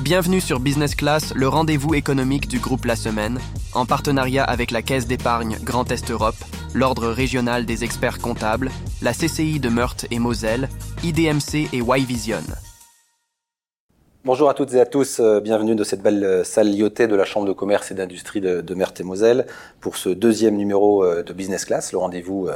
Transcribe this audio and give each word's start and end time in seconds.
Bienvenue 0.00 0.40
sur 0.40 0.58
Business 0.58 0.96
Class, 0.96 1.32
le 1.36 1.46
rendez-vous 1.46 1.94
économique 1.94 2.48
du 2.48 2.58
groupe 2.58 2.84
La 2.84 2.96
Semaine, 2.96 3.38
en 3.74 3.86
partenariat 3.86 4.42
avec 4.42 4.72
la 4.72 4.82
Caisse 4.82 5.06
d'épargne 5.06 5.56
Grand 5.62 5.90
Est 5.90 6.10
Europe, 6.10 6.36
l'Ordre 6.74 7.08
régional 7.08 7.64
des 7.64 7.84
experts 7.84 8.18
comptables, 8.18 8.72
la 9.02 9.12
CCI 9.14 9.60
de 9.60 9.68
Meurthe 9.68 10.06
et 10.10 10.18
Moselle, 10.18 10.68
IDMC 11.04 11.68
et 11.72 11.78
Y-Vision. 11.78 12.42
Bonjour 14.26 14.48
à 14.48 14.54
toutes 14.54 14.72
et 14.72 14.80
à 14.80 14.86
tous, 14.86 15.20
euh, 15.20 15.38
bienvenue 15.40 15.74
dans 15.74 15.84
cette 15.84 16.00
belle 16.00 16.24
euh, 16.24 16.44
salle 16.44 16.74
liotée 16.74 17.06
de 17.06 17.14
la 17.14 17.26
Chambre 17.26 17.46
de 17.46 17.52
commerce 17.52 17.90
et 17.90 17.94
d'industrie 17.94 18.40
de, 18.40 18.62
de 18.62 18.74
Meurthe 18.74 18.98
et 19.00 19.02
Moselle 19.02 19.46
pour 19.82 19.98
ce 19.98 20.08
deuxième 20.08 20.56
numéro 20.56 21.04
euh, 21.04 21.22
de 21.22 21.34
Business 21.34 21.66
Class, 21.66 21.92
le 21.92 21.98
rendez-vous 21.98 22.48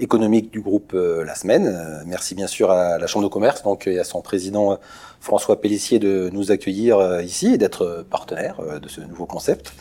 économique 0.00 0.50
du 0.50 0.60
groupe 0.60 0.94
La 0.94 1.36
Semaine. 1.36 2.02
Merci 2.06 2.34
bien 2.34 2.48
sûr 2.48 2.72
à 2.72 2.98
la 2.98 3.06
Chambre 3.06 3.24
de 3.28 3.32
commerce 3.32 3.62
donc, 3.62 3.86
et 3.86 4.00
à 4.00 4.04
son 4.04 4.20
président 4.20 4.80
François 5.20 5.60
Pellissier 5.60 6.00
de 6.00 6.28
nous 6.32 6.50
accueillir 6.50 7.20
ici 7.20 7.54
et 7.54 7.56
d'être 7.56 8.04
partenaire 8.10 8.56
de 8.80 8.88
ce 8.88 9.00
nouveau 9.00 9.26
concept. 9.26 9.74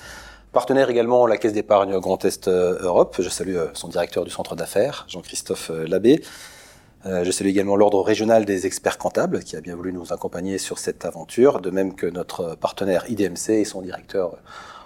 Partenaire 0.52 0.92
également 0.92 1.26
la 1.26 1.38
Caisse 1.38 1.54
d'épargne 1.54 1.98
Grand 1.98 2.24
Est 2.24 2.50
Europe. 2.50 3.16
Je 3.18 3.30
salue 3.30 3.58
son 3.74 3.88
directeur 3.88 4.26
du 4.26 4.30
centre 4.30 4.56
d'affaires, 4.56 5.06
Jean-Christophe 5.08 5.72
Labbé. 5.88 6.22
Euh, 7.08 7.24
je 7.24 7.32
salue 7.32 7.48
également 7.48 7.76
l'Ordre 7.76 8.02
régional 8.02 8.46
des 8.46 8.68
experts 8.68 9.00
comptables 9.00 9.44
qui 9.44 9.56
a 9.56 9.62
bien 9.62 9.76
voulu 9.76 9.92
nous 9.92 10.14
accompagner 10.14 10.60
sur 10.60 10.78
cette 10.78 11.04
aventure, 11.04 11.60
de 11.60 11.72
même 11.72 11.96
que 11.96 12.06
notre 12.06 12.56
partenaire 12.56 13.10
IDMC 13.10 13.50
et 13.50 13.66
son 13.66 13.82
directeur 13.82 14.38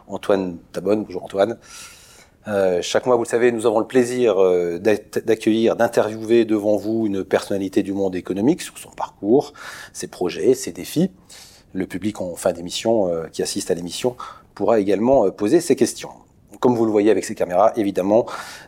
Antoine 0.07 0.57
Tabonne. 0.71 1.03
Bonjour 1.03 1.25
Antoine. 1.25 1.57
Euh, 2.47 2.81
chaque 2.81 3.05
mois, 3.05 3.17
vous 3.17 3.23
le 3.23 3.27
savez, 3.27 3.51
nous 3.51 3.65
avons 3.65 3.79
le 3.79 3.87
plaisir 3.87 4.41
euh, 4.41 4.77
d'accueillir, 4.77 5.75
d'interviewer 5.75 6.45
devant 6.45 6.77
vous 6.77 7.05
une 7.05 7.25
personnalité 7.25 7.83
du 7.83 7.91
monde 7.91 8.15
économique 8.15 8.61
sur 8.61 8.77
son 8.77 8.91
parcours, 8.91 9.51
ses 9.91 10.07
projets, 10.07 10.53
ses 10.53 10.71
défis. 10.71 11.11
Le 11.73 11.85
public 11.85 12.21
en 12.21 12.35
fin 12.35 12.53
d'émission 12.53 13.11
qui 13.33 13.41
assiste 13.41 13.69
à 13.71 13.73
l'émission 13.73 14.15
pourra 14.53 14.79
également 14.79 15.29
poser 15.31 15.59
ses 15.59 15.75
questions 15.75 16.11
comme 16.59 16.75
vous 16.75 16.85
le 16.85 16.91
voyez 16.91 17.11
avec 17.11 17.25
ces 17.25 17.35
caméras, 17.35 17.73
évidemment, 17.75 18.25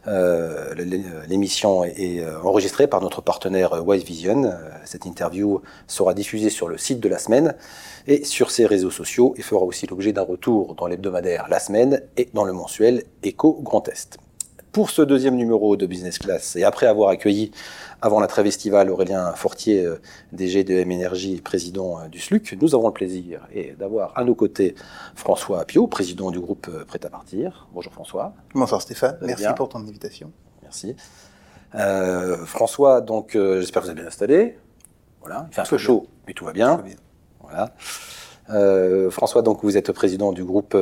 euh, 0.08 0.74
l'émission 1.28 1.84
est 1.84 2.20
euh, 2.20 2.42
enregistrée 2.42 2.88
par 2.88 3.02
notre 3.02 3.22
partenaire 3.22 3.74
euh, 3.74 3.82
Wise 3.82 4.04
Vision. 4.04 4.54
Cette 4.86 5.06
interview 5.06 5.62
sera 5.88 6.14
diffusée 6.14 6.50
sur 6.50 6.68
le 6.68 6.78
site 6.78 7.00
de 7.00 7.10
la 7.10 7.20
semaine 7.20 7.56
et 8.08 8.24
sur 8.24 8.52
ses 8.52 8.66
réseaux 8.66 8.92
sociaux 8.92 9.34
et 9.38 9.42
fera 9.42 9.64
aussi 9.64 9.88
l'objet 9.88 10.14
d'un 10.14 10.24
retour 10.24 10.76
dans 10.76 10.88
l'hebdomadaire 10.88 11.48
La 11.50 11.60
Semaine 11.60 12.02
et 12.16 12.30
dans 12.34 12.46
le 12.46 12.54
mensuel 12.54 13.04
Eco 13.26 13.60
Grand 13.62 13.88
Est. 13.90 14.18
Pour 14.78 14.92
ce 14.92 15.02
deuxième 15.02 15.36
numéro 15.36 15.76
de 15.76 15.88
Business 15.88 16.20
Class, 16.20 16.56
et 16.56 16.64
après 16.64 16.86
avoir 16.86 17.10
accueilli 17.10 17.50
avant 18.00 18.20
la 18.20 18.28
trêve 18.28 18.46
estivale, 18.46 18.92
Aurélien 18.92 19.34
Fortier, 19.34 19.84
euh, 19.84 20.00
DG 20.34 20.64
de 20.64 20.76
M 20.76 20.92
Énergie, 20.92 21.42
président 21.42 22.00
euh, 22.00 22.08
du 22.10 22.20
SLUC, 22.20 22.56
nous 22.62 22.76
avons 22.76 22.86
le 22.86 22.94
plaisir 22.94 23.42
d'avoir 23.80 24.16
à 24.16 24.24
nos 24.24 24.36
côtés 24.36 24.76
François 25.16 25.62
Apio, 25.62 25.88
président 25.88 26.30
du 26.30 26.40
groupe 26.40 26.68
euh, 26.70 26.86
Prêt 26.86 27.04
à 27.04 27.10
partir. 27.10 27.68
Bonjour 27.74 27.92
François. 27.92 28.36
Bonsoir 28.54 28.80
Stéphane, 28.84 29.18
merci 29.24 29.48
pour 29.56 29.68
ton 29.68 29.80
invitation. 29.80 30.32
Merci. 30.62 30.96
François, 32.46 33.02
donc 33.02 33.32
j'espère 33.34 33.82
que 33.82 33.88
vous 33.88 33.92
êtes 33.94 33.98
bien 33.98 34.06
installé. 34.06 34.60
Voilà, 35.22 35.48
il 35.50 35.56
fait 35.56 35.62
un 35.62 35.66
peu 35.66 35.80
chaud, 35.80 36.06
mais 36.28 36.34
tout 36.34 36.46
va 36.46 36.54
bien. 36.54 36.84
Voilà. 37.42 37.74
François, 39.10 39.42
donc 39.42 39.64
vous 39.64 39.76
êtes 39.76 39.92
président 39.92 40.34
du 40.34 40.44
groupe 40.44 40.78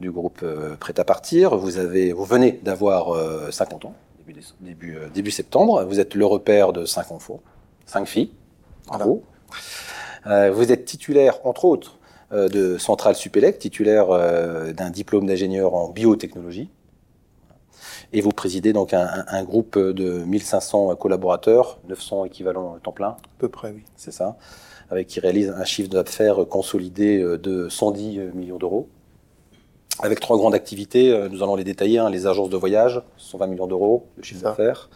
du 0.00 0.10
groupe 0.10 0.44
Prêt 0.80 0.98
à 0.98 1.04
partir. 1.04 1.56
Vous 1.56 1.78
avez, 1.78 2.12
vous 2.12 2.24
venez 2.24 2.60
d'avoir 2.62 3.14
50 3.52 3.84
ans 3.86 3.94
début, 4.60 4.96
euh, 4.96 5.08
début, 5.12 5.30
septembre. 5.30 5.84
Vous 5.84 6.00
êtes 6.00 6.14
le 6.14 6.26
repère 6.26 6.72
de 6.72 6.84
cinq 6.84 7.12
enfants, 7.12 7.40
cinq 7.86 8.06
filles. 8.06 8.30
Bravo. 8.86 9.22
Euh, 10.26 10.50
vous 10.50 10.72
êtes 10.72 10.84
titulaire, 10.84 11.38
entre 11.44 11.64
autres, 11.64 11.98
euh, 12.32 12.48
de 12.48 12.78
Centrale 12.78 13.14
Supélec, 13.14 13.58
titulaire 13.58 14.08
d'un 14.74 14.90
diplôme 14.90 15.26
d'ingénieur 15.26 15.74
en 15.74 15.88
biotechnologie. 15.88 16.70
Et 18.12 18.22
vous 18.22 18.30
présidez 18.30 18.72
donc 18.72 18.94
un, 18.94 19.44
groupe 19.44 19.78
de 19.78 20.24
1500 20.24 20.96
collaborateurs, 20.96 21.78
900 21.88 22.24
équivalents 22.24 22.78
temps 22.82 22.92
plein. 22.92 23.08
À 23.08 23.18
peu 23.38 23.48
près, 23.48 23.70
oui. 23.70 23.82
C'est 23.96 24.12
ça. 24.12 24.38
Avec 24.90 25.08
qui 25.08 25.20
réalise 25.20 25.50
un 25.50 25.64
chiffre 25.64 25.90
d'affaires 25.90 26.46
consolidé 26.48 27.18
de 27.18 27.68
110 27.68 28.34
millions 28.34 28.56
d'euros 28.56 28.88
avec 30.00 30.20
trois 30.20 30.36
grandes 30.36 30.54
activités. 30.54 31.10
Euh, 31.10 31.28
nous 31.28 31.42
allons 31.42 31.56
les 31.56 31.64
détailler. 31.64 31.98
Hein, 31.98 32.10
les 32.10 32.26
agences 32.26 32.50
de 32.50 32.56
voyage, 32.56 33.02
120 33.16 33.46
millions 33.46 33.66
d'euros 33.66 34.06
de 34.16 34.22
chiffre 34.22 34.42
d'affaires. 34.42 34.88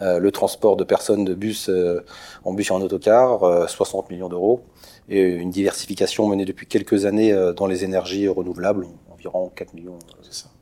Euh, 0.00 0.18
le 0.18 0.30
transport 0.30 0.76
de 0.76 0.84
personnes 0.84 1.24
de 1.24 1.34
bus 1.34 1.68
euh, 1.68 2.04
en 2.44 2.52
bus 2.52 2.70
et 2.70 2.72
en 2.72 2.80
autocar, 2.80 3.68
60 3.68 4.10
millions 4.10 4.28
d'euros. 4.28 4.62
Et 5.08 5.22
une 5.22 5.50
diversification 5.50 6.26
menée 6.28 6.44
depuis 6.44 6.66
quelques 6.66 7.06
années 7.06 7.34
dans 7.56 7.66
les 7.66 7.82
énergies 7.82 8.28
renouvelables, 8.28 8.86
environ 9.10 9.50
4 9.54 9.72
millions 9.72 9.98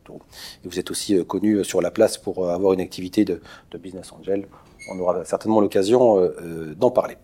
d'euros. 0.07 0.21
Et 0.65 0.69
vous 0.69 0.79
êtes 0.79 0.93
aussi 0.93 1.25
connu 1.27 1.65
sur 1.65 1.83
la 1.83 1.91
place 1.91 2.17
pour 2.17 2.49
avoir 2.49 2.73
une 2.73 2.81
activité 2.81 3.25
de, 3.25 3.41
de 3.73 3.79
business 3.79 4.13
angel. 4.13 4.47
On 4.89 5.01
aura 5.01 5.25
certainement 5.25 5.61
l'occasion 5.61 6.31
d'en 6.77 6.93
parler. 6.93 7.17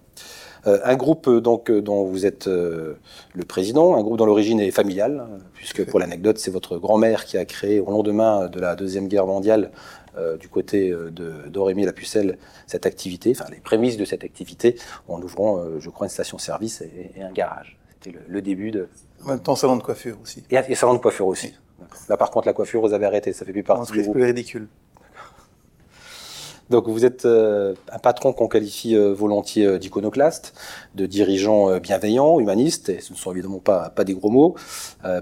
Euh, 0.66 0.78
un 0.84 0.94
groupe 0.94 1.26
euh, 1.26 1.40
donc 1.40 1.70
euh, 1.70 1.82
dont 1.82 2.04
vous 2.04 2.24
êtes 2.24 2.46
le 2.46 3.44
président, 3.46 3.96
un 3.96 4.02
groupe 4.02 4.16
dont 4.16 4.26
l'origine 4.26 4.60
est 4.60 4.70
familiale, 4.70 5.26
puisque 5.54 5.84
pour 5.84 5.98
l'anecdote, 5.98 6.38
c'est 6.38 6.50
votre 6.50 6.78
grand-mère 6.78 7.24
qui 7.24 7.36
a 7.36 7.44
créé 7.44 7.80
au 7.80 7.90
lendemain 7.90 8.48
de 8.48 8.60
la 8.60 8.76
deuxième 8.76 9.08
guerre 9.08 9.26
mondiale 9.26 9.70
du 10.38 10.48
côté 10.48 10.90
de 10.90 11.48
d'Aurémy 11.48 11.86
la 11.86 11.94
Pucelle 11.94 12.36
cette 12.66 12.84
activité, 12.84 13.34
enfin 13.34 13.50
les 13.50 13.60
prémices 13.60 13.96
de 13.96 14.04
cette 14.04 14.24
activité, 14.24 14.76
en 15.08 15.22
ouvrant, 15.22 15.58
je 15.78 15.88
crois, 15.88 16.06
une 16.06 16.10
station-service 16.10 16.82
et, 16.82 17.22
un 17.22 17.32
garage. 17.32 17.78
C'était 17.94 18.18
le, 18.28 18.42
début 18.42 18.72
de. 18.72 18.88
En 19.24 19.28
même 19.28 19.40
temps, 19.40 19.56
salon 19.56 19.76
de 19.76 19.82
coiffure 19.82 20.18
aussi. 20.22 20.44
Et, 20.50 20.56
et 20.56 20.74
salon 20.74 20.92
de 20.92 20.98
coiffure 20.98 21.26
aussi. 21.26 21.54
Là, 22.10 22.18
par 22.18 22.30
contre, 22.30 22.46
la 22.46 22.52
coiffure, 22.52 22.82
vous 22.82 22.92
avez 22.92 23.06
arrêté, 23.06 23.32
ça 23.32 23.46
fait 23.46 23.52
plus 23.52 23.62
partie. 23.62 23.90
C'est 23.94 24.12
plus 24.12 24.24
ridicule. 24.24 24.68
Donc 26.70 26.88
vous 26.88 27.04
êtes 27.04 27.26
euh, 27.26 27.74
un 27.92 27.98
patron 27.98 28.32
qu'on 28.32 28.48
qualifie 28.48 28.96
euh, 28.96 29.12
volontiers 29.12 29.66
euh, 29.66 29.78
d'iconoclaste, 29.78 30.54
de 30.94 31.06
dirigeant 31.06 31.78
bienveillant, 31.78 32.40
humaniste, 32.40 32.88
et 32.88 33.00
ce 33.00 33.12
ne 33.12 33.18
sont 33.18 33.32
évidemment 33.32 33.58
pas, 33.58 33.92
des 34.04 34.14
gros 34.14 34.30
mots. 34.30 34.56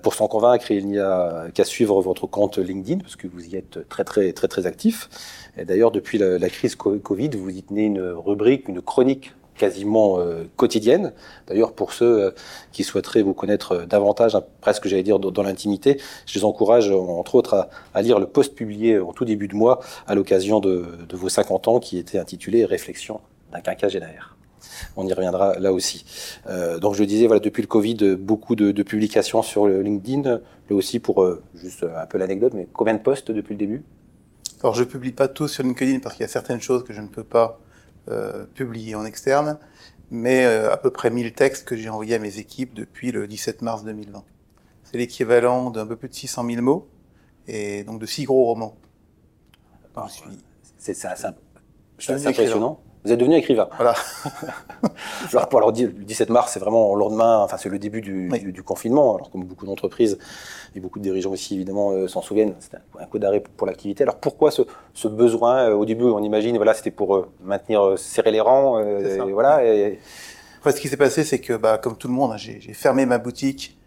pour 0.02 0.14
s'en 0.14 0.28
convaincre, 0.28 0.70
il 0.70 0.86
n'y 0.86 0.98
a 0.98 1.46
qu'à 1.52 1.64
suivre 1.64 2.00
votre 2.00 2.26
compte 2.26 2.58
LinkedIn, 2.58 3.00
parce 3.00 3.16
que 3.16 3.26
vous 3.26 3.46
y 3.46 3.56
êtes 3.56 3.88
très 3.88 4.04
très 4.04 4.32
très 4.32 4.48
très 4.48 4.66
actif. 4.66 5.08
Et 5.56 5.64
d'ailleurs, 5.64 5.90
depuis 5.90 6.18
la, 6.18 6.48
crise 6.48 6.74
Covid, 6.76 7.30
vous 7.36 7.50
y 7.50 7.62
tenez 7.62 7.84
une 7.84 8.00
rubrique, 8.00 8.68
une 8.68 8.80
chronique 8.80 9.32
quasiment 9.60 10.18
euh, 10.18 10.44
quotidienne. 10.56 11.12
D'ailleurs, 11.46 11.74
pour 11.74 11.92
ceux 11.92 12.22
euh, 12.22 12.30
qui 12.72 12.82
souhaiteraient 12.82 13.20
vous 13.20 13.34
connaître 13.34 13.72
euh, 13.72 13.86
davantage, 13.86 14.34
hein, 14.34 14.42
presque 14.62 14.88
j'allais 14.88 15.02
dire 15.02 15.18
dans, 15.18 15.42
l'intimité, 15.42 16.00
je 16.24 16.38
les 16.38 16.44
encourage 16.46 16.90
entre 16.90 17.34
autres 17.34 17.68
à, 17.92 18.02
lire 18.02 18.18
le 18.18 18.26
post 18.26 18.54
publié 18.54 18.98
en 18.98 19.12
tout 19.12 19.26
début 19.26 19.48
de 19.48 19.54
mois 19.54 19.80
à 20.06 20.14
l'occasion 20.14 20.60
de, 20.60 20.86
vos 21.12 21.28
50 21.28 21.68
ans 21.68 21.78
qui 21.78 21.98
était 21.98 22.18
intitulé 22.18 22.64
Réflexion 22.64 23.20
d'un 23.52 23.60
quinquagénaire. 23.60 24.36
On 24.96 25.06
y 25.06 25.12
reviendra 25.12 25.58
là 25.58 25.72
aussi. 25.72 26.04
donc 26.80 26.94
je 26.94 27.04
disais, 27.04 27.26
voilà, 27.26 27.40
depuis 27.40 27.62
le 27.62 27.66
Covid, 27.66 28.16
beaucoup 28.16 28.54
de, 28.54 28.82
publications 28.82 29.42
sur 29.42 29.66
LinkedIn. 29.66 30.22
Là 30.22 30.40
aussi, 30.76 31.00
pour 31.00 31.26
juste 31.54 31.84
un 31.84 32.06
peu 32.06 32.18
l'anecdote, 32.18 32.52
mais 32.54 32.66
combien 32.72 32.94
de 32.94 33.00
posts 33.00 33.30
depuis 33.30 33.54
le 33.54 33.58
début? 33.58 33.82
Alors 34.62 34.74
je 34.74 34.84
publie 34.84 35.12
pas 35.12 35.28
tout 35.28 35.48
sur 35.48 35.64
LinkedIn 35.64 36.00
parce 36.00 36.14
qu'il 36.14 36.22
y 36.22 36.28
a 36.28 36.32
certaines 36.32 36.60
choses 36.60 36.84
que 36.84 36.92
je 36.92 37.00
ne 37.00 37.08
peux 37.08 37.24
pas 37.24 37.58
euh, 38.08 38.46
publié 38.54 38.94
en 38.94 39.04
externe, 39.04 39.58
mais 40.10 40.44
euh, 40.44 40.72
à 40.72 40.76
peu 40.76 40.90
près 40.90 41.10
1000 41.10 41.32
textes 41.32 41.66
que 41.66 41.76
j'ai 41.76 41.88
envoyés 41.88 42.14
à 42.14 42.18
mes 42.18 42.38
équipes 42.38 42.74
depuis 42.74 43.12
le 43.12 43.26
17 43.26 43.62
mars 43.62 43.84
2020. 43.84 44.24
C'est 44.84 44.98
l'équivalent 44.98 45.70
d'un 45.70 45.86
peu 45.86 45.96
plus 45.96 46.08
de 46.08 46.14
600 46.14 46.46
000 46.46 46.62
mots, 46.62 46.88
et 47.46 47.84
donc 47.84 48.00
de 48.00 48.06
six 48.06 48.24
gros 48.24 48.44
romans. 48.46 48.76
Ah, 49.94 50.06
c'est 50.78 50.94
ça, 50.94 51.14
c'est 51.98 52.26
impressionnant. 52.26 52.80
Vous 53.04 53.12
êtes 53.12 53.18
devenu 53.18 53.36
écrivain. 53.36 53.66
Voilà. 53.76 53.94
alors, 55.32 55.48
pour, 55.48 55.58
alors, 55.58 55.72
le 55.72 55.88
17 55.88 56.28
mars, 56.28 56.52
c'est 56.52 56.60
vraiment 56.60 56.90
au 56.90 56.96
lendemain, 56.96 57.38
enfin, 57.38 57.56
c'est 57.56 57.70
le 57.70 57.78
début 57.78 58.02
du, 58.02 58.28
du, 58.28 58.62
confinement. 58.62 59.16
Alors, 59.16 59.30
comme 59.30 59.44
beaucoup 59.44 59.64
d'entreprises 59.64 60.18
et 60.74 60.80
beaucoup 60.80 60.98
de 60.98 61.04
dirigeants 61.04 61.30
aussi, 61.30 61.54
évidemment, 61.54 61.92
euh, 61.92 62.08
s'en 62.08 62.20
souviennent, 62.20 62.54
c'était 62.60 62.76
un, 62.98 63.06
coup 63.06 63.18
d'arrêt 63.18 63.40
pour, 63.40 63.66
l'activité. 63.66 64.02
Alors, 64.02 64.16
pourquoi 64.16 64.50
ce, 64.50 64.62
ce 64.92 65.08
besoin 65.08 65.70
euh, 65.70 65.74
Au 65.74 65.86
début, 65.86 66.04
on 66.04 66.22
imagine, 66.22 66.56
voilà, 66.56 66.74
c'était 66.74 66.90
pour 66.90 67.16
euh, 67.16 67.26
maintenir, 67.42 67.98
serrer 67.98 68.32
les 68.32 68.40
rangs, 68.40 68.78
et, 68.80 69.18
voilà. 69.32 69.64
Et... 69.64 69.98
Enfin, 70.58 70.72
ce 70.72 70.80
qui 70.80 70.88
s'est 70.88 70.98
passé, 70.98 71.24
c'est 71.24 71.38
que, 71.38 71.54
bah, 71.54 71.78
comme 71.78 71.96
tout 71.96 72.08
le 72.08 72.14
monde, 72.14 72.32
hein, 72.32 72.36
j'ai 72.36 72.60
fermé 72.74 73.06
ma 73.06 73.16
boutique 73.16 73.78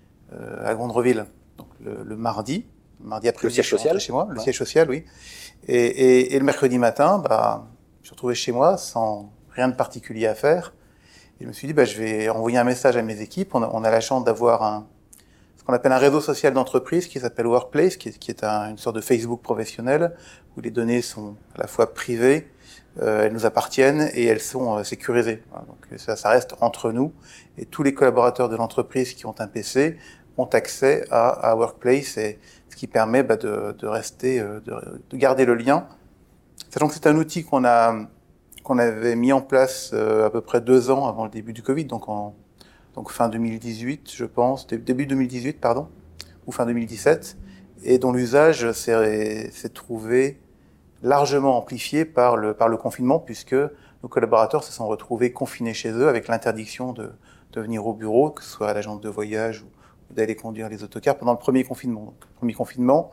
à 0.64 0.74
Gondreville 0.74 1.28
donc, 1.60 1.68
le, 1.80 2.16
mardi, 2.16 2.66
mardi 3.00 3.28
après. 3.28 3.46
Le 3.46 3.52
siège 3.52 3.70
social 3.70 4.00
Chez 4.00 4.12
moi, 4.12 4.28
le 4.32 4.40
siège 4.40 4.58
social, 4.58 4.90
oui. 4.90 5.04
Et, 5.68 5.76
et, 5.76 6.36
et 6.36 6.40
le 6.40 6.44
mercredi 6.44 6.80
matin, 6.80 7.20
bah, 7.20 7.68
me 8.04 8.06
suis 8.06 8.16
retrouvé 8.16 8.36
chez 8.36 8.52
moi 8.52 8.76
sans 8.76 9.32
rien 9.52 9.70
de 9.70 9.76
particulier 9.76 10.28
à 10.28 10.36
faire. 10.36 10.74
Et 11.40 11.46
je 11.46 11.48
me 11.48 11.54
suis 11.54 11.68
dit, 11.68 11.74
bah, 11.74 11.86
je 11.86 11.98
vais 11.98 12.28
envoyer 12.28 12.58
un 12.58 12.66
message 12.66 12.98
à 12.98 13.02
mes 13.02 13.22
équipes. 13.22 13.56
On 13.56 13.64
a, 13.64 13.70
on 13.72 13.86
a 13.86 13.90
la 13.90 14.02
chance 14.02 14.26
d'avoir 14.26 14.62
un, 14.62 14.88
ce 15.56 15.64
qu'on 15.64 15.72
appelle 15.72 15.94
un 15.94 15.98
réseau 15.98 16.20
social 16.20 16.54
d'entreprise 16.54 17.08
qui 17.08 17.22
s'appelle 17.22 17.48
Workplace, 17.48 17.96
qui 17.96 18.10
est, 18.10 18.20
qui 18.20 18.30
est 18.30 18.44
un, 18.44 18.72
une 18.72 18.78
sorte 18.78 18.98
de 18.98 19.02
Facebook 19.02 19.42
professionnel 19.42 20.18
où 20.58 20.60
les 20.60 20.70
données 20.70 21.02
sont 21.02 21.38
à 21.56 21.62
la 21.62 21.68
fois 21.68 21.94
privées, 21.94 22.50
elles 23.02 23.32
nous 23.32 23.46
appartiennent 23.46 24.10
et 24.14 24.26
elles 24.26 24.42
sont 24.42 24.84
sécurisées. 24.84 25.42
Donc 25.66 25.88
ça, 25.98 26.18
ça 26.18 26.30
reste 26.30 26.56
entre 26.60 26.92
nous 26.92 27.14
et 27.58 27.66
tous 27.66 27.84
les 27.84 27.94
collaborateurs 27.94 28.50
de 28.50 28.56
l'entreprise 28.58 29.14
qui 29.14 29.26
ont 29.26 29.34
un 29.40 29.48
PC 29.48 29.98
ont 30.38 30.46
accès 30.46 31.06
à, 31.10 31.30
à 31.30 31.56
Workplace 31.56 32.18
et 32.18 32.40
ce 32.70 32.76
qui 32.76 32.86
permet 32.86 33.24
bah, 33.24 33.38
de, 33.38 33.74
de, 33.80 33.88
rester, 33.88 34.42
de, 34.42 34.62
de, 35.10 35.18
garder 35.18 35.46
le 35.46 35.56
lien. 35.56 35.88
Sachant 36.74 36.88
que 36.88 36.96
c'est 36.96 37.06
un 37.06 37.16
outil 37.18 37.44
qu'on 37.44 37.66
a 37.66 38.08
qu'on 38.64 38.80
avait 38.80 39.16
mis 39.16 39.32
en 39.32 39.42
place 39.42 39.94
à 39.94 40.32
peu 40.32 40.42
près 40.42 40.60
deux 40.60 40.90
ans 40.90 41.08
avant 41.08 41.24
le 41.24 41.30
début 41.30 41.54
du 41.54 41.62
Covid, 41.62 41.86
donc 41.86 42.10
en 42.10 42.34
donc 42.96 43.12
fin 43.12 43.30
2018, 43.30 44.12
je 44.12 44.26
pense, 44.26 44.66
début 44.66 45.06
2018, 45.06 45.62
pardon, 45.62 45.88
ou 46.48 46.52
fin 46.52 46.66
2017, 46.66 47.38
et 47.84 48.00
dont 48.00 48.12
l'usage 48.12 48.72
s'est 48.72 49.70
trouvé 49.72 50.42
largement 51.04 51.60
amplifié 51.60 52.06
par 52.06 52.38
le, 52.38 52.56
par 52.56 52.70
le 52.70 52.78
confinement, 52.78 53.20
puisque 53.20 53.54
nos 53.54 54.10
collaborateurs 54.10 54.64
se 54.64 54.72
sont 54.72 54.88
retrouvés 54.88 55.32
confinés 55.32 55.76
chez 55.76 55.92
eux 55.92 56.08
avec 56.08 56.28
l'interdiction 56.28 56.92
de, 56.92 57.12
de 57.52 57.62
venir 57.62 57.86
au 57.86 57.94
bureau, 57.94 58.32
que 58.32 58.44
ce 58.44 58.50
soit 58.50 58.70
à 58.70 58.74
l'agence 58.74 59.00
de 59.00 59.10
voyage 59.10 59.62
ou 59.62 60.14
d'aller 60.16 60.36
conduire 60.36 60.70
les 60.70 60.84
autocars 60.84 61.20
pendant 61.20 61.34
le 61.34 61.38
premier 61.38 61.64
confinement. 61.66 62.06
Donc, 62.06 62.16
le 62.22 62.36
premier 62.36 62.54
confinement 62.54 63.12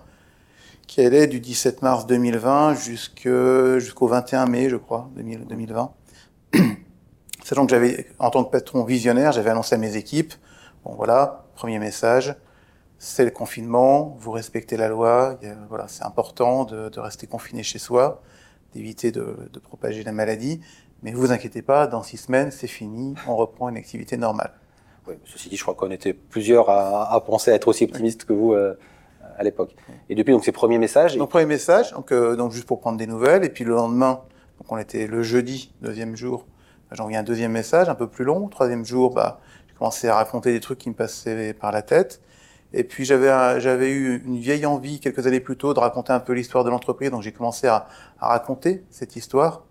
qui 0.87 1.01
allait 1.01 1.27
du 1.27 1.41
17 1.41 1.83
mars 1.83 2.07
2020 2.07 2.75
jusqu'au 2.75 4.09
21 4.09 4.47
mai, 4.47 4.69
je 4.69 4.77
crois, 4.77 5.09
2020. 5.17 5.93
Sachant 7.45 7.65
que 7.65 7.71
j'avais, 7.71 8.07
en 8.19 8.31
tant 8.31 8.45
que 8.45 8.51
patron 8.51 8.85
visionnaire, 8.85 9.33
j'avais 9.33 9.51
annoncé 9.51 9.75
à 9.75 9.79
mes 9.79 9.97
équipes, 9.97 10.35
bon 10.85 10.95
voilà, 10.95 11.47
premier 11.55 11.79
message, 11.79 12.35
c'est 12.99 13.25
le 13.25 13.31
confinement, 13.31 14.17
vous 14.21 14.31
respectez 14.31 14.77
la 14.77 14.89
loi, 14.89 15.39
voilà, 15.69 15.89
c'est 15.89 16.05
important 16.05 16.65
de, 16.65 16.89
de, 16.91 17.01
rester 17.01 17.27
confiné 17.27 17.63
chez 17.63 17.79
soi, 17.79 18.23
d'éviter 18.75 19.11
de, 19.11 19.37
de, 19.53 19.59
propager 19.59 20.05
la 20.05 20.13
maladie, 20.13 20.61
mais 21.03 21.13
vous 21.13 21.33
inquiétez 21.33 21.63
pas, 21.63 21.87
dans 21.87 22.03
six 22.03 22.19
semaines, 22.19 22.51
c'est 22.51 22.67
fini, 22.67 23.15
on 23.27 23.37
reprend 23.37 23.69
une 23.69 23.77
activité 23.77 24.17
normale. 24.17 24.53
Oui, 25.09 25.15
ceci 25.25 25.49
dit, 25.49 25.57
je 25.57 25.63
crois 25.63 25.75
qu'on 25.75 25.91
était 25.91 26.13
plusieurs 26.13 26.69
à, 26.69 27.13
à, 27.13 27.21
penser 27.21 27.53
être 27.53 27.69
aussi 27.69 27.85
optimistes 27.85 28.27
que 28.27 28.35
vous 28.35 28.53
euh, 28.53 28.79
à 29.41 29.43
l'époque. 29.43 29.75
Et 30.11 30.15
depuis 30.15 30.33
donc 30.33 30.45
ces 30.45 30.53
premiers 30.53 30.79
messages. 30.79 31.17
Donc 31.17 31.31
premier 31.31 31.47
message, 31.47 31.93
donc, 31.93 32.13
euh, 32.13 32.37
donc 32.37 32.53
juste 32.53 32.67
pour 32.67 32.79
prendre 32.79 32.99
des 32.99 33.07
nouvelles, 33.07 33.43
et 33.43 33.49
puis 33.49 33.65
le 33.65 33.73
lendemain, 33.73 34.21
donc 34.59 34.71
on 34.71 34.77
était 34.77 35.07
le 35.07 35.23
jeudi, 35.23 35.73
deuxième 35.81 36.15
jour, 36.15 36.47
j'ai 36.93 37.01
envoyé 37.01 37.17
un 37.17 37.23
deuxième 37.23 37.53
message, 37.53 37.89
un 37.89 37.95
peu 37.95 38.07
plus 38.07 38.25
long. 38.25 38.49
Troisième 38.49 38.85
jour, 38.85 39.15
bah, 39.15 39.41
j'ai 39.69 39.75
commencé 39.75 40.09
à 40.09 40.17
raconter 40.17 40.53
des 40.53 40.61
trucs 40.61 40.79
qui 40.79 40.91
me 40.91 40.95
passaient 40.95 41.55
par 41.55 41.73
la 41.73 41.81
tête. 41.83 42.21
Et 42.73 42.85
puis 42.85 43.05
j'avais 43.05 43.61
j'avais 43.61 43.91
eu 43.91 44.23
une 44.25 44.39
vieille 44.39 44.67
envie 44.67 45.01
quelques 45.01 45.27
années 45.27 45.41
plus 45.41 45.57
tôt 45.57 45.73
de 45.73 45.81
raconter 45.81 46.13
un 46.13 46.21
peu 46.21 46.35
l'histoire 46.35 46.63
de 46.63 46.71
l'entreprise, 46.71 47.11
donc 47.11 47.23
j'ai 47.23 47.33
commencé 47.33 47.67
à, 47.67 47.89
à, 48.21 48.29
raconter 48.29 48.85
cette 48.91 49.17
histoire, 49.17 49.65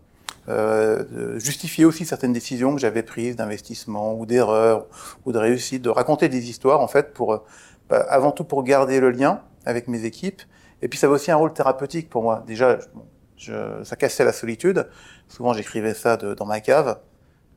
euh, 0.50 1.40
justifier 1.40 1.86
aussi 1.86 2.06
certaines 2.06 2.34
décisions 2.34 2.74
que 2.74 2.82
j'avais 2.82 3.04
prises 3.04 3.36
d'investissement 3.36 4.16
ou 4.16 4.26
d'erreurs 4.26 4.88
ou 5.26 5.32
de 5.32 5.38
réussite, 5.38 5.82
de 5.82 5.90
raconter 5.90 6.28
des 6.28 6.50
histoires 6.50 6.82
en 6.82 6.88
fait 6.88 7.14
pour 7.14 7.44
bah, 7.90 8.06
avant 8.10 8.32
tout 8.32 8.44
pour 8.44 8.64
garder 8.64 9.00
le 9.00 9.12
lien 9.12 9.42
avec 9.66 9.88
mes 9.88 10.06
équipes. 10.06 10.42
Et 10.82 10.88
puis 10.88 10.98
ça 10.98 11.08
avait 11.08 11.16
aussi 11.16 11.32
un 11.32 11.36
rôle 11.36 11.54
thérapeutique 11.54 12.10
pour 12.10 12.24
moi. 12.24 12.44
Déjà, 12.48 12.80
je, 13.38 13.84
ça 13.84 13.96
cassait 13.96 14.24
la 14.24 14.34
solitude. 14.34 14.88
Souvent 15.28 15.54
j'écrivais 15.54 15.94
ça 15.94 16.18
de, 16.18 16.34
dans 16.34 16.46
ma 16.46 16.60
cave 16.62 17.00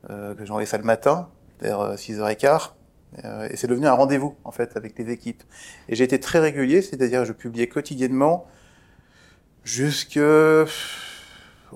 euh, 0.09 0.35
que 0.35 0.45
j'envoyais 0.45 0.65
ça 0.65 0.77
le 0.77 0.83
matin, 0.83 1.29
vers 1.61 1.95
6h15. 1.95 2.71
Euh, 3.23 3.47
et 3.49 3.55
c'est 3.55 3.67
devenu 3.67 3.87
un 3.87 3.93
rendez-vous, 3.93 4.35
en 4.43 4.51
fait, 4.51 4.75
avec 4.75 4.97
les 4.97 5.11
équipes. 5.11 5.43
Et 5.87 5.95
j'ai 5.95 6.03
été 6.03 6.19
très 6.19 6.39
régulier, 6.39 6.81
c'est-à-dire 6.81 7.21
que 7.21 7.25
je 7.25 7.33
publiais 7.33 7.67
quotidiennement 7.67 8.47
jusque 9.63 10.19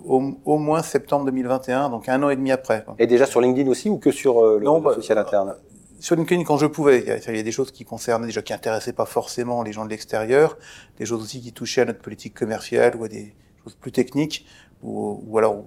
au, 0.06 0.34
au, 0.46 0.58
moins 0.58 0.82
septembre 0.82 1.26
2021, 1.26 1.90
donc 1.90 2.10
un 2.10 2.22
an 2.24 2.30
et 2.30 2.36
demi 2.36 2.52
après. 2.52 2.86
Et 3.00 3.08
déjà 3.08 3.26
sur 3.26 3.42
LinkedIn 3.42 3.70
aussi 3.70 3.90
ou 3.90 3.98
que 3.98 4.12
sur 4.12 4.44
euh, 4.44 4.60
le 4.60 4.66
non, 4.66 4.80
bah, 4.80 4.94
social 4.96 5.18
interne? 5.18 5.56
Sur 6.00 6.16
LinkedIn 6.16 6.44
quand 6.44 6.58
je 6.58 6.68
pouvais. 6.68 7.00
Il 7.02 7.36
y, 7.36 7.40
a, 7.40 7.44
des 7.44 7.52
choses 7.52 7.72
qui 7.72 7.84
concernaient 7.84 8.28
déjà 8.28 8.42
qui 8.42 8.54
intéressaient 8.54 8.94
pas 8.94 9.06
forcément 9.06 9.64
les 9.64 9.74
gens 9.74 9.86
de 9.86 9.90
l'extérieur, 9.90 10.58
des 11.00 11.06
choses 11.06 11.24
aussi 11.24 11.42
qui 11.42 11.54
touchaient 11.54 11.82
à 11.82 11.86
notre 11.86 12.00
politique 12.00 12.36
commerciale 12.36 12.96
ou 12.96 13.04
à 13.04 13.08
des 13.08 13.34
choses 13.64 13.76
plus 13.76 13.92
techniques, 13.92 14.46
ou, 14.84 15.24
ou 15.26 15.38
alors 15.38 15.66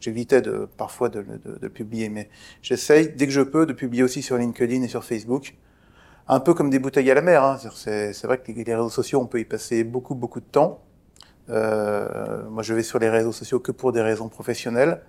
J'évitais 0.00 0.40
de, 0.40 0.68
parfois 0.76 1.08
de, 1.08 1.22
de, 1.22 1.58
de, 1.58 1.68
publier, 1.68 2.08
mais 2.08 2.28
j'essaye, 2.62 3.10
dès 3.10 3.26
que 3.26 3.32
je 3.32 3.40
peux, 3.40 3.66
de 3.66 3.72
publier 3.72 4.02
aussi 4.02 4.22
sur 4.22 4.36
LinkedIn 4.36 4.82
et 4.82 4.88
sur 4.88 5.04
Facebook. 5.04 5.54
Un 6.28 6.40
peu 6.40 6.54
comme 6.54 6.70
des 6.70 6.78
bouteilles 6.78 7.10
à 7.10 7.14
la 7.14 7.20
mer. 7.20 7.44
Hein. 7.44 7.58
C'est 7.76 8.22
vrai 8.24 8.38
que 8.38 8.50
les, 8.50 8.74
réseaux 8.74 8.88
sociaux, 8.88 9.20
on 9.20 9.26
peut 9.26 9.40
y 9.40 9.44
passer 9.44 9.84
beaucoup, 9.84 10.14
beaucoup 10.14 10.40
de 10.40 10.46
temps. 10.46 10.80
Euh, 11.50 12.48
moi, 12.48 12.62
je 12.62 12.74
vais 12.74 12.82
sur 12.82 12.98
les 12.98 13.10
réseaux 13.10 13.32
sociaux 13.32 13.60
que 13.60 13.72
pour 13.72 13.92
des 13.92 14.00
raisons 14.00 14.28
professionnelles, 14.28 15.02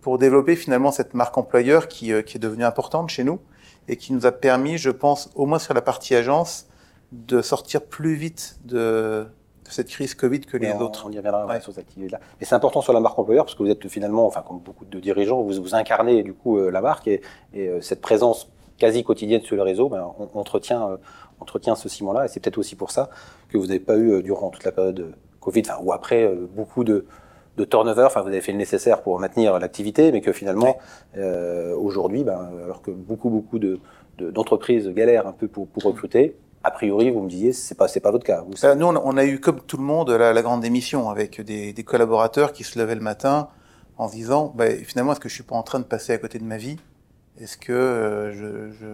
pour 0.00 0.18
développer 0.18 0.54
finalement 0.54 0.92
cette 0.92 1.14
marque 1.14 1.36
employeur 1.36 1.88
qui, 1.88 2.12
euh, 2.12 2.22
qui 2.22 2.36
est 2.36 2.40
devenue 2.40 2.64
importante 2.64 3.10
chez 3.10 3.24
nous 3.24 3.40
et 3.88 3.96
qui 3.96 4.12
nous 4.12 4.26
a 4.26 4.32
permis, 4.32 4.78
je 4.78 4.90
pense, 4.90 5.30
au 5.34 5.46
moins 5.46 5.58
sur 5.58 5.74
la 5.74 5.82
partie 5.82 6.14
agence, 6.14 6.66
de 7.12 7.40
sortir 7.40 7.82
plus 7.82 8.14
vite 8.14 8.58
de, 8.64 9.26
cette 9.72 9.88
crise 9.88 10.14
Covid 10.14 10.40
que 10.40 10.56
les 10.56 10.72
autres. 10.72 11.04
On 11.06 11.10
y 11.10 11.16
reviendra 11.16 11.46
ouais. 11.46 11.60
sur 11.60 11.72
cette 11.72 11.84
activité-là. 11.86 12.20
Mais 12.40 12.46
c'est 12.46 12.54
important 12.54 12.80
sur 12.80 12.92
la 12.92 13.00
marque 13.00 13.18
employeur 13.18 13.44
parce 13.44 13.54
que 13.54 13.62
vous 13.62 13.70
êtes 13.70 13.86
finalement, 13.88 14.26
enfin 14.26 14.42
comme 14.46 14.58
beaucoup 14.58 14.84
de 14.84 15.00
dirigeants, 15.00 15.42
vous, 15.42 15.60
vous 15.60 15.74
incarnez 15.74 16.22
du 16.22 16.32
coup 16.32 16.58
euh, 16.58 16.70
la 16.70 16.80
marque 16.80 17.08
et, 17.08 17.20
et 17.54 17.68
euh, 17.68 17.80
cette 17.80 18.00
présence 18.00 18.48
quasi 18.78 19.04
quotidienne 19.04 19.42
sur 19.42 19.56
le 19.56 19.62
réseau, 19.62 19.88
ben, 19.88 20.06
on, 20.18 20.38
entretient, 20.38 20.90
euh, 20.90 20.96
entretient 21.40 21.74
ce 21.74 21.88
ciment-là 21.88 22.24
et 22.24 22.28
c'est 22.28 22.40
peut-être 22.40 22.58
aussi 22.58 22.76
pour 22.76 22.90
ça 22.90 23.10
que 23.48 23.58
vous 23.58 23.66
n'avez 23.66 23.80
pas 23.80 23.96
eu 23.96 24.22
durant 24.22 24.50
toute 24.50 24.64
la 24.64 24.72
période 24.72 25.14
Covid, 25.40 25.62
enfin, 25.68 25.80
ou 25.82 25.92
après 25.92 26.32
beaucoup 26.54 26.84
de, 26.84 27.06
de 27.58 27.64
turnover, 27.64 28.04
enfin 28.04 28.22
vous 28.22 28.28
avez 28.28 28.40
fait 28.40 28.52
le 28.52 28.58
nécessaire 28.58 29.02
pour 29.02 29.18
maintenir 29.20 29.58
l'activité, 29.58 30.12
mais 30.12 30.20
que 30.20 30.32
finalement 30.32 30.78
ouais. 31.16 31.72
aujourd'hui, 31.74 32.24
ben, 32.24 32.50
alors 32.64 32.80
que 32.82 32.90
beaucoup 32.90 33.28
beaucoup 33.30 33.58
de 33.58 33.80
d'entreprises 34.18 34.88
galèrent 34.88 35.26
un 35.26 35.32
peu 35.32 35.46
pour, 35.46 35.68
pour 35.68 35.84
recruter, 35.84 36.34
a 36.64 36.70
priori, 36.70 37.10
vous 37.10 37.22
me 37.22 37.28
disiez, 37.28 37.52
c'est 37.52 37.76
pas, 37.76 37.88
c'est 37.88 38.00
pas 38.00 38.10
votre 38.10 38.24
cas. 38.24 38.42
Vous, 38.42 38.54
ben, 38.60 38.74
nous, 38.74 38.86
on 38.86 39.16
a 39.16 39.24
eu, 39.24 39.40
comme 39.40 39.60
tout 39.60 39.76
le 39.76 39.84
monde, 39.84 40.10
la, 40.10 40.32
la 40.32 40.42
grande 40.42 40.60
démission 40.60 41.08
avec 41.08 41.40
des, 41.40 41.72
des, 41.72 41.84
collaborateurs 41.84 42.52
qui 42.52 42.64
se 42.64 42.78
levaient 42.78 42.94
le 42.94 43.00
matin 43.00 43.48
en 43.96 44.08
se 44.08 44.14
disant, 44.14 44.52
bah, 44.56 44.70
finalement, 44.70 45.12
est-ce 45.12 45.20
que 45.20 45.28
je 45.28 45.34
suis 45.34 45.44
pas 45.44 45.56
en 45.56 45.62
train 45.62 45.78
de 45.78 45.84
passer 45.84 46.12
à 46.12 46.18
côté 46.18 46.38
de 46.38 46.44
ma 46.44 46.56
vie? 46.56 46.76
Est-ce 47.40 47.56
que 47.56 47.72
euh, 47.72 48.32
je, 48.32 48.72
je, 48.72 48.86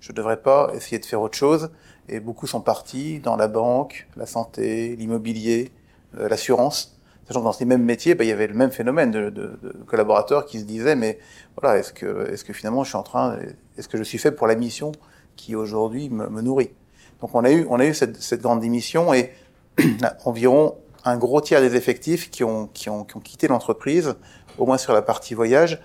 je 0.00 0.12
devrais 0.12 0.38
pas 0.38 0.70
essayer 0.74 0.98
de 0.98 1.04
faire 1.04 1.20
autre 1.20 1.36
chose? 1.36 1.70
Et 2.08 2.20
beaucoup 2.20 2.46
sont 2.46 2.62
partis 2.62 3.20
dans 3.20 3.36
la 3.36 3.48
banque, 3.48 4.08
la 4.16 4.26
santé, 4.26 4.96
l'immobilier, 4.96 5.70
euh, 6.18 6.28
l'assurance. 6.28 6.99
Sachant 7.30 7.42
dans 7.42 7.52
ces 7.52 7.64
mêmes 7.64 7.84
métiers, 7.84 8.16
bah, 8.16 8.24
il 8.24 8.26
y 8.26 8.32
avait 8.32 8.48
le 8.48 8.54
même 8.54 8.72
phénomène 8.72 9.12
de, 9.12 9.30
de, 9.30 9.56
de 9.62 9.72
collaborateurs 9.86 10.46
qui 10.46 10.58
se 10.58 10.64
disaient, 10.64 10.96
mais 10.96 11.20
voilà, 11.56 11.78
est-ce 11.78 11.92
que, 11.92 12.28
est-ce 12.28 12.42
que 12.42 12.52
finalement, 12.52 12.82
je 12.82 12.88
suis 12.88 12.96
en 12.96 13.04
train, 13.04 13.38
est-ce 13.78 13.86
que 13.86 13.96
je 13.96 14.02
suis 14.02 14.18
fait 14.18 14.32
pour 14.32 14.48
la 14.48 14.56
mission 14.56 14.90
qui 15.36 15.54
aujourd'hui 15.54 16.10
me, 16.10 16.28
me 16.28 16.42
nourrit? 16.42 16.72
Donc 17.20 17.32
on 17.36 17.44
a 17.44 17.52
eu, 17.52 17.68
on 17.70 17.78
a 17.78 17.86
eu 17.86 17.94
cette, 17.94 18.20
cette 18.20 18.42
grande 18.42 18.58
démission 18.58 19.14
et 19.14 19.32
environ 20.24 20.74
un 21.04 21.16
gros 21.18 21.40
tiers 21.40 21.60
des 21.60 21.76
effectifs 21.76 22.32
qui 22.32 22.42
ont, 22.42 22.66
qui 22.66 22.90
ont, 22.90 23.04
qui 23.04 23.16
ont 23.16 23.20
quitté 23.20 23.46
l'entreprise, 23.46 24.16
au 24.58 24.66
moins 24.66 24.76
sur 24.76 24.92
la 24.92 25.00
partie 25.00 25.34
voyage, 25.34 25.80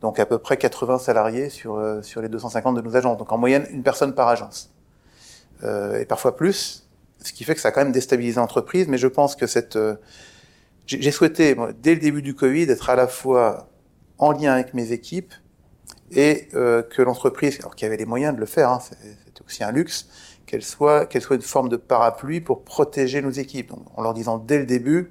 donc 0.00 0.20
à 0.20 0.26
peu 0.26 0.38
près 0.38 0.58
80 0.58 0.98
salariés 0.98 1.50
sur, 1.50 1.74
euh, 1.74 2.02
sur 2.02 2.22
les 2.22 2.28
250 2.28 2.76
de 2.76 2.82
nos 2.82 2.94
agences. 2.94 3.18
Donc 3.18 3.32
en 3.32 3.38
moyenne, 3.38 3.66
une 3.72 3.82
personne 3.82 4.14
par 4.14 4.28
agence. 4.28 4.70
Euh, 5.64 5.98
et 5.98 6.04
parfois 6.04 6.36
plus, 6.36 6.88
ce 7.20 7.32
qui 7.32 7.42
fait 7.42 7.56
que 7.56 7.60
ça 7.60 7.68
a 7.68 7.72
quand 7.72 7.82
même 7.82 7.90
déstabilisé 7.90 8.38
l'entreprise, 8.38 8.86
mais 8.86 8.98
je 8.98 9.08
pense 9.08 9.34
que 9.34 9.48
cette... 9.48 9.74
Euh, 9.74 9.96
j'ai 10.86 11.10
souhaité, 11.10 11.54
moi, 11.54 11.70
dès 11.72 11.94
le 11.94 12.00
début 12.00 12.22
du 12.22 12.34
Covid, 12.34 12.64
être 12.64 12.90
à 12.90 12.96
la 12.96 13.08
fois 13.08 13.68
en 14.18 14.32
lien 14.32 14.52
avec 14.52 14.74
mes 14.74 14.92
équipes 14.92 15.32
et 16.10 16.48
euh, 16.54 16.82
que 16.82 17.02
l'entreprise, 17.02 17.58
alors 17.60 17.74
qu'il 17.74 17.86
y 17.86 17.88
avait 17.88 17.96
les 17.96 18.04
moyens 18.04 18.34
de 18.34 18.40
le 18.40 18.46
faire, 18.46 18.70
hein, 18.70 18.80
aussi 19.46 19.64
un 19.64 19.72
luxe, 19.72 20.08
qu'elle 20.46 20.62
soit, 20.62 21.06
qu'elle 21.06 21.22
soit 21.22 21.36
une 21.36 21.42
forme 21.42 21.68
de 21.68 21.76
parapluie 21.76 22.40
pour 22.40 22.64
protéger 22.64 23.22
nos 23.22 23.30
équipes. 23.30 23.70
Donc, 23.70 23.80
en 23.96 24.02
leur 24.02 24.14
disant 24.14 24.38
dès 24.38 24.58
le 24.58 24.66
début, 24.66 25.10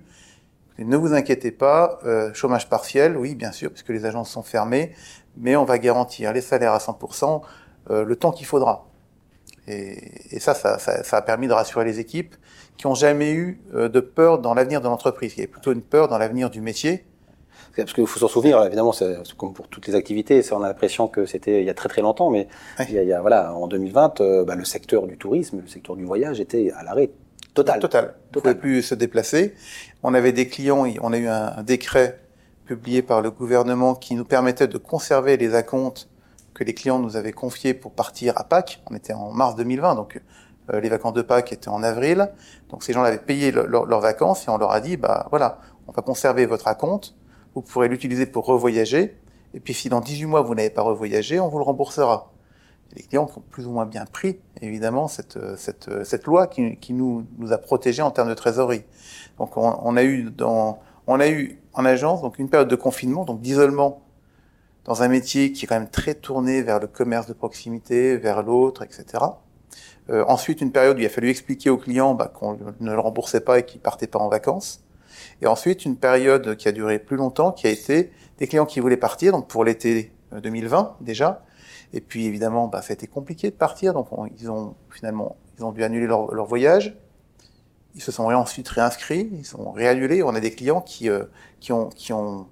ne 0.77 0.98
vous 0.98 1.13
inquiétez 1.13 1.51
pas, 1.51 2.00
euh, 2.06 2.34
chômage 2.34 2.70
partiel, 2.70 3.18
oui, 3.18 3.36
bien 3.36 3.51
sûr, 3.51 3.70
puisque 3.70 3.89
les 3.89 4.06
agences 4.06 4.32
sont 4.32 4.44
fermées, 4.44 4.94
mais 5.38 5.56
on 5.56 5.65
va 5.65 5.77
garantir 5.77 6.34
les 6.34 6.42
salaires 6.42 6.74
à 6.74 6.80
100% 6.80 7.42
euh, 7.89 8.06
le 8.06 8.15
temps 8.15 8.32
qu'il 8.32 8.46
faudra. 8.46 8.88
Et, 9.67 10.36
et 10.36 10.39
ça, 10.39 10.53
ça, 10.53 10.77
ça, 10.77 11.03
ça, 11.03 11.17
a 11.17 11.22
permis 11.22 11.48
de 11.48 11.53
rassurer 11.53 11.86
les 11.86 12.00
équipes 12.00 12.36
qui 12.77 12.88
ont 12.88 12.96
jamais 12.96 13.32
eu 13.32 13.62
euh, 13.74 13.88
de 13.88 14.00
peur 14.00 14.39
dans 14.39 14.53
l'avenir 14.53 14.82
de 14.82 14.88
l'entreprise. 14.88 15.34
Il 15.34 15.38
y 15.38 15.41
avait 15.41 15.51
plutôt 15.51 15.72
une 15.72 15.82
peur 15.82 16.08
dans 16.08 16.17
l'avenir 16.17 16.50
du 16.50 16.60
métier, 16.60 17.05
parce 17.75 17.93
qu'il 17.93 18.05
faut 18.05 18.20
s'en 18.20 18.27
souvenir, 18.27 18.62
évidemment, 18.63 18.91
c'est 18.91 19.15
comme 19.36 19.53
pour 19.53 19.67
toutes 19.67 19.88
les 19.88 19.96
activités, 19.96 20.41
on 20.51 20.62
a 20.62 20.67
l'impression 20.67 21.08
que 21.08 21.25
c'était 21.25 21.62
il 21.62 21.65
y 21.65 21.70
a 21.70 21.74
très 21.74 21.89
très 21.89 22.01
longtemps, 22.01 22.29
mais 22.29 22.48
ouais. 22.79 22.86
il, 22.89 22.96
y 22.96 23.00
a, 23.00 23.03
il, 23.03 23.10
y 23.10 23.13
a, 23.13 23.22
voilà, 23.22 23.53
en 23.55 23.67
2020, 23.67 24.22
euh, 24.22 24.46
bah, 24.46 24.55
le 24.55 24.65
secteur 24.65 25.08
du 25.08 25.17
tourisme, 25.17 25.62
le 25.62 25.67
secteur 25.67 25.96
du 25.96 26.05
voyage 26.05 26.39
était 26.39 26.72
à 26.75 26.84
l'arrêt 26.84 27.10
total. 27.53 27.79
Total. 27.79 28.15
On 28.36 28.38
ne 28.38 28.41
pouvait 28.41 28.55
plus 28.55 28.84
se 28.84 28.96
déplacer. 28.96 29.55
On 30.03 30.13
avait 30.13 30.34
des 30.34 30.48
clients, 30.48 30.86
on 31.01 31.13
a 31.13 31.17
eu 31.17 31.27
un, 31.27 31.53
un, 31.58 31.63
décret 31.63 32.20
publié 32.65 33.01
par 33.01 33.22
le 33.22 33.32
gouvernement 33.32 33.96
qui 33.96 34.15
nous 34.15 34.25
permettait 34.25 34.67
de 34.67 34.77
conserver 34.77 35.38
les 35.38 35.55
acomptes 35.55 36.10
que 36.53 36.63
les 36.63 36.74
clients 36.74 37.00
nous 37.00 37.15
avaient 37.15 37.31
confiés 37.31 37.74
pour 37.74 37.93
partir 37.93 38.38
à 38.38 38.43
Pâques. 38.43 38.81
On 38.89 38.95
était 38.95 39.13
en 39.13 39.31
mars 39.31 39.55
2020, 39.55 39.95
donc 39.95 40.22
euh, 40.72 40.79
les 40.79 40.89
vacances 40.89 41.13
de 41.13 41.22
Pâques 41.22 41.51
étaient 41.51 41.69
en 41.69 41.83
avril. 41.83 42.31
Donc 42.69 42.83
ces 42.83 42.93
gens 42.93 43.03
avaient 43.03 43.17
payé 43.17 43.51
leurs 43.51 44.00
vacances 44.00 44.48
et 44.48 44.50
on 44.50 44.57
leur 44.57 44.72
a 44.72 44.79
dit, 44.79 44.98
bah 44.98 45.27
voilà, 45.29 45.60
on 45.88 45.91
va 45.91 46.01
conserver 46.01 46.45
votre 46.45 46.67
acompte 46.67 47.15
vous 47.55 47.62
pourrez 47.62 47.88
l'utiliser 47.88 48.25
pour 48.25 48.45
revoyager. 48.45 49.17
Et 49.53 49.60
puis 49.60 49.74
si 49.74 49.89
dans 49.89 50.01
18 50.01 50.25
mois 50.25 50.41
vous 50.41 50.55
n'avez 50.55 50.69
pas 50.69 50.81
revoyagé, 50.81 51.39
on 51.39 51.48
vous 51.48 51.60
le 51.60 51.63
remboursera. 51.63 52.31
les 52.95 53.03
clients 53.03 53.29
ont 53.36 53.41
plus 53.50 53.67
ou 53.67 53.72
moins 53.72 53.86
bien 53.86 54.05
pris, 54.05 54.39
évidemment, 54.62 55.07
cette, 55.07 55.38
cette, 55.57 56.03
cette 56.03 56.25
loi 56.25 56.48
qui, 56.48 56.77
qui 56.77 56.93
nous, 56.93 57.25
nous 57.38 57.51
a 57.51 57.57
protégés 57.57 58.01
en 58.01 58.12
termes 58.12 58.29
de 58.29 58.33
trésorerie. 58.33 58.83
Donc 59.38 59.57
on, 59.57 59.79
on, 59.83 59.95
a 59.98 60.03
eu 60.03 60.31
dans, 60.31 60.79
on 61.07 61.19
a 61.19 61.27
eu 61.27 61.60
en 61.74 61.86
agence 61.86 62.22
donc 62.22 62.39
une 62.39 62.50
période 62.50 62.67
de 62.67 62.75
confinement, 62.75 63.25
donc 63.25 63.41
d'isolement 63.41 64.01
dans 64.86 65.02
un 65.02 65.08
métier 65.08 65.52
qui 65.52 65.66
est 65.66 65.68
quand 65.68 65.80
même 65.80 65.90
très 65.90 66.16
tourné 66.16 66.62
vers 66.62 66.80
le 66.80 66.88
commerce 66.88 67.28
de 67.28 67.34
proximité, 67.34 68.18
vers 68.18 68.44
l'autre, 68.44 68.84
etc. 68.84 69.24
Euh, 70.10 70.25
ensuite, 70.28 70.62
une 70.62 70.72
période 70.72 70.98
où 70.98 71.00
il 71.00 71.06
a 71.06 71.10
fallu 71.10 71.30
expliquer 71.30 71.70
aux 71.70 71.78
clients 71.78 72.13
bah, 72.13 72.32
qu'on 72.34 72.58
ne 72.80 72.92
le 72.92 73.00
remboursait 73.00 73.42
pas 73.42 73.60
et 73.60 73.66
qu'ils 73.66 73.82
partaient 73.82 74.08
pas 74.08 74.20
en 74.20 74.30
vacances. 74.30 74.84
Et 75.42 75.48
ensuite, 75.48 75.86
une 75.86 75.96
période 75.96 76.56
qui 76.58 76.68
a 76.68 76.72
duré 76.72 77.00
plus 77.00 77.16
longtemps, 77.16 77.52
qui 77.52 77.68
a 77.68 77.70
été 77.70 78.12
des 78.38 78.48
clients 78.48 78.66
qui 78.66 78.80
voulaient 78.80 78.98
partir, 78.98 79.32
donc 79.32 79.48
pour 79.48 79.63
l'été 79.63 80.12
2020 80.32 80.80
euh, 80.80 81.04
déjà. 81.04 81.44
Et 81.94 82.02
puis 82.02 82.25
évidemment, 82.25 82.68
bah, 82.68 82.82
ça 82.82 82.92
a 82.92 82.94
été 82.96 83.08
compliqué 83.08 83.52
de 83.52 83.56
partir, 83.56 83.94
donc 83.94 84.08
ils 84.40 84.50
ont 84.50 84.75
finalement 84.90 85.38
ils 85.58 85.63
ont 85.63 85.72
dû 85.72 85.84
annuler 85.84 86.08
leur, 86.08 86.34
leur, 86.34 86.46
voyage. 86.46 86.98
Ils 87.96 88.02
se 88.02 88.12
sont 88.12 88.24
ensuite 88.24 88.68
réinscrits, 88.68 89.30
ils 89.32 89.46
sont 89.46 89.72
réannulés. 89.72 90.24
On 90.24 90.34
a 90.34 90.40
des 90.40 90.52
clients 90.52 90.82
qui, 90.82 91.10
euh, 91.10 91.25
qui 91.60 91.72
ont, 91.72 91.90
qui 91.90 92.12
ont 92.12 92.48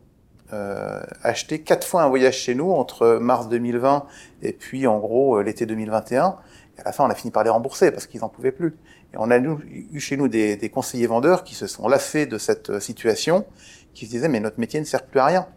euh, 0.54 1.02
acheté 1.24 1.60
quatre 1.60 1.88
fois 1.88 2.04
un 2.04 2.10
voyage 2.10 2.38
chez 2.38 2.56
nous 2.56 2.72
entre 2.72 3.18
mars 3.22 3.48
2020 3.50 4.06
et 4.42 4.54
puis 4.54 4.88
en 4.88 5.00
gros 5.00 5.38
euh, 5.38 5.44
l'été 5.44 5.66
2021. 5.66 6.36
Et 6.78 6.82
à 6.82 6.84
la 6.86 6.92
fin, 6.92 7.06
on 7.06 7.10
a 7.10 7.16
fini 7.16 7.32
par 7.32 7.44
les 7.44 7.50
rembourser 7.50 7.92
parce 7.92 8.08
qu'ils 8.08 8.22
n'en 8.22 8.30
pouvaient 8.30 8.52
plus. 8.52 8.76
Et 9.14 9.18
on 9.18 9.30
a 9.32 9.38
eu 9.38 10.00
chez 10.00 10.18
nous 10.18 10.28
des, 10.28 10.56
des, 10.56 10.70
conseillers 10.70 11.08
vendeurs 11.08 11.44
qui 11.44 11.56
se 11.56 11.68
sont 11.68 11.88
lassés 11.88 12.26
de 12.26 12.38
cette 12.38 12.70
euh, 12.70 12.80
situation, 12.80 13.46
qui 13.94 14.06
se 14.06 14.12
disaient 14.12 14.30
mais 14.30 14.40
notre 14.40 14.60
métier 14.60 14.80
ne 14.80 14.86
sert 14.86 15.06
plus 15.06 15.20
à 15.20 15.26
rien. 15.26 15.48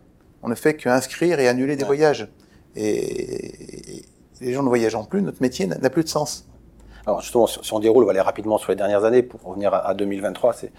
On 0.42 0.48
ne 0.48 0.54
fait 0.54 0.74
qu'inscrire 0.74 1.40
et 1.40 1.48
annuler 1.48 1.76
des 1.76 1.84
voyages. 1.84 2.28
Et, 2.76 3.98
et 3.98 4.04
les 4.40 4.52
gens 4.52 4.62
ne 4.62 4.68
voyageant 4.68 5.04
plus, 5.04 5.22
notre 5.22 5.40
métier 5.40 5.66
n'a 5.66 5.90
plus 5.90 6.04
de 6.04 6.08
sens. 6.08 6.46
Alors 7.06 7.20
justement, 7.20 7.46
si 7.46 7.72
on 7.72 7.80
déroule, 7.80 8.04
on 8.04 8.06
va 8.06 8.12
aller 8.12 8.20
rapidement 8.20 8.56
sur 8.56 8.72
les 8.72 8.76
dernières 8.76 9.04
années 9.04 9.22
pour 9.22 9.42
revenir 9.42 9.74
à 9.74 9.92
2023. 9.94 10.54
C'est 10.54 10.72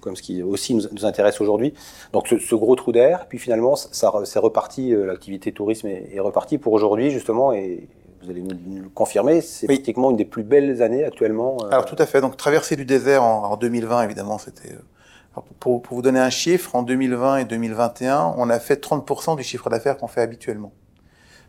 comme 0.00 0.16
ce 0.16 0.22
qui 0.22 0.42
aussi 0.42 0.74
nous, 0.74 1.04
intéresse 1.04 1.40
aujourd'hui. 1.40 1.74
Donc 2.12 2.28
ce, 2.28 2.54
gros 2.54 2.74
trou 2.76 2.92
d'air, 2.92 3.26
puis 3.28 3.38
finalement, 3.38 3.76
ça, 3.76 4.12
c'est 4.24 4.38
reparti. 4.38 4.94
Euh, 4.94 5.06
l'activité 5.06 5.52
tourisme 5.52 5.88
est, 5.88 6.14
est 6.14 6.20
repartie 6.20 6.58
pour 6.58 6.72
aujourd'hui 6.72 7.10
justement, 7.10 7.52
et 7.52 7.88
vous 8.22 8.30
allez 8.30 8.42
nous, 8.42 8.82
le 8.82 8.88
confirmer. 8.88 9.40
C'est 9.42 9.68
oui. 9.68 9.76
pratiquement 9.76 10.10
une 10.10 10.16
des 10.16 10.24
plus 10.24 10.44
belles 10.44 10.82
années 10.82 11.04
actuellement. 11.04 11.58
Euh. 11.62 11.70
Alors 11.70 11.84
tout 11.84 11.96
à 11.98 12.06
fait. 12.06 12.20
Donc 12.20 12.36
traversée 12.36 12.76
du 12.76 12.86
désert 12.86 13.22
en, 13.22 13.44
en 13.52 13.56
2020, 13.56 14.02
évidemment, 14.02 14.38
c'était. 14.38 14.72
Euh, 14.72 15.40
pour, 15.60 15.82
pour, 15.82 15.96
vous 15.96 16.02
donner 16.02 16.20
un 16.20 16.30
chiffre, 16.30 16.74
en 16.74 16.82
2020 16.82 17.36
et 17.38 17.44
2021, 17.44 18.34
on 18.38 18.48
a 18.48 18.58
fait 18.58 18.82
30% 18.82 19.36
du 19.36 19.42
chiffre 19.42 19.68
d'affaires 19.68 19.98
qu'on 19.98 20.08
fait 20.08 20.22
habituellement. 20.22 20.72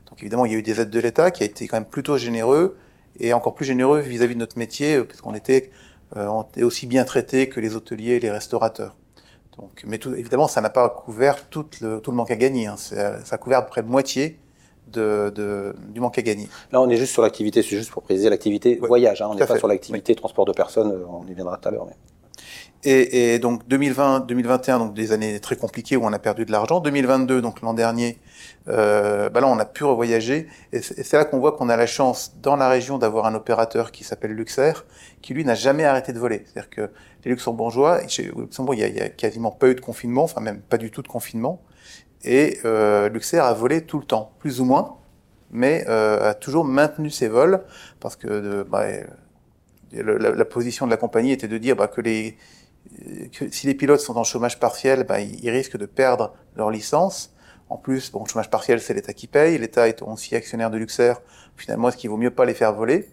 Donc 0.09 0.21
évidemment, 0.21 0.45
il 0.45 0.51
y 0.51 0.55
a 0.55 0.57
eu 0.57 0.63
des 0.63 0.81
aides 0.81 0.89
de 0.89 0.99
l'État 0.99 1.31
qui 1.31 1.43
a 1.43 1.45
été 1.45 1.67
quand 1.67 1.77
même 1.77 1.85
plutôt 1.85 2.17
généreux 2.17 2.75
et 3.19 3.33
encore 3.33 3.55
plus 3.55 3.65
généreux 3.65 3.99
vis-à-vis 3.99 4.35
de 4.35 4.39
notre 4.39 4.57
métier, 4.57 4.95
euh, 4.95 5.03
parce 5.03 5.21
qu'on 5.21 5.33
était, 5.33 5.71
euh, 6.15 6.27
on 6.27 6.43
était 6.43 6.63
aussi 6.63 6.87
bien 6.87 7.03
traités 7.03 7.49
que 7.49 7.59
les 7.59 7.75
hôteliers 7.75 8.15
et 8.15 8.19
les 8.19 8.31
restaurateurs. 8.31 8.95
Donc, 9.57 9.83
mais 9.85 9.97
tout, 9.97 10.13
évidemment, 10.13 10.47
ça 10.47 10.61
n'a 10.61 10.69
pas 10.69 10.87
couvert 10.89 11.49
tout 11.49 11.65
le, 11.81 11.99
tout 11.99 12.11
le 12.11 12.17
manque 12.17 12.31
à 12.31 12.35
gagner. 12.35 12.67
Hein. 12.67 12.77
Ça, 12.77 13.17
a 13.29 13.37
couvert 13.37 13.59
à 13.59 13.61
peu 13.63 13.69
près 13.69 13.81
moitié 13.81 14.39
de, 14.87 15.31
de, 15.35 15.75
du 15.89 15.99
manque 15.99 16.17
à 16.17 16.21
gagner. 16.21 16.47
Là, 16.71 16.79
on 16.79 16.89
est 16.89 16.97
juste 16.97 17.11
sur 17.13 17.23
l'activité, 17.23 17.63
c'est 17.63 17.75
juste 17.75 17.91
pour 17.91 18.03
préciser 18.03 18.29
l'activité 18.29 18.79
ouais, 18.79 18.87
voyage. 18.87 19.21
Hein. 19.21 19.29
On 19.31 19.33
n'est 19.33 19.39
pas 19.39 19.53
fait. 19.53 19.59
sur 19.59 19.67
l'activité 19.67 20.13
oui. 20.13 20.15
transport 20.15 20.45
de 20.45 20.53
personnes. 20.53 20.91
Euh, 20.91 21.05
on 21.09 21.27
y 21.27 21.33
viendra 21.33 21.57
tout 21.57 21.67
à 21.67 21.71
l'heure. 21.71 21.85
Mais... 21.85 21.95
Et, 22.83 23.33
et, 23.33 23.39
donc 23.39 23.67
2020, 23.67 24.27
2021, 24.27 24.79
donc 24.79 24.93
des 24.93 25.11
années 25.11 25.39
très 25.39 25.55
compliquées 25.55 25.97
où 25.97 26.05
on 26.05 26.13
a 26.13 26.19
perdu 26.19 26.45
de 26.45 26.51
l'argent. 26.51 26.79
2022, 26.79 27.41
donc 27.41 27.61
l'an 27.61 27.73
dernier, 27.73 28.19
euh, 28.67 29.29
bah 29.29 29.41
là 29.41 29.47
on 29.47 29.57
a 29.57 29.65
pu 29.65 29.83
revoyager. 29.83 30.47
Et 30.71 30.81
c'est 30.81 31.13
là 31.13 31.25
qu'on 31.25 31.39
voit 31.39 31.53
qu'on 31.53 31.69
a 31.69 31.75
la 31.75 31.87
chance 31.87 32.35
dans 32.41 32.55
la 32.55 32.69
région 32.69 32.97
d'avoir 32.97 33.25
un 33.25 33.33
opérateur 33.33 33.91
qui 33.91 34.03
s'appelle 34.03 34.31
Luxair, 34.31 34.85
qui 35.21 35.33
lui 35.33 35.43
n'a 35.43 35.55
jamais 35.55 35.85
arrêté 35.85 36.13
de 36.13 36.19
voler. 36.19 36.43
C'est-à-dire 36.45 36.69
que 36.69 36.89
les 37.25 37.31
Luxembourgeois, 37.31 38.07
chez 38.07 38.31
Luxembourg, 38.35 38.75
il 38.75 38.95
y, 38.95 39.01
a, 39.01 39.05
a, 39.05 39.09
quasiment 39.09 39.51
pas 39.51 39.69
eu 39.69 39.75
de 39.75 39.81
confinement, 39.81 40.23
enfin 40.23 40.41
même 40.41 40.61
pas 40.61 40.77
du 40.77 40.91
tout 40.91 41.01
de 41.01 41.07
confinement. 41.07 41.61
Et 42.23 42.59
euh, 42.65 43.09
Luxair 43.09 43.43
a 43.43 43.53
volé 43.53 43.81
tout 43.81 43.99
le 43.99 44.05
temps, 44.05 44.31
plus 44.39 44.61
ou 44.61 44.65
moins, 44.65 44.97
mais 45.51 45.85
euh, 45.87 46.29
a 46.29 46.33
toujours 46.33 46.65
maintenu 46.65 47.09
ses 47.09 47.27
vols 47.27 47.63
parce 47.99 48.15
que 48.15 48.27
de, 48.27 48.63
bah, 48.63 48.85
la, 49.93 50.17
la, 50.31 50.45
position 50.45 50.85
de 50.85 50.91
la 50.91 50.97
compagnie 50.97 51.31
était 51.31 51.47
de 51.47 51.57
dire 51.57 51.75
bah, 51.75 51.87
que 51.87 52.01
les 52.01 52.37
si 53.51 53.67
les 53.67 53.73
pilotes 53.73 53.99
sont 53.99 54.17
en 54.17 54.23
chômage 54.23 54.59
partiel, 54.59 55.03
bah, 55.03 55.19
ils 55.19 55.49
risquent 55.49 55.77
de 55.77 55.85
perdre 55.85 56.33
leur 56.55 56.71
licence. 56.71 57.33
En 57.69 57.77
plus, 57.77 58.11
bon, 58.11 58.25
chômage 58.25 58.49
partiel, 58.49 58.79
c'est 58.79 58.93
l'État 58.93 59.13
qui 59.13 59.27
paye. 59.27 59.57
L'État 59.57 59.87
est 59.87 60.01
aussi 60.01 60.35
actionnaire 60.35 60.69
de 60.69 60.77
Luxair. 60.77 61.21
Finalement, 61.55 61.89
est-ce 61.89 61.97
qu'il 61.97 62.09
vaut 62.09 62.17
mieux 62.17 62.31
pas 62.31 62.45
les 62.45 62.53
faire 62.53 62.73
voler? 62.73 63.09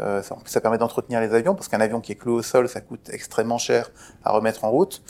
Euh, 0.00 0.22
ça, 0.22 0.36
ça, 0.46 0.60
permet 0.60 0.78
d'entretenir 0.78 1.20
les 1.20 1.34
avions, 1.34 1.54
parce 1.54 1.68
qu'un 1.68 1.80
avion 1.80 2.00
qui 2.00 2.12
est 2.12 2.16
cloué 2.16 2.34
au 2.34 2.42
sol, 2.42 2.68
ça 2.68 2.80
coûte 2.80 3.10
extrêmement 3.12 3.58
cher 3.58 3.92
à 4.24 4.32
remettre 4.32 4.64
en 4.64 4.70
route. 4.70 5.02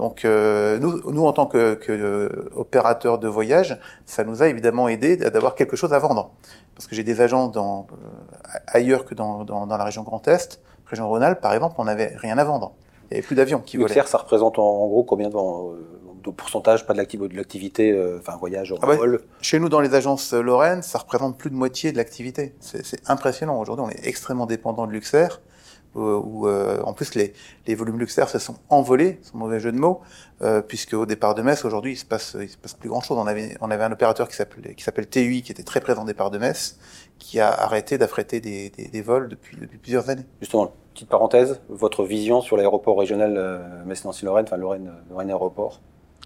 Donc, 0.00 0.24
euh, 0.24 0.78
nous, 0.78 1.12
nous, 1.12 1.26
en 1.26 1.32
tant 1.34 1.44
que, 1.44 1.74
que 1.74 1.92
euh, 1.92 2.50
opérateur 2.54 3.18
de 3.18 3.28
voyage, 3.28 3.78
ça 4.06 4.24
nous 4.24 4.42
a 4.42 4.48
évidemment 4.48 4.88
aidé 4.88 5.18
d'avoir 5.18 5.54
quelque 5.54 5.76
chose 5.76 5.92
à 5.92 5.98
vendre. 5.98 6.32
Parce 6.74 6.86
que 6.86 6.96
j'ai 6.96 7.04
des 7.04 7.20
agents 7.20 7.48
dans, 7.48 7.86
euh, 7.92 8.58
ailleurs 8.66 9.04
que 9.04 9.14
dans, 9.14 9.44
dans, 9.44 9.66
dans, 9.66 9.76
la 9.76 9.84
région 9.84 10.02
Grand 10.02 10.26
Est, 10.26 10.60
région 10.86 11.06
Rhône-Alpes, 11.06 11.42
par 11.42 11.52
exemple, 11.52 11.74
on 11.76 11.84
n'avait 11.84 12.16
rien 12.16 12.38
à 12.38 12.44
vendre. 12.44 12.72
Il 13.10 13.14
n'y 13.14 13.18
avait 13.18 13.26
plus 13.26 13.36
d'avions 13.36 13.60
qui 13.60 13.76
volaient. 13.76 14.02
ça 14.06 14.18
représente 14.18 14.58
en, 14.58 14.86
gros 14.86 15.02
combien 15.02 15.28
de, 15.28 15.34
de 15.34 16.30
pourcentage, 16.30 16.86
pas 16.86 16.94
de 16.94 17.36
l'activité, 17.36 17.90
euh, 17.90 18.18
enfin 18.20 18.36
voyage, 18.36 18.72
ah 18.80 18.86
bah, 18.86 18.96
vol 18.96 19.20
Chez 19.40 19.58
nous, 19.58 19.68
dans 19.68 19.80
les 19.80 19.94
agences 19.94 20.32
Lorraine, 20.32 20.82
ça 20.82 20.98
représente 20.98 21.36
plus 21.36 21.50
de 21.50 21.56
moitié 21.56 21.90
de 21.90 21.96
l'activité. 21.96 22.54
C'est 22.60 23.08
impressionnant. 23.10 23.58
Aujourd'hui, 23.60 23.84
on 23.86 23.90
est 23.90 24.06
extrêmement 24.06 24.46
dépendant 24.46 24.86
de 24.86 24.92
Luxair, 24.92 25.40
euh, 25.96 26.20
où 26.22 26.46
euh, 26.46 26.80
en 26.82 26.92
plus 26.92 27.16
les, 27.16 27.32
les 27.66 27.74
volumes 27.74 27.98
Luxair 27.98 28.28
se 28.28 28.38
sont 28.38 28.54
envolés, 28.68 29.18
sans 29.22 29.38
mauvais 29.38 29.58
jeu 29.58 29.72
de 29.72 29.78
mots, 29.78 30.02
euh, 30.40 30.62
puisque 30.62 30.94
au 30.94 31.04
départ 31.04 31.34
de 31.34 31.42
Metz, 31.42 31.64
aujourd'hui, 31.64 31.94
il 31.94 31.96
se 31.96 32.04
passe, 32.04 32.36
il 32.40 32.48
se 32.48 32.56
passe 32.56 32.74
plus 32.74 32.88
grand 32.88 33.00
chose. 33.00 33.18
On 33.18 33.26
avait, 33.26 33.56
on 33.60 33.72
avait 33.72 33.82
un 33.82 33.90
opérateur 33.90 34.28
qui 34.28 34.36
s'appelle, 34.36 34.76
qui 34.76 34.84
s'appelle 34.84 35.08
TUI, 35.08 35.42
qui 35.42 35.50
était 35.50 35.64
très 35.64 35.80
présent 35.80 36.02
au 36.04 36.06
départ 36.06 36.30
de 36.30 36.38
Metz, 36.38 36.78
qui 37.20 37.38
a 37.38 37.48
arrêté 37.48 37.98
d'affréter 37.98 38.40
des, 38.40 38.70
des, 38.70 38.88
des, 38.88 39.02
vols 39.02 39.28
depuis, 39.28 39.56
depuis 39.56 39.78
plusieurs 39.78 40.10
années. 40.10 40.24
Justement, 40.40 40.72
petite 40.92 41.08
parenthèse, 41.08 41.60
votre 41.68 42.04
vision 42.04 42.40
sur 42.40 42.56
l'aéroport 42.56 42.98
régional 42.98 43.36
euh, 43.36 43.84
Metz-Nancy-Lorraine, 43.84 44.46
enfin 44.46 44.56
Lorraine, 44.56 44.90
Lorraine 45.08 45.28
Aéroport? 45.28 45.80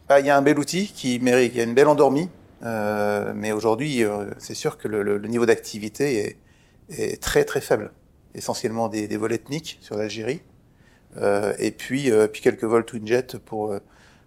Bah, 0.09 0.21
il 0.21 0.27
y 0.27 0.31
a 0.31 0.37
un 0.37 0.43
bel 0.43 0.59
outil 0.59 0.87
qui 0.87 1.19
mérite, 1.21 1.53
il 1.55 1.59
y 1.59 1.61
a 1.61 1.65
une 1.65 1.75
belle 1.75 1.89
endormie, 1.89 2.31
euh, 2.63 3.33
mais 3.35 3.53
aujourd'hui, 3.53 4.03
euh, 4.03 4.31
c'est 4.39 4.55
sûr 4.55 4.79
que 4.79 4.89
le, 4.89 5.03
le, 5.03 5.19
le 5.19 5.29
niveau 5.29 5.45
d'activité 5.45 6.37
est, 6.89 7.03
est, 7.13 7.21
très 7.21 7.45
très 7.45 7.61
faible. 7.61 7.93
Essentiellement 8.35 8.89
des, 8.89 9.07
des 9.07 9.17
vols 9.17 9.33
ethniques 9.33 9.79
sur 9.81 9.97
l'Algérie, 9.97 10.41
euh, 11.17 11.53
et 11.59 11.71
puis 11.71 12.11
euh, 12.11 12.27
puis 12.27 12.43
quelques 12.43 12.65
vols 12.65 12.85
Twinjet 12.85 13.27
pour 13.45 13.73
euh, 13.73 13.79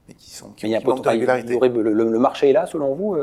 mais 0.07 0.13
qui 0.13 0.31
sont 0.31 0.51
qui, 0.51 0.65
mais 0.65 0.69
il 0.69 0.73
y 0.73 0.75
a 0.75 0.79
qui 0.79 0.87
manquent 0.87 1.03
de 1.03 1.09
régularité. 1.09 1.59
Le, 1.59 1.91
le, 1.91 2.19
marché 2.19 2.49
est 2.49 2.53
là 2.53 2.65
selon 2.65 2.95
vous, 2.95 3.17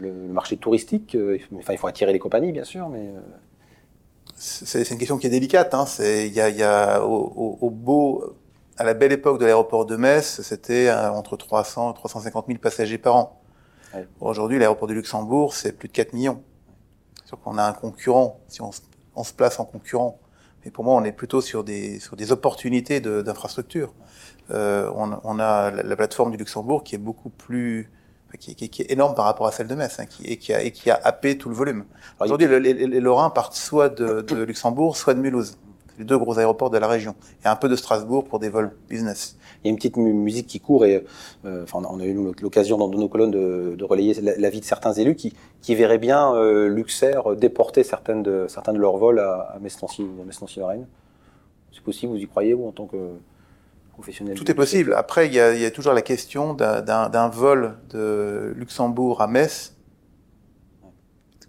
le, 0.00 0.12
marché 0.12 0.56
touristique. 0.56 1.16
enfin, 1.56 1.72
il 1.72 1.78
faut 1.78 1.86
attirer 1.86 2.12
les 2.12 2.18
compagnies 2.18 2.52
bien 2.52 2.64
sûr, 2.64 2.88
mais 2.88 3.10
c'est 4.36 4.90
une 4.90 4.98
question 4.98 5.18
qui 5.18 5.26
est 5.26 5.30
délicate. 5.30 5.74
Hein. 5.74 5.84
Il 6.00 6.32
y 6.32 6.40
a, 6.40 6.48
y 6.48 6.62
a 6.62 7.04
au, 7.04 7.32
au, 7.36 7.58
au 7.60 7.70
beau 7.70 8.36
à 8.80 8.84
la 8.84 8.94
belle 8.94 9.12
époque 9.12 9.38
de 9.38 9.44
l'aéroport 9.44 9.84
de 9.84 9.94
Metz, 9.96 10.40
c'était 10.40 10.90
entre 10.90 11.36
300 11.36 11.90
et 11.90 11.94
350 11.94 12.46
000 12.46 12.58
passagers 12.58 12.96
par 12.96 13.14
an. 13.14 13.42
Ouais. 13.94 14.08
Aujourd'hui, 14.20 14.58
l'aéroport 14.58 14.88
de 14.88 14.94
Luxembourg, 14.94 15.52
c'est 15.52 15.72
plus 15.72 15.88
de 15.88 15.92
4 15.92 16.14
millions. 16.14 16.42
C'est 17.26 17.38
qu'on 17.38 17.58
a 17.58 17.64
un 17.64 17.74
concurrent, 17.74 18.40
si 18.48 18.62
on, 18.62 18.70
on, 19.16 19.22
se 19.22 19.34
place 19.34 19.60
en 19.60 19.66
concurrent. 19.66 20.18
Mais 20.64 20.70
pour 20.70 20.84
moi, 20.84 20.94
on 20.94 21.04
est 21.04 21.12
plutôt 21.12 21.42
sur 21.42 21.62
des, 21.62 22.00
sur 22.00 22.16
des 22.16 22.32
opportunités 22.32 23.00
d'infrastructure. 23.00 23.92
Euh, 24.50 24.90
on, 24.96 25.12
on, 25.24 25.38
a 25.38 25.70
la, 25.70 25.82
la, 25.82 25.96
plateforme 25.96 26.30
du 26.30 26.38
Luxembourg 26.38 26.82
qui 26.82 26.94
est 26.94 26.98
beaucoup 26.98 27.28
plus, 27.28 27.90
qui, 28.38 28.54
qui, 28.54 28.68
qui 28.68 28.82
est 28.82 28.92
énorme 28.92 29.14
par 29.14 29.24
rapport 29.24 29.46
à 29.46 29.52
celle 29.52 29.66
de 29.66 29.74
Metz, 29.74 29.98
hein, 29.98 30.06
qui, 30.06 30.24
et, 30.24 30.36
qui 30.36 30.52
a, 30.52 30.62
et 30.62 30.70
qui 30.70 30.90
a 30.90 31.00
happé 31.02 31.36
tout 31.36 31.48
le 31.48 31.54
volume. 31.54 31.84
Aujourd'hui, 32.20 32.46
les, 32.46 32.60
les, 32.60 32.74
les 32.74 33.00
Lorrains 33.00 33.30
partent 33.30 33.54
soit 33.54 33.88
de, 33.88 34.20
de 34.22 34.42
Luxembourg, 34.44 34.96
soit 34.96 35.14
de 35.14 35.20
Mulhouse 35.20 35.56
les 36.00 36.06
deux 36.06 36.18
gros 36.18 36.38
aéroports 36.38 36.70
de 36.70 36.78
la 36.78 36.88
région, 36.88 37.14
et 37.44 37.48
un 37.48 37.56
peu 37.56 37.68
de 37.68 37.76
Strasbourg 37.76 38.24
pour 38.24 38.38
des 38.38 38.48
vols 38.48 38.72
business. 38.88 39.36
Il 39.62 39.66
y 39.66 39.68
a 39.68 39.70
une 39.70 39.76
petite 39.76 39.98
musique 39.98 40.46
qui 40.46 40.58
court 40.58 40.86
et 40.86 41.04
euh, 41.44 41.62
enfin, 41.62 41.82
on 41.88 42.00
a 42.00 42.04
eu 42.04 42.14
l'occasion 42.40 42.78
dans 42.78 42.88
nos 42.88 43.08
colonnes 43.08 43.30
de, 43.30 43.74
de 43.76 43.84
relayer 43.84 44.14
l'avis 44.38 44.60
de 44.60 44.64
certains 44.64 44.94
élus 44.94 45.14
qui, 45.14 45.34
qui 45.60 45.74
verraient 45.74 45.98
bien 45.98 46.34
euh, 46.34 46.68
Luxair 46.68 47.36
déporter 47.36 47.84
certaines 47.84 48.22
de, 48.22 48.46
certains 48.48 48.72
de 48.72 48.78
leurs 48.78 48.96
vols 48.96 49.20
à, 49.20 49.54
à 49.54 49.58
Metz-Nancy-Lorraine. 49.60 50.86
C'est 51.72 51.82
possible, 51.82 52.12
vous 52.12 52.18
y 52.18 52.26
croyez, 52.26 52.54
vous, 52.54 52.66
en 52.66 52.72
tant 52.72 52.86
que 52.86 52.96
Tout 54.34 54.50
est 54.50 54.54
possible. 54.54 54.94
Après, 54.94 55.26
il 55.26 55.34
y 55.34 55.40
a, 55.40 55.52
il 55.54 55.60
y 55.60 55.64
a 55.64 55.70
toujours 55.70 55.92
la 55.92 56.02
question 56.02 56.54
d'un 56.54 57.28
vol 57.28 57.76
de 57.90 58.52
Luxembourg 58.56 59.20
à 59.20 59.26
Metz, 59.26 59.74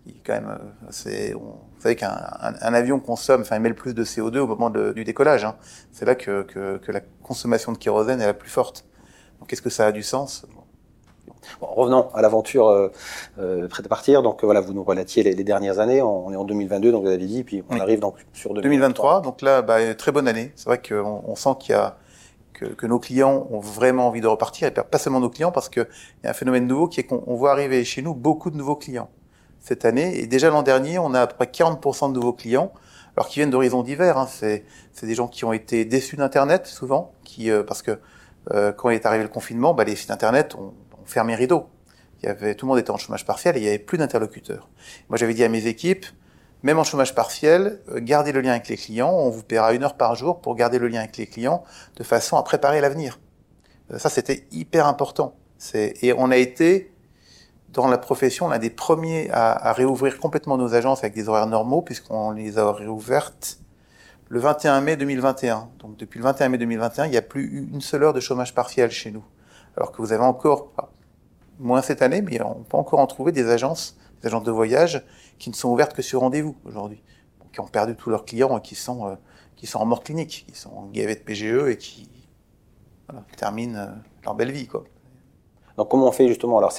qui 0.06 0.22
quand 0.26 0.34
même, 0.34 0.50
euh, 0.50 0.88
c'est, 0.90 1.34
vous 1.34 1.60
savez 1.80 1.96
qu'un 1.96 2.10
un, 2.10 2.54
un 2.60 2.74
avion 2.74 3.00
consomme, 3.00 3.42
enfin, 3.42 3.56
émet 3.58 3.70
le 3.70 3.76
plus 3.76 3.94
de 3.94 4.04
CO2 4.04 4.40
au 4.40 4.48
moment 4.48 4.70
de, 4.70 4.94
du 4.94 5.04
décollage. 5.04 5.46
Hein. 5.46 5.56
C'est 5.92 6.06
là 6.06 6.16
que, 6.16 6.44
que, 6.44 6.78
que, 6.78 6.92
la 6.92 7.02
consommation 7.22 7.72
de 7.72 7.78
kérosène 7.78 8.22
est 8.22 8.26
la 8.26 8.34
plus 8.34 8.50
forte. 8.50 8.86
Donc, 9.40 9.52
est-ce 9.54 9.62
que 9.62 9.70
ça 9.70 9.88
a 9.88 9.92
du 9.92 10.04
sens? 10.04 10.46
Bon, 11.60 11.68
revenons 11.68 12.10
à 12.14 12.22
l'aventure 12.22 12.68
euh, 12.68 12.90
euh, 13.40 13.68
prête 13.68 13.86
à 13.86 13.90
partir. 13.90 14.22
Donc 14.22 14.44
voilà, 14.44 14.62
vous 14.62 14.74
nous 14.74 14.84
relatiez 14.84 15.24
les, 15.24 15.34
les, 15.34 15.44
dernières 15.44 15.80
années. 15.80 16.02
On 16.02 16.32
est 16.32 16.36
en 16.36 16.46
2022, 16.46 16.92
donc 16.92 17.04
vous 17.04 17.10
avez 17.10 17.18
dit, 17.26 17.44
puis 17.44 17.64
on 17.70 17.76
oui. 17.76 17.82
arrive 17.82 18.00
donc 18.00 18.16
sur 18.34 18.54
2023. 18.54 19.22
2023 19.22 19.22
donc 19.22 19.42
là, 19.42 19.62
bah, 19.62 19.96
très 19.96 20.12
bonne 20.12 20.28
année. 20.28 20.52
C'est 20.56 20.66
vrai 20.66 20.82
qu'on 20.82 21.24
on 21.26 21.36
sent 21.36 21.56
qu'il 21.60 21.72
y 21.72 21.76
a 21.76 21.98
que, 22.62 22.74
que, 22.74 22.86
nos 22.86 23.00
clients 23.00 23.48
ont 23.50 23.60
vraiment 23.60 24.08
envie 24.08 24.22
de 24.22 24.28
repartir, 24.28 24.68
et 24.68 24.72
pas 24.72 24.98
seulement 24.98 25.20
nos 25.20 25.30
clients, 25.30 25.52
parce 25.52 25.68
qu'il 25.68 25.88
y 26.24 26.28
a 26.28 26.30
un 26.30 26.34
phénomène 26.34 26.68
nouveau 26.68 26.88
qui 26.88 27.00
est 27.00 27.04
qu'on 27.04 27.36
voit 27.36 27.52
arriver 27.52 27.84
chez 27.84 28.02
nous 28.02 28.14
beaucoup 28.14 28.52
de 28.52 28.58
nouveaux 28.58 28.76
clients 28.76 29.10
cette 29.60 29.86
année. 29.86 30.20
Et 30.20 30.28
déjà 30.28 30.50
l'an 30.50 30.64
dernier, 30.64 31.00
on 31.00 31.14
a 31.14 31.22
à 31.22 31.28
peu 31.28 31.36
près 31.36 31.46
40% 31.46 32.10
de 32.10 32.16
nouveaux 32.20 32.34
clients, 32.34 32.72
alors 33.16 33.28
qui 33.28 33.40
viennent 33.40 33.50
d'horizons 33.50 33.84
divers. 33.84 34.18
Hein. 34.18 34.28
C'est 34.28 34.64
des 35.02 35.16
gens 35.16 35.28
qui 35.28 35.44
ont 35.44 35.54
été 35.54 35.86
déçus 35.86 36.18
d'Internet 36.18 36.68
souvent, 36.68 37.14
qui 37.24 37.50
euh, 37.50 37.64
parce 37.64 37.82
que 37.82 38.00
euh, 38.52 38.72
quand 38.72 38.90
est 38.90 39.06
arrivé 39.06 39.24
le 39.24 39.30
confinement, 39.30 39.74
bah, 39.74 39.84
les 39.84 39.96
sites 39.96 40.12
Internet 40.12 40.56
ont, 40.56 40.74
ont 41.02 41.06
fermé 41.06 41.36
rideau. 41.36 41.68
Il 42.22 42.28
y 42.28 42.30
avait, 42.30 42.54
tout 42.54 42.66
le 42.66 42.70
monde 42.70 42.80
était 42.80 42.92
en 42.92 42.98
chômage 42.98 43.26
partiel 43.26 43.58
et 43.58 43.60
il 43.60 43.64
y 43.64 43.68
avait 43.68 43.80
plus 43.80 43.98
d'interlocuteurs. 43.98 44.70
Moi, 45.10 45.18
j'avais 45.18 45.34
dit 45.34 45.44
à 45.44 45.50
mes 45.50 45.66
équipes, 45.66 46.06
même 46.64 46.80
en 46.80 46.84
chômage 46.84 47.16
partiel, 47.16 47.80
euh, 47.90 48.00
gardez 48.02 48.32
le 48.32 48.42
lien 48.42 48.52
avec 48.52 48.68
les 48.68 48.78
clients. 48.78 49.12
On 49.12 49.30
vous 49.30 49.44
paiera 49.44 49.74
une 49.74 49.84
heure 49.84 49.96
par 49.96 50.16
jour 50.16 50.42
pour 50.42 50.56
garder 50.56 50.80
le 50.80 50.88
lien 50.88 51.00
avec 51.00 51.18
les 51.18 51.28
clients 51.28 51.64
de 51.96 52.04
façon 52.04 52.38
à 52.38 52.44
préparer 52.44 52.82
l'avenir. 52.82 53.20
Euh, 53.92 53.98
ça, 53.98 54.10
c'était 54.10 54.46
hyper 54.52 54.88
important. 54.88 55.36
Et 55.76 56.12
on 56.18 56.32
a 56.32 56.38
été, 56.38 56.92
dans 57.70 57.88
la 57.88 58.00
profession, 58.00 58.48
l'un 58.48 58.58
des 58.58 58.72
premiers 58.72 59.30
à, 59.32 59.52
à, 59.52 59.74
réouvrir 59.74 60.20
complètement 60.20 60.58
nos 60.58 60.74
agences 60.74 61.00
avec 61.00 61.14
des 61.14 61.30
horaires 61.30 61.46
normaux, 61.46 61.84
puisqu'on 61.84 62.32
les 62.32 62.58
a 62.58 62.72
réouvertes 62.72 63.60
le 64.30 64.40
21 64.40 64.82
mai 64.82 64.98
2021. 64.98 65.70
Donc 65.80 65.98
depuis 65.98 66.18
le 66.18 66.24
21 66.24 66.50
mai 66.50 66.58
2021, 66.58 67.06
il 67.06 67.12
n'y 67.12 67.18
a 67.18 67.22
plus 67.22 67.68
une 67.72 67.82
seule 67.82 68.04
heure 68.04 68.14
de 68.14 68.20
chômage 68.20 68.56
partiel 68.56 68.90
chez 68.90 69.12
nous. 69.12 69.24
Alors 69.78 69.92
que 69.92 70.02
vous 70.02 70.14
avez 70.14 70.24
encore, 70.24 70.72
moins 71.60 71.82
cette 71.82 72.02
année, 72.02 72.22
mais 72.22 72.42
on 72.42 72.64
peut 72.64 72.78
encore 72.78 73.00
en 73.00 73.08
trouver 73.08 73.32
des 73.32 73.50
agences, 73.50 73.98
des 74.22 74.28
agences 74.28 74.44
de 74.44 74.52
voyage 74.52 75.04
qui 75.40 75.50
ne 75.50 75.56
sont 75.56 75.70
ouvertes 75.70 75.94
que 75.94 76.02
sur 76.02 76.20
rendez-vous 76.22 76.56
aujourd'hui, 76.66 77.02
qui 77.52 77.60
ont 77.60 77.68
perdu 77.68 77.96
tous 77.96 78.10
leurs 78.10 78.26
clients 78.26 78.58
et 78.58 78.62
qui 78.62 78.76
sont, 78.76 79.08
euh, 79.08 79.16
qui 79.56 79.68
sont 79.68 79.80
en 79.80 79.86
mort 79.86 80.04
clinique, 80.04 80.46
qui 80.48 80.58
sont 80.58 80.88
gavés 80.94 81.16
de 81.16 81.22
PGE 81.22 81.70
et 81.70 81.78
qui 81.78 82.10
terminent 83.38 83.78
euh, 83.78 83.88
leur 84.24 84.36
belle 84.36 84.52
vie. 84.52 84.68
Quoi. 84.68 84.84
Donc 85.78 85.90
comment 85.90 86.08
on 86.08 86.12
fait 86.12 86.28
justement? 86.28 86.58
Alors 86.58 86.74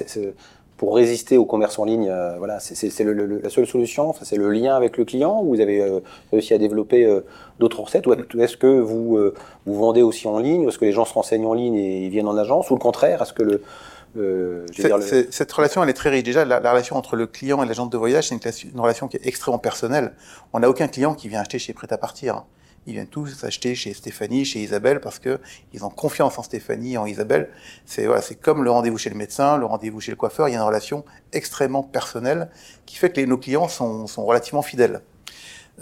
pour 0.79 0.97
résister 0.97 1.37
au 1.37 1.45
commerce 1.45 1.79
en 1.79 1.85
ligne, 1.85 2.09
euh, 2.09 2.39
voilà, 2.39 2.59
c'est 2.59 2.75
la 2.99 3.51
seule 3.51 3.67
solution? 3.67 4.09
Enfin, 4.09 4.25
c'est 4.25 4.37
le 4.37 4.51
lien 4.51 4.75
avec 4.75 4.97
le 4.97 5.05
client. 5.05 5.41
Ou 5.41 5.55
vous 5.55 5.61
avez 5.61 6.01
réussi 6.33 6.55
à 6.55 6.59
développer 6.59 7.21
d'autres 7.61 7.83
recettes? 7.83 8.07
Ou 8.07 8.15
est-ce 8.41 8.57
que 8.57 8.81
vous 8.81 9.17
vous 9.65 9.75
vendez 9.75 10.03
aussi 10.03 10.27
en 10.27 10.39
ligne? 10.41 10.67
Est-ce 10.67 10.79
que 10.79 10.85
les 10.85 10.93
gens 10.93 11.05
se 11.05 11.15
renseignent 11.15 11.47
en 11.47 11.55
ligne 11.55 11.77
et 11.77 12.09
viennent 12.09 12.27
en 12.27 12.37
agence? 12.37 12.71
Ou 12.71 12.75
le 12.75 12.81
contraire? 12.81 13.23
Est-ce 13.23 13.33
que 13.33 13.45
le 13.45 13.63
euh, 14.17 14.67
le... 14.79 15.27
Cette 15.31 15.53
relation, 15.53 15.83
elle 15.83 15.89
est 15.89 15.95
très 15.95 16.11
riche. 16.11 16.23
Déjà, 16.23 16.45
la, 16.45 16.61
la 16.61 16.71
relation 16.71 16.97
entre 16.97 17.17
le 17.17 17.27
client 17.27 17.63
et 17.63 17.67
l'agent 17.67 17.87
de 17.87 17.97
voyage, 17.97 18.29
c'est 18.29 18.35
une, 18.35 18.71
une, 18.75 18.81
relation 18.81 19.09
qui 19.09 19.17
est 19.17 19.27
extrêmement 19.27 19.59
personnelle. 19.59 20.15
On 20.53 20.61
n'a 20.61 20.69
aucun 20.69 20.89
client 20.89 21.15
qui 21.15 21.29
vient 21.29 21.41
acheter 21.41 21.59
chez 21.59 21.73
Prêt 21.73 21.93
à 21.93 21.99
partir. 21.99 22.45
Ils 22.87 22.95
viennent 22.95 23.07
tous 23.07 23.45
acheter 23.45 23.75
chez 23.77 23.95
Stéphanie, 23.95 24.45
chez 24.45 24.61
Isabelle, 24.61 25.01
parce 25.01 25.21
que 25.21 25.39
ils 25.73 25.85
ont 25.85 25.91
confiance 25.91 26.39
en 26.39 26.43
Stéphanie, 26.43 26.99
en 26.99 27.07
Isabelle. 27.07 27.49
C'est 27.87 28.07
voilà, 28.07 28.23
c'est 28.23 28.35
comme 28.35 28.65
le 28.65 28.71
rendez-vous 28.71 28.99
chez 28.99 29.11
le 29.11 29.17
médecin, 29.17 29.57
le 29.57 29.67
rendez-vous 29.67 30.01
chez 30.01 30.11
le 30.11 30.17
coiffeur. 30.17 30.49
Il 30.49 30.53
y 30.53 30.55
a 30.55 30.59
une 30.59 30.67
relation 30.67 31.05
extrêmement 31.33 31.85
personnelle 31.85 32.51
qui 32.85 32.97
fait 32.97 33.11
que 33.11 33.17
les, 33.17 33.27
nos 33.27 33.39
clients 33.39 33.69
sont, 33.69 34.09
sont 34.09 34.25
relativement 34.25 34.63
fidèles. 34.63 35.01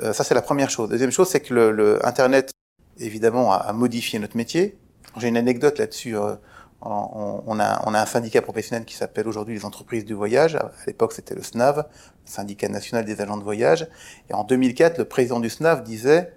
Euh, 0.03 0.13
ça, 0.13 0.25
c'est 0.25 0.35
la 0.35 0.43
première 0.43 0.69
chose. 0.69 0.91
Deuxième 0.91 1.11
chose, 1.11 1.29
c'est 1.29 1.41
que 1.41 1.55
le, 1.55 1.73
le, 1.73 2.07
Internet, 2.07 2.53
évidemment, 2.99 3.53
a, 3.53 3.57
a, 3.57 3.73
modifié 3.73 4.19
notre 4.19 4.37
métier. 4.37 4.77
J'ai 5.17 5.29
une 5.29 5.39
anecdote 5.39 5.79
là-dessus. 5.79 6.17
Euh, 6.17 6.35
on, 6.83 7.61
a, 7.61 7.83
on 7.87 7.95
a 7.95 8.01
un 8.01 8.07
syndicat 8.07 8.41
professionnel 8.41 8.85
qui 8.85 8.95
s'appelle 8.95 9.29
aujourd'hui 9.29 9.55
les 9.55 9.65
entreprises 9.65 10.05
du 10.05 10.15
voyage. 10.15 10.57
À 10.57 10.71
l'époque, 10.87 11.13
c'était 11.13 11.35
le 11.35 11.43
SNAV, 11.43 11.77
le 11.77 11.85
syndicat 12.25 12.69
national 12.69 13.05
des 13.05 13.21
agents 13.21 13.37
de 13.37 13.43
voyage. 13.43 13.87
Et 14.31 14.35
en 14.35 14.45
2004, 14.45 14.99
le 14.99 15.05
président 15.05 15.41
du 15.41 15.51
SNAV 15.51 15.83
disait 15.83 16.33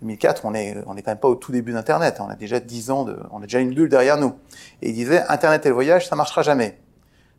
2004, 0.00 0.44
on 0.44 0.54
est, 0.54 0.76
on 0.86 0.96
est 0.96 1.02
quand 1.02 1.12
même 1.12 1.18
pas 1.18 1.28
au 1.28 1.36
tout 1.36 1.52
début 1.52 1.72
d'Internet. 1.72 2.18
On 2.20 2.28
a 2.28 2.34
déjà 2.34 2.58
10 2.58 2.90
ans 2.90 3.04
de, 3.04 3.16
on 3.30 3.38
a 3.38 3.42
déjà 3.42 3.60
une 3.60 3.72
bulle 3.72 3.88
derrière 3.88 4.16
nous. 4.16 4.34
Et 4.82 4.90
il 4.90 4.94
disait, 4.94 5.22
Internet 5.28 5.64
et 5.64 5.68
le 5.68 5.74
voyage, 5.74 6.08
ça 6.08 6.16
marchera 6.16 6.42
jamais. 6.42 6.78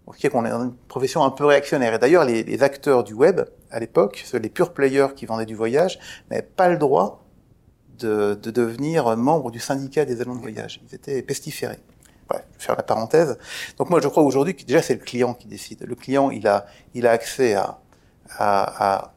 Donc, 0.05 0.15
ce 0.17 0.27
qu'on 0.27 0.45
est 0.45 0.49
dans 0.49 0.63
une 0.63 0.73
profession 0.73 1.23
un 1.23 1.29
peu 1.29 1.45
réactionnaire. 1.45 1.93
Et 1.93 1.99
d'ailleurs, 1.99 2.25
les, 2.25 2.43
les, 2.43 2.63
acteurs 2.63 3.03
du 3.03 3.13
web, 3.13 3.41
à 3.69 3.79
l'époque, 3.79 4.23
les 4.33 4.49
pure 4.49 4.73
players 4.73 5.07
qui 5.15 5.25
vendaient 5.25 5.45
du 5.45 5.55
voyage, 5.55 5.99
n'avaient 6.29 6.41
pas 6.41 6.69
le 6.69 6.77
droit 6.77 7.25
de, 7.99 8.37
de 8.41 8.51
devenir 8.51 9.15
membre 9.17 9.51
du 9.51 9.59
syndicat 9.59 10.05
des 10.05 10.21
agents 10.21 10.35
de 10.35 10.41
voyage. 10.41 10.81
Ils 10.89 10.95
étaient 10.95 11.21
pestiférés. 11.21 11.79
Je 12.53 12.59
vais 12.59 12.65
faire 12.65 12.75
la 12.75 12.83
parenthèse. 12.83 13.37
Donc 13.77 13.89
moi, 13.89 14.01
je 14.01 14.07
crois 14.07 14.23
aujourd'hui 14.23 14.55
que 14.55 14.63
déjà, 14.63 14.81
c'est 14.81 14.93
le 14.93 14.99
client 14.99 15.33
qui 15.33 15.47
décide. 15.47 15.83
Le 15.83 15.95
client, 15.95 16.31
il 16.31 16.47
a, 16.47 16.65
il 16.93 17.07
a 17.07 17.11
accès 17.11 17.53
à, 17.55 17.79
à, 18.37 18.95
à 18.97 19.13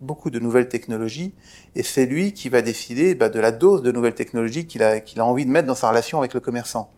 beaucoup 0.00 0.30
de 0.30 0.38
nouvelles 0.38 0.68
technologies, 0.68 1.34
et 1.74 1.82
c'est 1.82 2.06
lui 2.06 2.32
qui 2.32 2.48
va 2.48 2.62
décider 2.62 3.14
bah, 3.14 3.28
de 3.28 3.40
la 3.40 3.52
dose 3.52 3.82
de 3.82 3.92
nouvelles 3.92 4.14
technologies 4.14 4.66
qu'il 4.66 4.82
a, 4.82 5.00
qu'il 5.00 5.20
a 5.20 5.24
envie 5.24 5.44
de 5.44 5.50
mettre 5.50 5.66
dans 5.66 5.74
sa 5.74 5.88
relation 5.88 6.18
avec 6.18 6.34
le 6.34 6.40
commerçant. 6.40 6.90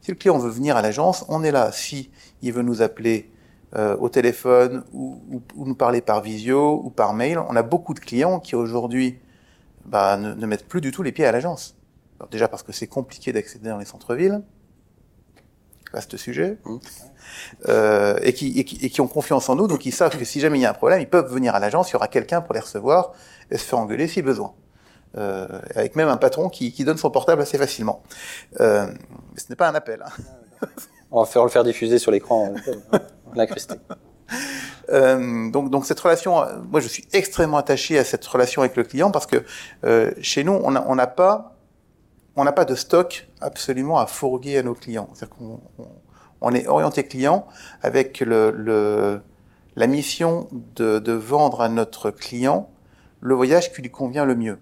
Si 0.00 0.10
le 0.10 0.16
client 0.16 0.38
veut 0.38 0.50
venir 0.50 0.76
à 0.76 0.82
l'agence, 0.82 1.24
on 1.28 1.42
est 1.42 1.50
là. 1.50 1.72
Si 1.72 2.10
il 2.42 2.52
veut 2.52 2.62
nous 2.62 2.82
appeler 2.82 3.30
euh, 3.76 3.96
au 3.98 4.08
téléphone 4.08 4.84
ou, 4.92 5.20
ou, 5.30 5.42
ou, 5.56 5.66
nous 5.66 5.74
parler 5.74 6.00
par 6.00 6.22
visio 6.22 6.80
ou 6.82 6.90
par 6.90 7.14
mail, 7.14 7.38
on 7.38 7.56
a 7.56 7.62
beaucoup 7.62 7.94
de 7.94 8.00
clients 8.00 8.40
qui 8.40 8.54
aujourd'hui 8.54 9.18
bah, 9.84 10.16
ne, 10.16 10.34
ne, 10.34 10.46
mettent 10.46 10.66
plus 10.66 10.80
du 10.80 10.90
tout 10.90 11.02
les 11.02 11.12
pieds 11.12 11.26
à 11.26 11.32
l'agence. 11.32 11.76
Déjà 12.30 12.48
parce 12.48 12.62
que 12.62 12.72
c'est 12.72 12.86
compliqué 12.86 13.32
d'accéder 13.32 13.68
dans 13.68 13.78
les 13.78 13.84
centres-villes, 13.84 14.42
vaste 15.92 16.16
sujet. 16.16 16.58
Mmh 16.64 16.76
euh, 17.68 18.18
et, 18.22 18.32
qui, 18.32 18.58
et, 18.58 18.64
qui, 18.64 18.78
et, 18.84 18.88
qui, 18.88 19.00
ont 19.00 19.06
confiance 19.06 19.48
en 19.48 19.56
nous, 19.56 19.66
donc 19.66 19.84
ils 19.84 19.92
savent 19.92 20.16
que 20.16 20.24
si 20.24 20.40
jamais 20.40 20.58
il 20.58 20.62
y 20.62 20.66
a 20.66 20.70
un 20.70 20.74
problème, 20.74 21.00
ils 21.00 21.08
peuvent 21.08 21.30
venir 21.30 21.54
à 21.54 21.60
l'agence, 21.60 21.90
il 21.90 21.92
y 21.92 21.96
aura 21.96 22.08
quelqu'un 22.08 22.40
pour 22.40 22.54
les 22.54 22.60
recevoir 22.60 23.12
et 23.50 23.58
se 23.58 23.64
faire 23.64 23.78
engueuler 23.78 24.08
si 24.08 24.22
besoin. 24.22 24.54
Euh, 25.16 25.46
avec 25.74 25.96
même 25.96 26.08
un 26.08 26.16
patron 26.16 26.48
qui, 26.48 26.72
qui, 26.72 26.84
donne 26.84 26.96
son 26.96 27.10
portable 27.10 27.42
assez 27.42 27.58
facilement. 27.58 28.02
Euh, 28.60 28.86
mais 28.86 29.40
ce 29.40 29.46
n'est 29.50 29.56
pas 29.56 29.68
un 29.68 29.74
appel. 29.74 30.02
Hein. 30.04 30.66
On 31.10 31.20
va 31.20 31.26
faire 31.26 31.42
le 31.44 31.50
faire 31.50 31.64
diffuser 31.64 31.98
sur 31.98 32.10
l'écran, 32.10 32.54
l'incruster. 33.34 33.76
Euh, 34.90 35.50
donc, 35.50 35.70
donc 35.70 35.84
cette 35.86 36.00
relation, 36.00 36.44
moi 36.70 36.80
je 36.80 36.88
suis 36.88 37.06
extrêmement 37.12 37.58
attaché 37.58 37.98
à 37.98 38.04
cette 38.04 38.24
relation 38.26 38.62
avec 38.62 38.76
le 38.76 38.84
client 38.84 39.10
parce 39.10 39.26
que 39.26 39.44
euh, 39.84 40.10
chez 40.20 40.44
nous 40.44 40.52
on 40.52 40.70
n'a 40.70 40.84
on 40.86 40.96
pas 41.14 41.57
on 42.38 42.44
n'a 42.44 42.52
pas 42.52 42.64
de 42.64 42.74
stock 42.74 43.28
absolument 43.40 43.98
à 43.98 44.06
fourguer 44.06 44.58
à 44.58 44.62
nos 44.62 44.74
clients. 44.74 45.08
C'est-à-dire 45.12 45.36
qu'on 45.36 45.60
on 46.40 46.54
est 46.54 46.68
orienté 46.68 47.02
client 47.04 47.46
avec 47.82 48.20
le, 48.20 48.52
le, 48.52 49.20
la 49.74 49.86
mission 49.88 50.48
de, 50.76 51.00
de, 51.00 51.12
vendre 51.12 51.60
à 51.60 51.68
notre 51.68 52.12
client 52.12 52.70
le 53.20 53.34
voyage 53.34 53.72
qui 53.72 53.82
lui 53.82 53.90
convient 53.90 54.24
le 54.24 54.36
mieux. 54.36 54.58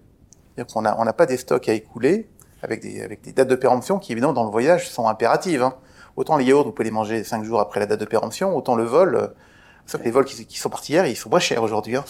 C'est-à-dire 0.55 0.73
qu'on 0.73 0.81
n'a 0.81 0.99
on 0.99 1.05
pas 1.13 1.27
des 1.27 1.37
stocks 1.37 1.69
à 1.69 1.73
écouler 1.73 2.27
avec 2.63 2.81
des, 2.81 3.01
avec 3.01 3.21
des 3.21 3.31
dates 3.31 3.47
de 3.47 3.55
péremption 3.55 3.99
qui, 3.99 4.11
évidemment, 4.11 4.33
dans 4.33 4.45
le 4.45 4.49
voyage, 4.49 4.89
sont 4.89 5.07
impératives. 5.07 5.61
Hein. 5.61 5.75
Autant 6.15 6.37
les 6.37 6.45
yaourts, 6.45 6.65
vous 6.65 6.71
pouvez 6.71 6.85
les 6.85 6.91
manger 6.91 7.23
cinq 7.23 7.43
jours 7.43 7.59
après 7.59 7.79
la 7.79 7.85
date 7.85 7.99
de 7.99 8.05
péremption, 8.05 8.55
autant 8.57 8.75
le 8.75 8.83
vol, 8.85 9.15
euh, 9.15 9.27
sauf 9.85 10.01
les 10.03 10.09
vols 10.09 10.25
qui, 10.25 10.47
qui, 10.47 10.57
sont 10.57 10.69
partis 10.69 10.93
hier, 10.93 11.05
ils 11.05 11.15
sont 11.15 11.29
moins 11.29 11.39
chers 11.39 11.61
aujourd'hui. 11.61 11.95
Hein, 11.95 12.05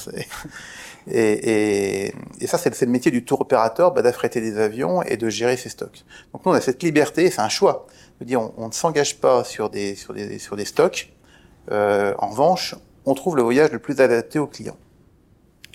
et, 1.10 2.08
et, 2.08 2.14
et, 2.42 2.48
ça, 2.48 2.58
c'est 2.58 2.82
le 2.82 2.92
métier 2.92 3.12
du 3.12 3.24
tour 3.24 3.42
opérateur, 3.42 3.94
bah, 3.94 4.02
d'affréter 4.02 4.42
des 4.42 4.58
avions 4.58 5.02
et 5.04 5.18
de 5.18 5.30
gérer 5.30 5.58
ses 5.58 5.70
stocks. 5.70 6.04
Donc 6.34 6.46
nous, 6.46 6.52
on 6.52 6.56
a 6.56 6.62
cette 6.62 6.84
liberté, 6.84 7.32
c'est 7.32 7.42
un 7.42 7.50
choix 7.50 7.88
dire, 8.26 8.42
on, 8.42 8.54
on 8.58 8.68
ne 8.68 8.74
s'engage 8.74 9.18
pas 9.18 9.44
sur 9.44 9.70
des, 9.70 9.96
sur 9.96 10.14
des, 10.14 10.40
sur 10.40 10.56
des 10.56 10.66
stocks. 10.66 11.14
Euh, 11.72 12.14
en 12.20 12.30
revanche, 12.30 12.76
on 13.06 13.14
trouve 13.14 13.36
le 13.36 13.44
voyage 13.44 13.72
le 13.72 13.80
plus 13.80 14.00
adapté 14.00 14.40
au 14.40 14.48
client. 14.48 14.78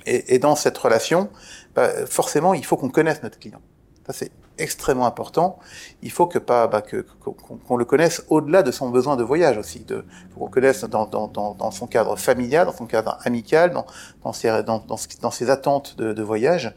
Et, 0.06 0.34
et 0.34 0.38
dans 0.38 0.56
cette 0.56 0.76
relation, 0.76 1.30
bah, 1.74 2.06
forcément, 2.06 2.54
il 2.54 2.64
faut 2.64 2.76
qu'on 2.76 2.90
connaisse 2.90 3.22
notre 3.22 3.38
client. 3.38 3.60
Ça, 4.06 4.12
c'est 4.12 4.30
extrêmement 4.58 5.06
important. 5.06 5.58
Il 6.02 6.10
faut 6.10 6.26
que 6.26 6.38
pas 6.38 6.66
bah, 6.66 6.82
que 6.82 7.04
qu'on 7.20 7.76
le 7.76 7.84
connaisse 7.84 8.24
au-delà 8.28 8.62
de 8.62 8.70
son 8.70 8.90
besoin 8.90 9.16
de 9.16 9.22
voyage 9.22 9.58
aussi, 9.58 9.80
de 9.80 10.04
qu'on 10.36 10.48
connaisse 10.48 10.84
dans, 10.84 11.06
dans, 11.06 11.28
dans, 11.28 11.54
dans, 11.54 11.70
son 11.70 11.86
cadre 11.86 12.16
familial, 12.16 12.66
dans 12.66 12.72
son 12.72 12.86
cadre 12.86 13.18
amical, 13.24 13.72
dans, 13.72 13.86
dans, 14.24 14.32
ses, 14.32 14.62
dans, 14.62 14.78
dans, 14.78 15.30
ses 15.30 15.50
attentes 15.50 15.96
de, 15.96 16.12
de 16.12 16.22
voyage. 16.22 16.74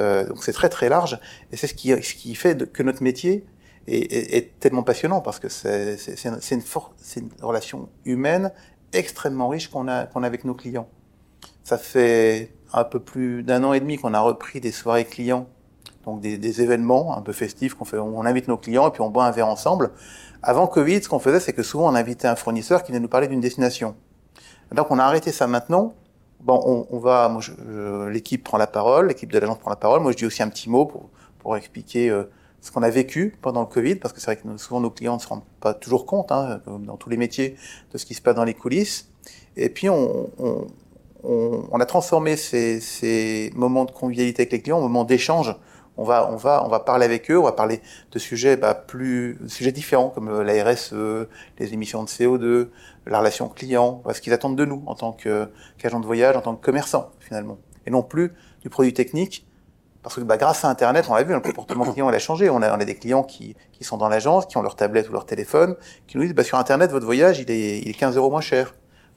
Euh, 0.00 0.26
donc 0.26 0.44
c'est 0.44 0.52
très 0.52 0.68
très 0.68 0.88
large 0.88 1.18
et 1.50 1.56
c'est 1.56 1.66
ce 1.66 1.74
qui, 1.74 1.88
ce 1.88 2.14
qui 2.14 2.36
fait 2.36 2.70
que 2.72 2.82
notre 2.84 3.02
métier 3.02 3.44
est, 3.88 4.36
est, 4.36 4.60
tellement 4.60 4.84
passionnant 4.84 5.20
parce 5.20 5.40
que 5.40 5.48
c'est 5.48 5.96
une, 6.24 6.38
une, 6.50 6.62
une, 7.16 7.30
relation 7.42 7.88
humaine 8.04 8.52
extrêmement 8.92 9.48
riche 9.48 9.68
qu'on 9.68 9.88
a, 9.88 10.06
qu'on 10.06 10.22
a 10.22 10.26
avec 10.26 10.44
nos 10.44 10.54
clients. 10.54 10.88
Ça 11.64 11.78
fait 11.78 12.52
un 12.72 12.84
peu 12.84 13.00
plus 13.00 13.42
d'un 13.42 13.64
an 13.64 13.72
et 13.72 13.80
demi 13.80 13.96
qu'on 13.96 14.14
a 14.14 14.20
repris 14.20 14.60
des 14.60 14.72
soirées 14.72 15.04
clients, 15.04 15.48
donc 16.04 16.20
des, 16.20 16.38
des 16.38 16.62
événements 16.62 17.16
un 17.16 17.22
peu 17.22 17.32
festifs 17.32 17.74
qu'on 17.74 17.84
fait. 17.84 17.98
On 17.98 18.24
invite 18.24 18.48
nos 18.48 18.56
clients 18.56 18.88
et 18.88 18.90
puis 18.90 19.02
on 19.02 19.10
boit 19.10 19.24
un 19.24 19.30
verre 19.30 19.48
ensemble. 19.48 19.90
Avant 20.42 20.66
Covid, 20.66 21.02
ce 21.02 21.08
qu'on 21.08 21.18
faisait, 21.18 21.40
c'est 21.40 21.52
que 21.52 21.62
souvent 21.62 21.90
on 21.90 21.94
invitait 21.94 22.28
un 22.28 22.36
fournisseur 22.36 22.82
qui 22.82 22.92
venait 22.92 23.02
nous 23.02 23.08
parler 23.08 23.28
d'une 23.28 23.40
destination. 23.40 23.94
Donc 24.72 24.90
on 24.90 24.98
a 24.98 25.04
arrêté 25.04 25.32
ça 25.32 25.46
maintenant. 25.46 25.94
Bon, 26.40 26.58
on, 26.64 26.86
on 26.90 26.98
va, 26.98 27.30
l'équipe 28.08 28.42
prend 28.42 28.56
la 28.56 28.66
parole, 28.66 29.08
l'équipe 29.08 29.30
de 29.30 29.38
l'agence 29.38 29.58
prend 29.58 29.68
la 29.68 29.76
parole. 29.76 30.00
Moi, 30.00 30.12
je 30.12 30.16
dis 30.16 30.26
aussi 30.26 30.42
un 30.42 30.48
petit 30.48 30.70
mot 30.70 30.86
pour, 30.86 31.10
pour 31.38 31.54
expliquer 31.54 32.08
euh, 32.08 32.30
ce 32.62 32.70
qu'on 32.70 32.82
a 32.82 32.88
vécu 32.88 33.36
pendant 33.42 33.60
le 33.60 33.66
Covid, 33.66 33.96
parce 33.96 34.14
que 34.14 34.20
c'est 34.20 34.26
vrai 34.26 34.36
que 34.36 34.56
souvent 34.56 34.80
nos 34.80 34.90
clients 34.90 35.16
ne 35.16 35.20
se 35.20 35.28
rendent 35.28 35.44
pas 35.60 35.74
toujours 35.74 36.06
compte, 36.06 36.32
hein, 36.32 36.62
dans 36.66 36.96
tous 36.96 37.10
les 37.10 37.18
métiers, 37.18 37.56
de 37.92 37.98
ce 37.98 38.06
qui 38.06 38.14
se 38.14 38.22
passe 38.22 38.34
dans 38.34 38.44
les 38.44 38.54
coulisses. 38.54 39.10
Et 39.56 39.68
puis 39.68 39.90
on, 39.90 40.30
on, 40.38 40.66
on, 41.24 41.68
on 41.70 41.80
a 41.80 41.86
transformé 41.86 42.36
ces, 42.36 42.80
ces, 42.80 43.50
moments 43.54 43.84
de 43.84 43.90
convivialité 43.90 44.42
avec 44.42 44.52
les 44.52 44.62
clients 44.62 44.78
en 44.78 44.82
moments 44.82 45.04
d'échange. 45.04 45.54
On 46.00 46.04
va, 46.04 46.32
on 46.32 46.36
va, 46.36 46.64
on 46.64 46.68
va 46.68 46.80
parler 46.80 47.04
avec 47.04 47.30
eux, 47.30 47.38
on 47.38 47.42
va 47.42 47.52
parler 47.52 47.82
de 48.10 48.18
sujets 48.18 48.56
bah, 48.56 48.72
plus, 48.72 49.38
sujets 49.48 49.70
différents 49.70 50.08
comme 50.08 50.40
la 50.40 50.64
RSE, 50.64 50.94
les 51.58 51.74
émissions 51.74 52.02
de 52.02 52.08
CO2, 52.08 52.68
la 53.06 53.18
relation 53.18 53.50
client, 53.50 54.02
ce 54.10 54.22
qu'ils 54.22 54.32
attendent 54.32 54.56
de 54.56 54.64
nous 54.64 54.82
en 54.86 54.94
tant 54.94 55.12
qu'agent 55.12 56.00
de 56.00 56.06
voyage, 56.06 56.38
en 56.38 56.40
tant 56.40 56.56
que 56.56 56.64
commerçant 56.64 57.10
finalement, 57.20 57.58
et 57.84 57.90
non 57.90 58.02
plus 58.02 58.32
du 58.62 58.70
produit 58.70 58.94
technique. 58.94 59.46
Parce 60.02 60.14
que 60.14 60.22
bah, 60.22 60.38
grâce 60.38 60.64
à 60.64 60.70
Internet, 60.70 61.04
on 61.10 61.14
l'a 61.14 61.22
vu, 61.22 61.34
le 61.34 61.40
comportement 61.40 61.84
client 61.92 62.08
a 62.08 62.18
changé. 62.18 62.48
On 62.48 62.62
a, 62.62 62.84
des 62.86 62.94
clients 62.94 63.22
qui, 63.22 63.54
sont 63.82 63.98
dans 63.98 64.08
l'agence, 64.08 64.46
qui 64.46 64.56
ont 64.56 64.62
leur 64.62 64.76
tablette 64.76 65.10
ou 65.10 65.12
leur 65.12 65.26
téléphone, 65.26 65.76
qui 66.06 66.16
nous 66.16 66.22
disent 66.22 66.34
bah, 66.34 66.44
sur 66.44 66.56
Internet, 66.56 66.90
votre 66.92 67.04
voyage, 67.04 67.40
il 67.40 67.50
est, 67.50 67.80
il 67.80 67.90
est 67.90 67.92
15 67.92 68.16
euros 68.16 68.30
moins 68.30 68.40
cher. 68.40 68.74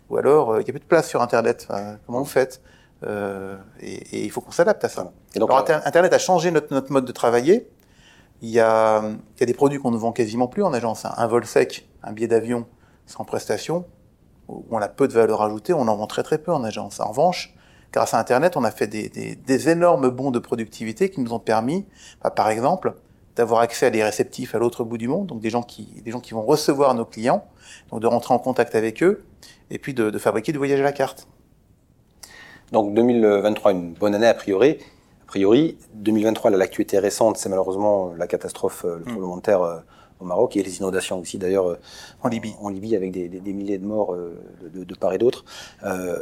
Ou 0.10 0.18
alors, 0.18 0.52
euh, 0.52 0.62
il 0.62 0.66
n'y 0.66 0.70
a 0.72 0.74
plus 0.74 0.82
de 0.82 0.86
place 0.86 1.08
sur 1.08 1.22
Internet. 1.22 1.70
comment 2.06 2.20
vous 2.20 2.26
faites? 2.26 2.62
Euh, 3.04 3.58
et, 3.80 3.94
et, 3.94 4.24
il 4.24 4.32
faut 4.32 4.42
qu'on 4.42 4.52
s'adapte 4.52 4.84
à 4.84 4.90
ça. 4.90 5.12
Et 5.36 5.40
donc, 5.40 5.50
alors, 5.50 5.66
Internet 5.86 6.14
a 6.14 6.20
changé 6.20 6.52
notre, 6.52 6.74
notre, 6.74 6.92
mode 6.92 7.06
de 7.06 7.12
travailler. 7.12 7.70
Il 8.42 8.50
y 8.50 8.60
a, 8.60 9.02
il 9.04 9.40
y 9.40 9.44
a 9.44 9.46
des 9.46 9.54
produits 9.54 9.80
qu'on 9.80 9.92
ne 9.92 9.98
vend 9.98 10.12
quasiment 10.12 10.48
plus 10.48 10.64
en 10.64 10.74
agence. 10.74 11.06
Un 11.06 11.28
vol 11.28 11.46
sec, 11.46 11.88
un 12.04 12.12
billet 12.12 12.28
d'avion 12.28 12.66
sans 13.06 13.26
prestation, 13.26 13.86
où 14.48 14.66
on 14.72 14.80
a 14.80 14.88
peu 14.88 15.08
de 15.08 15.14
valeur 15.14 15.42
ajoutée, 15.42 15.74
on 15.74 15.88
en 15.88 15.96
vend 15.96 16.08
très 16.08 16.24
très 16.24 16.38
peu 16.38 16.52
en 16.52 16.64
agence. 16.64 17.00
En 17.00 17.10
revanche, 17.10 17.54
grâce 17.92 18.14
à 18.14 18.20
Internet, 18.20 18.58
on 18.58 18.64
a 18.64 18.72
fait 18.72 18.88
des, 18.88 19.10
des, 19.10 19.36
des 19.36 19.70
énormes 19.70 20.10
bons 20.10 20.32
de 20.32 20.40
productivité 20.40 21.10
qui 21.10 21.22
nous 21.22 21.34
ont 21.34 21.40
permis, 21.40 21.86
bah, 22.22 22.32
par 22.32 22.50
exemple, 22.50 22.96
d'avoir 23.36 23.62
accès 23.62 23.88
à 23.88 23.90
des 23.90 24.04
réceptifs 24.04 24.56
à 24.56 24.60
l'autre 24.60 24.84
bout 24.84 24.98
du 24.98 25.08
monde, 25.08 25.28
donc 25.28 25.42
des 25.42 25.50
gens 25.50 25.64
qui, 25.64 26.02
des 26.04 26.12
gens 26.12 26.20
qui 26.20 26.34
vont 26.34 26.44
recevoir 26.44 26.94
nos 26.94 27.06
clients, 27.06 27.46
donc 27.92 28.02
de 28.02 28.08
rentrer 28.08 28.34
en 28.34 28.40
contact 28.40 28.76
avec 28.76 29.02
eux, 29.02 29.24
et 29.72 29.80
puis 29.80 29.94
de, 29.94 30.10
de 30.10 30.20
fabriquer 30.20 30.52
du 30.52 30.58
voyage 30.58 30.80
à 30.80 30.84
la 30.84 30.92
carte. 30.92 31.28
Donc 32.72 32.94
2023, 32.94 33.72
une 33.72 33.94
bonne 33.94 34.16
année 34.16 34.28
a 34.28 34.34
priori. 34.34 34.78
A 35.24 35.26
priori, 35.26 35.78
2023, 35.96 36.52
l'actualité 36.52 37.00
récente, 37.00 37.38
c'est 37.38 37.50
malheureusement 37.50 38.14
la 38.18 38.28
catastrophe, 38.28 38.86
euh, 38.86 38.98
le 38.98 39.02
mm. 39.02 39.06
tremblement 39.06 39.38
de 39.38 39.42
terre 39.42 39.62
euh, 39.62 39.80
au 40.20 40.26
Maroc 40.26 40.56
et 40.58 40.64
les 40.64 40.78
inondations 40.78 41.20
aussi 41.20 41.38
d'ailleurs 41.38 41.70
euh, 41.70 41.80
en 42.22 42.30
Libye. 42.30 42.54
En 42.62 42.70
Libye 42.70 42.96
avec 42.96 43.12
des, 43.12 43.28
des, 43.28 43.40
des 43.40 43.54
milliers 43.54 43.78
de 43.78 43.86
morts 43.86 44.16
de, 44.16 44.84
de, 44.84 44.96
part 44.96 45.14
et 45.14 45.18
d'autre. 45.18 45.46
Euh, 45.84 46.18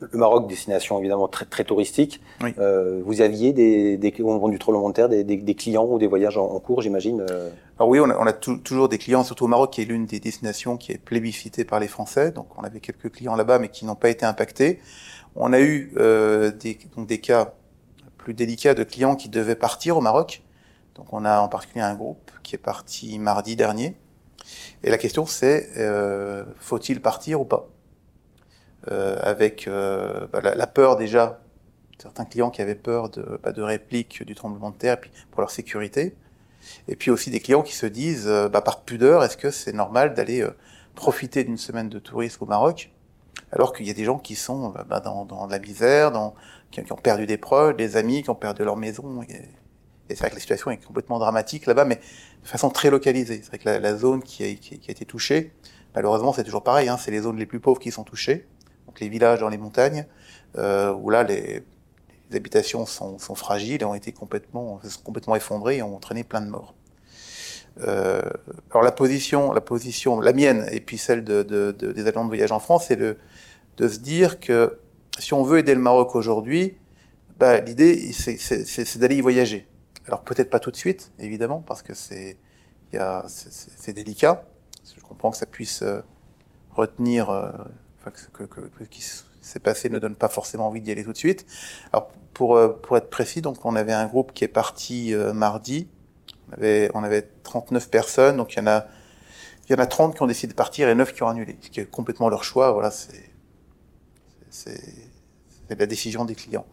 le 0.00 0.18
Maroc, 0.18 0.48
destination 0.48 0.98
évidemment 0.98 1.28
très, 1.28 1.46
très 1.46 1.64
touristique. 1.64 2.20
Oui. 2.42 2.52
Euh, 2.58 3.00
vous 3.04 3.22
aviez 3.22 3.52
des, 3.52 3.96
des, 3.96 4.12
au 4.20 4.26
moment 4.26 4.48
du 4.48 4.58
tremblement 4.58 4.88
de 4.90 4.94
terre 4.94 5.08
des, 5.08 5.24
des, 5.24 5.36
des 5.36 5.54
clients 5.54 5.86
ou 5.86 5.98
des 5.98 6.06
voyages 6.06 6.36
en, 6.36 6.44
en 6.44 6.60
cours, 6.60 6.82
j'imagine 6.82 7.24
Alors 7.78 7.88
oui, 7.88 8.00
on 8.00 8.10
a, 8.10 8.18
on 8.18 8.26
a 8.26 8.32
toujours 8.32 8.88
des 8.88 8.98
clients, 8.98 9.24
surtout 9.24 9.44
au 9.44 9.48
Maroc, 9.48 9.72
qui 9.72 9.80
est 9.80 9.86
l'une 9.86 10.04
des 10.04 10.20
destinations 10.20 10.76
qui 10.76 10.92
est 10.92 10.98
plébiscitée 10.98 11.64
par 11.64 11.80
les 11.80 11.88
Français. 11.88 12.32
Donc 12.32 12.48
on 12.58 12.62
avait 12.62 12.80
quelques 12.80 13.10
clients 13.12 13.36
là-bas, 13.36 13.58
mais 13.58 13.68
qui 13.68 13.86
n'ont 13.86 13.94
pas 13.94 14.10
été 14.10 14.26
impactés. 14.26 14.80
On 15.36 15.52
a 15.52 15.60
eu 15.60 15.92
euh, 15.96 16.50
des, 16.52 16.78
donc 16.96 17.08
des 17.08 17.18
cas 17.18 17.54
plus 18.18 18.34
délicats 18.34 18.74
de 18.74 18.84
clients 18.84 19.16
qui 19.16 19.28
devaient 19.28 19.56
partir 19.56 19.96
au 19.96 20.00
Maroc. 20.00 20.42
Donc 20.94 21.12
on 21.12 21.24
a 21.24 21.40
en 21.40 21.48
particulier 21.48 21.82
un 21.82 21.94
groupe 21.94 22.30
qui 22.42 22.54
est 22.54 22.58
parti 22.58 23.18
mardi 23.18 23.56
dernier. 23.56 23.96
Et 24.84 24.90
la 24.90 24.98
question 24.98 25.26
c'est, 25.26 25.70
euh, 25.76 26.44
faut-il 26.58 27.00
partir 27.00 27.40
ou 27.40 27.44
pas? 27.44 27.68
Euh, 28.90 29.18
Avec 29.22 29.66
bah, 29.66 30.40
la, 30.40 30.66
peur 30.66 30.96
déjà, 30.96 31.40
certains 31.98 32.24
clients 32.24 32.50
qui 32.50 32.62
avaient 32.62 32.74
peur 32.74 33.08
de, 33.10 33.40
bah, 33.42 33.52
répliques 33.56 34.22
du 34.22 34.34
tremblement 34.34 34.70
de 34.70 34.76
terre, 34.76 35.00
puis 35.00 35.10
pour 35.30 35.40
leur 35.40 35.50
sécurité. 35.50 36.14
Et 36.88 36.96
puis 36.96 37.10
aussi 37.10 37.30
des 37.30 37.40
clients 37.40 37.62
qui 37.62 37.74
se 37.74 37.86
disent, 37.86 38.30
bah, 38.52 38.60
par 38.60 38.82
pudeur, 38.82 39.24
est-ce 39.24 39.36
que 39.36 39.50
c'est 39.50 39.72
normal 39.72 40.14
d'aller 40.14 40.46
profiter 40.94 41.44
d'une 41.44 41.58
semaine 41.58 41.88
de 41.88 41.98
tourisme 41.98 42.44
au 42.44 42.46
Maroc? 42.46 42.93
Alors 43.52 43.72
qu'il 43.72 43.86
y 43.86 43.90
a 43.90 43.94
des 43.94 44.04
gens 44.04 44.18
qui 44.18 44.34
sont 44.34 44.74
euh, 44.76 44.82
bah, 44.84 45.00
dans, 45.00 45.24
dans, 45.24 45.46
la 45.46 45.58
misère, 45.58 46.12
dans, 46.12 46.34
qui, 46.70 46.82
qui, 46.82 46.92
ont 46.92 46.96
perdu 46.96 47.26
des 47.26 47.36
proches, 47.36 47.76
des 47.76 47.96
amis, 47.96 48.22
qui 48.22 48.30
ont 48.30 48.34
perdu 48.34 48.64
leur 48.64 48.76
maison. 48.76 49.22
Et, 49.22 49.42
c'est 50.08 50.18
vrai 50.18 50.30
que 50.30 50.34
la 50.34 50.40
situation 50.40 50.70
est 50.70 50.84
complètement 50.84 51.18
dramatique 51.18 51.66
là-bas, 51.66 51.86
mais 51.86 51.96
de 51.96 52.48
façon 52.48 52.68
très 52.68 52.90
localisée. 52.90 53.40
C'est 53.42 53.48
vrai 53.48 53.58
que 53.58 53.68
la, 53.68 53.80
la 53.80 53.96
zone 53.96 54.22
qui 54.22 54.44
a, 54.44 54.54
qui, 54.54 54.78
qui 54.78 54.90
a, 54.90 54.92
été 54.92 55.06
touchée, 55.06 55.52
malheureusement, 55.94 56.32
c'est 56.32 56.44
toujours 56.44 56.62
pareil, 56.62 56.88
hein, 56.88 56.98
c'est 56.98 57.10
les 57.10 57.20
zones 57.20 57.38
les 57.38 57.46
plus 57.46 57.60
pauvres 57.60 57.80
qui 57.80 57.90
sont 57.90 58.04
touchées, 58.04 58.46
donc 58.86 59.00
les 59.00 59.08
villages 59.08 59.40
dans 59.40 59.48
les 59.48 59.56
montagnes, 59.56 60.06
euh, 60.58 60.92
où 60.92 61.08
là, 61.08 61.22
les, 61.22 61.64
les 62.30 62.36
habitations 62.36 62.86
sont, 62.86 63.18
sont, 63.18 63.34
fragiles 63.34 63.82
et 63.82 63.84
ont 63.84 63.94
été 63.94 64.12
complètement, 64.12 64.80
complètement 65.04 65.36
effondrées 65.36 65.78
et 65.78 65.82
ont 65.82 65.96
entraîné 65.96 66.22
plein 66.24 66.40
de 66.40 66.48
morts. 66.48 66.74
Euh, 67.80 68.22
alors 68.70 68.84
la 68.84 68.92
position, 68.92 69.52
la 69.52 69.60
position, 69.60 70.20
la 70.20 70.32
mienne 70.32 70.66
et 70.70 70.80
puis 70.80 70.96
celle 70.96 71.24
de, 71.24 71.42
de, 71.42 71.72
de 71.72 71.92
des 71.92 72.06
agents 72.06 72.22
de 72.24 72.28
voyage 72.28 72.52
en 72.52 72.60
France, 72.60 72.86
c'est 72.88 72.96
de, 72.96 73.16
se 73.78 73.98
dire 73.98 74.38
que 74.38 74.78
si 75.18 75.34
on 75.34 75.42
veut 75.42 75.58
aider 75.58 75.74
le 75.74 75.80
Maroc 75.80 76.14
aujourd'hui, 76.14 76.76
bah, 77.38 77.60
l'idée 77.60 78.12
c'est 78.12 78.98
d'aller 78.98 79.16
y 79.16 79.20
voyager. 79.20 79.66
Alors 80.06 80.22
peut-être 80.22 80.50
pas 80.50 80.60
tout 80.60 80.70
de 80.70 80.76
suite, 80.76 81.12
évidemment, 81.18 81.60
parce 81.60 81.82
que 81.82 81.94
c'est 81.94 82.38
délicat. 83.88 84.44
Je 84.96 85.02
comprends 85.02 85.30
que 85.30 85.36
ça 85.36 85.46
puisse 85.46 85.82
euh, 85.82 86.00
retenir, 86.70 87.30
euh, 87.30 87.50
enfin, 88.00 88.10
que, 88.32 88.44
que, 88.44 88.60
que, 88.60 88.84
qui 88.84 89.02
s'est 89.40 89.60
passé 89.60 89.88
ne 89.88 89.98
donne 89.98 90.16
pas 90.16 90.28
forcément 90.28 90.68
envie 90.68 90.80
d'y 90.80 90.90
aller 90.92 91.04
tout 91.04 91.12
de 91.12 91.18
suite. 91.18 91.46
Alors 91.92 92.10
pour, 92.34 92.56
euh, 92.56 92.68
pour 92.68 92.96
être 92.96 93.10
précis, 93.10 93.40
donc 93.40 93.64
on 93.64 93.76
avait 93.76 93.92
un 93.92 94.06
groupe 94.06 94.32
qui 94.32 94.44
est 94.44 94.48
parti 94.48 95.14
euh, 95.14 95.32
mardi 95.32 95.88
on 96.54 96.60
avait, 96.60 96.90
on 96.94 97.02
avait 97.02 97.28
39 97.42 97.90
personnes, 97.90 98.36
donc 98.36 98.54
il 98.54 98.58
y 98.58 98.62
en 98.62 98.66
a, 98.66 98.86
il 99.68 99.72
y 99.72 99.74
en 99.74 99.82
a 99.82 99.86
30 99.86 100.14
qui 100.14 100.22
ont 100.22 100.26
décidé 100.26 100.52
de 100.52 100.56
partir 100.56 100.88
et 100.88 100.94
9 100.94 101.12
qui 101.12 101.22
ont 101.22 101.28
annulé, 101.28 101.56
ce 101.60 101.70
qui 101.70 101.80
est 101.80 101.90
complètement 101.90 102.28
leur 102.28 102.44
choix. 102.44 102.72
Voilà, 102.72 102.90
c'est, 102.90 103.30
c'est, 104.50 104.80
c'est 105.68 105.78
la 105.78 105.86
décision 105.86 106.24
des 106.24 106.34
clients. 106.34 106.66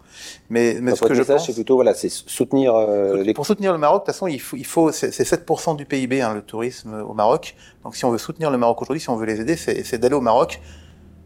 Mais, 0.50 0.78
mais 0.82 0.96
ce 0.96 1.04
que 1.04 1.14
je 1.14 1.24
pense, 1.24 1.46
c'est 1.46 1.54
plutôt 1.54 1.76
voilà, 1.76 1.94
c'est 1.94 2.10
soutenir 2.10 2.76
euh, 2.76 3.24
les. 3.24 3.34
Pour 3.34 3.46
soutenir 3.46 3.72
le 3.72 3.78
Maroc, 3.78 4.02
de 4.02 4.06
toute 4.06 4.14
façon, 4.14 4.28
il 4.28 4.42
faut, 4.42 4.58
il 4.58 4.66
faut 4.66 4.92
c'est 4.92 5.10
7% 5.10 5.76
du 5.78 5.86
PIB 5.86 6.22
hein, 6.22 6.34
le 6.34 6.42
tourisme 6.42 6.94
au 7.08 7.14
Maroc. 7.14 7.56
Donc, 7.84 7.96
si 7.96 8.06
on 8.06 8.12
veut 8.12 8.18
soutenir 8.18 8.52
le 8.52 8.58
Maroc 8.58 8.82
aujourd'hui, 8.82 9.02
si 9.02 9.10
on 9.10 9.16
veut 9.16 9.26
les 9.26 9.40
aider, 9.42 9.56
c'est 9.56 9.98
d'aller 9.98 10.16
au 10.16 10.22
Maroc. 10.22 10.62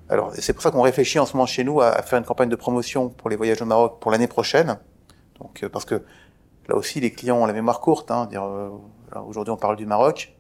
Alors, 0.08 0.32
c'est 0.36 0.54
pour 0.54 0.62
ça 0.62 0.70
qu'on 0.70 0.84
réfléchit 0.84 1.18
en 1.18 1.26
ce 1.26 1.34
moment 1.34 1.48
chez 1.48 1.64
nous 1.64 1.82
à, 1.82 1.88
à, 1.88 2.04
faire 2.04 2.20
une 2.20 2.26
campagne 2.26 2.50
de 2.50 2.56
promotion 2.56 3.10
pour 3.10 3.28
les 3.28 3.36
voyages 3.36 3.62
au 3.64 3.66
Maroc 3.66 4.00
pour 4.00 4.12
l'année 4.12 4.28
prochaine. 4.28 4.78
Donc, 5.40 5.64
euh, 5.64 5.70
parce 5.70 5.86
que 5.86 6.04
Là 6.68 6.76
aussi, 6.76 7.00
les 7.00 7.12
clients 7.12 7.38
ont 7.38 7.46
la 7.46 7.54
mémoire 7.54 7.80
courte. 7.80 8.12
Hein, 8.12 8.26
dire, 8.26 8.44
euh, 8.44 8.70
aujourd'hui, 9.28 9.52
on 9.52 9.58
parle 9.58 9.76
du 9.76 9.86
Maroc. 9.86 10.36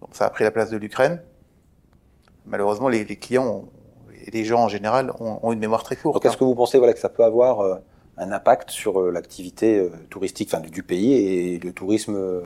Donc, 0.00 0.10
ça 0.12 0.26
a 0.26 0.30
pris 0.30 0.44
la 0.44 0.50
place 0.50 0.70
de 0.70 0.76
l'Ukraine. 0.76 1.22
Malheureusement, 2.46 2.88
les, 2.88 3.04
les, 3.04 3.16
clients 3.16 3.46
ont, 3.46 3.68
et 4.24 4.30
les 4.30 4.44
gens 4.44 4.64
en 4.64 4.68
général 4.68 5.12
ont, 5.20 5.38
ont 5.42 5.52
une 5.52 5.58
mémoire 5.58 5.82
très 5.82 5.96
courte. 5.96 6.24
Est-ce 6.24 6.34
hein. 6.34 6.36
que 6.38 6.44
vous 6.44 6.54
pensez 6.54 6.78
voilà, 6.78 6.92
que 6.92 6.98
ça 6.98 7.08
peut 7.08 7.24
avoir 7.24 7.60
euh, 7.60 7.76
un 8.16 8.32
impact 8.32 8.70
sur 8.70 9.00
euh, 9.00 9.10
l'activité 9.10 9.78
euh, 9.78 9.90
touristique 10.10 10.54
du, 10.62 10.70
du, 10.70 10.82
pays 10.82 11.12
et 11.14 11.58
le 11.58 11.72
tourisme 11.72 12.42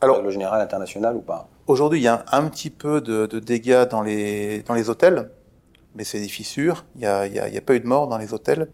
Alors, 0.00 0.22
le 0.22 0.30
général 0.30 0.60
international 0.60 1.16
ou 1.16 1.20
pas? 1.20 1.48
Aujourd'hui, 1.66 2.00
il 2.00 2.02
y 2.02 2.08
a 2.08 2.24
un, 2.30 2.44
un, 2.44 2.48
petit 2.48 2.70
peu 2.70 3.00
de, 3.00 3.26
de, 3.26 3.38
dégâts 3.38 3.88
dans 3.88 4.02
les, 4.02 4.62
dans 4.62 4.74
les 4.74 4.90
hôtels, 4.90 5.30
mais 5.94 6.04
c'est 6.04 6.20
des 6.20 6.28
fissures. 6.28 6.84
Il 6.96 7.00
n'y 7.00 7.06
a, 7.06 7.22
a 7.22 7.60
pas 7.60 7.74
eu 7.74 7.80
de 7.80 7.86
mort 7.86 8.06
dans 8.06 8.18
les 8.18 8.34
hôtels 8.34 8.68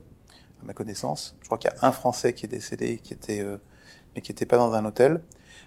à 0.63 0.67
ma 0.67 0.73
connaissance. 0.73 1.37
Je 1.41 1.47
crois 1.47 1.59
qu'il 1.59 1.71
y 1.71 1.75
a 1.75 1.87
un 1.87 1.93
Français 1.93 2.33
qui 2.33 2.47
est 2.47 2.49
décédé, 2.49 2.99
qui 2.99 3.13
était, 3.13 3.41
euh, 3.41 3.57
mais 4.15 4.23
qui 4.23 4.33
n'était 4.33 4.47
pas 4.47 4.57
dans 4.57 4.73
un 4.75 4.85
hôtel. 4.85 5.21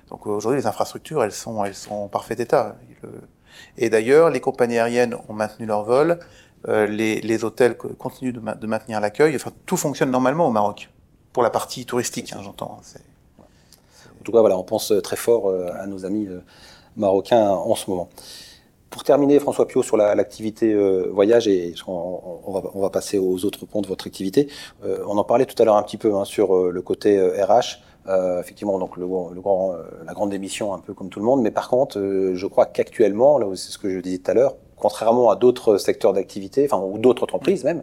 Donc 0.10 0.28
aujourd'hui, 0.28 0.60
les 0.60 0.68
infrastructures, 0.68 1.24
elles 1.24 1.32
sont, 1.32 1.64
elles 1.64 1.76
sont 1.76 1.96
en 1.96 2.08
parfait 2.08 2.36
état. 2.38 2.76
Et 3.78 3.90
d'ailleurs, 3.90 4.30
les 4.30 4.40
compagnies 4.40 4.78
aériennes 4.78 5.16
ont 5.28 5.34
maintenu 5.34 5.66
leur 5.66 5.84
vol, 5.84 6.20
euh, 6.68 6.88
les, 6.88 7.20
les, 7.22 7.44
hôtels 7.44 7.76
continuent 7.76 8.32
de, 8.32 8.40
de 8.40 8.68
maintenir 8.68 9.02
l'accueil. 9.02 9.36
Enfin, 9.36 9.52
tout 9.66 9.78
fonctionne 9.78 10.12
normalement 10.12 10.48
au 10.48 10.52
Maroc, 10.52 10.90
pour 11.34 11.44
la 11.44 11.50
partie 11.50 11.86
touristique, 11.86 12.32
hein, 12.34 12.40
j'entends. 12.42 12.80
En 12.80 14.24
tout 14.24 14.32
cas, 14.32 14.40
voilà, 14.40 14.58
on 14.58 14.64
pense 14.64 14.94
très 15.04 15.18
fort 15.18 15.50
euh, 15.50 15.70
à 15.78 15.88
nos 15.88 16.06
amis 16.06 16.28
euh, 16.28 16.40
marocains 16.96 17.50
en 17.50 17.76
ce 17.76 17.90
moment. 17.90 18.10
Pour 18.94 19.04
terminer, 19.04 19.40
François 19.40 19.68
Pio, 19.68 19.82
sur 19.82 19.98
l'activité 19.98 20.72
la, 20.72 20.80
euh, 20.80 21.10
voyage, 21.12 21.48
et 21.48 21.74
on, 21.88 22.62
va, 22.76 22.90
passer 22.92 23.18
aux 23.18 23.44
autres 23.44 23.66
ponts 23.66 23.82
de 23.82 23.88
votre 23.88 24.06
activité. 24.06 24.50
Euh, 24.86 25.00
on 25.08 25.18
en 25.18 25.24
parlait 25.24 25.48
tout 25.48 25.60
à 25.60 25.66
l'heure 25.66 25.78
un 25.78 25.82
petit 25.82 25.98
peu 25.98 26.14
hein, 26.14 26.26
sur 26.26 26.56
euh, 26.56 26.70
le 26.70 26.82
côté 26.84 27.20
RH. 27.20 27.82
Effectivement, 28.40 28.78
donc 28.78 28.96
le, 28.98 29.08
grand, 29.08 29.74
la 30.06 30.14
grande 30.14 30.30
démission, 30.30 30.76
un 30.76 30.80
peu 30.80 30.94
comme 30.94 31.10
tout 31.10 31.20
le 31.20 31.26
monde. 31.26 31.42
Mais 31.42 31.50
par 31.50 31.70
contre, 31.70 32.00
je 32.34 32.48
crois 32.48 32.68
qu'actuellement, 32.68 33.40
c'est 33.56 33.72
ce 33.72 33.80
que 33.80 33.90
je 33.90 34.00
disais 34.00 34.20
tout 34.20 34.30
à 34.30 34.36
l'heure, 34.36 34.56
contrairement 34.76 35.32
à 35.32 35.36
d'autres 35.38 35.78
secteurs 35.78 36.14
d'activité, 36.14 36.68
enfin 36.70 36.84
ou 36.86 37.00
d'autres 37.00 37.24
entreprises 37.24 37.64
même, 37.64 37.82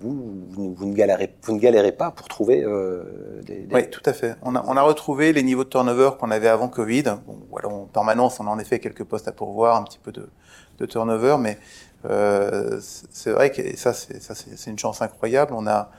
vous, 0.00 0.76
ne 0.86 0.94
galérez, 0.94 1.92
pas 1.92 2.10
pour 2.10 2.28
trouver 2.28 2.62
euh, 2.64 3.40
des, 3.42 3.66
Oui, 3.70 3.88
tout 3.90 4.02
à 4.06 4.12
fait. 4.12 4.36
On 4.42 4.54
a, 4.54 4.82
retrouvé 4.82 5.32
les 5.32 5.42
niveaux 5.42 5.64
de 5.64 5.68
turnover 5.68 6.12
qu'on 6.18 6.30
avait 6.30 6.48
avant 6.48 6.68
Covid. 6.68 7.04
Bon, 7.26 7.38
en 7.64 7.84
permanence, 7.86 8.40
on 8.40 8.46
a 8.46 8.50
en 8.50 8.58
effet 8.58 8.78
quelques 8.78 9.04
postes 9.04 9.28
à 9.28 9.32
pourvoir, 9.32 9.76
un 9.76 9.84
petit 9.84 9.98
peu 9.98 10.12
de, 10.12 10.28
turnover, 10.86 11.36
mais 11.38 11.58
euh, 12.06 12.80
c'est 12.80 13.32
vrai 13.32 13.50
que 13.50 13.76
ça, 13.76 13.92
c'est 13.92 14.70
une 14.70 14.78
chance 14.78 15.02
incroyable. 15.02 15.52
On 15.54 15.66
a, 15.66 15.90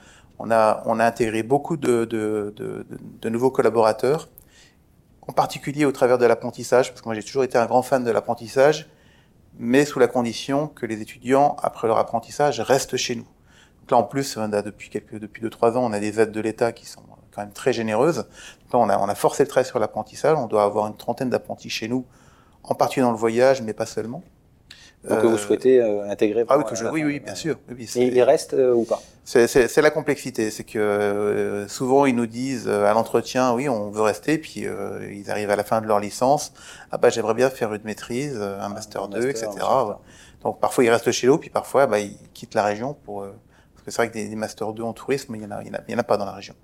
intégré 0.86 1.44
beaucoup 1.44 1.76
de 1.76 3.28
nouveaux 3.28 3.52
collaborateurs 3.52 4.28
en 5.28 5.32
particulier 5.32 5.84
au 5.84 5.92
travers 5.92 6.18
de 6.18 6.26
l'apprentissage, 6.26 6.90
parce 6.90 7.00
que 7.00 7.06
moi 7.06 7.14
j'ai 7.14 7.22
toujours 7.22 7.44
été 7.44 7.56
un 7.56 7.66
grand 7.66 7.82
fan 7.82 8.04
de 8.04 8.10
l'apprentissage, 8.10 8.88
mais 9.58 9.84
sous 9.84 9.98
la 9.98 10.08
condition 10.08 10.66
que 10.66 10.86
les 10.86 11.00
étudiants, 11.00 11.56
après 11.62 11.86
leur 11.86 11.98
apprentissage, 11.98 12.60
restent 12.60 12.96
chez 12.96 13.14
nous. 13.16 13.26
Donc 13.82 13.90
là, 13.90 13.96
en 13.98 14.04
plus, 14.04 14.38
depuis 14.38 14.90
quelques, 14.90 15.18
depuis 15.18 15.42
deux 15.42 15.50
trois 15.50 15.76
ans, 15.76 15.84
on 15.84 15.92
a 15.92 16.00
des 16.00 16.20
aides 16.20 16.32
de 16.32 16.40
l'État 16.40 16.72
qui 16.72 16.86
sont 16.86 17.02
quand 17.34 17.42
même 17.42 17.52
très 17.52 17.72
généreuses. 17.72 18.18
Donc 18.18 18.72
là, 18.72 18.78
on 18.78 18.88
a, 18.88 18.98
on 18.98 19.08
a 19.08 19.14
forcé 19.14 19.42
le 19.42 19.48
trait 19.48 19.64
sur 19.64 19.78
l'apprentissage. 19.78 20.36
On 20.38 20.46
doit 20.46 20.64
avoir 20.64 20.86
une 20.86 20.96
trentaine 20.96 21.30
d'apprentis 21.30 21.70
chez 21.70 21.88
nous, 21.88 22.04
en 22.62 22.74
particulier 22.74 23.04
dans 23.04 23.12
le 23.12 23.18
voyage, 23.18 23.62
mais 23.62 23.72
pas 23.72 23.86
seulement. 23.86 24.22
Donc 25.08 25.20
que 25.20 25.26
vous 25.26 25.34
euh, 25.34 25.38
souhaitez 25.38 25.80
euh, 25.80 26.08
intégrer 26.08 26.44
Ah 26.48 26.58
oui, 26.58 26.64
que 26.64 26.76
je, 26.76 26.84
oui, 26.84 27.02
oui, 27.02 27.18
bien 27.18 27.34
sûr. 27.34 27.56
Oui, 27.68 27.88
Et 27.96 28.06
il 28.06 28.22
reste 28.22 28.54
euh, 28.54 28.72
ou 28.72 28.84
pas? 28.84 29.02
C'est 29.24 29.76
la 29.78 29.90
complexité, 29.90 30.50
c'est 30.50 30.64
que 30.64 31.64
souvent 31.68 32.06
ils 32.06 32.14
nous 32.14 32.26
disent 32.26 32.68
à 32.68 32.92
l'entretien, 32.92 33.52
oui, 33.52 33.68
on 33.68 33.90
veut 33.90 34.02
rester, 34.02 34.38
puis 34.38 34.66
ils 35.12 35.30
arrivent 35.30 35.50
à 35.50 35.56
la 35.56 35.64
fin 35.64 35.80
de 35.80 35.86
leur 35.86 36.00
licence, 36.00 36.52
ah 36.90 36.98
bah 36.98 37.08
j'aimerais 37.08 37.34
bien 37.34 37.48
faire 37.48 37.72
une 37.72 37.82
maîtrise, 37.84 38.40
un 38.40 38.68
master 38.68 39.08
2, 39.08 39.28
etc. 39.28 39.48
Donc 40.42 40.58
parfois 40.58 40.84
ils 40.84 40.90
restent 40.90 41.12
chez 41.12 41.28
nous, 41.28 41.38
puis 41.38 41.50
parfois 41.50 41.86
bah, 41.86 42.00
ils 42.00 42.16
quittent 42.34 42.54
la 42.54 42.64
région 42.64 42.96
pour 43.04 43.24
parce 43.84 43.86
que 43.86 43.90
c'est 43.90 44.02
vrai 44.02 44.08
que 44.08 44.14
des, 44.14 44.28
des, 44.28 44.36
master 44.36 44.72
2 44.72 44.82
en 44.82 44.92
tourisme, 44.92 45.34
il 45.34 45.42
y 45.42 45.46
en 45.46 45.50
en 45.50 45.60
en 45.60 45.98
a 45.98 46.02
pas 46.02 46.16
dans 46.16 46.24
la 46.24 46.32
région. 46.32 46.54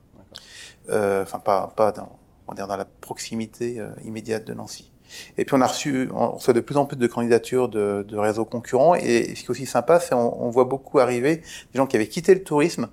Enfin 0.89 1.39
pas 1.39 1.73
pas 1.77 1.93
dans, 1.93 2.19
on 2.47 2.55
dans 2.55 2.77
la 2.77 2.85
proximité 2.85 3.83
immédiate 4.05 4.47
de 4.47 4.55
Nancy. 4.55 4.93
Et 5.37 5.45
puis 5.45 5.55
on 5.55 5.61
a 5.61 5.67
reçu, 5.67 6.09
on 6.15 6.33
reçoit 6.33 6.55
de 6.55 6.61
plus 6.61 6.77
en 6.77 6.85
plus 6.85 6.97
de 6.97 7.07
candidatures 7.07 7.69
de, 7.69 8.05
de 8.07 8.17
réseaux 8.17 8.45
concurrents. 8.45 8.95
Et 8.95 9.35
ce 9.35 9.41
qui 9.41 9.47
est 9.47 9.51
aussi 9.51 9.67
sympa, 9.67 10.01
c'est 10.01 10.15
on, 10.15 10.43
on 10.43 10.51
voit 10.51 10.65
beaucoup 10.65 10.99
arriver 10.99 11.37
des 11.37 11.77
gens 11.77 11.87
qui 11.87 11.97
avaient 11.97 12.09
quitté 12.09 12.35
le 12.35 12.43
tourisme 12.43 12.89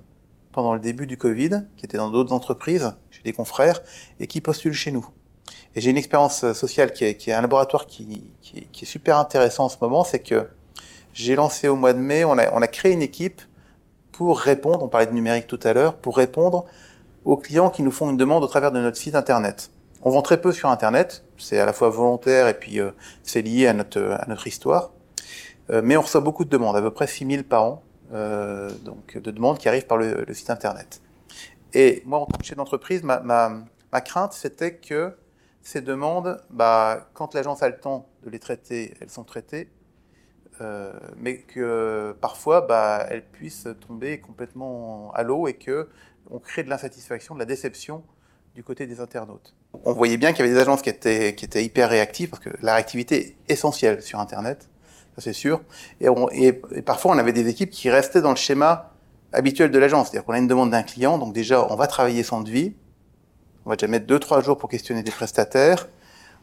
pendant 0.52 0.74
le 0.74 0.80
début 0.80 1.06
du 1.06 1.18
Covid, 1.18 1.64
qui 1.76 1.86
étaient 1.86 1.98
dans 1.98 2.10
d'autres 2.10 2.32
entreprises, 2.32 2.94
chez 3.12 3.22
des 3.24 3.34
confrères, 3.34 3.82
et 4.22 4.28
qui 4.28 4.40
postulent 4.40 4.74
chez 4.74 4.92
nous. 4.92 5.06
Et 5.76 5.82
j'ai 5.82 5.90
une 5.90 5.98
expérience 5.98 6.54
sociale 6.54 6.94
qui 6.94 7.04
est, 7.04 7.16
qui 7.18 7.30
est 7.30 7.34
un 7.34 7.42
laboratoire 7.42 7.88
qui, 7.88 8.32
qui, 8.42 8.66
qui, 8.72 8.86
est 8.86 8.88
super 8.88 9.18
intéressant 9.18 9.66
en 9.66 9.70
ce 9.70 9.76
moment, 9.82 10.06
c'est 10.06 10.20
que 10.20 10.48
j'ai 11.14 11.36
lancé 11.36 11.68
au 11.68 11.76
mois 11.76 11.92
de 11.92 12.00
mai, 12.00 12.24
on 12.24 12.38
a, 12.38 12.54
on 12.54 12.62
a 12.62 12.68
créé 12.68 12.94
une 12.94 13.02
équipe 13.02 13.42
pour 14.16 14.40
répondre, 14.40 14.82
on 14.82 14.88
parlait 14.88 15.08
de 15.08 15.12
numérique 15.12 15.46
tout 15.46 15.60
à 15.64 15.74
l'heure, 15.74 15.96
pour 15.96 16.16
répondre 16.16 16.66
aux 17.26 17.36
clients 17.36 17.70
qui 17.70 17.84
nous 17.84 17.92
font 17.92 18.10
une 18.10 18.16
demande 18.16 18.46
au 18.46 18.48
travers 18.48 18.72
de 18.72 18.80
notre 18.80 18.96
site 18.96 19.14
internet. 19.14 19.72
On 20.04 20.10
vend 20.10 20.22
très 20.22 20.40
peu 20.40 20.54
sur 20.54 20.70
Internet, 20.70 21.26
c'est 21.38 21.60
à 21.60 21.66
la 21.66 21.74
fois 21.74 21.90
volontaire 21.90 22.48
et 22.48 22.54
puis 22.54 22.80
euh, 22.80 22.92
c'est 23.24 23.42
lié 23.42 23.68
à 23.68 23.74
notre, 23.74 24.02
à 24.02 24.26
notre 24.30 24.48
histoire. 24.48 24.92
Euh, 25.70 25.82
mais 25.84 25.98
on 25.98 26.02
reçoit 26.02 26.22
beaucoup 26.22 26.46
de 26.46 26.50
demandes, 26.50 26.78
à 26.78 26.82
peu 26.82 26.92
près 26.92 27.08
6000 27.08 27.44
par 27.44 27.64
an, 27.64 27.84
euh, 28.14 28.70
donc 28.86 29.18
de 29.18 29.32
demandes 29.32 29.58
qui 29.58 29.68
arrivent 29.68 29.88
par 29.88 29.98
le, 29.98 30.24
le, 30.26 30.34
site 30.34 30.50
Internet. 30.50 31.02
Et 31.74 32.02
moi, 32.06 32.20
en 32.20 32.26
tant 32.26 32.38
que 32.38 32.46
chef 32.46 32.56
d'entreprise, 32.56 33.04
ma, 33.04 33.20
ma, 33.20 33.52
ma, 33.92 34.02
crainte, 34.02 34.32
c'était 34.32 34.76
que 34.76 35.14
ces 35.62 35.82
demandes, 35.82 36.42
bah, 36.52 37.10
quand 37.14 37.34
l'agence 37.34 37.64
a 37.64 37.68
le 37.68 37.78
temps 37.78 38.08
de 38.24 38.30
les 38.30 38.40
traiter, 38.40 38.94
elles 39.02 39.10
sont 39.10 39.26
traitées, 39.26 39.68
euh, 40.62 40.94
mais 41.18 41.38
que 41.38 42.16
parfois, 42.22 42.62
bah, 42.62 43.06
elles 43.10 43.26
puissent 43.26 43.68
tomber 43.88 44.20
complètement 44.20 45.12
à 45.14 45.24
l'eau 45.24 45.48
et 45.48 45.54
que 45.54 45.90
on 46.30 46.40
crée 46.40 46.64
de 46.64 46.70
l'insatisfaction, 46.70 47.36
de 47.36 47.40
la 47.40 47.46
déception 47.46 48.04
du 48.56 48.64
côté 48.64 48.88
des 48.88 49.00
internautes. 49.00 49.54
On 49.84 49.94
voyait 49.94 50.18
bien 50.18 50.32
qu'il 50.32 50.40
y 50.40 50.48
avait 50.48 50.56
des 50.56 50.62
agences 50.62 50.82
qui 50.82 50.90
étaient, 50.90 51.36
qui 51.36 51.46
étaient 51.46 51.64
hyper 51.64 51.90
réactives, 51.90 52.30
parce 52.30 52.42
que 52.42 52.50
la 52.62 52.76
réactivité 52.76 53.36
est 53.48 53.54
essentielle 53.54 54.02
sur 54.02 54.20
Internet, 54.20 54.70
ça 55.16 55.22
c'est 55.22 55.34
sûr. 55.34 55.62
Et, 56.00 56.08
on, 56.10 56.30
et, 56.32 56.62
et, 56.72 56.82
parfois, 56.82 57.14
on 57.14 57.18
avait 57.18 57.34
des 57.34 57.48
équipes 57.50 57.70
qui 57.70 57.90
restaient 57.90 58.22
dans 58.22 58.30
le 58.30 58.38
schéma 58.38 58.94
habituel 59.34 59.72
de 59.72 59.78
l'agence. 59.78 60.10
C'est-à-dire 60.10 60.26
qu'on 60.26 60.34
a 60.34 60.40
une 60.40 60.48
demande 60.48 60.72
d'un 60.72 60.84
client, 60.84 61.18
donc 61.18 61.34
déjà, 61.34 61.68
on 61.70 61.76
va 61.76 61.88
travailler 61.88 62.24
son 62.24 62.42
devis, 62.42 62.74
on 63.66 63.70
va 63.70 63.76
déjà 63.76 63.88
mettre 63.88 64.08
deux, 64.08 64.20
trois 64.20 64.42
jours 64.42 64.58
pour 64.58 64.70
questionner 64.70 65.04
des 65.04 65.12
prestataires, 65.12 65.90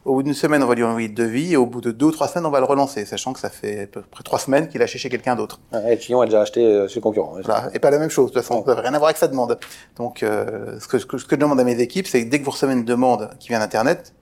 au 0.05 0.15
bout 0.15 0.23
d'une 0.23 0.33
semaine, 0.33 0.61
on 0.63 0.67
va 0.67 0.75
lui 0.75 0.83
envoyer 0.83 1.07
le 1.07 1.13
devis, 1.13 1.53
et 1.53 1.57
au 1.57 1.65
bout 1.65 1.81
de 1.81 1.91
deux 1.91 2.07
ou 2.07 2.11
trois 2.11 2.27
semaines, 2.27 2.45
on 2.45 2.51
va 2.51 2.59
le 2.59 2.65
relancer, 2.65 3.05
sachant 3.05 3.33
que 3.33 3.39
ça 3.39 3.49
fait 3.49 3.83
à 3.83 3.87
peu 3.87 4.01
près 4.01 4.23
trois 4.23 4.39
semaines 4.39 4.67
qu'il 4.67 4.81
a 4.81 4.85
acheté 4.85 4.99
chez 4.99 5.09
quelqu'un 5.09 5.35
d'autre. 5.35 5.59
et 5.73 5.91
le 5.91 5.95
client 5.97 6.21
a 6.21 6.25
déjà 6.25 6.41
acheté 6.41 6.65
euh, 6.65 6.87
chez 6.87 6.95
le 6.95 7.01
concurrent. 7.01 7.37
Voilà. 7.43 7.69
Et 7.73 7.79
pas 7.79 7.91
la 7.91 7.99
même 7.99 8.09
chose, 8.09 8.31
de 8.31 8.33
toute 8.33 8.43
façon, 8.43 8.63
ça 8.65 8.75
n'a 8.75 8.81
rien 8.81 8.93
à 8.93 8.97
voir 8.97 9.09
avec 9.09 9.17
sa 9.17 9.27
demande. 9.27 9.57
Donc, 9.95 10.23
euh, 10.23 10.79
ce, 10.79 10.87
que, 10.87 10.99
ce, 10.99 11.05
que, 11.05 11.17
je 11.17 11.35
demande 11.35 11.59
à 11.59 11.63
mes 11.63 11.79
équipes, 11.79 12.07
c'est 12.07 12.23
que 12.23 12.29
dès 12.29 12.39
que 12.39 12.45
vous 12.45 12.51
recevez 12.51 12.73
une 12.73 12.85
demande 12.85 13.29
qui 13.39 13.49
vient 13.49 13.59
d'Internet, 13.59 14.13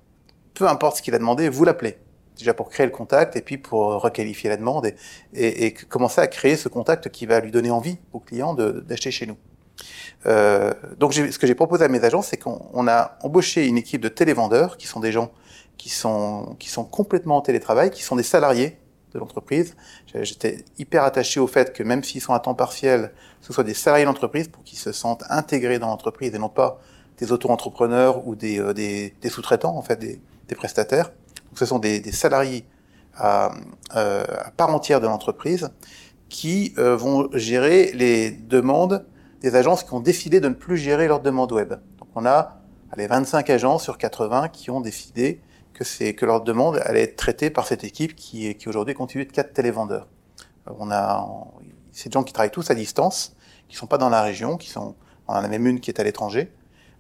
peu 0.54 0.68
importe 0.68 0.98
ce 0.98 1.02
qu'il 1.02 1.16
a 1.16 1.20
demandé, 1.20 1.50
vous 1.50 1.64
l'appelez. 1.64 1.98
Déjà 2.38 2.54
pour 2.54 2.70
créer 2.70 2.86
le 2.86 2.92
contact, 2.92 3.36
et 3.36 3.42
puis 3.42 3.58
pour 3.58 4.02
requalifier 4.02 4.50
la 4.50 4.58
demande, 4.58 4.86
et, 4.86 4.96
et, 5.34 5.66
et 5.66 5.74
commencer 5.74 6.22
à 6.22 6.28
créer 6.28 6.56
ce 6.56 6.70
contact 6.70 7.10
qui 7.10 7.26
va 7.26 7.40
lui 7.40 7.52
donner 7.52 7.72
envie 7.72 7.98
au 8.14 8.20
client 8.20 8.54
d'acheter 8.54 9.12
chez 9.12 9.26
nous. 9.26 9.38
Euh, 10.26 10.74
donc, 10.98 11.14
ce 11.14 11.38
que 11.38 11.48
j'ai 11.48 11.56
proposé 11.56 11.86
à 11.86 11.88
mes 11.88 12.04
agents, 12.04 12.22
c'est 12.22 12.38
qu'on 12.38 12.88
a 12.88 13.18
embauché 13.22 13.68
une 13.68 13.78
équipe 13.78 14.02
de 14.02 14.10
télévendeurs, 14.10 14.78
qui 14.78 14.88
sont 14.88 15.00
des 15.00 15.12
gens 15.12 15.32
qui 15.82 15.90
sont, 15.90 16.56
qui 16.60 16.70
sont 16.70 16.84
complètement 16.84 17.38
en 17.38 17.42
télétravail, 17.42 17.90
qui 17.90 18.04
sont 18.04 18.16
des 18.16 18.22
salariés 18.22 18.78
de 19.16 19.18
l'entreprise. 19.18 19.76
J'étais 20.14 20.64
hyper 20.78 21.04
attaché 21.04 21.40
au 21.40 21.48
fait 21.48 21.74
que 21.74 21.82
même 21.82 22.04
s'ils 22.04 22.22
sont 22.22 22.34
à 22.34 22.40
temps 22.40 22.54
partiel, 22.54 23.12
ce 23.42 23.52
soit 23.52 23.64
des 23.64 23.74
salariés 23.74 24.06
de 24.06 24.08
l'entreprise 24.08 24.48
pour 24.48 24.64
qu'ils 24.64 24.78
se 24.78 24.92
sentent 24.92 25.24
intégrés 25.28 25.80
dans 25.80 25.88
l'entreprise 25.88 26.36
et 26.36 26.38
non 26.38 26.50
pas 26.50 26.80
des 27.18 27.32
auto-entrepreneurs 27.32 28.28
ou 28.28 28.36
des, 28.36 28.60
euh, 28.60 28.74
des, 28.76 29.12
sous-traitants, 29.28 29.76
en 29.76 29.82
fait, 29.82 29.96
des, 29.96 30.22
des, 30.48 30.54
prestataires. 30.54 31.08
Donc 31.50 31.58
ce 31.58 31.66
sont 31.66 31.80
des, 31.80 32.00
des 32.00 32.12
salariés 32.12 32.64
à, 33.16 33.52
euh, 33.96 34.24
à, 34.38 34.52
part 34.52 34.70
entière 34.70 35.02
de 35.02 35.08
l'entreprise 35.08 35.72
qui 36.30 36.76
euh, 36.78 36.96
vont 36.96 37.28
gérer 37.34 37.92
les 37.96 38.30
demandes 38.30 39.04
des 39.42 39.56
agences 39.56 39.84
qui 39.84 39.96
ont 39.96 40.00
décidé 40.00 40.42
de 40.42 40.48
ne 40.48 40.54
plus 40.54 40.78
gérer 40.78 41.08
leurs 41.08 41.22
demandes 41.22 41.52
web. 41.52 41.70
Donc 41.98 42.10
on 42.14 42.28
a 42.28 42.62
allez, 42.92 43.08
25 43.08 43.50
agences 43.50 43.82
sur 43.82 43.98
80 43.98 44.50
qui 44.50 44.70
ont 44.70 44.80
décidé 44.80 45.42
que 45.82 45.88
c'est 45.88 46.14
que 46.14 46.28
leur 46.28 46.42
demande 46.42 46.80
allait 46.86 47.02
être 47.02 47.16
traitée 47.16 47.50
par 47.50 47.66
cette 47.66 47.84
équipe 47.84 48.16
qui, 48.16 48.54
qui 48.54 48.70
aujourd'hui 48.70 48.94
constituée 48.94 49.26
de 49.26 49.32
quatre 49.32 49.52
télévendeurs. 49.52 50.08
On 50.68 50.92
a 50.92 51.28
ces 51.92 52.12
gens 52.12 52.22
qui 52.22 52.34
travaillent 52.34 52.52
tous 52.52 52.70
à 52.70 52.76
distance, 52.76 53.36
qui 53.68 53.76
sont 53.76 53.88
pas 53.88 53.98
dans 53.98 54.10
la 54.10 54.22
région, 54.22 54.58
qui 54.58 54.70
sont 54.70 54.96
on 55.28 55.34
en 55.34 55.44
a 55.44 55.48
même 55.48 55.66
une 55.66 55.80
qui 55.80 55.90
est 55.90 56.00
à 56.00 56.04
l'étranger. 56.04 56.52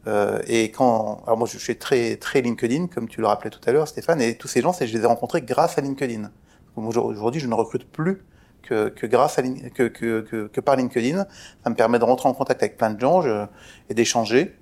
Euh, 0.08 0.41
et 0.48 0.72
quand 0.72 1.22
alors 1.28 1.38
moi 1.38 1.48
je 1.48 1.60
suis 1.60 1.78
très 1.78 2.15
très 2.15 2.41
LinkedIn 2.41 2.88
comme 2.88 3.08
tu 3.08 3.22
le 3.22 3.28
rappelais 3.28 3.52
tout 3.52 3.60
à 3.67 3.72
l'heure 3.72 3.88
Stéphane 3.88 4.20
et 4.20 4.36
tous 4.36 4.48
ces 4.48 4.62
gens 4.62 4.74
je 4.74 4.86
les 4.86 5.04
ai 5.04 5.06
rencontrés 5.06 5.44
grâce 5.44 5.78
à 5.78 5.82
LinkedIn. 5.82 6.32
Aujourd'hui 6.76 7.39
je 7.39 7.46
ne 7.46 7.54
recrute 7.54 7.88
plus 7.88 8.26
que, 8.63 8.89
que 8.89 9.06
grâce 9.06 9.38
à 9.38 9.44
que, 9.44 9.89
que, 9.89 10.22
que, 10.22 10.48
que, 10.48 10.60
par 10.60 10.76
LinkedIn. 10.76 11.28
Ça 11.63 11.70
me 11.70 11.76
permet 11.76 12.00
de 12.00 12.04
rentrer 12.04 12.28
en 12.28 12.34
contact 12.34 12.63
avec 12.63 12.78
plein 12.78 12.89
de 12.89 13.00
gens 13.00 13.22
je, 13.22 13.46
et 13.89 13.94
d'échanger. 13.94 14.58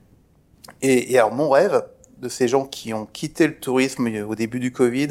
Et, 0.81 1.13
et 1.13 1.17
alors 1.17 1.33
mon 1.33 1.49
rêve, 1.49 1.81
de 2.19 2.29
ces 2.29 2.47
gens 2.47 2.65
qui 2.65 2.93
ont 2.93 3.05
quitté 3.05 3.47
le 3.47 3.55
tourisme 3.55 4.07
au 4.27 4.35
début 4.35 4.59
du 4.59 4.71
Covid 4.71 5.09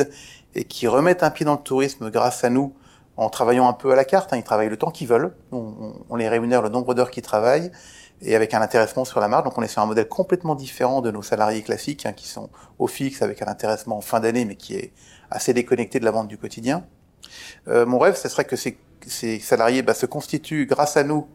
et 0.55 0.65
qui 0.65 0.87
remettent 0.87 1.23
un 1.23 1.31
pied 1.31 1.45
dans 1.45 1.55
le 1.55 1.63
tourisme 1.63 2.11
grâce 2.11 2.45
à 2.45 2.51
nous 2.51 2.75
en 3.17 3.31
travaillant 3.31 3.69
un 3.69 3.73
peu 3.73 3.93
à 3.93 3.97
la 3.97 4.05
carte. 4.05 4.33
Hein, 4.33 4.37
ils 4.37 4.45
travaillent 4.45 4.69
le 4.69 4.77
temps 4.77 4.91
qu'ils 4.91 5.09
veulent. 5.09 5.35
On, 5.53 6.17
les 6.17 6.29
rémunère 6.29 6.63
le 6.63 6.69
nombre 6.69 6.95
d'heures 6.95 7.11
qu'ils 7.11 7.23
travaillent 7.23 7.71
et 8.21 8.35
avec 8.35 8.55
un 8.55 8.61
intéressement 8.61 9.05
sur 9.05 9.21
la 9.21 9.29
marge. 9.29 9.45
Donc 9.45 9.59
on 9.59 9.63
est 9.63 9.69
sur 9.69 9.83
un 9.83 9.87
modèle 9.87 10.09
complètement 10.09 10.55
différent 10.55 11.01
de 11.01 11.11
nos 11.11 11.23
salariés 11.23 11.63
classiques 11.63 12.07
hein, 12.07 12.13
qui 12.13 12.29
sont 12.29 12.51
au 12.79 12.87
fixe 12.87 13.23
avec 13.23 13.43
un 13.43 13.47
intéressement 13.47 13.99
en 13.99 14.01
fin 14.01 14.21
d'année 14.21 14.45
mais 14.45 14.57
qui 14.57 14.75
est 14.75 14.93
assez 15.31 15.53
déconnecté 15.53 16.01
de 16.01 16.05
la 16.05 16.11
vente 16.11 16.29
du 16.29 16.39
quotidien. 16.39 16.85
Euh, 17.69 17.87
mon 17.87 17.99
rêve, 17.99 18.17
ce 18.17 18.29
serait 18.29 18.45
que 18.45 18.57
ces, 18.57 18.79
ces 19.07 19.39
salariés 19.41 19.83
bah, 19.83 19.95
se 19.95 20.07
constituent 20.07 20.67
grâce 20.67 20.97
à 20.97 21.05
nous 21.05 21.27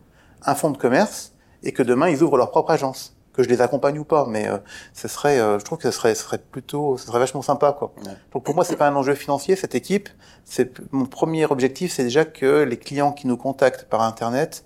un 0.46 0.56
fonds 0.56 0.72
de 0.72 0.78
commerce 0.78 1.34
et 1.64 1.72
que 1.72 1.84
demain 1.84 2.10
ils 2.10 2.24
ouvrent 2.24 2.38
leur 2.38 2.52
propre 2.52 2.72
agence 2.72 3.16
que 3.34 3.42
je 3.42 3.50
les 3.50 3.62
accompagne 3.62 3.98
ou 4.00 4.06
pas, 4.06 4.26
mais 4.28 4.48
euh, 4.48 4.58
ce 4.94 5.08
serait, 5.08 5.40
euh, 5.40 5.60
je 5.60 5.66
trouve 5.66 5.80
que 5.80 5.90
ce 5.90 5.92
serait, 5.92 6.14
ce 6.16 6.24
serait 6.24 6.38
plutôt, 6.38 6.98
ce 6.98 7.08
serait 7.08 7.20
vachement 7.20 7.42
sympa, 7.42 7.76
quoi. 7.78 7.92
Ouais. 8.06 8.14
Donc 8.32 8.44
pour 8.44 8.56
moi, 8.56 8.64
c'est 8.64 8.76
pas 8.76 8.88
un 8.88 8.96
enjeu 8.96 9.16
financier 9.16 9.56
cette 9.56 9.76
équipe. 9.76 10.10
C'est 10.46 10.72
mon 10.92 11.06
premier 11.06 11.46
objectif, 11.46 11.92
c'est 11.92 12.04
déjà 12.04 12.26
que 12.26 12.64
les 12.64 12.78
clients 12.78 13.12
qui 13.12 13.28
nous 13.28 13.38
contactent 13.38 13.86
par 13.86 14.02
internet 14.02 14.66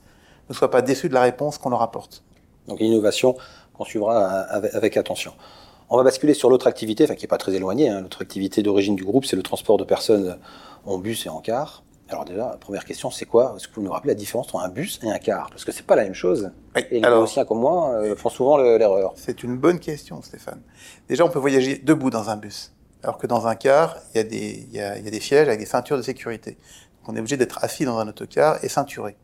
ne 0.49 0.53
soient 0.53 0.69
pas 0.69 0.81
déçus 0.81 1.07
de 1.07 1.13
la 1.13 1.21
réponse 1.21 1.57
qu'on 1.57 1.69
leur 1.69 1.81
apporte. 1.81 2.23
Donc 2.67 2.79
l'innovation 2.79 3.37
qu'on 3.73 3.85
suivra 3.85 4.25
avec, 4.25 4.75
avec, 4.75 4.97
attention. 4.97 5.33
On 5.89 5.95
va 5.95 6.03
basculer 6.03 6.33
sur 6.33 6.49
l'autre 6.49 6.67
activité, 6.67 7.05
enfin 7.05 7.15
qui 7.15 7.25
est 7.25 7.29
pas 7.29 7.37
très 7.37 7.53
éloignée. 7.53 7.89
Hein. 7.89 8.01
L'autre 8.01 8.21
activité 8.21 8.61
d'origine 8.63 8.95
du 8.95 9.05
groupe, 9.05 9.25
c'est 9.25 9.37
le 9.37 9.43
transport 9.43 9.77
de 9.77 9.85
personnes 9.85 10.37
en 10.85 10.97
bus 10.97 11.25
et 11.25 11.29
en 11.29 11.39
car. 11.39 11.83
Alors 12.09 12.23
déjà, 12.23 12.49
la 12.51 12.57
première 12.57 12.85
question, 12.85 13.11
c'est 13.11 13.25
quoi? 13.25 13.53
Est-ce 13.57 13.67
que 13.67 13.75
vous 13.75 13.81
nous 13.81 13.91
rappelez 13.91 14.13
la 14.13 14.19
différence 14.19 14.47
entre 14.47 14.63
un 14.63 14.69
bus 14.69 14.99
et 15.03 15.09
un 15.09 15.17
car? 15.17 15.49
Parce 15.49 15.65
que 15.65 15.71
c'est 15.73 15.85
pas 15.85 15.95
la 15.95 16.03
même 16.03 16.13
chose. 16.13 16.51
Oui, 16.75 16.83
et 16.89 16.99
les 16.99 17.05
alors, 17.05 17.29
comme 17.47 17.59
moi 17.59 17.91
euh, 17.95 18.15
font 18.15 18.29
souvent 18.29 18.57
l'erreur. 18.57 19.13
C'est 19.17 19.43
une 19.43 19.57
bonne 19.57 19.79
question, 19.79 20.21
Stéphane. 20.21 20.61
Déjà, 21.09 21.25
on 21.25 21.29
peut 21.29 21.39
voyager 21.39 21.77
debout 21.77 22.09
dans 22.09 22.29
un 22.29 22.37
bus, 22.37 22.73
alors 23.03 23.17
que 23.17 23.27
dans 23.27 23.47
un 23.47 23.55
car, 23.55 23.97
il 24.13 24.17
y 24.17 24.21
a 24.21 24.23
des, 24.23 24.67
y 24.71 24.79
a, 24.79 24.97
il 24.97 25.03
y 25.03 25.07
a 25.07 25.11
des 25.11 25.19
sièges 25.19 25.47
avec 25.49 25.59
des 25.59 25.65
ceintures 25.65 25.97
de 25.97 26.01
sécurité. 26.01 26.51
Donc, 26.51 27.09
on 27.09 27.15
est 27.15 27.19
obligé 27.19 27.35
d'être 27.35 27.61
assis 27.61 27.83
dans 27.83 27.97
un 27.97 28.07
autocar 28.07 28.63
et 28.63 28.69
ceinturé. 28.69 29.17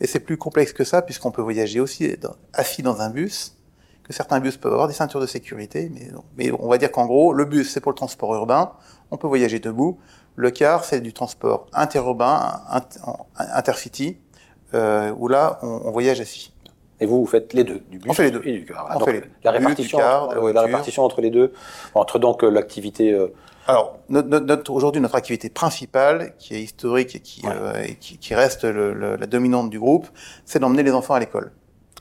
Et 0.00 0.08
c'est 0.08 0.20
plus 0.20 0.36
complexe 0.36 0.72
que 0.72 0.84
ça, 0.84 1.02
puisqu'on 1.02 1.30
peut 1.30 1.42
voyager 1.42 1.78
aussi 1.78 2.16
dans, 2.16 2.34
assis 2.52 2.82
dans 2.82 3.00
un 3.00 3.10
bus, 3.10 3.56
que 4.02 4.12
certains 4.12 4.40
bus 4.40 4.56
peuvent 4.56 4.72
avoir 4.72 4.88
des 4.88 4.94
ceintures 4.94 5.20
de 5.20 5.26
sécurité, 5.26 5.90
mais, 5.92 6.10
mais 6.36 6.52
on 6.58 6.68
va 6.68 6.78
dire 6.78 6.90
qu'en 6.90 7.06
gros, 7.06 7.32
le 7.32 7.44
bus, 7.44 7.70
c'est 7.72 7.80
pour 7.80 7.92
le 7.92 7.96
transport 7.96 8.34
urbain, 8.34 8.72
on 9.10 9.16
peut 9.16 9.28
voyager 9.28 9.58
debout. 9.60 9.98
Le 10.36 10.50
car, 10.50 10.84
c'est 10.84 11.00
du 11.00 11.12
transport 11.12 11.66
interurbain, 11.72 12.60
intercity, 13.38 14.18
euh, 14.74 15.12
où 15.16 15.28
là, 15.28 15.58
on, 15.62 15.66
on, 15.84 15.90
voyage 15.90 16.20
assis. 16.20 16.52
Et 17.00 17.06
vous, 17.06 17.20
vous 17.20 17.26
faites 17.26 17.52
les 17.52 17.64
deux, 17.64 17.80
du 17.90 17.98
bus 17.98 18.10
On 18.10 18.14
fait 18.14 18.24
les 18.24 18.30
deux. 18.30 18.42
et 18.44 18.52
du 18.52 18.64
car. 18.66 18.88
On 18.94 18.98
Donc, 18.98 19.04
fait 19.08 19.12
les 19.14 19.20
deux. 19.20 19.30
La 19.44 19.50
répartition, 19.50 19.98
car, 19.98 20.34
la 20.34 20.52
la 20.52 20.62
répartition 20.62 21.04
entre 21.04 21.20
les 21.20 21.30
deux, 21.30 21.52
entre 21.94 22.18
donc 22.18 22.42
euh, 22.44 22.50
l'activité. 22.50 23.12
euh, 23.12 23.28
Alors, 23.66 23.98
notre, 24.08 24.28
notre- 24.28 24.70
aujourd'hui, 24.72 25.00
notre 25.00 25.14
activité 25.14 25.48
principale, 25.50 26.34
qui 26.38 26.54
est 26.54 26.62
historique 26.62 27.14
et 27.16 27.20
qui, 27.20 27.46
Ouais. 27.46 27.52
euh, 27.54 27.82
et 27.84 27.94
qui, 27.96 28.18
qui 28.18 28.34
reste 28.34 28.64
le- 28.64 28.92
le- 28.94 29.16
la 29.16 29.26
dominante 29.26 29.70
du 29.70 29.78
groupe, 29.78 30.06
c'est 30.44 30.58
d'emmener 30.58 30.82
les 30.82 30.92
enfants 30.92 31.14
à 31.14 31.20
l'école, 31.20 31.52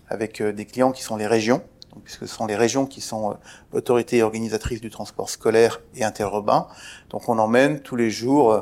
avec 0.09 0.41
des 0.41 0.65
clients 0.65 0.91
qui 0.91 1.03
sont 1.03 1.17
les 1.17 1.27
régions, 1.27 1.61
puisque 2.03 2.27
ce 2.27 2.35
sont 2.35 2.45
les 2.45 2.55
régions 2.55 2.85
qui 2.85 3.01
sont 3.01 3.31
euh, 3.31 3.33
l'autorité 3.73 4.21
organisatrice 4.23 4.81
du 4.81 4.89
transport 4.89 5.29
scolaire 5.29 5.81
et 5.95 6.03
interurbain. 6.03 6.67
Donc, 7.09 7.29
on 7.29 7.37
emmène 7.39 7.79
tous 7.79 7.95
les 7.95 8.09
jours 8.09 8.51
euh, 8.53 8.61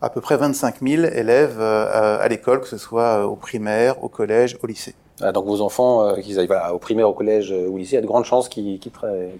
à 0.00 0.10
peu 0.10 0.20
près 0.20 0.36
25 0.36 0.76
000 0.82 1.04
élèves 1.04 1.56
euh, 1.60 2.18
à, 2.20 2.28
l'école, 2.28 2.60
que 2.60 2.68
ce 2.68 2.76
soit 2.78 3.20
euh, 3.20 3.24
au 3.24 3.36
primaire, 3.36 4.02
au 4.04 4.08
collège, 4.08 4.58
au 4.62 4.66
lycée. 4.66 4.94
ah, 5.22 5.32
donc 5.32 5.46
vos 5.46 5.60
enfants, 5.62 6.02
euh, 6.02 6.16
qu'ils 6.16 6.38
aillent 6.38 6.46
voilà, 6.46 6.74
au 6.74 6.78
primaire, 6.78 7.08
au 7.08 7.14
collège 7.14 7.52
euh, 7.52 7.66
ou 7.68 7.74
au 7.74 7.78
lycée, 7.78 7.92
il 7.92 7.96
y 7.96 7.98
a 7.98 8.02
de 8.02 8.06
grandes 8.06 8.24
chances 8.26 8.48
qu'ils 8.48 8.80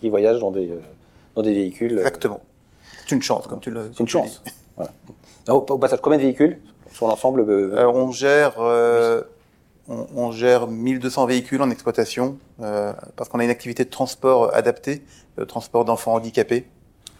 voyagent 0.04 0.40
dans 0.40 0.50
des, 0.50 0.70
euh, 0.70 0.80
dans 1.34 1.42
des 1.42 1.52
véhicules. 1.52 1.92
euh, 1.98 2.00
Exactement. 2.00 2.40
C'est 3.06 3.14
une 3.14 3.22
chance, 3.22 3.46
comme 3.46 3.60
tu 3.60 3.70
le. 3.70 3.90
C'est 3.92 4.00
une 4.00 4.08
chance. 4.08 4.42
Voilà. 4.76 4.90
Au, 5.48 5.60
passage, 5.78 6.00
combien 6.00 6.16
de 6.18 6.22
véhicules 6.22 6.58
sur 6.92 7.06
l'ensemble 7.06 7.40
euh, 7.40 7.76
Euh, 7.76 7.86
on 7.86 8.10
gère, 8.12 8.54
euh, 8.60 9.20
on, 9.88 10.06
on 10.14 10.32
gère 10.32 10.66
1200 10.68 11.26
véhicules 11.26 11.60
en 11.62 11.70
exploitation 11.70 12.38
euh, 12.60 12.92
parce 13.16 13.28
qu'on 13.28 13.38
a 13.38 13.44
une 13.44 13.50
activité 13.50 13.84
de 13.84 13.90
transport 13.90 14.54
adaptée, 14.54 15.02
euh, 15.38 15.44
transport 15.44 15.84
d'enfants 15.84 16.14
handicapés, 16.14 16.66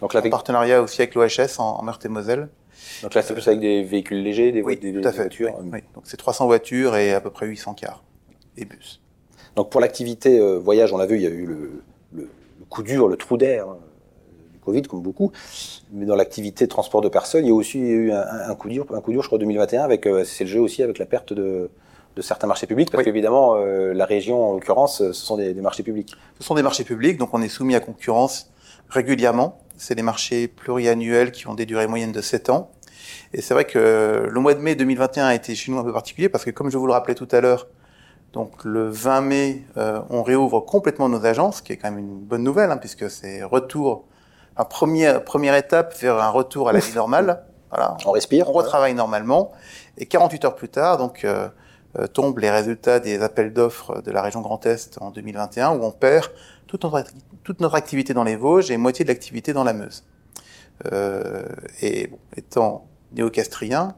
Donc 0.01 0.15
là, 0.15 0.23
en 0.25 0.31
partenariat 0.31 0.83
aussi 0.83 1.03
avec 1.03 1.15
l'OHS 1.15 1.59
en, 1.59 1.79
en 1.79 1.83
Meurthe-et-Moselle. 1.83 2.49
donc 3.03 3.15
là, 3.15 3.23
c'est 3.23 3.35
plus 3.35 3.47
avec 3.49 3.61
des 3.61 3.83
véhicules 3.85 4.23
légers, 4.23 4.53
des, 4.53 4.63
Oui, 4.63 4.77
des- 4.77 4.93
tout 4.93 5.07
à 5.07 5.13
fait. 5.13 5.23
voitures. 5.23 5.55
oui, 5.61 5.71
oui. 5.75 5.79
Donc 5.95 6.05
c'est 6.07 6.17
300 6.17 6.47
voitures 6.47 6.97
et 6.97 7.13
à 7.13 7.21
peu 7.21 7.31
près 7.31 7.47
800 7.47 7.75
cars 7.75 8.03
et 8.57 8.65
bus. 8.65 9.01
Donc 9.57 9.71
pour 9.71 9.81
l'activité 9.81 10.39
euh, 10.39 10.59
voyage, 10.59 10.93
on 10.93 10.97
l'a 10.97 11.07
vu, 11.07 11.17
il 11.17 11.23
y 11.23 11.27
a 11.27 11.31
eu 11.31 11.47
le, 11.47 11.83
le- 12.13 12.29
le 12.61 12.65
coup 12.69 12.83
dur, 12.83 13.09
le 13.09 13.17
trou 13.17 13.37
d'air 13.37 13.69
hein, 13.69 13.79
du 14.53 14.59
Covid, 14.61 14.83
comme 14.83 15.03
beaucoup. 15.03 15.31
Mais 15.93 16.07
dans 16.07 16.17
l'activité 16.17 16.67
transport 16.67 17.03
de 17.03 17.09
personnes, 17.09 17.45
il 17.45 17.49
y 17.49 17.53
a 17.53 17.55
aussi 17.55 17.79
eu 17.79 18.11
un, 18.13 18.25
un 18.49 18.55
coup 18.55 18.69
dur, 18.69 18.87
un 18.95 19.01
coup 19.01 19.13
dur, 19.13 19.23
je 19.23 19.29
crois, 19.29 19.39
2021, 19.39 19.83
avec 19.83 20.07
euh, 20.07 20.25
c'est 20.25 20.45
le 20.45 20.51
jeu 20.51 20.61
aussi 20.61 20.83
avec 20.83 20.99
la 20.99 21.07
perte 21.07 21.33
de, 21.33 21.71
de 22.17 22.23
certains 22.23 22.47
marchés 22.47 22.67
publics, 22.67 22.91
parce 22.91 23.01
Oui. 23.01 23.05
qu'évidemment, 23.07 23.57
euh, 23.57 23.93
la 23.93 24.05
région, 24.05 24.51
en 24.51 24.53
l'occurrence, 24.53 25.01
euh, 25.03 25.13
ce 25.13 25.25
sont 25.27 25.37
des, 25.37 25.53
des 25.55 25.61
marchés 25.61 25.83
publics. 25.83 26.15
Ce 26.39 26.45
sont 26.45 26.55
des 26.55 26.63
marchés 26.63 26.85
publics, 26.85 27.19
donc 27.19 27.31
on 27.35 27.43
est 27.43 27.49
soumis 27.49 27.75
à 27.75 27.81
concurrence 27.81 28.51
régulièrement. 28.89 29.59
C'est 29.77 29.95
des 29.97 30.03
marchés 30.03 30.47
pluriannuels 30.47 31.33
qui 31.33 31.49
ont 31.49 31.55
des 31.55 31.67
durées 31.67 31.87
moyennes 31.89 32.13
de 32.13 32.21
7 32.21 32.51
ans. 32.51 32.71
Et 33.33 33.43
c'est 33.43 33.53
vrai 33.55 33.65
que 33.65 34.29
le 34.31 34.41
mois 34.41 34.55
de 34.55 34.61
mai 34.61 34.77
2021 34.77 35.27
a 35.27 35.35
été 35.35 35.55
chez 35.57 35.73
nous 35.73 35.79
un 35.79 35.85
peu 35.85 35.93
particulier 35.93 36.29
parce 36.29 36.45
que, 36.45 36.51
comme 36.51 36.71
je 36.71 36.79
vous 36.79 36.87
le 36.87 36.93
rappelais 36.93 37.15
tout 37.17 37.29
à 37.33 37.41
l'heure, 37.41 37.67
donc 38.33 38.65
le 38.65 38.89
20 38.89 39.21
mai, 39.23 39.63
euh, 39.77 40.01
on 40.11 40.23
réouvre 40.23 40.61
complètement 40.61 41.09
nos 41.09 41.25
agences, 41.27 41.57
ce 41.59 41.63
qui 41.63 41.73
est 41.73 41.77
quand 41.77 41.91
même 41.91 41.99
une 41.99 42.19
bonne 42.21 42.43
nouvelle, 42.45 42.71
hein, 42.71 42.77
puisque 42.77 43.11
c'est 43.11 43.43
retour, 43.43 44.05
un 44.57 44.65
premier, 44.65 45.15
première 45.25 45.57
étape 45.57 45.97
vers 46.01 46.21
un 46.23 46.31
retour 46.31 46.69
à 46.69 46.73
la 46.73 46.79
vie 46.79 46.95
normale. 46.95 47.45
Voilà, 47.71 47.97
On 48.07 48.13
respire. 48.13 48.49
on 48.49 48.53
retravaille 48.53 48.95
normalement. 48.95 49.51
Et 49.99 50.07
48 50.07 50.45
heures 50.45 50.55
plus 50.55 50.69
tard, 50.69 50.97
donc, 50.97 51.25
euh, 51.25 51.49
tombent 52.13 52.39
les 52.39 52.51
résultats 52.51 53.01
des 53.01 53.23
appels 53.23 53.53
d'offres 53.53 54.03
de 54.03 54.11
la 54.11 54.23
région 54.23 54.41
Grand 54.41 54.65
Est 54.67 54.99
en 55.01 55.11
2021, 55.11 55.77
où 55.77 55.85
on 55.85 55.91
perd 55.93 56.27
toute 56.67 56.83
notre, 56.85 56.99
acti- 56.99 57.15
toute 57.45 57.61
notre 57.61 57.75
activité 57.77 58.15
dans 58.15 58.25
les 58.25 58.37
Vosges 58.37 58.71
et 58.71 58.77
moitié 58.77 59.05
de 59.05 59.11
l'activité 59.11 59.53
dans 59.53 59.65
la 59.65 59.73
Meuse. 59.73 60.05
Euh, 60.93 61.45
et 61.83 62.09
bon, 62.09 62.19
étant 62.37 62.87
néo-castrien, 63.13 63.95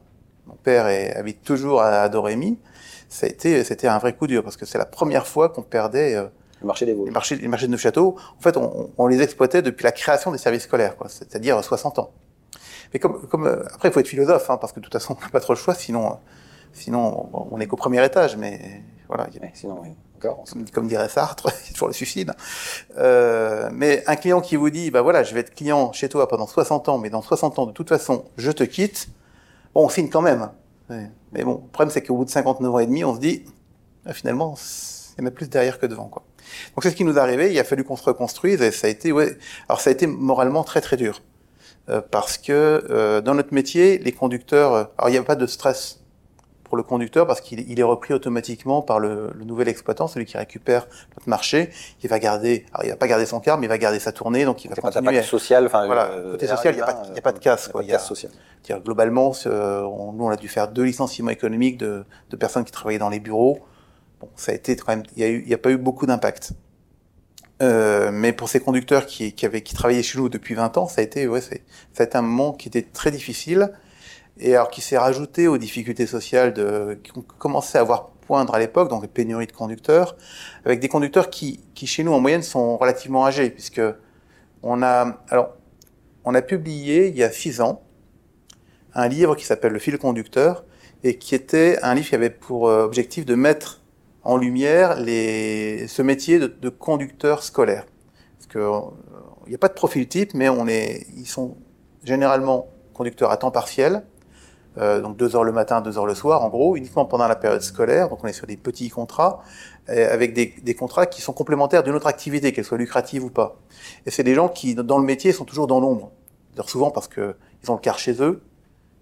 mon 0.46 0.54
père 0.56 0.86
est- 0.88 1.14
habite 1.16 1.42
toujours 1.42 1.80
à 1.82 2.08
Dorémy, 2.08 2.58
ça 3.08 3.26
a 3.26 3.30
été, 3.30 3.64
c'était 3.64 3.88
un 3.88 3.98
vrai 3.98 4.12
coup 4.14 4.26
dur, 4.26 4.42
parce 4.42 4.56
que 4.56 4.66
c'est 4.66 4.78
la 4.78 4.84
première 4.84 5.26
fois 5.26 5.48
qu'on 5.48 5.62
perdait 5.62 6.14
euh, 6.16 6.26
Le 6.60 6.66
marché 6.66 6.84
des 6.84 6.92
les 6.92 6.98
Vosges. 6.98 7.10
marchés, 7.12 7.36
les 7.36 7.48
marchés 7.48 7.66
de 7.66 7.72
Neufchâteau, 7.72 8.16
en 8.38 8.42
fait, 8.42 8.56
on, 8.56 8.90
on 8.98 9.06
les 9.06 9.22
exploitait 9.22 9.62
depuis 9.62 9.84
la 9.84 9.92
création 9.92 10.32
des 10.32 10.38
services 10.38 10.64
scolaires, 10.64 10.96
quoi, 10.96 11.08
c'est-à-dire 11.08 11.62
60 11.64 11.98
ans. 11.98 12.10
Mais 12.92 13.00
comme, 13.00 13.26
comme 13.28 13.46
euh, 13.46 13.62
après, 13.74 13.88
il 13.88 13.92
faut 13.92 14.00
être 14.00 14.08
philosophe, 14.08 14.50
hein, 14.50 14.58
parce 14.58 14.72
que 14.72 14.80
de 14.80 14.84
toute 14.84 14.92
façon, 14.92 15.16
on 15.18 15.22
n'a 15.22 15.30
pas 15.30 15.40
trop 15.40 15.54
le 15.54 15.58
choix, 15.58 15.74
sinon, 15.74 16.06
euh, 16.12 16.14
sinon, 16.76 17.28
on- 17.50 17.58
n'est 17.58 17.66
qu'au 17.66 17.76
premier 17.76 18.04
étage. 18.04 18.36
Mais 18.36 18.82
voilà, 19.08 19.26
il 19.32 19.36
y 19.36 19.40
Ouais, 19.40 19.50
sinon, 19.54 19.80
oui. 19.82 19.88
Encore. 20.16 20.44
comme, 20.50 20.64
comme 20.70 20.88
dirait 20.88 21.08
Sartre, 21.10 21.50
c'est 21.62 21.72
toujours 21.74 21.88
le 21.88 21.94
suicide. 21.94 22.32
Euh, 22.96 23.68
mais 23.72 24.02
un 24.06 24.16
client 24.16 24.40
qui 24.40 24.56
vous 24.56 24.70
dit, 24.70 24.90
bah 24.90 25.02
voilà, 25.02 25.22
je 25.22 25.34
vais 25.34 25.40
être 25.40 25.54
client 25.54 25.92
chez 25.92 26.08
toi 26.08 26.26
pendant 26.28 26.46
60 26.46 26.88
ans, 26.88 26.98
mais 26.98 27.10
dans 27.10 27.22
60 27.22 27.58
ans, 27.58 27.66
de 27.66 27.72
toute 27.72 27.88
façon, 27.88 28.24
je 28.38 28.50
te 28.50 28.64
quitte. 28.64 29.08
Bon, 29.74 29.84
on 29.84 29.88
signe 29.88 30.08
quand 30.08 30.22
même. 30.22 30.48
Ouais. 30.88 31.10
Mais 31.32 31.44
bon, 31.44 31.60
le 31.64 31.70
problème, 31.70 31.90
c'est 31.92 32.02
qu'au 32.02 32.16
bout 32.16 32.24
de 32.24 32.30
59 32.30 32.74
ans 32.74 32.78
et 32.78 32.86
demi, 32.86 33.04
on 33.04 33.14
se 33.14 33.20
dit, 33.20 33.44
ah, 34.06 34.14
finalement, 34.14 34.54
il 35.18 35.22
y 35.22 35.24
en 35.24 35.28
a 35.28 35.30
plus 35.30 35.48
derrière 35.50 35.78
que 35.78 35.86
devant, 35.86 36.06
quoi. 36.08 36.22
Donc 36.74 36.82
c'est 36.84 36.90
ce 36.90 36.96
qui 36.96 37.04
nous 37.04 37.16
est 37.16 37.20
arrivé. 37.20 37.52
Il 37.52 37.58
a 37.58 37.64
fallu 37.64 37.82
qu'on 37.84 37.96
se 37.96 38.04
reconstruise 38.04 38.62
et 38.62 38.70
ça 38.70 38.86
a 38.86 38.90
été, 38.90 39.10
ouais, 39.12 39.36
alors 39.68 39.80
ça 39.80 39.90
a 39.90 39.92
été 39.92 40.06
moralement 40.06 40.62
très 40.64 40.80
très 40.80 40.96
dur 40.96 41.20
Euh, 41.88 42.00
parce 42.10 42.38
que 42.38 42.52
euh, 42.90 43.20
dans 43.20 43.34
notre 43.34 43.52
métier, 43.54 43.98
les 43.98 44.12
conducteurs, 44.12 44.72
euh, 44.74 44.84
alors 44.98 45.08
il 45.08 45.12
n'y 45.12 45.18
a 45.18 45.22
pas 45.22 45.36
de 45.36 45.46
stress 45.46 46.00
pour 46.66 46.76
le 46.76 46.82
conducteur 46.82 47.26
parce 47.26 47.40
qu'il 47.40 47.60
il 47.70 47.78
est 47.78 47.84
repris 47.84 48.12
automatiquement 48.12 48.82
par 48.82 48.98
le, 48.98 49.30
le 49.34 49.44
nouvel 49.44 49.68
exploitant, 49.68 50.08
celui 50.08 50.26
qui 50.26 50.36
récupère 50.36 50.86
notre 51.16 51.28
marché. 51.28 51.70
Il 52.02 52.10
va 52.10 52.18
garder, 52.18 52.66
alors 52.72 52.84
il 52.84 52.90
va 52.90 52.96
pas 52.96 53.06
garder 53.06 53.24
son 53.24 53.38
car, 53.40 53.56
mais 53.58 53.66
il 53.66 53.68
va 53.68 53.78
garder 53.78 54.00
sa 54.00 54.10
tournée, 54.12 54.44
donc 54.44 54.64
il 54.64 54.68
va 54.68 54.74
pas 54.74 54.82
continuer. 54.82 55.04
d'impact 55.12 55.28
social. 55.28 55.66
Enfin, 55.66 55.86
Voilà, 55.86 56.06
euh, 56.10 56.32
côté 56.32 56.46
social, 56.48 56.74
il 56.74 56.76
n'y 56.78 56.82
a, 56.82 56.86
pas 56.86 57.02
y 57.14 57.18
a 57.18 57.22
pas 57.22 57.32
de 57.32 57.38
casse. 57.38 57.68
Quoi. 57.68 57.80
pas 57.82 57.86
de 57.86 57.92
casse 57.92 58.06
sociale. 58.06 58.32
c'est-à-dire, 58.62 58.82
globalement, 58.84 59.32
euh, 59.46 59.82
on- 59.82 60.12
nous, 60.12 60.24
on 60.24 60.30
a 60.30 60.36
dû 60.36 60.48
faire 60.48 60.68
deux 60.68 60.82
licenciements 60.84 61.30
économiques 61.30 61.78
de, 61.78 62.04
de 62.30 62.36
personnes 62.36 62.64
qui 62.64 62.72
travaillaient 62.72 62.98
dans 62.98 63.10
les 63.10 63.20
bureaux. 63.20 63.60
Bon, 64.20 64.28
ça 64.34 64.50
a 64.52 64.54
été 64.56 64.74
quand 64.76 64.88
même, 64.96 65.04
il 65.16 65.48
y 65.48 65.52
a 65.52 65.54
a 65.54 65.58
pas 65.58 65.70
eu 65.70 65.76
beaucoup 65.76 66.06
d'impact. 66.06 66.52
Euh, 67.62 68.10
mais 68.12 68.32
pour 68.32 68.48
ces 68.50 68.60
conducteurs 68.60 69.06
qui, 69.06 69.32
qui 69.32 69.46
avaient, 69.46 69.62
qui 69.62 69.74
travaillaient 69.74 70.02
chez 70.02 70.18
nous 70.18 70.28
depuis 70.28 70.54
20 70.54 70.76
ans, 70.76 70.88
ça 70.88 71.00
a 71.00 71.04
été, 71.04 71.26
ouais, 71.26 71.40
c'est, 71.40 71.62
ça 71.94 72.02
a 72.02 72.06
été 72.06 72.16
un 72.18 72.22
moment 72.22 72.52
qui 72.52 72.68
était 72.68 72.82
très 72.82 73.10
difficile. 73.10 73.72
Et 74.38 74.54
alors, 74.54 74.70
qui 74.70 74.80
s'est 74.80 74.98
rajouté 74.98 75.48
aux 75.48 75.58
difficultés 75.58 76.06
sociales 76.06 76.52
de, 76.52 76.98
qui 77.02 77.16
ont 77.16 77.24
commencé 77.38 77.78
à 77.78 77.82
voir 77.82 78.10
poindre 78.26 78.54
à 78.54 78.58
l'époque, 78.58 78.90
donc 78.90 79.02
les 79.02 79.08
pénuries 79.08 79.46
de 79.46 79.52
conducteurs, 79.52 80.16
avec 80.64 80.80
des 80.80 80.88
conducteurs 80.88 81.30
qui, 81.30 81.60
qui 81.74 81.86
chez 81.86 82.02
nous, 82.02 82.12
en 82.12 82.20
moyenne, 82.20 82.42
sont 82.42 82.76
relativement 82.76 83.24
âgés, 83.24 83.50
puisque 83.50 83.80
on 84.62 84.82
a, 84.82 85.18
alors, 85.28 85.54
on 86.24 86.34
a 86.34 86.42
publié 86.42 87.08
il 87.08 87.16
y 87.16 87.22
a 87.22 87.30
six 87.30 87.60
ans 87.60 87.82
un 88.94 89.08
livre 89.08 89.36
qui 89.36 89.44
s'appelle 89.44 89.72
Le 89.72 89.78
fil 89.78 89.96
conducteur 89.98 90.64
et 91.04 91.18
qui 91.18 91.34
était 91.34 91.78
un 91.82 91.94
livre 91.94 92.08
qui 92.08 92.14
avait 92.14 92.30
pour 92.30 92.68
euh, 92.68 92.84
objectif 92.84 93.24
de 93.26 93.34
mettre 93.34 93.82
en 94.24 94.36
lumière 94.36 94.98
les, 94.98 95.86
ce 95.86 96.02
métier 96.02 96.38
de, 96.38 96.46
de 96.46 96.68
conducteur 96.68 97.42
scolaire. 97.42 97.86
Parce 98.38 98.46
que 98.48 98.58
euh, 98.58 98.80
il 99.46 99.50
n'y 99.50 99.54
a 99.54 99.58
pas 99.58 99.68
de 99.68 99.74
profil 99.74 100.08
type, 100.08 100.34
mais 100.34 100.48
on 100.48 100.66
est, 100.66 101.06
ils 101.16 101.26
sont 101.26 101.56
généralement 102.02 102.68
conducteurs 102.94 103.30
à 103.30 103.36
temps 103.36 103.50
partiel, 103.50 104.02
euh, 104.78 105.00
donc 105.00 105.16
deux 105.16 105.36
heures 105.36 105.44
le 105.44 105.52
matin, 105.52 105.80
deux 105.80 105.98
heures 105.98 106.06
le 106.06 106.14
soir, 106.14 106.42
en 106.42 106.48
gros, 106.48 106.76
uniquement 106.76 107.04
pendant 107.04 107.28
la 107.28 107.36
période 107.36 107.62
scolaire. 107.62 108.08
Donc 108.08 108.22
on 108.22 108.26
est 108.26 108.32
sur 108.32 108.46
des 108.46 108.56
petits 108.56 108.90
contrats 108.90 109.42
avec 109.88 110.32
des, 110.32 110.74
contrats 110.74 111.06
qui 111.06 111.22
sont 111.22 111.32
complémentaires 111.32 111.84
d'une 111.84 111.94
autre 111.94 112.08
activité, 112.08 112.52
qu'elle 112.52 112.64
soit 112.64 112.76
lucrative 112.76 113.22
ou 113.22 113.30
pas. 113.30 113.56
Et 114.04 114.10
c'est 114.10 114.24
des 114.24 114.34
gens 114.34 114.48
qui, 114.48 114.74
dans 114.74 114.98
le 114.98 115.04
métier, 115.04 115.30
sont 115.30 115.44
toujours 115.44 115.68
dans 115.68 115.78
l'ombre. 115.78 116.10
D'ailleurs, 116.50 116.68
souvent 116.68 116.90
parce 116.90 117.06
que 117.06 117.36
ils 117.62 117.70
ont 117.70 117.74
le 117.74 117.80
car 117.80 117.96
chez 117.96 118.20
eux, 118.20 118.42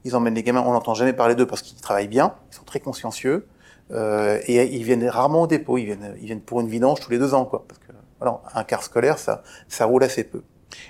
ils 0.05 0.15
emmènent 0.15 0.35
les 0.35 0.43
gamins, 0.43 0.63
on 0.67 0.73
n'entend 0.73 0.93
jamais 0.93 1.15
parler 1.15 1.35
d'eux 1.35 1.47
parce 1.47 1.63
qu'ils 1.63 1.81
travaillent 1.81 2.09
bien, 2.09 2.35
ils 2.53 2.55
sont 2.57 2.65
très 2.65 2.81
consciencieux, 2.81 3.47
euh, 3.93 4.41
et 4.47 4.63
ils 4.77 4.85
viennent 4.85 5.09
rarement 5.09 5.43
au 5.43 5.47
dépôt, 5.47 5.79
ils 5.79 5.97
viennent, 6.21 6.41
pour 6.41 6.61
une 6.61 6.69
vidange 6.69 7.01
tous 7.01 7.11
les 7.11 7.19
deux 7.19 7.33
ans, 7.33 7.47
quoi. 7.47 7.65
Parce 7.67 7.79
que 7.81 7.93
voilà, 8.21 8.41
un 8.55 8.65
car 8.65 8.83
scolaire, 8.83 9.19
ça 9.19 9.85
roule 9.87 10.05
assez 10.05 10.25
peu. 10.25 10.43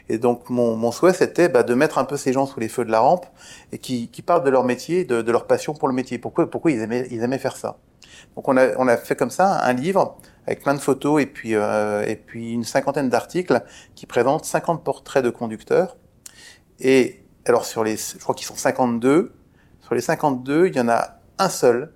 Et 0.09 0.19
donc 0.19 0.51
mon, 0.51 0.77
mon 0.77 0.93
souhait, 0.93 1.13
c'était 1.13 1.49
bah, 1.49 1.63
de 1.63 1.75
mettre 1.75 1.99
un 1.99 2.05
peu 2.05 2.17
ces 2.17 2.33
gens 2.33 2.47
sous 2.47 2.61
les 2.61 2.69
feux 2.69 2.85
de 2.85 2.91
la 2.91 3.01
rampe 3.01 3.27
et 3.73 3.79
qui, 3.79 4.09
qui 4.09 4.23
parlent 4.23 4.45
de 4.45 4.51
leur 4.51 4.65
métier, 4.65 5.05
de, 5.05 5.23
de 5.23 5.33
leur 5.33 5.47
passion 5.47 5.75
pour 5.75 5.89
le 5.89 5.95
métier. 5.95 6.19
Pourquoi, 6.19 6.51
pourquoi 6.51 6.71
ils 6.71 6.81
aimaient, 6.81 7.07
ils 7.11 7.23
aimaient 7.23 7.39
faire 7.39 7.57
ça? 7.57 7.79
Donc 8.37 8.49
on 8.49 8.57
a, 8.57 8.77
on 8.77 8.89
a 8.89 8.97
fait 8.97 9.17
comme 9.17 9.31
ça 9.31 9.61
un 9.65 9.73
livre 9.73 10.17
avec 10.47 10.63
plein 10.63 10.75
de 10.75 10.81
photos 10.81 11.23
et 11.23 11.27
puis, 11.27 11.55
euh, 11.55 12.05
et 12.07 12.17
puis 12.17 12.53
une 12.53 12.65
cinquantaine 12.65 13.09
d'articles 13.09 13.63
qui 13.95 14.07
présentent 14.07 14.45
50 14.45 14.85
portraits 14.85 15.25
de 15.25 15.31
conducteurs. 15.31 15.97
Et 16.81 17.25
alors 17.47 17.65
sur 17.65 17.85
les, 17.85 17.97
je 17.97 18.19
crois 18.19 18.35
qu'ils 18.35 18.47
sont 18.47 18.57
52. 18.57 19.33
Sur 19.81 19.95
les 19.95 20.01
52, 20.01 20.69
il 20.69 20.77
y 20.77 20.81
en 20.81 20.89
a 20.89 21.19
un 21.39 21.49
seul 21.49 21.93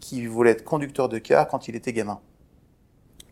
qui 0.00 0.26
voulait 0.26 0.50
être 0.50 0.64
conducteur 0.64 1.08
de 1.08 1.18
car 1.18 1.48
quand 1.48 1.68
il 1.68 1.76
était 1.76 1.92
gamin. 1.92 2.20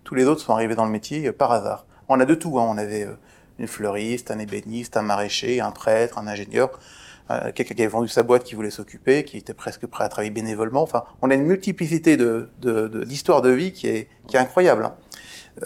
Tous 0.04 0.14
les 0.14 0.24
autres 0.24 0.40
sont 0.40 0.52
arrivés 0.52 0.74
dans 0.74 0.84
le 0.84 0.90
métier 0.90 1.26
euh, 1.26 1.32
par 1.32 1.52
hasard. 1.52 1.86
On 2.08 2.18
a 2.20 2.24
de 2.24 2.34
tout. 2.34 2.58
Hein. 2.58 2.66
On 2.68 2.78
avait 2.78 3.04
euh, 3.04 3.14
une 3.60 3.68
fleuriste, 3.68 4.30
un 4.30 4.38
ébéniste, 4.38 4.96
un 4.96 5.02
maraîcher, 5.02 5.60
un 5.60 5.70
prêtre, 5.70 6.18
un 6.18 6.26
ingénieur, 6.26 6.70
euh, 7.30 7.52
quelqu'un 7.54 7.74
qui 7.74 7.82
avait 7.82 7.90
vendu 7.90 8.08
sa 8.08 8.22
boîte 8.22 8.42
qui 8.42 8.54
voulait 8.54 8.70
s'occuper, 8.70 9.24
qui 9.24 9.36
était 9.36 9.54
presque 9.54 9.86
prêt 9.86 10.04
à 10.04 10.08
travailler 10.08 10.30
bénévolement. 10.30 10.82
Enfin, 10.82 11.04
on 11.22 11.30
a 11.30 11.34
une 11.34 11.44
multiplicité 11.44 12.16
de, 12.16 12.48
d'histoires 13.04 13.42
de 13.42 13.50
vie 13.50 13.72
qui 13.72 13.86
est, 13.86 14.08
qui 14.26 14.36
est 14.36 14.40
incroyable. 14.40 14.84
Hein. 14.84 14.94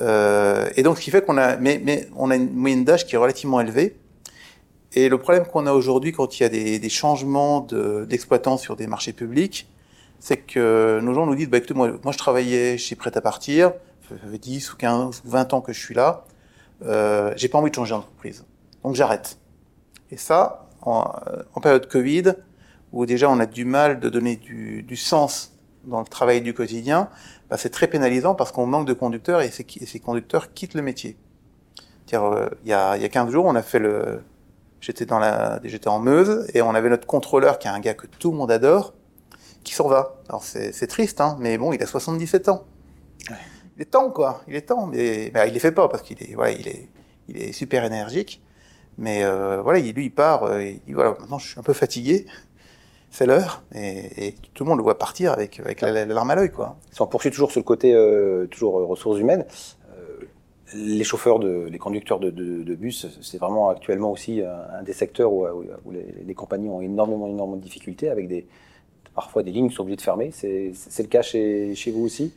Euh, 0.00 0.68
et 0.76 0.82
donc, 0.82 0.98
ce 0.98 1.02
qui 1.02 1.10
fait 1.10 1.24
qu'on 1.24 1.38
a, 1.38 1.56
mais, 1.56 1.80
mais 1.82 2.08
on 2.16 2.30
a 2.30 2.36
une 2.36 2.52
moyenne 2.52 2.84
d'âge 2.84 3.06
qui 3.06 3.14
est 3.14 3.18
relativement 3.18 3.60
élevée. 3.60 3.96
Et 4.92 5.08
le 5.08 5.18
problème 5.18 5.46
qu'on 5.46 5.66
a 5.66 5.72
aujourd'hui 5.72 6.12
quand 6.12 6.38
il 6.38 6.42
y 6.42 6.46
a 6.46 6.48
des, 6.48 6.78
des 6.78 6.88
changements 6.88 7.60
de, 7.60 8.04
d'exploitants 8.08 8.58
sur 8.58 8.76
des 8.76 8.86
marchés 8.86 9.12
publics, 9.12 9.68
c'est 10.20 10.36
que 10.36 11.00
nos 11.02 11.14
gens 11.14 11.26
nous 11.26 11.34
disent, 11.34 11.48
bah, 11.48 11.58
écoutez, 11.58 11.74
moi, 11.74 11.98
je 12.10 12.18
travaillais 12.18 12.78
chez 12.78 12.94
Prêt 12.94 13.16
à 13.16 13.20
partir, 13.20 13.72
ça 14.08 14.14
fait 14.30 14.38
10 14.38 14.72
ou 14.72 14.76
15 14.76 15.22
ou 15.24 15.30
20 15.30 15.54
ans 15.54 15.60
que 15.60 15.72
je 15.72 15.80
suis 15.80 15.94
là, 15.94 16.24
euh, 16.84 17.32
j'ai 17.36 17.48
pas 17.48 17.58
envie 17.58 17.70
de 17.70 17.74
changer 17.74 17.92
d'entreprise. 17.94 18.44
Donc 18.82 18.94
j'arrête. 18.94 19.38
Et 20.10 20.16
ça, 20.16 20.68
en, 20.82 21.10
en, 21.54 21.60
période 21.60 21.88
Covid, 21.88 22.34
où 22.92 23.06
déjà 23.06 23.30
on 23.30 23.40
a 23.40 23.46
du 23.46 23.64
mal 23.64 24.00
de 24.00 24.08
donner 24.08 24.36
du, 24.36 24.82
du 24.82 24.96
sens 24.96 25.52
dans 25.84 26.00
le 26.00 26.06
travail 26.06 26.40
du 26.40 26.54
quotidien, 26.54 27.08
bah, 27.50 27.56
c'est 27.56 27.70
très 27.70 27.88
pénalisant 27.88 28.34
parce 28.34 28.52
qu'on 28.52 28.66
manque 28.66 28.86
de 28.86 28.92
conducteurs 28.92 29.40
et 29.40 29.50
ces, 29.50 29.66
ces 29.86 30.00
conducteurs 30.00 30.52
quittent 30.52 30.74
le 30.74 30.82
métier. 30.82 31.16
Euh, 32.12 32.48
il, 32.64 32.68
y 32.68 32.72
a, 32.72 32.96
y 32.96 33.04
a 33.04 33.08
15 33.08 33.30
jours, 33.30 33.44
on 33.46 33.54
a 33.54 33.62
fait 33.62 33.78
le, 33.78 34.22
j'étais 34.80 35.06
dans 35.06 35.18
la, 35.18 35.60
j'étais 35.64 35.88
en 35.88 35.98
Meuse 35.98 36.46
et 36.54 36.62
on 36.62 36.74
avait 36.74 36.90
notre 36.90 37.06
contrôleur 37.06 37.58
qui 37.58 37.66
est 37.66 37.70
un 37.70 37.80
gars 37.80 37.94
que 37.94 38.06
tout 38.06 38.30
le 38.30 38.36
monde 38.36 38.50
adore, 38.50 38.94
qui 39.64 39.74
s'en 39.74 39.88
va. 39.88 40.16
Alors 40.28 40.42
c'est 40.42 40.86
triste, 40.86 41.20
hein, 41.20 41.36
mais 41.40 41.58
bon, 41.58 41.72
il 41.72 41.82
a 41.82 41.86
77 41.86 42.48
ans. 42.50 42.64
Ouais. 43.30 43.36
Il 43.76 43.82
est 43.82 43.86
temps, 43.86 44.10
quoi. 44.10 44.42
Il 44.46 44.54
est 44.54 44.62
temps, 44.62 44.86
mais 44.86 45.30
bah, 45.30 45.46
il 45.46 45.52
les 45.52 45.58
fait 45.58 45.72
pas 45.72 45.88
parce 45.88 46.02
qu'il 46.02 46.22
est, 46.22 46.36
il 46.60 46.68
est, 46.68 46.88
il 47.28 47.36
est 47.36 47.52
super 47.52 47.84
énergique. 47.84 48.40
Mais 48.98 49.24
euh, 49.24 49.60
voilà, 49.62 49.80
il, 49.80 49.92
lui, 49.94 50.06
il 50.06 50.14
part. 50.14 50.44
Euh, 50.44 50.72
voilà, 50.88 51.16
maintenant 51.18 51.38
je 51.38 51.48
suis 51.48 51.58
un 51.58 51.62
peu 51.62 51.72
fatigué. 51.72 52.26
C'est 53.10 53.26
l'heure, 53.26 53.62
et, 53.72 54.34
tout 54.54 54.64
le 54.64 54.70
monde 54.70 54.78
le 54.78 54.82
voit 54.82 54.98
partir 54.98 55.30
avec, 55.30 55.60
avec 55.60 55.80
la, 55.82 56.04
larme 56.04 56.30
à 56.32 56.34
l'œil, 56.34 56.50
quoi. 56.50 56.76
Si 56.90 57.00
on 57.00 57.06
poursuit 57.06 57.30
toujours 57.30 57.52
sur 57.52 57.60
le 57.60 57.64
côté 57.64 57.94
euh, 57.94 58.46
toujours 58.46 58.74
ressources 58.88 59.20
humaines, 59.20 59.44
les 60.74 61.04
chauffeurs, 61.04 61.38
de, 61.38 61.68
les 61.70 61.78
conducteurs 61.78 62.18
de, 62.18 62.74
bus, 62.74 63.06
c'est 63.22 63.38
vraiment 63.38 63.68
actuellement 63.68 64.10
aussi 64.10 64.42
un, 64.42 64.82
des 64.82 64.92
secteurs 64.92 65.32
où, 65.32 65.46
où 65.84 65.90
les, 65.92 66.06
les, 66.26 66.34
compagnies 66.34 66.68
ont 66.68 66.80
énormément, 66.80 67.28
énormément 67.28 67.56
de 67.56 67.62
difficultés 67.62 68.08
avec 68.08 68.26
des, 68.26 68.48
parfois 69.14 69.44
des 69.44 69.52
lignes 69.52 69.68
qui 69.68 69.76
sont 69.76 69.82
obligées 69.82 69.98
de 69.98 70.02
fermer. 70.02 70.32
C'est 70.32 70.72
le 70.98 71.08
cas 71.08 71.22
chez, 71.22 71.76
chez 71.76 71.92
vous 71.92 72.04
aussi? 72.04 72.32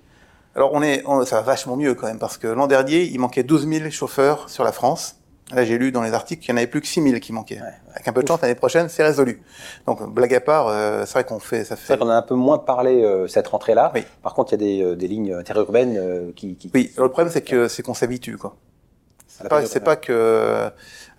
Alors 0.58 0.72
on 0.74 0.82
est, 0.82 1.04
on, 1.06 1.24
ça 1.24 1.36
va 1.38 1.42
vachement 1.44 1.78
mieux 1.78 1.94
quand 1.94 2.08
même 2.08 2.18
parce 2.18 2.38
que 2.38 2.48
l'an 2.48 2.66
dernier, 2.66 3.04
il 3.04 3.20
manquait 3.20 3.44
12 3.44 3.68
000 3.70 3.90
chauffeurs 3.92 4.50
sur 4.50 4.64
la 4.64 4.72
France. 4.72 5.18
Là, 5.54 5.64
j'ai 5.64 5.78
lu 5.78 5.92
dans 5.94 6.02
les 6.02 6.14
articles 6.14 6.44
qu'il 6.44 6.54
n'y 6.54 6.58
en 6.58 6.62
avait 6.62 6.68
plus 6.70 6.82
que 6.82 6.88
6 6.88 7.02
000 7.04 7.20
qui 7.20 7.32
manquaient. 7.32 7.62
Ouais. 7.62 7.74
Avec 7.92 8.08
un 8.08 8.12
peu 8.12 8.22
de 8.22 8.28
chance, 8.28 8.42
l'année 8.42 8.56
prochaine, 8.56 8.90
c'est 8.90 9.04
résolu. 9.04 9.42
Donc, 9.86 10.04
blague 10.14 10.34
à 10.34 10.42
part, 10.42 10.68
euh, 10.68 11.06
c'est 11.06 11.14
vrai 11.14 11.24
qu'on 11.24 11.40
fait, 11.40 11.64
ça 11.64 11.78
fait. 11.78 11.84
C'est 11.86 11.96
vrai 11.96 12.06
qu'on 12.06 12.12
a 12.12 12.16
un 12.16 12.22
peu 12.22 12.36
moins 12.36 12.58
parlé 12.58 13.02
euh, 13.02 13.28
cette 13.28 13.48
rentrée-là. 13.48 13.92
Oui. 13.96 14.04
Par 14.24 14.34
contre, 14.34 14.52
il 14.52 14.62
y 14.62 14.64
a 14.64 14.68
des, 14.68 14.84
euh, 14.84 14.96
des 14.98 15.08
lignes 15.08 15.34
interurbaines 15.34 15.96
euh, 15.96 16.32
qui, 16.36 16.56
qui, 16.56 16.70
Oui. 16.74 16.92
Alors, 16.98 17.06
le 17.06 17.12
problème, 17.12 17.32
c'est 17.32 17.44
que 17.44 17.70
c'est 17.70 17.82
qu'on 17.82 17.94
s'habitue, 17.94 18.36
quoi. 18.36 18.58
C'est 19.28 19.48
pas, 19.48 19.66
c'est 19.66 19.80
pas 19.80 19.96
que. 19.96 20.70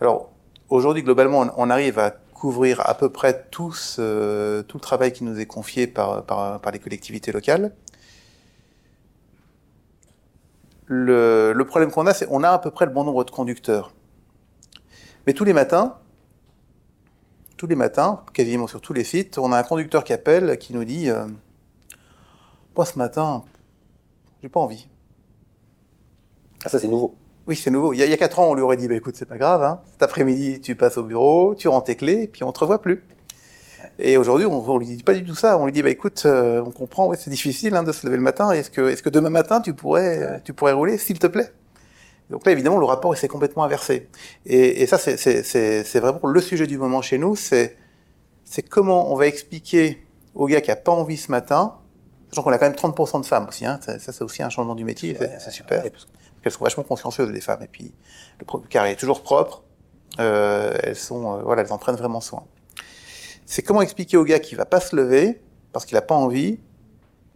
Alors, 0.00 0.30
aujourd'hui, 0.68 1.02
globalement, 1.02 1.40
on, 1.40 1.50
on 1.56 1.70
arrive 1.70 1.98
à 1.98 2.10
couvrir 2.34 2.86
à 2.86 2.94
peu 2.94 3.08
près 3.08 3.46
tout, 3.50 3.72
ce, 3.72 4.60
tout 4.62 4.76
le 4.76 4.82
travail 4.82 5.12
qui 5.12 5.24
nous 5.24 5.40
est 5.40 5.46
confié 5.46 5.86
par, 5.86 6.24
par, 6.24 6.60
par 6.60 6.72
les 6.72 6.80
collectivités 6.80 7.32
locales. 7.32 7.72
Le, 10.88 11.52
le 11.52 11.64
problème 11.66 11.90
qu'on 11.90 12.06
a, 12.06 12.14
c'est 12.14 12.26
qu'on 12.26 12.42
a 12.42 12.50
à 12.50 12.58
peu 12.58 12.70
près 12.70 12.86
le 12.86 12.92
bon 12.92 13.04
nombre 13.04 13.24
de 13.24 13.30
conducteurs. 13.30 13.92
Mais 15.26 15.34
tous 15.34 15.44
les 15.44 15.52
matins, 15.52 15.96
tous 17.58 17.66
les 17.66 17.74
matins, 17.74 18.24
quasiment 18.32 18.66
sur 18.66 18.80
tous 18.80 18.94
les 18.94 19.04
sites, 19.04 19.36
on 19.36 19.52
a 19.52 19.58
un 19.58 19.62
conducteur 19.62 20.02
qui 20.02 20.14
appelle, 20.14 20.56
qui 20.58 20.72
nous 20.72 20.84
dit 20.84 21.10
euh, 21.10 21.26
Moi, 22.74 22.86
ce 22.86 22.98
matin, 22.98 23.44
j'ai 24.42 24.48
pas 24.48 24.60
envie. 24.60 24.88
Ah, 26.64 26.70
ça, 26.70 26.78
c'est 26.78 26.88
nouveau. 26.88 27.14
Oui, 27.46 27.56
c'est 27.56 27.70
nouveau. 27.70 27.92
Il 27.92 27.98
y, 27.98 28.02
a, 28.02 28.06
il 28.06 28.10
y 28.10 28.14
a 28.14 28.16
quatre 28.16 28.38
ans, 28.38 28.50
on 28.50 28.54
lui 28.54 28.62
aurait 28.62 28.76
dit 28.76 28.88
bah, 28.88 28.94
écoute, 28.94 29.16
c'est 29.16 29.26
pas 29.26 29.38
grave, 29.38 29.62
hein. 29.62 29.80
cet 29.92 30.02
après-midi, 30.02 30.60
tu 30.60 30.74
passes 30.74 30.96
au 30.96 31.02
bureau, 31.02 31.54
tu 31.54 31.68
rends 31.68 31.80
tes 31.80 31.96
clés, 31.96 32.22
et 32.22 32.28
puis 32.28 32.44
on 32.44 32.52
te 32.52 32.60
revoit 32.60 32.80
plus. 32.80 33.04
Et 33.98 34.16
aujourd'hui, 34.16 34.46
on, 34.46 34.68
on 34.68 34.78
lui 34.78 34.86
dit 34.86 35.02
pas 35.02 35.14
du 35.14 35.24
tout 35.24 35.34
ça. 35.34 35.58
On 35.58 35.66
lui 35.66 35.72
dit 35.72 35.82
bah 35.82 35.90
écoute, 35.90 36.22
euh, 36.26 36.62
on 36.64 36.70
comprend, 36.70 37.06
ouais, 37.06 37.16
c'est 37.16 37.30
difficile 37.30 37.74
hein, 37.74 37.82
de 37.82 37.92
se 37.92 38.06
lever 38.06 38.16
le 38.16 38.22
matin. 38.22 38.50
Est-ce 38.50 38.70
que, 38.70 38.88
est-ce 38.88 39.02
que 39.02 39.10
demain 39.10 39.30
matin, 39.30 39.60
tu 39.60 39.74
pourrais, 39.74 40.18
ouais. 40.18 40.40
tu 40.44 40.52
pourrais 40.52 40.72
rouler, 40.72 40.98
s'il 40.98 41.18
te 41.18 41.26
plaît? 41.26 41.52
Donc 42.30 42.44
là, 42.44 42.52
évidemment, 42.52 42.78
le 42.78 42.84
rapport 42.84 43.16
s'est 43.16 43.28
complètement 43.28 43.64
inversé. 43.64 44.08
Et, 44.44 44.82
et 44.82 44.86
ça, 44.86 44.98
c'est 44.98 46.00
vraiment 46.00 46.20
le 46.26 46.40
sujet 46.40 46.66
du 46.66 46.78
moment 46.78 47.00
chez 47.00 47.18
nous, 47.18 47.36
c'est 47.36 47.76
comment 48.68 49.12
on 49.12 49.16
va 49.16 49.26
expliquer 49.26 50.04
au 50.34 50.46
gars 50.46 50.60
qui 50.60 50.70
a 50.70 50.76
pas 50.76 50.92
envie 50.92 51.16
ce 51.16 51.30
matin, 51.30 51.74
sachant 52.30 52.42
qu'on 52.42 52.52
a 52.52 52.58
quand 52.58 52.66
même 52.66 52.74
30% 52.76 53.20
de 53.20 53.26
femmes 53.26 53.48
aussi, 53.48 53.66
hein, 53.66 53.78
ça, 53.82 53.98
ça 53.98 54.12
c'est 54.12 54.22
aussi 54.22 54.42
un 54.42 54.50
changement 54.50 54.74
du 54.74 54.84
métier, 54.84 55.18
ouais, 55.18 55.36
c'est 55.38 55.50
super, 55.50 55.82
ouais, 55.82 55.90
parce 55.90 56.06
qu'elles 56.42 56.52
sont 56.52 56.64
vachement 56.64 56.84
consciencieuses, 56.84 57.30
les 57.30 57.40
femmes, 57.40 57.62
et 57.62 57.66
puis 57.66 57.92
le 58.40 58.68
carré 58.68 58.92
est 58.92 58.96
toujours 58.96 59.22
propre, 59.22 59.64
euh, 60.20 60.76
elles 60.82 60.96
sont, 60.96 61.38
euh, 61.38 61.42
voilà, 61.42 61.62
elles 61.62 61.72
en 61.72 61.78
prennent 61.78 61.96
vraiment 61.96 62.20
soin. 62.20 62.44
C'est 63.50 63.62
comment 63.62 63.80
expliquer 63.80 64.18
au 64.18 64.24
gars 64.24 64.40
qui 64.40 64.54
va 64.54 64.66
pas 64.66 64.78
se 64.78 64.94
lever, 64.94 65.40
parce 65.72 65.86
qu'il 65.86 65.96
a 65.96 66.02
pas 66.02 66.14
envie, 66.14 66.60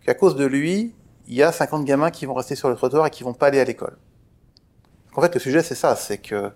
qu'à 0.04 0.12
cause 0.12 0.36
de 0.36 0.44
lui, 0.44 0.94
il 1.26 1.34
y 1.34 1.42
a 1.42 1.50
50 1.50 1.86
gamins 1.86 2.10
qui 2.10 2.26
vont 2.26 2.34
rester 2.34 2.54
sur 2.54 2.68
le 2.68 2.76
trottoir 2.76 3.06
et 3.06 3.10
qui 3.10 3.24
vont 3.24 3.32
pas 3.32 3.46
aller 3.46 3.60
à 3.60 3.64
l'école. 3.64 3.96
En 5.16 5.22
fait, 5.22 5.32
le 5.32 5.40
sujet, 5.40 5.62
c'est 5.62 5.74
ça, 5.74 5.96
c'est 5.96 6.18
que 6.18 6.52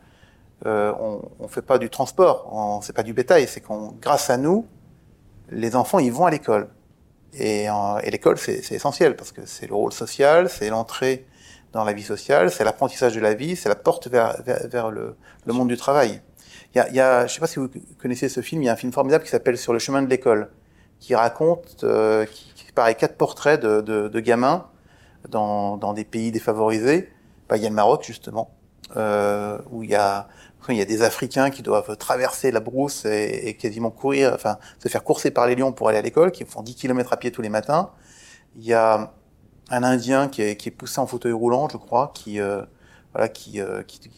euh, 0.67 0.93
on, 1.01 1.23
on 1.41 1.49
fait 1.49 1.63
pas 1.63 1.79
du 1.79 1.89
transport, 1.89 2.81
c'est 2.85 2.95
pas 2.95 3.03
du 3.03 3.15
bétail, 3.15 3.49
c'est 3.49 3.63
qu'on, 3.63 3.93
grâce 3.99 4.29
à 4.29 4.37
nous, 4.37 4.67
les 5.49 5.75
enfants, 5.75 6.01
ils 6.01 6.13
vont 6.13 6.27
à 6.27 6.31
l'école. 6.31 6.69
Et, 7.33 7.71
euh, 7.71 8.01
l'école, 8.05 8.37
c'est 8.37 8.73
essentiel 8.73 9.17
parce 9.17 9.33
que 9.33 9.47
c'est 9.47 9.69
le 9.69 9.75
rôle 9.75 9.93
social, 9.93 10.51
c'est 10.51 10.69
l'entrée 10.69 11.27
dans 11.73 11.83
la 11.83 11.95
vie 11.95 12.03
sociale, 12.03 12.51
c'est 12.51 12.63
l'apprentissage 12.63 13.15
de 13.15 13.21
la 13.21 13.33
vie, 13.33 13.57
c'est 13.57 13.71
la 13.71 13.75
porte 13.75 14.09
vers, 14.09 14.91
le, 14.91 15.17
monde 15.47 15.69
du 15.69 15.79
travail. 15.79 16.21
Il 16.75 16.79
y 16.79 16.81
a, 16.81 16.89
il 16.89 16.95
y 16.95 17.01
a, 17.01 17.27
je 17.27 17.35
sais 17.35 17.41
pas 17.41 17.47
si 17.47 17.59
vous 17.59 17.69
connaissez 17.99 18.29
ce 18.29 18.41
film, 18.41 18.63
il 18.63 18.67
y 18.67 18.69
a 18.69 18.73
un 18.73 18.77
film 18.77 18.93
formidable 18.93 19.25
qui 19.25 19.31
s'appelle 19.31 19.57
Sur 19.57 19.73
le 19.73 19.79
chemin 19.79 20.03
de 20.03 20.09
l'école, 20.09 20.51
qui 21.01 21.15
raconte, 21.15 21.85
euh, 21.85 22.27
qui, 22.27 22.53
qui 22.55 22.73
paraît 22.73 22.95
quatre 22.95 23.17
portraits 23.17 23.61
de, 23.61 23.81
de, 23.81 24.09
de 24.09 24.21
gamins 24.21 24.67
dans, 25.29 25.77
dans 25.77 25.93
des 25.93 26.05
pays 26.05 26.31
défavorisés 26.31 27.11
bah, 27.49 27.57
il 27.57 27.63
y 27.63 27.67
a 27.67 27.69
le 27.69 27.75
Maroc 27.75 28.05
justement, 28.05 28.51
euh, 28.97 29.59
où 29.71 29.83
il 29.83 29.91
y 29.91 29.95
a 29.95 30.29
il 30.69 30.77
y 30.77 30.81
a 30.81 30.85
des 30.85 31.03
Africains 31.03 31.51
qui 31.51 31.63
doivent 31.63 31.97
traverser 31.97 32.51
la 32.51 32.59
brousse 32.59 33.05
et, 33.05 33.49
et, 33.49 33.55
quasiment 33.55 33.91
courir, 33.91 34.33
enfin 34.35 34.59
se 34.81 34.89
faire 34.89 35.05
courser 35.05 35.31
par 35.31 35.47
les 35.47 35.55
lions 35.55 35.73
pour 35.73 35.89
aller 35.89 35.99
à 35.99 36.03
l'école, 36.03 36.33
qui 36.33 36.45
font 36.45 36.63
10 36.63 36.75
km 36.75 37.13
à 37.13 37.17
pied 37.17 37.31
tous 37.31 37.43
les 37.43 37.49
matins. 37.49 37.91
Il 38.57 38.65
y 38.65 38.75
a 38.75 39.13
un 39.71 39.83
Indien 39.85 40.29
qui 40.29 40.43
est, 40.43 40.57
qui 40.57 40.69
est 40.69 40.73
poussé 40.73 40.99
en 41.01 41.07
fauteuil 41.07 41.33
roulant, 41.33 41.69
je 41.69 41.77
crois, 41.77 42.13
qui 42.15 42.41
euh, 42.41 42.63
voilà, 43.13 43.29
qui, 43.29 43.61
euh, 43.61 43.83
qui, 43.83 44.01
qui, 44.01 44.11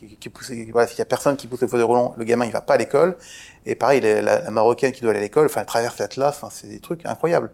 qui 0.00 0.28
est 0.28 0.30
poussé. 0.30 0.68
Voilà, 0.72 0.86
s'il 0.86 0.98
y 0.98 1.02
a 1.02 1.06
personne 1.06 1.36
qui 1.36 1.46
pousse 1.46 1.60
le 1.60 1.68
fauteuil 1.68 1.84
roulant, 1.84 2.14
le 2.16 2.24
gamin 2.24 2.44
il 2.46 2.52
va 2.52 2.60
pas 2.60 2.74
à 2.74 2.76
l'école. 2.76 3.16
Et 3.64 3.74
pareil, 3.74 4.00
la, 4.00 4.22
la, 4.22 4.50
marocaine 4.50 4.92
qui 4.92 5.00
doit 5.00 5.10
aller 5.10 5.20
à 5.20 5.22
l'école, 5.22 5.46
enfin 5.46 5.60
elle 5.60 5.66
traverse 5.66 5.98
l'Atlas, 5.98 6.36
enfin 6.36 6.48
c'est 6.50 6.68
des 6.68 6.80
trucs 6.80 7.04
incroyables. 7.06 7.50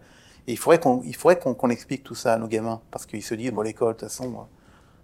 Et 0.46 0.52
il 0.52 0.58
faudrait 0.58 0.80
qu'on 0.80 1.02
il 1.04 1.14
faudrait 1.14 1.38
qu'on 1.38 1.54
qu 1.54 1.70
explique 1.70 2.02
tout 2.02 2.14
ça 2.14 2.34
à 2.34 2.38
nos 2.38 2.48
gamins, 2.48 2.80
parce 2.90 3.06
qu'ils 3.06 3.22
se 3.22 3.34
disent 3.34 3.52
bon 3.52 3.62
l'école 3.62 3.94
de 3.94 4.00
toute 4.00 4.08
façon 4.08 4.46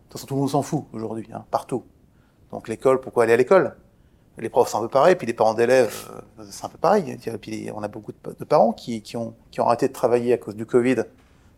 de 0.08 0.12
toute 0.12 0.20
façon, 0.20 0.26
tout 0.26 0.34
le 0.36 0.40
monde 0.40 0.50
s'en 0.50 0.62
fout 0.62 0.84
aujourd'hui, 0.94 1.28
hein, 1.34 1.44
partout. 1.50 1.84
Donc 2.50 2.66
l'école, 2.68 2.98
pourquoi 3.02 3.24
aller 3.24 3.34
à 3.34 3.36
l'école? 3.36 3.76
Les 4.38 4.48
profs, 4.48 4.70
c'est 4.70 4.78
un 4.78 4.80
peu 4.80 4.88
pareil, 4.88 5.16
puis 5.16 5.26
les 5.26 5.34
parents 5.34 5.52
d'élèves, 5.52 6.08
euh, 6.38 6.44
c'est 6.48 6.64
un 6.64 6.70
peu 6.70 6.78
pareil. 6.78 7.10
Et 7.10 7.36
puis 7.36 7.70
on 7.74 7.82
a 7.82 7.88
beaucoup 7.88 8.12
de, 8.12 8.44
parents 8.44 8.72
qui, 8.72 9.02
qui, 9.02 9.18
ont, 9.18 9.34
qui 9.50 9.60
ont 9.60 9.66
arrêté 9.66 9.86
de 9.86 9.92
travailler 9.92 10.32
à 10.32 10.38
cause 10.38 10.56
du 10.56 10.64
Covid. 10.64 11.02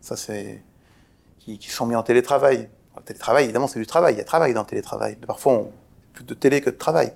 Ça, 0.01 0.17
c'est 0.17 0.65
qui, 1.39 1.59
qui 1.59 1.71
sont 1.71 1.87
mis 1.87 1.95
en 1.95 2.03
télétravail. 2.03 2.69
Le 3.01 3.05
télétravail, 3.07 3.45
évidemment, 3.45 3.67
c'est 3.67 3.79
du 3.79 3.87
travail. 3.87 4.15
Il 4.15 4.19
y 4.19 4.21
a 4.21 4.25
travail 4.25 4.55
dans 4.55 4.61
le 4.61 4.67
télétravail. 4.67 5.17
Parfois, 5.27 5.53
on 5.53 5.73
plus 6.13 6.25
de 6.25 6.35
télé 6.35 6.61
que 6.61 6.71
de 6.71 6.77
travail. 6.77 7.13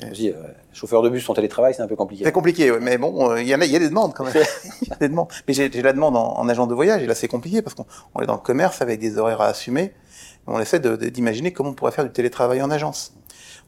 Je 0.00 0.06
dis, 0.08 0.30
euh, 0.30 0.34
chauffeur 0.72 1.02
de 1.02 1.08
bus 1.08 1.28
en 1.28 1.34
télétravail, 1.34 1.72
c'est 1.74 1.82
un 1.82 1.86
peu 1.86 1.96
compliqué. 1.96 2.24
C'est 2.24 2.32
compliqué, 2.32 2.70
ouais, 2.70 2.80
mais 2.80 2.98
bon, 2.98 3.30
euh, 3.30 3.40
il 3.40 3.46
y, 3.46 3.54
a, 3.54 3.64
il 3.64 3.70
y 3.70 3.76
a 3.76 3.78
des 3.78 3.88
demandes 3.88 4.12
quand 4.12 4.24
même. 4.24 4.34
il 4.82 4.88
y 4.88 4.92
a 4.92 4.96
des 4.96 5.08
demandes. 5.08 5.28
Mais 5.46 5.54
j'ai 5.54 5.68
la 5.68 5.92
demande 5.92 6.16
en, 6.16 6.36
en, 6.36 6.48
agent 6.48 6.66
de 6.66 6.74
voyage, 6.74 7.02
et 7.02 7.06
là 7.06 7.14
c'est 7.14 7.28
compliqué 7.28 7.62
parce 7.62 7.74
qu'on 7.74 8.20
est 8.20 8.26
dans 8.26 8.34
le 8.34 8.40
commerce 8.40 8.82
avec 8.82 8.98
des 8.98 9.18
horaires 9.18 9.40
à 9.40 9.46
assumer 9.46 9.92
on 10.46 10.60
essaie 10.60 10.80
d'imaginer 10.80 11.52
comment 11.52 11.70
on 11.70 11.74
pourrait 11.74 11.92
faire 11.92 12.04
du 12.04 12.12
télétravail 12.12 12.62
en 12.62 12.70
agence. 12.70 13.14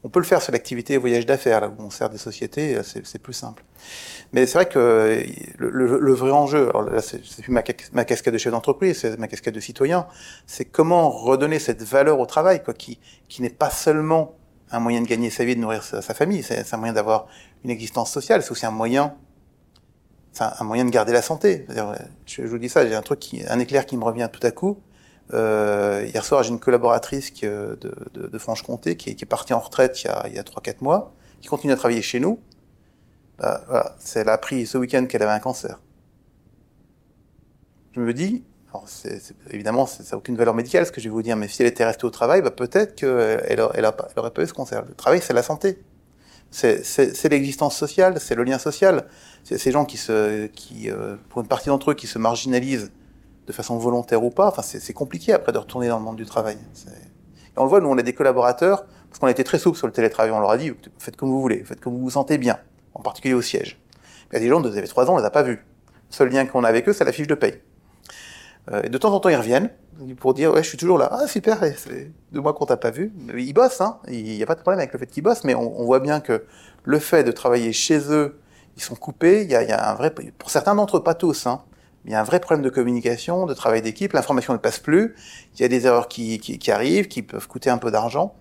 On 0.03 0.09
peut 0.09 0.19
le 0.19 0.25
faire 0.25 0.41
sur 0.41 0.51
l'activité 0.51 0.97
voyage 0.97 1.25
d'affaires, 1.25 1.61
là 1.61 1.69
où 1.69 1.81
on 1.81 1.89
sert 1.89 2.09
des 2.09 2.17
sociétés, 2.17 2.79
c'est 2.83 3.19
plus 3.19 3.33
simple. 3.33 3.63
Mais 4.33 4.45
c'est 4.45 4.53
vrai 4.53 4.67
que 4.67 5.23
le, 5.57 5.69
le, 5.69 6.13
vrai 6.13 6.31
enjeu, 6.31 6.69
alors 6.69 6.83
là 6.83 7.01
c'est 7.01 7.21
plus 7.41 7.51
ma, 7.51 7.63
ma, 7.93 8.05
casquette 8.05 8.33
de 8.33 8.37
chef 8.37 8.51
d'entreprise, 8.51 8.99
c'est 8.99 9.17
ma 9.17 9.27
casquette 9.27 9.55
de 9.55 9.59
citoyen, 9.59 10.07
c'est 10.45 10.65
comment 10.65 11.09
redonner 11.09 11.59
cette 11.59 11.81
valeur 11.83 12.19
au 12.19 12.25
travail, 12.25 12.63
quoi, 12.63 12.73
qui, 12.73 12.99
qui 13.27 13.41
n'est 13.41 13.49
pas 13.49 13.69
seulement 13.69 14.35
un 14.71 14.79
moyen 14.79 15.01
de 15.01 15.07
gagner 15.07 15.29
sa 15.29 15.45
vie, 15.45 15.55
de 15.55 15.61
nourrir 15.61 15.83
sa, 15.83 16.01
sa 16.01 16.13
famille, 16.13 16.43
c'est 16.43 16.73
un 16.73 16.77
moyen 16.77 16.93
d'avoir 16.93 17.27
une 17.63 17.69
existence 17.69 18.11
sociale, 18.11 18.43
c'est 18.43 18.51
aussi 18.51 18.65
un 18.65 18.71
moyen, 18.71 19.15
c'est 20.33 20.43
un, 20.43 20.63
moyen 20.63 20.85
de 20.85 20.91
garder 20.91 21.13
la 21.13 21.21
santé. 21.21 21.65
Je, 22.27 22.43
je 22.43 22.43
vous 22.43 22.59
dis 22.59 22.69
ça, 22.69 22.87
j'ai 22.87 22.95
un 22.95 23.01
truc, 23.01 23.19
qui, 23.19 23.43
un 23.47 23.59
éclair 23.59 23.85
qui 23.85 23.97
me 23.97 24.03
revient 24.03 24.29
tout 24.31 24.45
à 24.45 24.51
coup. 24.51 24.77
Euh, 25.33 26.05
hier 26.05 26.23
soir, 26.23 26.43
j'ai 26.43 26.51
une 26.51 26.59
collaboratrice 26.59 27.31
qui, 27.31 27.45
de, 27.45 27.77
de, 28.13 28.27
de 28.27 28.37
Franche-Comté 28.37 28.95
qui, 28.95 29.15
qui, 29.15 29.23
est 29.23 29.27
partie 29.27 29.53
en 29.53 29.59
retraite 29.59 30.01
il 30.03 30.07
y 30.07 30.09
a, 30.09 30.25
il 30.27 30.33
y 30.33 30.39
a 30.39 30.43
3-4 30.43 30.75
mois, 30.81 31.13
qui 31.41 31.47
continue 31.47 31.73
à 31.73 31.75
travailler 31.75 32.01
chez 32.01 32.19
nous. 32.19 32.39
Bah, 33.37 33.63
voilà, 33.67 33.95
elle 34.15 34.29
a 34.29 34.33
appris 34.33 34.65
ce 34.65 34.77
week-end 34.77 35.05
qu'elle 35.05 35.23
avait 35.23 35.33
un 35.33 35.39
cancer. 35.39 35.79
Je 37.93 37.99
me 37.99 38.13
dis, 38.13 38.43
alors 38.69 38.83
c'est, 38.87 39.19
c'est, 39.19 39.35
évidemment, 39.51 39.85
ça 39.85 40.03
n'a 40.03 40.17
aucune 40.17 40.35
valeur 40.35 40.53
médicale 40.53 40.85
ce 40.85 40.91
que 40.91 41.01
je 41.01 41.05
vais 41.05 41.13
vous 41.13 41.21
dire, 41.21 41.35
mais 41.35 41.47
si 41.47 41.61
elle 41.61 41.67
était 41.67 41.85
restée 41.85 42.05
au 42.05 42.09
travail, 42.09 42.41
bah, 42.41 42.51
peut-être 42.51 42.95
qu'elle 42.95 43.43
elle, 43.47 43.59
elle, 43.73 43.85
elle 43.85 44.19
aurait 44.19 44.31
pas 44.31 44.43
eu 44.43 44.47
ce 44.47 44.53
cancer. 44.53 44.85
Le 44.85 44.95
travail, 44.95 45.21
c'est 45.21 45.33
la 45.33 45.43
santé. 45.43 45.79
c'est 46.51 47.29
l'existence 47.29 47.75
sociale, 47.75 48.19
c'est 48.19 48.35
le 48.35 48.43
lien 48.43 48.57
social. 48.57 49.05
C'est 49.43 49.57
ces 49.57 49.71
gens 49.71 49.85
qui 49.85 49.97
se, 49.97 50.47
qui, 50.47 50.89
euh, 50.89 51.15
pour 51.29 51.41
une 51.41 51.47
partie 51.47 51.69
d'entre 51.69 51.91
eux, 51.91 51.93
qui 51.93 52.07
se 52.07 52.19
marginalisent 52.19 52.91
de 53.47 53.53
façon 53.53 53.77
volontaire 53.77 54.23
ou 54.23 54.29
pas. 54.29 54.47
Enfin, 54.49 54.61
c'est 54.61 54.93
compliqué 54.93 55.33
après 55.33 55.51
de 55.51 55.57
retourner 55.57 55.87
dans 55.87 55.97
le 55.97 56.03
monde 56.03 56.17
du 56.17 56.25
travail. 56.25 56.57
Et 56.57 57.59
on 57.59 57.63
le 57.63 57.69
voit, 57.69 57.79
nous, 57.79 57.89
on 57.89 57.97
a 57.97 58.03
des 58.03 58.13
collaborateurs, 58.13 58.85
parce 59.09 59.19
qu'on 59.19 59.27
a 59.27 59.31
été 59.31 59.43
très 59.43 59.57
souple 59.57 59.77
sur 59.77 59.87
le 59.87 59.93
télétravail, 59.93 60.31
on 60.31 60.39
leur 60.39 60.51
a 60.51 60.57
dit, 60.57 60.73
faites 60.99 61.15
comme 61.15 61.29
vous 61.29 61.41
voulez, 61.41 61.63
faites 61.63 61.79
comme 61.79 61.93
vous 61.93 62.01
vous 62.01 62.09
sentez 62.11 62.37
bien, 62.37 62.59
en 62.93 63.01
particulier 63.01 63.33
au 63.33 63.41
siège. 63.41 63.81
Il 64.29 64.33
y 64.33 64.37
a 64.37 64.39
des 64.39 64.49
gens, 64.49 64.61
vous 64.61 64.67
avez 64.67 64.87
trois 64.87 65.09
ans, 65.09 65.15
on 65.15 65.17
les 65.17 65.25
a 65.25 65.31
pas 65.31 65.43
vus. 65.43 65.65
Le 66.09 66.15
seul 66.15 66.29
lien 66.29 66.45
qu'on 66.45 66.63
a 66.63 66.67
avec 66.67 66.87
eux, 66.87 66.93
c'est 66.93 67.05
la 67.05 67.13
fiche 67.13 67.27
de 67.27 67.35
paye. 67.35 67.61
Euh, 68.71 68.81
et 68.83 68.89
de 68.89 68.97
temps 68.97 69.13
en 69.13 69.19
temps, 69.19 69.29
ils 69.29 69.35
reviennent 69.35 69.69
pour 70.19 70.33
dire 70.33 70.53
ouais, 70.53 70.61
je 70.61 70.67
suis 70.69 70.77
toujours 70.77 70.97
là. 70.97 71.09
Ah 71.11 71.27
super, 71.27 71.59
c'est 71.77 72.11
deux 72.31 72.41
mois 72.41 72.53
qu'on 72.53 72.65
t'a 72.65 72.77
pas 72.77 72.91
vu. 72.91 73.13
Ils 73.35 73.53
bossent, 73.53 73.81
hein. 73.81 73.99
Il 74.07 74.23
n'y 74.23 74.43
a 74.43 74.45
pas 74.45 74.55
de 74.55 74.61
problème 74.61 74.79
avec 74.79 74.93
le 74.93 74.99
fait 74.99 75.07
qu'ils 75.07 75.23
bossent, 75.23 75.43
mais 75.43 75.55
on, 75.55 75.85
voit 75.85 75.99
bien 75.99 76.19
que 76.19 76.43
le 76.83 76.99
fait 76.99 77.23
de 77.23 77.31
travailler 77.31 77.73
chez 77.73 78.11
eux, 78.11 78.39
ils 78.75 78.83
sont 78.83 78.95
coupés. 78.95 79.43
Il 79.43 79.49
y 79.49 79.55
a, 79.55 79.63
y 79.63 79.71
a 79.71 79.89
un 79.89 79.95
vrai, 79.95 80.13
pour 80.37 80.49
certains 80.49 80.75
d'entre 80.75 80.97
eux, 80.97 81.03
pas 81.03 81.15
tous, 81.15 81.47
hein, 81.47 81.63
il 82.07 82.13
y 82.13 82.15
a 82.15 82.19
un 82.19 82.23
vrai 82.23 82.39
problème 82.39 82.63
de 82.63 82.69
communication, 82.69 83.45
de 83.45 83.53
travail 83.53 83.81
d'équipe. 83.81 84.13
L'information 84.13 84.53
ne 84.53 84.57
passe 84.57 84.79
plus. 84.79 85.15
Il 85.55 85.61
y 85.61 85.65
a 85.65 85.67
des 85.67 85.85
erreurs 85.85 86.07
qui, 86.07 86.59
arrivent, 86.69 87.07
qui 87.07 87.21
peuvent 87.21 87.47
coûter 87.47 87.69
un 87.69 87.77
peu 87.77 87.91
d'argent. 87.91 88.33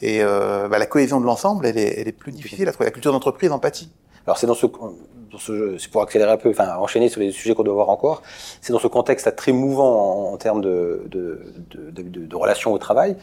Et 0.00 0.22
euh, 0.22 0.68
bah, 0.68 0.78
la 0.78 0.86
cohésion 0.86 1.20
de 1.20 1.26
l'ensemble, 1.26 1.66
elle 1.66 1.78
est, 1.78 2.16
plus 2.16 2.32
difficile 2.32 2.68
à 2.68 2.72
trouver. 2.72 2.86
La 2.86 2.92
culture 2.92 3.12
d'entreprise 3.12 3.50
en 3.50 3.58
pâtit. 3.58 3.90
Alors 4.26 4.38
c'est 4.38 4.46
dans 4.46 4.54
ce, 4.54 4.66
dans 4.66 5.38
pour 5.90 6.02
accélérer 6.02 6.30
un 6.30 6.36
peu, 6.36 6.50
enfin 6.50 6.76
enchaîner 6.76 7.08
sur 7.08 7.20
les 7.20 7.32
sujets 7.32 7.54
qu'on 7.54 7.64
doit 7.64 7.74
voir 7.74 7.88
encore. 7.88 8.22
C'est 8.60 8.72
dans 8.72 8.78
ce 8.78 8.86
contexte 8.86 9.34
très 9.34 9.52
mouvant 9.52 10.32
en, 10.32 10.36
termes 10.36 10.60
de 10.60 11.08
relations 12.34 12.72
au 12.72 12.78
travail 12.78 13.16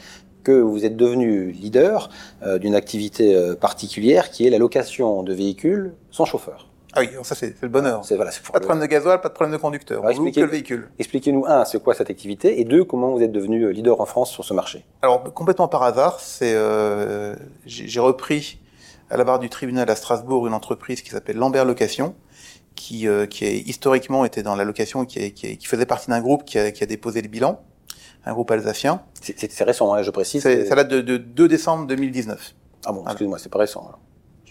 que 0.45 0.53
vous 0.53 0.85
êtes 0.85 0.95
devenu 0.95 1.51
leader 1.51 2.09
euh, 2.43 2.57
d'une 2.57 2.75
activité 2.75 3.35
euh, 3.35 3.55
particulière 3.55 4.29
qui 4.29 4.47
est 4.47 4.49
la 4.49 4.59
location 4.59 5.23
de 5.23 5.33
véhicules 5.33 5.93
sans 6.11 6.23
chauffeur. 6.23 6.67
Ah 6.95 7.01
oui, 7.01 7.09
ça 7.23 7.35
c'est 7.35 7.61
le 7.61 7.67
bonheur. 7.67 8.03
C'est 8.05 8.15
voilà, 8.15 8.31
pas 8.51 8.59
de 8.59 8.65
problème 8.65 8.81
de 8.85 8.89
gasoil, 8.89 9.21
pas 9.21 9.29
de 9.29 9.33
problème 9.33 9.55
de 9.55 9.61
conducteur. 9.61 10.05
Alors, 10.05 10.15
que 10.15 10.39
le 10.39 10.47
véhicule. 10.47 10.89
Expliquez-nous 10.97 11.45
un, 11.45 11.65
c'est 11.65 11.81
quoi 11.83 11.93
cette 11.93 12.09
activité, 12.09 12.59
et 12.59 12.63
deux, 12.63 12.83
comment 12.83 13.11
vous 13.11 13.21
êtes 13.21 13.31
devenu 13.31 13.71
leader 13.71 13.99
en 13.99 14.05
France 14.05 14.31
sur 14.31 14.45
ce 14.45 14.53
marché? 14.53 14.85
Alors 15.01 15.23
complètement 15.33 15.67
par 15.67 15.83
hasard, 15.83 16.19
c'est 16.19 16.53
euh, 16.55 17.35
j'ai 17.65 17.99
repris 17.99 18.59
à 19.09 19.17
la 19.17 19.23
barre 19.23 19.39
du 19.39 19.49
tribunal 19.49 19.89
à 19.89 19.95
Strasbourg 19.95 20.47
une 20.47 20.53
entreprise 20.53 21.01
qui 21.01 21.09
s'appelle 21.09 21.37
Lambert 21.37 21.65
Location, 21.65 22.15
qui, 22.75 23.07
euh, 23.07 23.25
qui 23.25 23.45
est, 23.45 23.57
historiquement 23.59 24.25
était 24.25 24.43
dans 24.43 24.55
la 24.55 24.63
location, 24.63 25.05
qui, 25.05 25.31
qui, 25.33 25.57
qui 25.57 25.67
faisait 25.67 25.85
partie 25.85 26.09
d'un 26.09 26.21
groupe 26.21 26.43
qui 26.43 26.57
a, 26.57 26.71
qui 26.71 26.83
a, 26.83 26.87
déposé 26.87 27.21
le 27.21 27.27
bilan, 27.27 27.61
un 28.25 28.33
groupe 28.33 28.51
alsacien. 28.51 29.01
C'est 29.21 29.63
récent, 29.63 29.93
hein, 29.93 30.01
je 30.01 30.11
précise. 30.11 30.43
Ça 30.43 30.75
date 30.75 30.87
de, 30.87 31.01
de, 31.01 31.17
2 31.17 31.47
décembre 31.47 31.87
2019. 31.87 32.55
Ah 32.85 32.91
bon, 32.91 33.03
excusez-moi, 33.05 33.39
c'est 33.39 33.49
pas 33.49 33.59
récent. 33.59 33.81
Alors. 33.81 33.99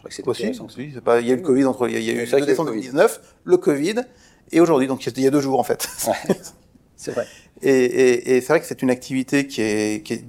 Crois 0.05 0.11
que 0.11 0.15
c'était. 0.15 0.79
Oui, 0.79 1.01
pas, 1.03 1.21
il 1.21 1.27
y 1.27 1.31
a 1.31 1.35
eu 1.35 1.37
le 1.37 1.43
Covid 1.43 1.65
entre, 1.65 1.89
il 1.89 2.03
y 2.03 2.11
a, 2.11 2.13
eu 2.13 2.27
2 2.27 2.47
décembre 2.47 2.71
2019, 2.71 3.21
le 3.45 3.57
Covid, 3.57 4.03
et 4.53 4.61
aujourd'hui, 4.61 4.87
donc 4.87 5.07
il 5.07 5.23
y 5.23 5.27
a 5.27 5.31
deux 5.31 5.41
jours 5.41 5.59
en 5.59 5.63
fait. 5.63 5.89
Ouais. 6.07 6.37
c'est 6.97 7.13
vrai. 7.13 7.27
Et, 7.63 7.71
et, 7.71 8.37
et 8.37 8.41
c'est 8.41 8.49
vrai 8.49 8.61
que 8.61 8.67
c'est 8.67 8.83
une 8.83 8.91
activité 8.91 9.47
qui 9.47 9.63
est, 9.63 10.03
qui 10.05 10.15
est 10.15 10.25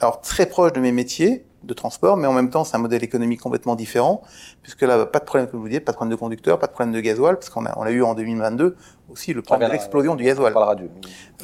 alors 0.00 0.20
très 0.20 0.46
proche 0.46 0.72
de 0.72 0.80
mes 0.80 0.92
métiers, 0.92 1.44
de 1.62 1.74
transport, 1.74 2.16
mais 2.16 2.26
en 2.26 2.32
même 2.32 2.50
temps, 2.50 2.64
c'est 2.64 2.74
un 2.74 2.80
modèle 2.80 3.04
économique 3.04 3.40
complètement 3.40 3.76
différent, 3.76 4.22
puisque 4.62 4.82
là, 4.82 5.06
pas 5.06 5.18
de 5.18 5.24
problème, 5.24 5.48
comme 5.48 5.60
vous 5.60 5.68
disiez, 5.68 5.80
pas 5.80 5.92
de 5.92 5.96
problème 5.96 6.16
de 6.16 6.18
conducteur, 6.18 6.58
pas 6.58 6.66
de 6.66 6.72
problème 6.72 6.94
de 6.94 7.00
gasoil, 7.00 7.36
parce 7.36 7.50
qu'on 7.50 7.66
a, 7.66 7.78
on 7.78 7.82
a 7.82 7.90
eu 7.90 8.02
en 8.02 8.14
2022 8.14 8.76
aussi 9.10 9.32
le 9.32 9.42
problème 9.42 9.68
de 9.68 9.72
l'explosion 9.74 10.16
du 10.16 10.24
gasoil. 10.24 10.54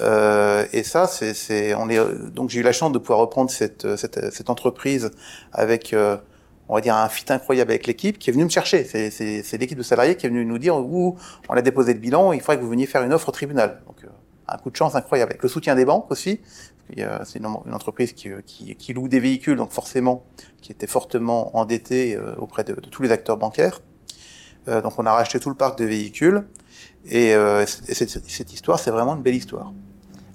Euh, 0.00 0.64
et 0.72 0.82
ça, 0.82 1.06
c'est, 1.06 1.34
c'est, 1.34 1.74
on 1.74 1.88
est, 1.88 2.00
donc 2.32 2.50
j'ai 2.50 2.60
eu 2.60 2.62
la 2.62 2.72
chance 2.72 2.90
de 2.90 2.98
pouvoir 2.98 3.20
reprendre 3.20 3.50
cette, 3.50 3.96
cette, 3.96 4.32
cette 4.32 4.50
entreprise 4.50 5.10
avec, 5.52 5.92
euh, 5.92 6.16
on 6.68 6.74
va 6.74 6.80
dire, 6.80 6.96
un 6.96 7.08
fit 7.08 7.24
incroyable 7.28 7.70
avec 7.70 7.86
l'équipe 7.86 8.18
qui 8.18 8.30
est 8.30 8.32
venue 8.32 8.44
me 8.44 8.50
chercher. 8.50 8.84
C'est, 8.84 9.58
l'équipe 9.58 9.78
de 9.78 9.82
salariés 9.82 10.16
qui 10.16 10.26
est 10.26 10.28
venue 10.28 10.44
nous 10.44 10.58
dire, 10.58 10.76
où 10.76 11.16
on 11.48 11.54
a 11.54 11.62
déposé 11.62 11.94
le 11.94 12.00
bilan, 12.00 12.32
il 12.32 12.40
faudrait 12.40 12.56
que 12.56 12.62
vous 12.62 12.70
veniez 12.70 12.86
faire 12.86 13.02
une 13.02 13.12
offre 13.12 13.28
au 13.28 13.32
tribunal. 13.32 13.82
Donc, 13.86 14.04
euh, 14.04 14.08
un 14.48 14.58
coup 14.58 14.70
de 14.70 14.76
chance 14.76 14.94
incroyable. 14.94 15.32
Avec 15.32 15.42
le 15.42 15.48
soutien 15.48 15.74
des 15.74 15.84
banques 15.84 16.10
aussi, 16.10 16.40
c'est 17.24 17.38
une, 17.38 17.46
une, 17.66 17.74
entreprise 17.74 18.12
qui, 18.12 18.30
qui, 18.44 18.92
loue 18.92 19.08
des 19.08 19.20
véhicules, 19.20 19.56
donc 19.56 19.72
forcément, 19.72 20.24
qui 20.62 20.72
était 20.72 20.86
fortement 20.86 21.56
endettée 21.56 22.16
euh, 22.16 22.34
auprès 22.36 22.64
de, 22.64 22.74
tous 22.74 23.02
les 23.02 23.10
acteurs 23.10 23.36
bancaires. 23.36 23.80
Euh, 24.68 24.80
donc 24.82 24.98
on 24.98 25.06
a 25.06 25.12
racheté 25.12 25.40
tout 25.40 25.48
le 25.48 25.56
parc 25.56 25.78
de 25.78 25.84
véhicules. 25.84 26.46
Et, 27.06 27.34
euh, 27.34 27.62
et 27.62 27.94
cette, 27.94 28.10
cette, 28.10 28.52
histoire, 28.52 28.78
c'est 28.78 28.90
vraiment 28.90 29.16
une 29.16 29.22
belle 29.22 29.34
histoire. 29.34 29.72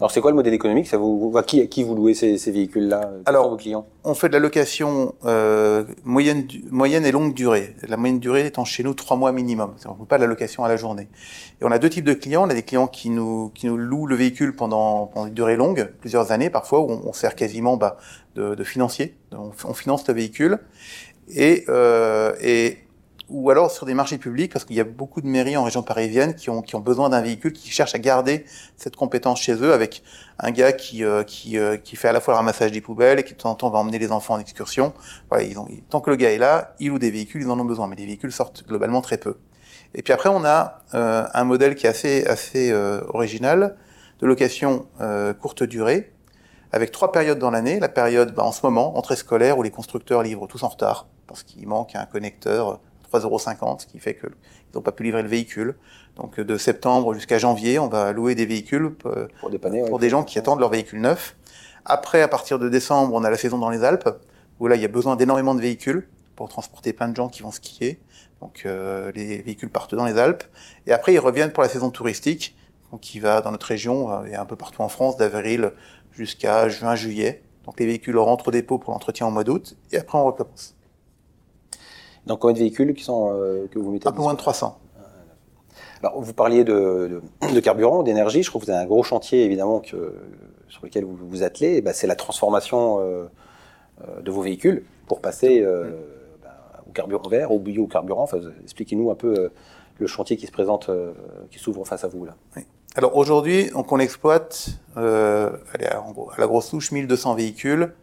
Alors 0.01 0.09
c'est 0.09 0.19
quoi 0.19 0.31
le 0.31 0.35
modèle 0.35 0.55
économique? 0.55 0.87
Ça 0.87 0.97
vous, 0.97 1.31
à 1.37 1.43
qui, 1.43 1.61
à 1.61 1.67
qui 1.67 1.83
vous 1.83 1.93
louez 1.93 2.15
ces, 2.15 2.39
ces 2.39 2.49
véhicules-là? 2.49 3.11
Alors, 3.27 3.51
vos 3.51 3.55
clients? 3.55 3.85
on 4.03 4.15
fait 4.15 4.29
de 4.29 4.33
la 4.33 4.39
location 4.39 5.13
euh, 5.25 5.83
moyenne, 6.03 6.47
moyenne 6.71 7.05
et 7.05 7.11
longue 7.11 7.35
durée. 7.35 7.75
La 7.87 7.97
moyenne 7.97 8.17
durée 8.19 8.47
étant 8.47 8.65
chez 8.65 8.83
nous 8.83 8.95
trois 8.95 9.15
mois 9.15 9.31
minimum. 9.31 9.75
On 9.85 9.93
ne 9.93 9.97
fait 9.99 10.05
pas 10.05 10.17
de 10.17 10.23
la 10.23 10.27
location 10.27 10.63
à 10.63 10.67
la 10.69 10.75
journée. 10.75 11.07
Et 11.61 11.65
on 11.65 11.71
a 11.71 11.77
deux 11.77 11.91
types 11.91 12.03
de 12.03 12.15
clients. 12.15 12.47
On 12.47 12.49
a 12.49 12.55
des 12.55 12.63
clients 12.63 12.87
qui 12.87 13.11
nous, 13.11 13.51
qui 13.53 13.67
nous 13.67 13.77
louent 13.77 14.07
le 14.07 14.15
véhicule 14.15 14.55
pendant, 14.55 15.05
pendant 15.05 15.27
une 15.27 15.35
durée 15.35 15.55
longue, 15.55 15.91
plusieurs 15.99 16.31
années 16.31 16.49
parfois, 16.49 16.79
où 16.79 16.89
on, 16.89 17.01
on 17.05 17.13
sert 17.13 17.35
quasiment 17.35 17.77
bah, 17.77 17.97
de, 18.33 18.55
de 18.55 18.63
financier. 18.63 19.13
On, 19.31 19.51
on, 19.65 19.73
finance 19.75 20.07
le 20.07 20.15
véhicule. 20.15 20.57
Et, 21.29 21.63
euh, 21.69 22.33
et 22.41 22.79
ou 23.31 23.49
alors 23.49 23.71
sur 23.71 23.85
des 23.85 23.93
marchés 23.93 24.17
publics, 24.17 24.51
parce 24.51 24.65
qu'il 24.65 24.75
y 24.75 24.79
a 24.79 24.83
beaucoup 24.83 25.21
de 25.21 25.27
mairies 25.27 25.57
en 25.57 25.63
région 25.63 25.81
parisienne 25.83 26.35
qui 26.35 26.49
ont, 26.49 26.61
qui 26.61 26.75
ont 26.75 26.79
besoin 26.79 27.09
d'un 27.09 27.21
véhicule, 27.21 27.53
qui 27.53 27.69
cherchent 27.71 27.95
à 27.95 27.99
garder 27.99 28.45
cette 28.77 28.95
compétence 28.95 29.41
chez 29.41 29.53
eux, 29.53 29.73
avec 29.73 30.03
un 30.39 30.51
gars 30.51 30.73
qui, 30.73 31.03
euh, 31.03 31.23
qui, 31.23 31.57
euh, 31.57 31.77
qui 31.77 31.95
fait 31.95 32.09
à 32.09 32.13
la 32.13 32.19
fois 32.19 32.33
le 32.33 32.37
ramassage 32.37 32.71
des 32.71 32.81
poubelles 32.81 33.19
et 33.19 33.23
qui 33.23 33.33
de 33.33 33.39
temps 33.39 33.51
en 33.51 33.55
temps 33.55 33.69
va 33.69 33.79
emmener 33.79 33.99
les 33.99 34.11
enfants 34.11 34.35
en 34.35 34.39
excursion. 34.39 34.93
Voilà, 35.29 35.43
ils 35.45 35.57
ont, 35.57 35.67
tant 35.89 36.01
que 36.01 36.09
le 36.09 36.15
gars 36.15 36.31
est 36.31 36.37
là, 36.37 36.75
il 36.79 36.91
ou 36.91 36.99
des 36.99 37.11
véhicules, 37.11 37.41
ils 37.41 37.49
en 37.49 37.59
ont 37.59 37.65
besoin, 37.65 37.87
mais 37.87 37.95
les 37.95 38.05
véhicules 38.05 38.31
sortent 38.31 38.65
globalement 38.67 39.01
très 39.01 39.17
peu. 39.17 39.37
Et 39.93 40.01
puis 40.03 40.13
après, 40.13 40.29
on 40.29 40.45
a 40.45 40.81
euh, 40.93 41.25
un 41.33 41.43
modèle 41.43 41.75
qui 41.75 41.85
est 41.85 41.89
assez, 41.89 42.25
assez 42.25 42.71
euh, 42.71 43.01
original, 43.09 43.75
de 44.19 44.27
location 44.27 44.85
euh, 45.01 45.33
courte 45.33 45.63
durée, 45.63 46.13
avec 46.71 46.91
trois 46.91 47.11
périodes 47.11 47.39
dans 47.39 47.51
l'année. 47.51 47.79
La 47.79 47.89
période, 47.89 48.33
bah, 48.33 48.43
en 48.43 48.51
ce 48.51 48.65
moment, 48.65 48.97
entrée 48.97 49.15
scolaire, 49.15 49.57
où 49.57 49.63
les 49.63 49.71
constructeurs 49.71 50.23
livrent 50.23 50.47
tous 50.47 50.63
en 50.63 50.69
retard, 50.69 51.07
parce 51.27 51.43
qu'il 51.43 51.67
manque 51.67 51.95
un 51.95 52.05
connecteur 52.05 52.79
3,50 53.11 53.23
euros, 53.23 53.77
ce 53.79 53.85
qui 53.85 53.99
fait 53.99 54.15
qu'ils 54.15 54.29
n'ont 54.75 54.81
pas 54.81 54.91
pu 54.91 55.03
livrer 55.03 55.23
le 55.23 55.29
véhicule. 55.29 55.75
Donc 56.15 56.39
de 56.39 56.57
septembre 56.57 57.13
jusqu'à 57.13 57.37
janvier, 57.37 57.79
on 57.79 57.87
va 57.87 58.11
louer 58.11 58.35
des 58.35 58.45
véhicules 58.45 58.93
pour, 58.93 59.49
dépanner, 59.49 59.81
pour 59.81 59.93
ouais, 59.93 59.99
des 59.99 60.09
gens 60.09 60.23
qui 60.23 60.37
attendent 60.39 60.59
leur 60.59 60.69
véhicule 60.69 61.01
neuf. 61.01 61.35
Après, 61.85 62.21
à 62.21 62.27
partir 62.27 62.59
de 62.59 62.69
décembre, 62.69 63.13
on 63.13 63.23
a 63.23 63.29
la 63.29 63.37
saison 63.37 63.57
dans 63.57 63.69
les 63.69 63.83
Alpes, 63.83 64.09
où 64.59 64.67
là, 64.67 64.75
il 64.75 64.81
y 64.81 64.85
a 64.85 64.89
besoin 64.89 65.15
d'énormément 65.15 65.55
de 65.55 65.61
véhicules 65.61 66.07
pour 66.35 66.47
transporter 66.49 66.93
plein 66.93 67.07
de 67.07 67.15
gens 67.15 67.29
qui 67.29 67.41
vont 67.41 67.51
skier. 67.51 67.99
Donc 68.39 68.63
euh, 68.65 69.11
les 69.13 69.41
véhicules 69.41 69.69
partent 69.69 69.95
dans 69.95 70.05
les 70.05 70.17
Alpes. 70.17 70.43
Et 70.87 70.91
après, 70.91 71.13
ils 71.13 71.19
reviennent 71.19 71.51
pour 71.51 71.63
la 71.63 71.69
saison 71.69 71.89
touristique, 71.89 72.55
donc 72.91 73.01
qui 73.01 73.19
va 73.19 73.41
dans 73.41 73.51
notre 73.51 73.67
région 73.67 74.11
euh, 74.11 74.25
et 74.25 74.35
un 74.35 74.45
peu 74.45 74.55
partout 74.55 74.81
en 74.81 74.89
France, 74.89 75.17
d'avril 75.17 75.71
jusqu'à 76.11 76.69
juin-juillet. 76.69 77.43
Donc 77.65 77.79
les 77.79 77.85
véhicules 77.85 78.17
rentrent 78.17 78.49
au 78.49 78.51
dépôt 78.51 78.79
pour 78.79 78.93
l'entretien 78.93 79.27
au 79.27 79.31
mois 79.31 79.43
d'août, 79.43 79.77
et 79.91 79.97
après 79.97 80.17
on 80.17 80.25
recommence. 80.25 80.75
Donc 82.27 82.39
combien 82.39 82.53
de 82.53 82.59
véhicules 82.59 82.93
qui 82.93 83.03
sont, 83.03 83.31
euh, 83.33 83.67
que 83.71 83.79
vous 83.79 83.91
mettez 83.91 84.07
Un 84.07 84.11
peu 84.11 84.21
moins 84.21 84.33
de 84.33 84.39
300. 84.39 84.77
Alors, 86.03 86.19
vous 86.19 86.33
parliez 86.33 86.63
de, 86.63 87.21
de, 87.43 87.53
de 87.53 87.59
carburant, 87.59 88.01
d'énergie. 88.01 88.41
Je 88.41 88.49
trouve 88.49 88.61
que 88.61 88.65
vous 88.67 88.71
avez 88.71 88.83
un 88.83 88.87
gros 88.87 89.03
chantier, 89.03 89.45
évidemment, 89.45 89.79
que, 89.81 90.15
sur 90.67 90.83
lequel 90.83 91.05
vous 91.05 91.15
vous 91.15 91.43
attelez. 91.43 91.79
Ben, 91.81 91.93
c'est 91.93 92.07
la 92.07 92.15
transformation 92.15 92.99
euh, 92.99 94.21
de 94.21 94.31
vos 94.31 94.41
véhicules 94.41 94.83
pour 95.07 95.21
passer 95.21 95.61
euh, 95.61 95.91
ben, 96.41 96.49
au 96.87 96.91
carburant 96.91 97.27
vert, 97.29 97.51
au 97.51 97.59
biocarburant. 97.59 98.23
Enfin, 98.23 98.39
expliquez-nous 98.63 99.11
un 99.11 99.15
peu 99.15 99.33
euh, 99.37 99.49
le 99.99 100.07
chantier 100.07 100.37
qui 100.37 100.47
se 100.47 100.51
présente, 100.51 100.89
euh, 100.89 101.11
qui 101.51 101.59
s'ouvre 101.59 101.85
face 101.85 102.03
à 102.03 102.07
vous 102.07 102.25
là. 102.25 102.35
Oui. 102.55 102.63
Alors 102.95 103.15
aujourd'hui, 103.15 103.69
on 103.75 103.99
exploite 103.99 104.69
euh, 104.97 105.51
allez, 105.73 105.87
en 105.95 106.11
gros, 106.11 106.31
à 106.31 106.39
la 106.39 106.47
grosse 106.47 106.69
touche 106.69 106.91
1200 106.91 107.35
véhicules. 107.35 107.93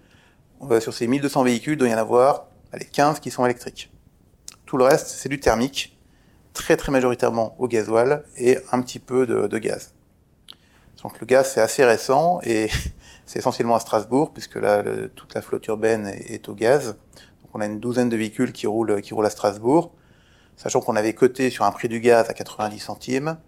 sur 0.80 0.94
ces 0.94 1.06
1200 1.06 1.42
véhicules, 1.42 1.74
il 1.74 1.78
doit 1.78 1.88
y 1.88 1.94
en 1.94 1.98
avoir 1.98 2.46
allez, 2.72 2.86
15 2.86 3.20
qui 3.20 3.30
sont 3.30 3.44
électriques. 3.44 3.90
Tout 4.68 4.76
le 4.76 4.84
reste, 4.84 5.06
c'est 5.06 5.30
du 5.30 5.40
thermique, 5.40 5.96
très 6.52 6.76
très 6.76 6.92
majoritairement 6.92 7.56
au 7.58 7.68
gasoil 7.68 8.22
et 8.36 8.58
un 8.70 8.82
petit 8.82 8.98
peu 8.98 9.26
de, 9.26 9.46
de 9.46 9.58
gaz. 9.58 9.94
Donc 11.02 11.18
le 11.20 11.26
gaz, 11.26 11.52
c'est 11.54 11.62
assez 11.62 11.86
récent 11.86 12.40
et 12.42 12.68
c'est 13.24 13.38
essentiellement 13.38 13.76
à 13.76 13.80
Strasbourg, 13.80 14.30
puisque 14.30 14.56
là, 14.56 14.84
toute 15.14 15.32
la 15.32 15.40
flotte 15.40 15.66
urbaine 15.68 16.08
est, 16.08 16.50
au 16.50 16.54
gaz. 16.54 16.98
Donc 17.40 17.50
on 17.54 17.62
a 17.62 17.64
une 17.64 17.80
douzaine 17.80 18.10
de 18.10 18.16
véhicules 18.18 18.52
qui 18.52 18.66
roulent, 18.66 19.00
qui 19.00 19.14
roulent 19.14 19.24
à 19.24 19.30
Strasbourg, 19.30 19.94
sachant 20.58 20.82
qu'on 20.82 20.96
avait 20.96 21.14
coté 21.14 21.48
sur 21.48 21.64
un 21.64 21.70
prix 21.70 21.88
du 21.88 22.00
gaz 22.00 22.28
à 22.28 22.34
90 22.34 22.78
centimes, 22.78 23.38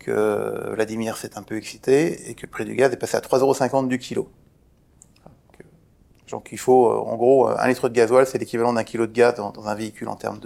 que 0.00 0.74
Vladimir 0.74 1.18
s'est 1.18 1.38
un 1.38 1.44
peu 1.44 1.56
excité 1.56 2.28
et 2.28 2.34
que 2.34 2.46
le 2.46 2.50
prix 2.50 2.64
du 2.64 2.74
gaz 2.74 2.92
est 2.92 2.96
passé 2.96 3.16
à 3.16 3.20
3,50 3.20 3.70
euros 3.76 3.86
du 3.86 3.98
kilo. 4.00 4.28
Donc 6.30 6.50
il 6.52 6.58
faut, 6.58 6.90
en 6.90 7.16
gros, 7.16 7.48
un 7.48 7.68
litre 7.68 7.88
de 7.88 7.94
gasoil, 7.94 8.26
c'est 8.26 8.38
l'équivalent 8.38 8.72
d'un 8.72 8.84
kilo 8.84 9.06
de 9.06 9.12
gaz 9.12 9.34
dans, 9.34 9.66
un 9.66 9.74
véhicule 9.74 10.08
en 10.08 10.16
termes 10.16 10.40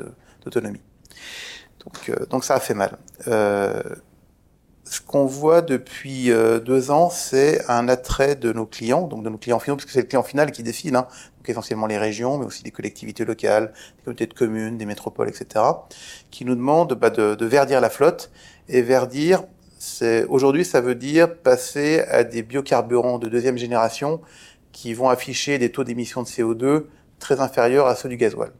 d'autonomie. 0.45 0.80
Donc, 1.85 2.09
euh, 2.09 2.26
donc 2.26 2.45
ça 2.45 2.55
a 2.55 2.61
fait 2.61 2.74
mal. 2.74 2.99
Euh, 3.28 3.82
ce 4.85 5.01
qu'on 5.01 5.24
voit 5.24 5.62
depuis 5.62 6.30
euh, 6.30 6.61
deux 6.61 6.91
ans, 6.91 7.09
c'est 7.09 7.68
un 7.70 7.89
attrait 7.89 8.37
de 8.37 8.53
nos 8.53 8.66
clients, 8.66 9.07
donc 9.07 9.22
de 9.24 9.30
nos 9.30 9.39
clients 9.39 9.59
finaux, 9.59 9.76
parce 9.76 9.87
que 9.87 9.93
c'est 9.93 10.03
le 10.03 10.07
client 10.07 10.22
final 10.22 10.53
qui 10.53 10.62
décide, 10.62 10.95
hein, 10.95 11.07
donc 11.39 11.49
essentiellement 11.49 11.87
les 11.87 11.99
régions, 11.99 12.39
mais 12.39 12.45
aussi 12.45 12.62
des 12.62 12.70
collectivités 12.70 13.24
locales, 13.24 13.72
des 13.72 14.03
communautés 14.05 14.26
de 14.26 14.35
communes, 14.35 14.78
des 14.78 14.87
métropoles, 14.87 15.28
etc., 15.28 15.64
qui 16.30 16.45
nous 16.45 16.55
demandent 16.55 16.95
bah, 16.95 17.11
de, 17.11 17.35
de, 17.35 17.47
verdir 17.47 17.80
la 17.80 17.91
flotte. 17.91 18.30
Et 18.68 18.80
verdir, 18.80 19.45
aujourd'hui, 20.28 20.64
ça 20.64 20.80
veut 20.80 20.95
dire 20.95 21.35
passer 21.35 22.01
à 22.09 22.24
des 22.24 22.43
biocarburants 22.43 23.18
de 23.18 23.28
deuxième 23.28 23.59
génération 23.59 24.22
qui 24.74 24.92
vont 24.92 25.08
afficher 25.08 25.56
des 25.56 25.72
taux 25.72 25.84
d'émission 25.84 26.22
de 26.22 26.26
CO2 26.26 26.84
très 27.18 27.40
inférieurs 27.40 27.86
à 27.86 27.94
ceux 27.94 28.10
du 28.10 28.18
gasoil. 28.18 28.52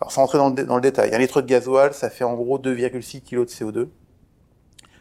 Alors, 0.00 0.12
sans 0.12 0.26
le, 0.32 0.64
dans 0.64 0.74
le 0.74 0.82
détail, 0.82 1.14
un 1.14 1.18
litre 1.18 1.40
de 1.40 1.46
gasoil, 1.46 1.94
ça 1.94 2.10
fait 2.10 2.24
en 2.24 2.34
gros 2.34 2.58
2,6 2.58 3.22
kg 3.22 3.38
de 3.38 3.44
CO2 3.44 3.88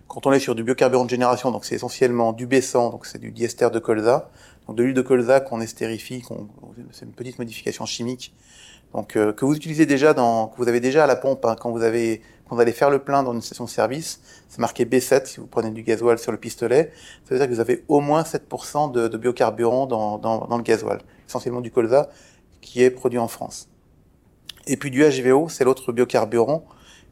quand 0.10 0.26
on 0.26 0.34
est 0.34 0.40
sur 0.40 0.56
du 0.56 0.64
biocarburant 0.64 1.06
de 1.06 1.10
génération, 1.10 1.52
donc 1.52 1.64
c'est 1.66 1.76
essentiellement 1.76 2.34
du 2.34 2.48
baissant, 2.48 2.90
donc 2.90 3.06
c'est 3.06 3.20
du 3.20 3.32
diester 3.32 3.70
de 3.70 3.78
colza, 3.78 4.32
donc 4.68 4.76
de 4.76 4.84
l'huile 4.84 4.96
de 4.96 5.04
colza 5.04 5.40
qu'on 5.40 5.62
estérifie, 5.62 6.24
c'est 6.92 7.06
une 7.06 7.12
petite 7.12 7.38
modification 7.38 7.86
chimique, 7.86 8.34
donc 8.94 9.16
euh, 9.16 9.32
que 9.32 9.46
vous 9.46 9.56
utilisez 9.56 9.86
déjà 9.86 10.16
dans, 10.16 10.48
que 10.48 10.58
vous 10.58 10.68
avez 10.68 10.80
déjà 10.80 11.04
à 11.04 11.08
la 11.08 11.16
pompe 11.16 11.46
hein, 11.46 11.56
quand 11.58 11.70
vous 11.70 11.84
avez, 11.84 12.24
quand 12.50 12.56
vous 12.56 12.62
allez 12.62 12.72
faire 12.72 12.90
le 12.90 13.00
plein 13.00 13.22
dans 13.22 13.34
une 13.34 13.42
station 13.42 13.66
de 13.66 13.70
service, 13.70 14.22
c'est 14.48 14.60
marqué 14.60 14.84
B7 14.84 15.28
si 15.28 15.40
vous 15.40 15.46
prenez 15.46 15.70
du 15.70 15.84
gasoil 15.84 16.18
sur 16.18 16.32
le 16.32 16.40
pistolet, 16.40 16.92
ça 17.24 17.36
veut 17.36 17.38
dire 17.38 17.48
que 17.48 17.54
vous 17.54 17.60
avez 17.60 17.84
au 17.88 18.00
moins 18.00 18.24
7% 18.24 18.92
de, 18.92 19.08
de 19.08 19.18
biocarburant 19.18 19.86
dans, 19.86 20.18
dans, 20.18 20.48
dans 20.48 20.58
le 20.58 20.64
gasoil, 20.64 21.00
essentiellement 21.28 21.62
du 21.62 21.70
colza 21.70 22.10
qui 22.62 22.82
est 22.82 22.90
produit 22.90 23.20
en 23.20 23.28
France. 23.28 23.70
Et 24.66 24.78
puis 24.78 24.90
du 24.90 25.04
HVO, 25.04 25.48
c'est 25.50 25.64
l'autre 25.64 25.92
biocarburant 25.92 26.66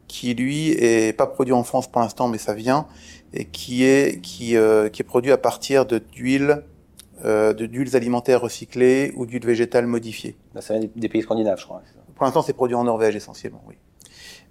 qui 0.08 0.34
lui 0.34 0.70
est 0.70 1.16
pas 1.16 1.26
produit 1.26 1.52
en 1.52 1.62
France 1.62 1.86
pour 1.86 2.00
l'instant, 2.00 2.28
mais 2.28 2.38
ça 2.38 2.54
vient, 2.54 2.86
et 3.32 3.44
qui 3.44 3.84
est 3.84 4.20
qui, 4.20 4.56
euh, 4.56 4.88
qui 4.88 5.02
est 5.02 5.04
produit 5.04 5.32
à 5.32 5.38
partir 5.38 5.86
de 5.86 5.98
d'huiles 5.98 6.64
euh, 7.24 7.52
de 7.52 7.66
d'huiles 7.66 7.94
alimentaires 7.94 8.40
recyclées 8.40 9.12
ou 9.16 9.26
d'huiles 9.26 9.44
végétales 9.44 9.86
modifiées. 9.86 10.36
Bah, 10.54 10.62
ça 10.62 10.78
vient 10.78 10.88
des 10.96 11.08
pays 11.08 11.22
scandinaves, 11.22 11.60
je 11.60 11.64
crois. 11.64 11.82
Pour 12.14 12.24
l'instant, 12.24 12.42
c'est 12.42 12.54
produit 12.54 12.74
en 12.74 12.84
Norvège 12.84 13.14
essentiellement, 13.14 13.62
oui. 13.68 13.76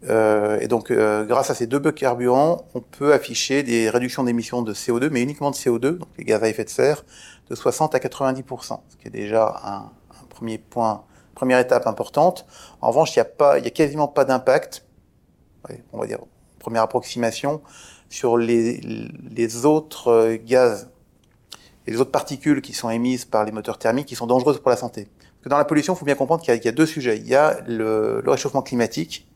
Euh, 0.10 0.60
et 0.60 0.68
donc, 0.68 0.92
euh, 0.92 1.26
grâce 1.26 1.50
à 1.50 1.56
ces 1.56 1.68
deux 1.68 1.80
biocarburants, 1.80 2.68
on 2.76 2.82
peut 2.82 3.14
afficher 3.14 3.64
des 3.64 3.90
réductions 3.90 4.24
d'émissions 4.24 4.62
de 4.62 4.74
CO2, 4.74 5.10
mais 5.10 5.22
uniquement 5.22 5.52
de 5.52 5.56
CO2, 5.56 5.98
donc 5.98 6.10
les 6.18 6.24
gaz 6.24 6.44
à 6.44 6.50
effet 6.50 6.64
de 6.64 6.70
serre, 6.70 7.04
de 7.50 7.56
60 7.56 7.96
à 7.96 8.00
90% 8.00 8.80
ce 8.90 8.98
qui 8.98 9.08
est 9.08 9.12
déjà 9.12 9.62
un, 9.64 9.92
premier 10.30 10.60
point, 10.60 11.04
première 11.34 11.58
étape 11.58 11.88
importante. 11.88 12.46
En 12.82 12.90
revanche, 12.90 13.16
il 13.16 13.20
n'y 13.20 13.26
a 13.40 13.50
a 13.50 13.70
quasiment 13.72 14.08
pas 14.08 14.24
d'impact 14.24 14.84
on 15.94 16.00
va 16.00 16.08
dire, 16.08 16.20
première 16.60 16.84
approximation, 16.84 17.62
sur 18.10 18.38
les, 18.38 19.66
autres 19.66 20.08
euh, 20.10 20.38
gaz 20.44 20.90
et 21.86 21.92
les 21.92 22.00
autres 22.00 22.12
particules 22.12 22.62
qui 22.62 22.74
sont 22.74 22.90
émises 22.90 23.26
par 23.26 23.46
les 23.46 23.52
moteurs 23.52 23.78
thermiques 23.78 24.08
qui 24.08 24.16
sont 24.16 24.28
dangereuses 24.28 24.60
pour 24.60 24.70
la 24.70 24.78
santé. 24.78 25.08
Parce 25.20 25.44
que 25.44 25.50
dans 25.50 25.58
la 25.58 25.66
pollution, 25.66 25.94
il 25.94 25.98
faut 25.98 26.06
bien 26.06 26.16
comprendre 26.16 26.44
qu'il 26.44 26.54
y, 26.54 26.68
a 26.68 26.72
deux 26.72 26.86
sujets. 26.86 27.18
Il 27.18 27.28
y 27.28 27.36
a 27.36 27.60
le, 27.68 28.24
réchauffement 28.26 28.62
climatique, 28.62 29.28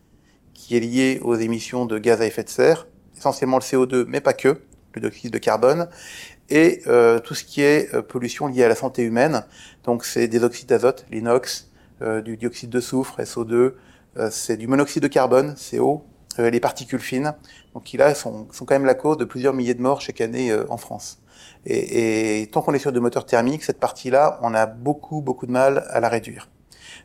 qui 0.62 0.78
est 0.78 0.80
lié 0.80 1.20
aux 1.24 1.36
émissions 1.36 1.86
de 1.86 1.98
gaz 1.98 2.22
à 2.22 2.26
effet 2.28 2.44
de 2.44 2.50
serre, 2.50 2.88
essentiellement 3.18 3.58
le 3.58 3.64
CO2, 3.64 4.06
mais 4.08 4.22
pas 4.22 4.34
que, 4.34 4.62
le 4.94 5.02
dioxyde 5.02 5.34
de 5.34 5.40
carbone, 5.40 5.90
et 6.50 6.82
euh, 6.86 7.20
tout 7.20 7.34
ce 7.34 7.44
qui 7.44 7.62
est 7.62 7.94
euh, 7.96 8.04
pollution 8.04 8.46
liée 8.46 8.64
à 8.64 8.68
la 8.68 8.76
santé 8.76 9.02
humaine. 9.02 9.44
Donc 9.86 10.06
c'est 10.06 10.28
des 10.28 10.44
oxydes 10.44 10.70
d'azote, 10.70 11.06
l'inox, 11.10 11.72
euh, 12.04 12.22
du 12.22 12.38
dioxyde 12.38 12.70
de 12.70 12.80
soufre, 12.80 13.20
SO2, 13.20 13.74
euh, 14.18 14.30
c'est 14.30 14.56
du 14.56 14.68
monoxyde 14.68 15.02
de 15.02 15.08
carbone, 15.08 15.56
CO, 15.56 16.04
euh, 16.38 16.52
les 16.52 16.60
particules 16.60 17.00
fines, 17.00 17.34
donc 17.74 17.84
qui 17.86 17.98
là 17.98 18.14
sont, 18.14 18.48
sont, 18.52 18.66
quand 18.66 18.76
même 18.76 18.86
la 18.86 18.94
cause 18.94 19.18
de 19.18 19.26
plusieurs 19.26 19.54
milliers 19.56 19.74
de 19.74 19.82
morts 19.82 20.02
chaque 20.02 20.22
année 20.22 20.52
euh, 20.52 20.66
en 20.70 20.78
France. 20.78 21.24
Et, 21.66 22.42
et 22.42 22.48
tant 22.48 22.62
qu'on 22.62 22.74
est 22.74 22.80
sur 22.80 22.92
des 22.92 23.00
moteurs 23.00 23.26
thermiques, 23.26 23.64
cette 23.64 23.80
partie-là, 23.80 24.40
on 24.44 24.54
a 24.54 24.68
beaucoup 24.68 25.22
beaucoup 25.22 25.48
de 25.48 25.52
mal 25.52 25.86
à 25.90 26.00
la 26.00 26.10
réduire. 26.10 26.50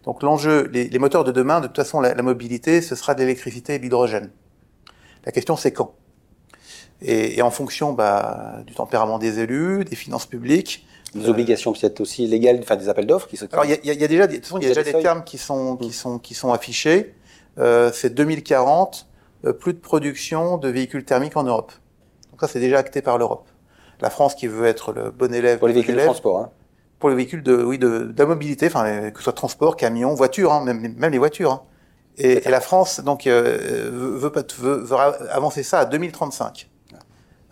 Donc 0.07 0.23
l'enjeu, 0.23 0.69
les, 0.73 0.89
les, 0.89 0.99
moteurs 0.99 1.25
de 1.25 1.33
demain, 1.33 1.61
de 1.61 1.67
toute 1.67 1.77
façon, 1.77 2.01
la, 2.01 2.15
la 2.15 2.23
mobilité, 2.23 2.81
ce 2.81 2.95
sera 2.95 3.15
de 3.15 3.21
l'électricité 3.21 3.75
et 3.75 3.79
de 3.79 3.83
l'hydrogène. 3.83 4.31
La 5.25 5.33
question, 5.33 5.57
c'est 5.57 5.73
quand? 5.73 5.95
Et, 7.03 7.39
et, 7.39 7.43
en 7.43 7.51
fonction 7.51 7.93
bah, 7.93 8.61
du 8.67 8.73
tempérament 8.73 9.19
des 9.19 9.41
élus, 9.41 9.85
des 9.85 9.97
finances 9.97 10.27
publiques, 10.27 10.87
des 11.15 11.29
obligations 11.29 11.73
peut-être 11.73 12.01
aussi 12.01 12.27
légales, 12.27 12.59
enfin 12.63 12.77
des 12.77 12.89
appels 12.89 13.07
d'offres 13.07 13.29
qui 13.29 13.37
se. 13.37 13.47
Alors 13.53 13.65
il 13.65 13.73
y, 13.73 13.91
y, 13.91 13.95
y 13.95 14.05
a, 14.05 14.09
déjà, 14.09 14.27
de 14.27 14.35
toute 14.35 14.45
façon, 14.45 14.59
il 14.59 14.63
y 14.63 14.67
a 14.67 14.69
déjà 14.69 14.83
des, 14.83 14.93
des 14.93 15.03
termes 15.03 15.25
qui 15.25 15.39
sont 15.39 15.77
qui 15.77 15.93
sont 15.93 16.19
qui 16.19 16.35
sont 16.35 16.53
affichés. 16.53 17.15
Euh, 17.59 17.91
c'est 17.93 18.15
2040 18.15 19.07
euh, 19.45 19.53
plus 19.53 19.73
de 19.73 19.79
production 19.79 20.59
de 20.59 20.69
véhicules 20.69 21.05
thermiques 21.05 21.37
en 21.37 21.45
Europe. 21.45 21.73
Donc 22.31 22.41
ça, 22.41 22.49
c'est 22.49 22.61
déjà 22.61 22.79
acté 22.79 23.03
par 23.03 23.19
l'Europe. 23.19 23.49
La 24.01 24.11
France 24.11 24.35
qui 24.35 24.47
veut 24.47 24.67
être 24.67 24.93
le 24.93 25.11
bon 25.11 25.33
élève. 25.35 25.59
Pour 25.59 25.69
les 25.69 25.75
véhicules 25.75 25.97
de 25.97 26.01
transport. 26.01 26.41
Hein. 26.41 26.51
Pour 26.99 27.11
les 27.11 27.17
véhicules 27.17 27.43
de, 27.43 27.63
oui, 27.63 27.79
de, 27.79 28.05
de 28.05 28.15
la 28.19 28.27
mobilité, 28.27 28.67
enfin, 28.67 29.11
que 29.11 29.19
ce 29.19 29.25
soit 29.25 29.33
transport, 29.33 29.77
camion, 29.77 30.15
voiture, 30.15 30.53
hein, 30.53 30.65
même, 30.65 30.95
même 30.97 31.13
les 31.13 31.19
voitures. 31.19 31.53
Hein. 31.53 31.63
Et, 32.17 32.47
et, 32.47 32.51
la 32.51 32.61
France, 32.61 33.01
donc, 33.01 33.27
euh, 33.27 33.91
veut, 33.93 34.31
veut, 34.31 34.81
veut, 34.81 34.97
avancer 35.31 35.63
ça 35.63 35.81
à 35.81 35.85
2035. 35.85 36.71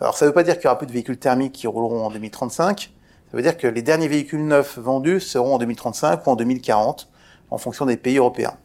Alors, 0.01 0.17
ça 0.17 0.25
ne 0.25 0.29
veut 0.29 0.33
pas 0.33 0.43
dire 0.43 0.55
qu'il 0.55 0.63
y 0.63 0.67
aura 0.67 0.77
plus 0.77 0.87
de 0.87 0.91
véhicules 0.91 1.17
thermiques 1.17 1.53
qui 1.53 1.67
rouleront 1.67 2.05
en 2.05 2.09
2035. 2.09 2.91
Ça 3.31 3.37
veut 3.37 3.43
dire 3.43 3.57
que 3.57 3.67
les 3.67 3.83
derniers 3.83 4.07
véhicules 4.07 4.43
neufs 4.43 4.79
vendus 4.79 5.19
seront 5.19 5.55
en 5.55 5.57
2035 5.59 6.25
ou 6.25 6.29
en 6.31 6.35
2040, 6.35 7.09
en 7.51 7.57
fonction 7.57 7.85
des 7.85 7.97
pays 7.97 8.17
européens. 8.17 8.57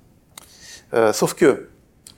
Euh, 0.95 1.13
sauf 1.13 1.35
que 1.35 1.69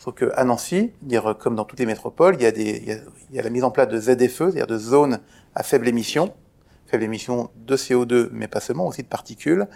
Sauf 0.02 0.16
qu'à 0.16 0.42
Nancy, 0.42 0.90
dire 1.00 1.36
comme 1.38 1.54
dans 1.54 1.64
toutes 1.64 1.78
les 1.78 1.86
métropoles, 1.86 2.34
il 2.34 2.42
y 2.42 2.46
a, 2.46 2.50
des, 2.50 2.78
il 2.78 2.88
y 2.88 2.90
a, 2.90 2.96
il 3.30 3.36
y 3.36 3.38
a 3.38 3.42
la 3.42 3.50
mise 3.50 3.62
en 3.62 3.70
place 3.70 3.86
de 3.86 4.00
ZFE, 4.00 4.36
c'est-à-dire 4.36 4.66
de 4.66 4.76
zones 4.76 5.20
à 5.54 5.62
faible 5.62 5.86
émission, 5.86 6.34
faible 6.92 7.04
émission 7.04 7.50
de 7.56 7.74
CO2, 7.74 8.28
mais 8.32 8.48
pas 8.48 8.60
seulement, 8.60 8.86
aussi 8.86 9.02
de 9.02 9.08
particules, 9.08 9.66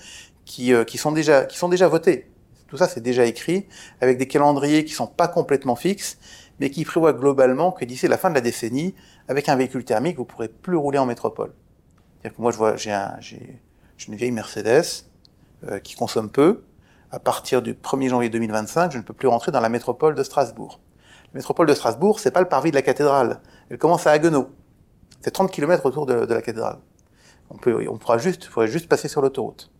qui, 0.44 0.74
euh, 0.74 0.84
qui, 0.84 0.98
sont, 0.98 1.12
déjà, 1.12 1.46
qui 1.46 1.56
sont 1.56 1.70
déjà 1.70 1.88
votées. 1.88 2.30
Tout 2.68 2.76
ça, 2.76 2.88
c'est 2.88 3.00
déjà 3.00 3.24
écrit, 3.24 3.66
avec 4.02 4.18
des 4.18 4.28
calendriers 4.28 4.84
qui 4.84 4.92
sont 4.92 5.06
pas 5.06 5.26
complètement 5.26 5.76
fixes, 5.76 6.18
mais 6.60 6.68
qui 6.68 6.84
prévoient 6.84 7.14
globalement 7.14 7.72
que 7.72 7.86
d'ici 7.86 8.06
la 8.06 8.18
fin 8.18 8.28
de 8.28 8.34
la 8.34 8.42
décennie, 8.42 8.94
avec 9.28 9.48
un 9.48 9.56
véhicule 9.56 9.84
thermique, 9.84 10.18
vous 10.18 10.26
pourrez 10.26 10.48
plus 10.48 10.76
rouler 10.76 10.98
en 10.98 11.06
métropole. 11.06 11.54
C'est-à-dire 12.20 12.36
que 12.36 12.42
moi, 12.42 12.52
je 12.52 12.58
vois, 12.58 12.76
j'ai 12.76 12.92
un, 12.92 13.18
une 14.08 14.14
vieille 14.14 14.30
Mercedes 14.30 15.06
euh, 15.64 15.78
qui 15.78 15.94
consomme 15.94 16.30
peu, 16.30 16.64
à 17.10 17.18
partir 17.18 17.62
du 17.62 17.72
1er 17.72 18.10
janvier 18.10 18.28
2025, 18.28 18.92
je 18.92 18.98
ne 18.98 19.02
peux 19.02 19.14
plus 19.14 19.28
rentrer 19.28 19.52
dans 19.52 19.60
la 19.60 19.70
métropole 19.70 20.14
de 20.14 20.22
Strasbourg. 20.22 20.80
La 21.32 21.38
métropole 21.38 21.66
de 21.66 21.74
Strasbourg, 21.74 22.20
c'est 22.20 22.30
pas 22.30 22.40
le 22.40 22.48
parvis 22.48 22.70
de 22.72 22.76
la 22.76 22.82
cathédrale. 22.82 23.40
Elle 23.70 23.78
commence 23.78 24.06
à 24.06 24.10
Haguenau. 24.10 24.50
C'est 25.22 25.30
30 25.30 25.50
km 25.50 25.86
autour 25.86 26.06
de, 26.06 26.14
la 26.14 26.42
cathédrale. 26.42 26.78
On, 27.50 27.56
peut, 27.56 27.86
on 27.88 27.98
pourra 27.98 28.18
juste, 28.18 28.48
pourrait 28.48 28.68
juste 28.68 28.88
passer 28.88 29.08
sur 29.08 29.22
l'autoroute. 29.22 29.70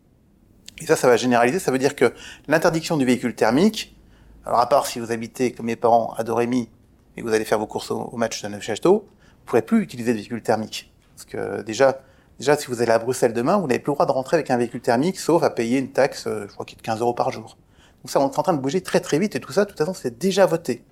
Et 0.80 0.86
ça, 0.86 0.96
ça 0.96 1.08
va 1.08 1.16
généraliser. 1.16 1.58
Ça 1.58 1.70
veut 1.70 1.78
dire 1.78 1.96
que 1.96 2.12
l'interdiction 2.48 2.96
du 2.96 3.04
véhicule 3.04 3.34
thermique, 3.34 3.96
alors 4.44 4.60
à 4.60 4.68
part 4.68 4.86
si 4.86 5.00
vous 5.00 5.10
habitez, 5.10 5.52
comme 5.52 5.66
mes 5.66 5.76
parents, 5.76 6.14
à 6.16 6.24
Dorémy, 6.24 6.68
et 7.16 7.22
que 7.22 7.26
vous 7.26 7.32
allez 7.32 7.44
faire 7.44 7.58
vos 7.58 7.66
courses 7.66 7.90
au, 7.90 7.98
au 7.98 8.16
match 8.16 8.42
de 8.42 8.48
Neufchâteau, 8.48 8.92
vous 8.92 9.42
ne 9.42 9.46
pourrez 9.46 9.62
plus 9.62 9.82
utiliser 9.82 10.12
de 10.12 10.18
véhicule 10.18 10.42
thermique. 10.42 10.92
Parce 11.14 11.24
que 11.24 11.62
déjà, 11.62 12.00
Déjà, 12.38 12.56
si 12.56 12.66
vous 12.66 12.82
allez 12.82 12.92
à 12.92 12.98
Bruxelles 12.98 13.32
demain, 13.32 13.56
vous 13.56 13.66
n'avez 13.66 13.78
plus 13.78 13.90
le 13.90 13.94
droit 13.94 14.06
de 14.06 14.12
rentrer 14.12 14.36
avec 14.36 14.50
un 14.50 14.58
véhicule 14.58 14.80
thermique, 14.80 15.18
sauf 15.18 15.42
à 15.42 15.50
payer 15.50 15.78
une 15.78 15.90
taxe, 15.90 16.26
euh, 16.26 16.46
je 16.46 16.52
crois, 16.52 16.66
qui 16.66 16.74
est 16.74 16.78
de 16.78 16.82
15 16.82 17.00
euros 17.00 17.14
par 17.14 17.30
jour. 17.30 17.56
Donc 18.02 18.10
ça, 18.10 18.20
on 18.20 18.30
est 18.30 18.38
en 18.38 18.42
train 18.42 18.52
de 18.52 18.60
bouger 18.60 18.82
très 18.82 19.00
très 19.00 19.18
vite, 19.18 19.34
et 19.36 19.40
tout 19.40 19.52
ça, 19.52 19.64
de 19.64 19.70
toute 19.70 19.78
façon, 19.78 19.94
c'est 19.94 20.18
déjà 20.18 20.44
voté. 20.44 20.84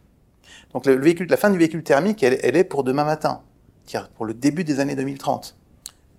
Donc 0.73 0.87
le, 0.87 0.95
véhicule, 0.95 1.27
la 1.29 1.37
fin 1.37 1.51
du 1.51 1.59
véhicule 1.59 1.83
thermique, 1.83 2.23
elle, 2.23 2.39
elle 2.43 2.57
est 2.57 2.65
pour 2.65 2.83
demain 2.83 3.05
matin, 3.05 3.43
pour 4.15 4.25
le 4.25 4.33
début 4.33 4.65
des 4.65 4.81
années 4.81 4.97
2030. 4.97 5.57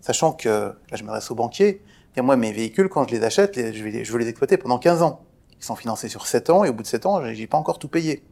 Sachant 0.05 0.33
que, 0.33 0.49
là 0.49 0.97
je 0.97 1.03
m'adresse 1.03 1.31
aux 1.31 1.35
banquiers, 1.35 1.81
et 2.15 2.21
moi 2.21 2.35
mes 2.35 2.51
véhicules, 2.51 2.89
quand 2.89 3.07
je 3.07 3.15
les 3.15 3.23
achète, 3.23 3.55
je, 3.55 4.03
je 4.03 4.11
veux 4.11 4.19
les 4.19 4.27
exploiter 4.27 4.55
pendant 4.55 4.77
15 4.77 5.01
ans. 5.01 5.25
Ils 5.59 5.63
sont 5.65 5.75
financés 5.75 6.09
sur 6.09 6.27
7 6.27 6.51
ans, 6.51 6.63
et 6.63 6.69
au 6.69 6.73
bout 6.73 6.83
de 6.83 6.87
7 6.87 7.07
ans, 7.07 7.33
j'ai 7.33 7.47
pas 7.47 7.57
encore 7.57 7.79
tout 7.79 7.87
payé. 7.87 8.23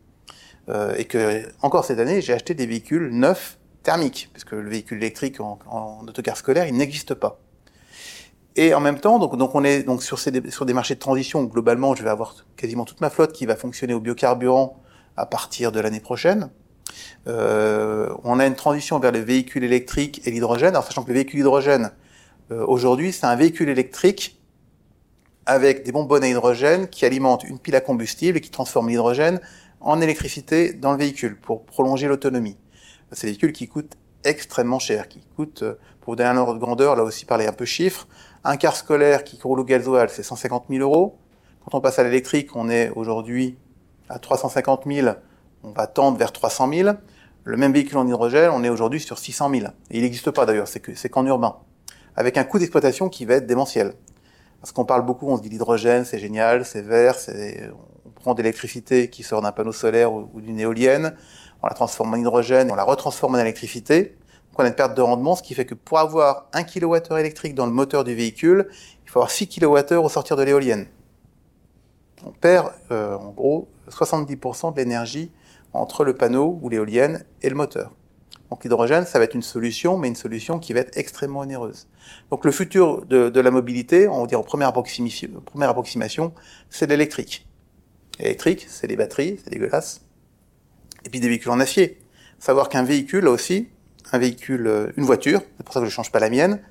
Euh, 0.69 0.93
et 0.99 1.05
que, 1.05 1.51
encore 1.63 1.83
cette 1.83 1.97
année, 1.97 2.21
j'ai 2.21 2.31
acheté 2.31 2.53
des 2.53 2.67
véhicules 2.67 3.09
neufs, 3.09 3.57
thermique, 3.81 4.29
puisque 4.33 4.51
le 4.51 4.69
véhicule 4.69 4.99
électrique 4.99 5.39
en, 5.41 5.57
autocar 6.07 6.37
scolaire, 6.37 6.67
il 6.67 6.75
n'existe 6.75 7.15
pas. 7.15 7.39
Et 8.55 8.75
en 8.75 8.79
même 8.79 8.99
temps, 8.99 9.17
donc, 9.17 9.55
on 9.55 9.63
est 9.63 9.81
donc 9.81 10.03
sur, 10.03 10.19
des 10.29 10.73
marchés 10.73 10.93
de 10.93 10.99
transition. 10.99 11.43
Globalement, 11.43 11.95
je 11.95 12.03
vais 12.03 12.11
avoir 12.11 12.35
quasiment 12.55 12.85
toute 12.85 13.01
ma 13.01 13.09
flotte 13.09 13.33
qui 13.33 13.47
va 13.47 13.55
fonctionner 13.55 13.95
au 13.95 13.99
biocarburant 13.99 14.77
à 15.17 15.25
partir 15.25 15.71
de 15.71 15.79
l'année 15.79 16.01
prochaine. 16.01 16.51
Euh, 17.27 18.09
on 18.23 18.39
a 18.39 18.45
une 18.45 18.55
transition 18.55 18.99
vers 18.99 19.11
les 19.11 19.21
véhicules 19.21 19.63
électriques 19.63 20.21
et 20.25 20.31
l'hydrogène. 20.31 20.69
Alors 20.69 20.83
sachant 20.83 21.03
que 21.03 21.09
le 21.09 21.15
véhicule 21.15 21.39
hydrogène, 21.39 21.91
euh, 22.51 22.65
aujourd'hui, 22.67 23.11
c'est 23.11 23.25
un 23.25 23.35
véhicule 23.35 23.69
électrique 23.69 24.39
avec 25.45 25.83
des 25.83 25.91
bonbonnes 25.91 26.23
à 26.23 26.27
hydrogène 26.27 26.87
qui 26.87 27.05
alimentent 27.05 27.43
une 27.43 27.59
pile 27.59 27.75
à 27.75 27.81
combustible 27.81 28.37
et 28.37 28.41
qui 28.41 28.49
transforme 28.49 28.89
l'hydrogène 28.89 29.41
en 29.81 29.99
électricité 29.99 30.73
dans 30.73 30.91
le 30.91 30.97
véhicule 30.97 31.37
pour 31.37 31.65
prolonger 31.65 32.07
l'autonomie 32.07 32.57
c'est 33.13 33.27
des 33.27 33.31
véhicules 33.31 33.53
qui 33.53 33.67
coûtent 33.67 33.97
extrêmement 34.23 34.79
cher, 34.79 35.07
qui 35.07 35.21
coûtent, 35.35 35.63
euh, 35.63 35.75
pour 36.01 36.13
vous 36.13 36.15
donner 36.15 36.29
un 36.29 36.37
ordre 36.37 36.53
de 36.55 36.59
grandeur, 36.59 36.95
là 36.95 37.03
aussi 37.03 37.25
parler 37.25 37.45
un 37.45 37.53
peu 37.53 37.65
chiffres, 37.65 38.07
un 38.43 38.57
car 38.57 38.75
scolaire 38.75 39.23
qui 39.23 39.39
roule 39.41 39.59
au 39.59 39.63
gasoil, 39.63 40.09
c'est 40.09 40.23
150 40.23 40.65
000 40.69 40.81
euros. 40.81 41.17
Quand 41.63 41.77
on 41.77 41.81
passe 41.81 41.99
à 41.99 42.03
l'électrique, 42.03 42.55
on 42.55 42.69
est 42.69 42.89
aujourd'hui 42.89 43.57
à 44.09 44.19
350 44.19 44.83
000, 44.85 45.15
on 45.63 45.71
va 45.71 45.87
tendre 45.87 46.17
vers 46.17 46.31
300 46.31 46.69
000. 46.73 46.89
Le 47.45 47.57
même 47.57 47.73
véhicule 47.73 47.97
en 47.97 48.07
hydrogène, 48.07 48.51
on 48.53 48.63
est 48.63 48.69
aujourd'hui 48.69 48.99
sur 48.99 49.17
600 49.17 49.49
000. 49.49 49.65
Et 49.91 49.97
il 49.97 50.01
n'existe 50.03 50.31
pas 50.31 50.45
d'ailleurs, 50.45 50.67
c'est 50.67 51.09
qu'en 51.09 51.25
urbain. 51.25 51.57
Avec 52.15 52.37
un 52.37 52.43
coût 52.43 52.59
d'exploitation 52.59 53.09
qui 53.09 53.25
va 53.25 53.35
être 53.35 53.47
démentiel. 53.47 53.95
Parce 54.61 54.71
qu'on 54.71 54.85
parle 54.85 55.05
beaucoup, 55.05 55.27
on 55.27 55.35
se 55.35 55.41
dit 55.41 55.49
l'hydrogène, 55.49 56.05
c'est 56.05 56.19
génial, 56.19 56.63
c'est 56.63 56.81
vert, 56.81 57.17
on 58.05 58.09
prend 58.11 58.33
de 58.33 58.41
l'électricité 58.41 59.09
qui 59.09 59.21
sort 59.23 59.41
d'un 59.41 59.51
panneau 59.51 59.73
solaire 59.73 60.13
ou, 60.13 60.29
d'une 60.39 60.57
éolienne, 60.57 61.15
on 61.61 61.67
la 61.67 61.73
transforme 61.73 62.13
en 62.13 62.15
hydrogène, 62.15 62.71
on 62.71 62.75
la 62.75 62.85
retransforme 62.85 63.35
en 63.35 63.39
électricité. 63.39 64.15
Donc 64.51 64.59
on 64.59 64.63
a 64.63 64.67
une 64.67 64.73
perte 64.75 64.95
de 64.95 65.01
rendement, 65.01 65.35
ce 65.35 65.43
qui 65.43 65.53
fait 65.53 65.65
que 65.65 65.75
pour 65.75 65.99
avoir 65.99 66.47
1 66.53 66.63
kWh 66.63 67.19
électrique 67.19 67.55
dans 67.55 67.65
le 67.65 67.73
moteur 67.73 68.05
du 68.05 68.15
véhicule, 68.15 68.69
il 69.03 69.09
faut 69.09 69.19
avoir 69.19 69.31
6 69.31 69.49
kWh 69.49 69.95
au 69.95 70.07
sortir 70.07 70.37
de 70.37 70.43
l'éolienne. 70.43 70.87
On 72.25 72.31
perd 72.31 72.71
euh, 72.91 73.17
en 73.17 73.31
gros 73.31 73.67
70% 73.89 74.73
de 74.73 74.77
l'énergie 74.77 75.31
entre 75.73 76.03
le 76.03 76.15
panneau 76.15 76.59
ou 76.61 76.69
l'éolienne 76.69 77.25
et 77.41 77.49
le 77.49 77.55
moteur. 77.55 77.91
Donc 78.49 78.63
l'hydrogène, 78.63 79.05
ça 79.05 79.17
va 79.17 79.25
être 79.25 79.33
une 79.33 79.41
solution, 79.41 79.97
mais 79.97 80.07
une 80.07 80.15
solution 80.15 80.59
qui 80.59 80.73
va 80.73 80.81
être 80.81 80.95
extrêmement 80.97 81.39
onéreuse. 81.39 81.87
Donc 82.29 82.45
le 82.45 82.51
futur 82.51 83.05
de, 83.05 83.39
la 83.39 83.51
mobilité, 83.51 84.07
on 84.07 84.21
va 84.21 84.27
dire 84.27 84.39
en 84.39 84.43
première 84.43 84.67
approximation, 84.67 85.29
première 85.45 85.69
approximation 85.69 86.33
c'est 86.69 86.87
l'électrique. 86.87 87.47
L'électrique, 88.19 88.67
c'est 88.69 88.85
les 88.85 88.95
batteries, 88.95 89.39
c'est 89.43 89.49
dégueulasse. 89.49 90.01
Et 91.03 91.09
puis 91.09 91.19
des 91.19 91.27
véhicules 91.27 91.49
en 91.49 91.59
acier. 91.59 91.99
Savoir 92.37 92.69
qu'un 92.69 92.83
véhicule, 92.83 93.23
là 93.23 93.31
aussi, 93.31 93.69
un 94.11 94.19
véhicule, 94.19 94.67
euh, 94.67 94.91
une 94.97 95.03
voiture, 95.03 95.41
c'est 95.57 95.63
pour 95.63 95.73
ça 95.73 95.79
que 95.79 95.85
je 95.85 95.91
ne 95.91 95.95
change 95.95 96.11
pas 96.11 96.19
la 96.19 96.29
mienne, 96.29 96.61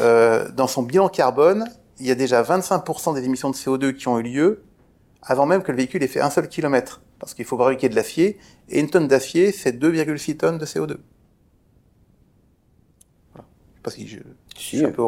euh, 0.00 0.50
dans 0.50 0.66
son 0.66 0.82
bilan 0.82 1.08
carbone, 1.08 1.66
il 2.00 2.06
y 2.06 2.10
a 2.10 2.14
déjà 2.14 2.42
25% 2.42 3.14
des 3.14 3.24
émissions 3.24 3.50
de 3.50 3.54
CO2 3.54 3.92
qui 3.92 4.08
ont 4.08 4.18
eu 4.18 4.22
lieu 4.22 4.62
avant 5.22 5.46
même 5.46 5.62
que 5.62 5.70
le 5.70 5.76
véhicule 5.76 6.02
ait 6.02 6.08
fait 6.08 6.20
un 6.20 6.30
seul 6.30 6.48
kilomètre 6.48 7.00
parce 7.22 7.34
qu'il 7.34 7.44
faut 7.44 7.56
fabriquer 7.56 7.88
de 7.88 7.94
l'acier, 7.94 8.36
et 8.68 8.80
une 8.80 8.90
tonne 8.90 9.06
d'acier, 9.06 9.52
c'est 9.52 9.80
2,6 9.80 10.38
tonnes 10.38 10.58
de 10.58 10.66
CO2. 10.66 10.96
Voilà. 13.32 13.46
Je 13.70 13.76
sais 13.76 13.82
pas 13.84 13.90
si 13.92 14.08
je, 14.08 14.18
suis 14.56 14.84
un 14.84 14.90
peu 14.90 15.04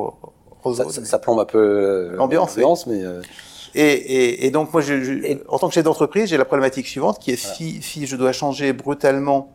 roseau, 0.63 0.91
ça, 0.91 1.19
plombe 1.19 1.41
un 1.41 1.45
peu 1.45 1.59
euh, 1.59 2.15
l'ambiance, 2.15 2.87
mais... 2.87 3.03
Euh, 3.03 3.21
et, 3.75 4.47
et, 4.47 4.51
donc 4.53 4.73
moi, 4.73 4.81
je, 4.81 5.43
en 5.49 5.59
tant 5.59 5.67
que 5.67 5.75
chef 5.75 5.83
d'entreprise, 5.83 6.29
j'ai 6.29 6.37
la 6.37 6.45
problématique 6.45 6.87
suivante, 6.87 7.19
qui 7.19 7.33
est 7.33 7.37
si, 7.37 7.83
si 7.83 8.07
je 8.07 8.15
dois 8.15 8.31
changer 8.31 8.73
brutalement 8.73 9.53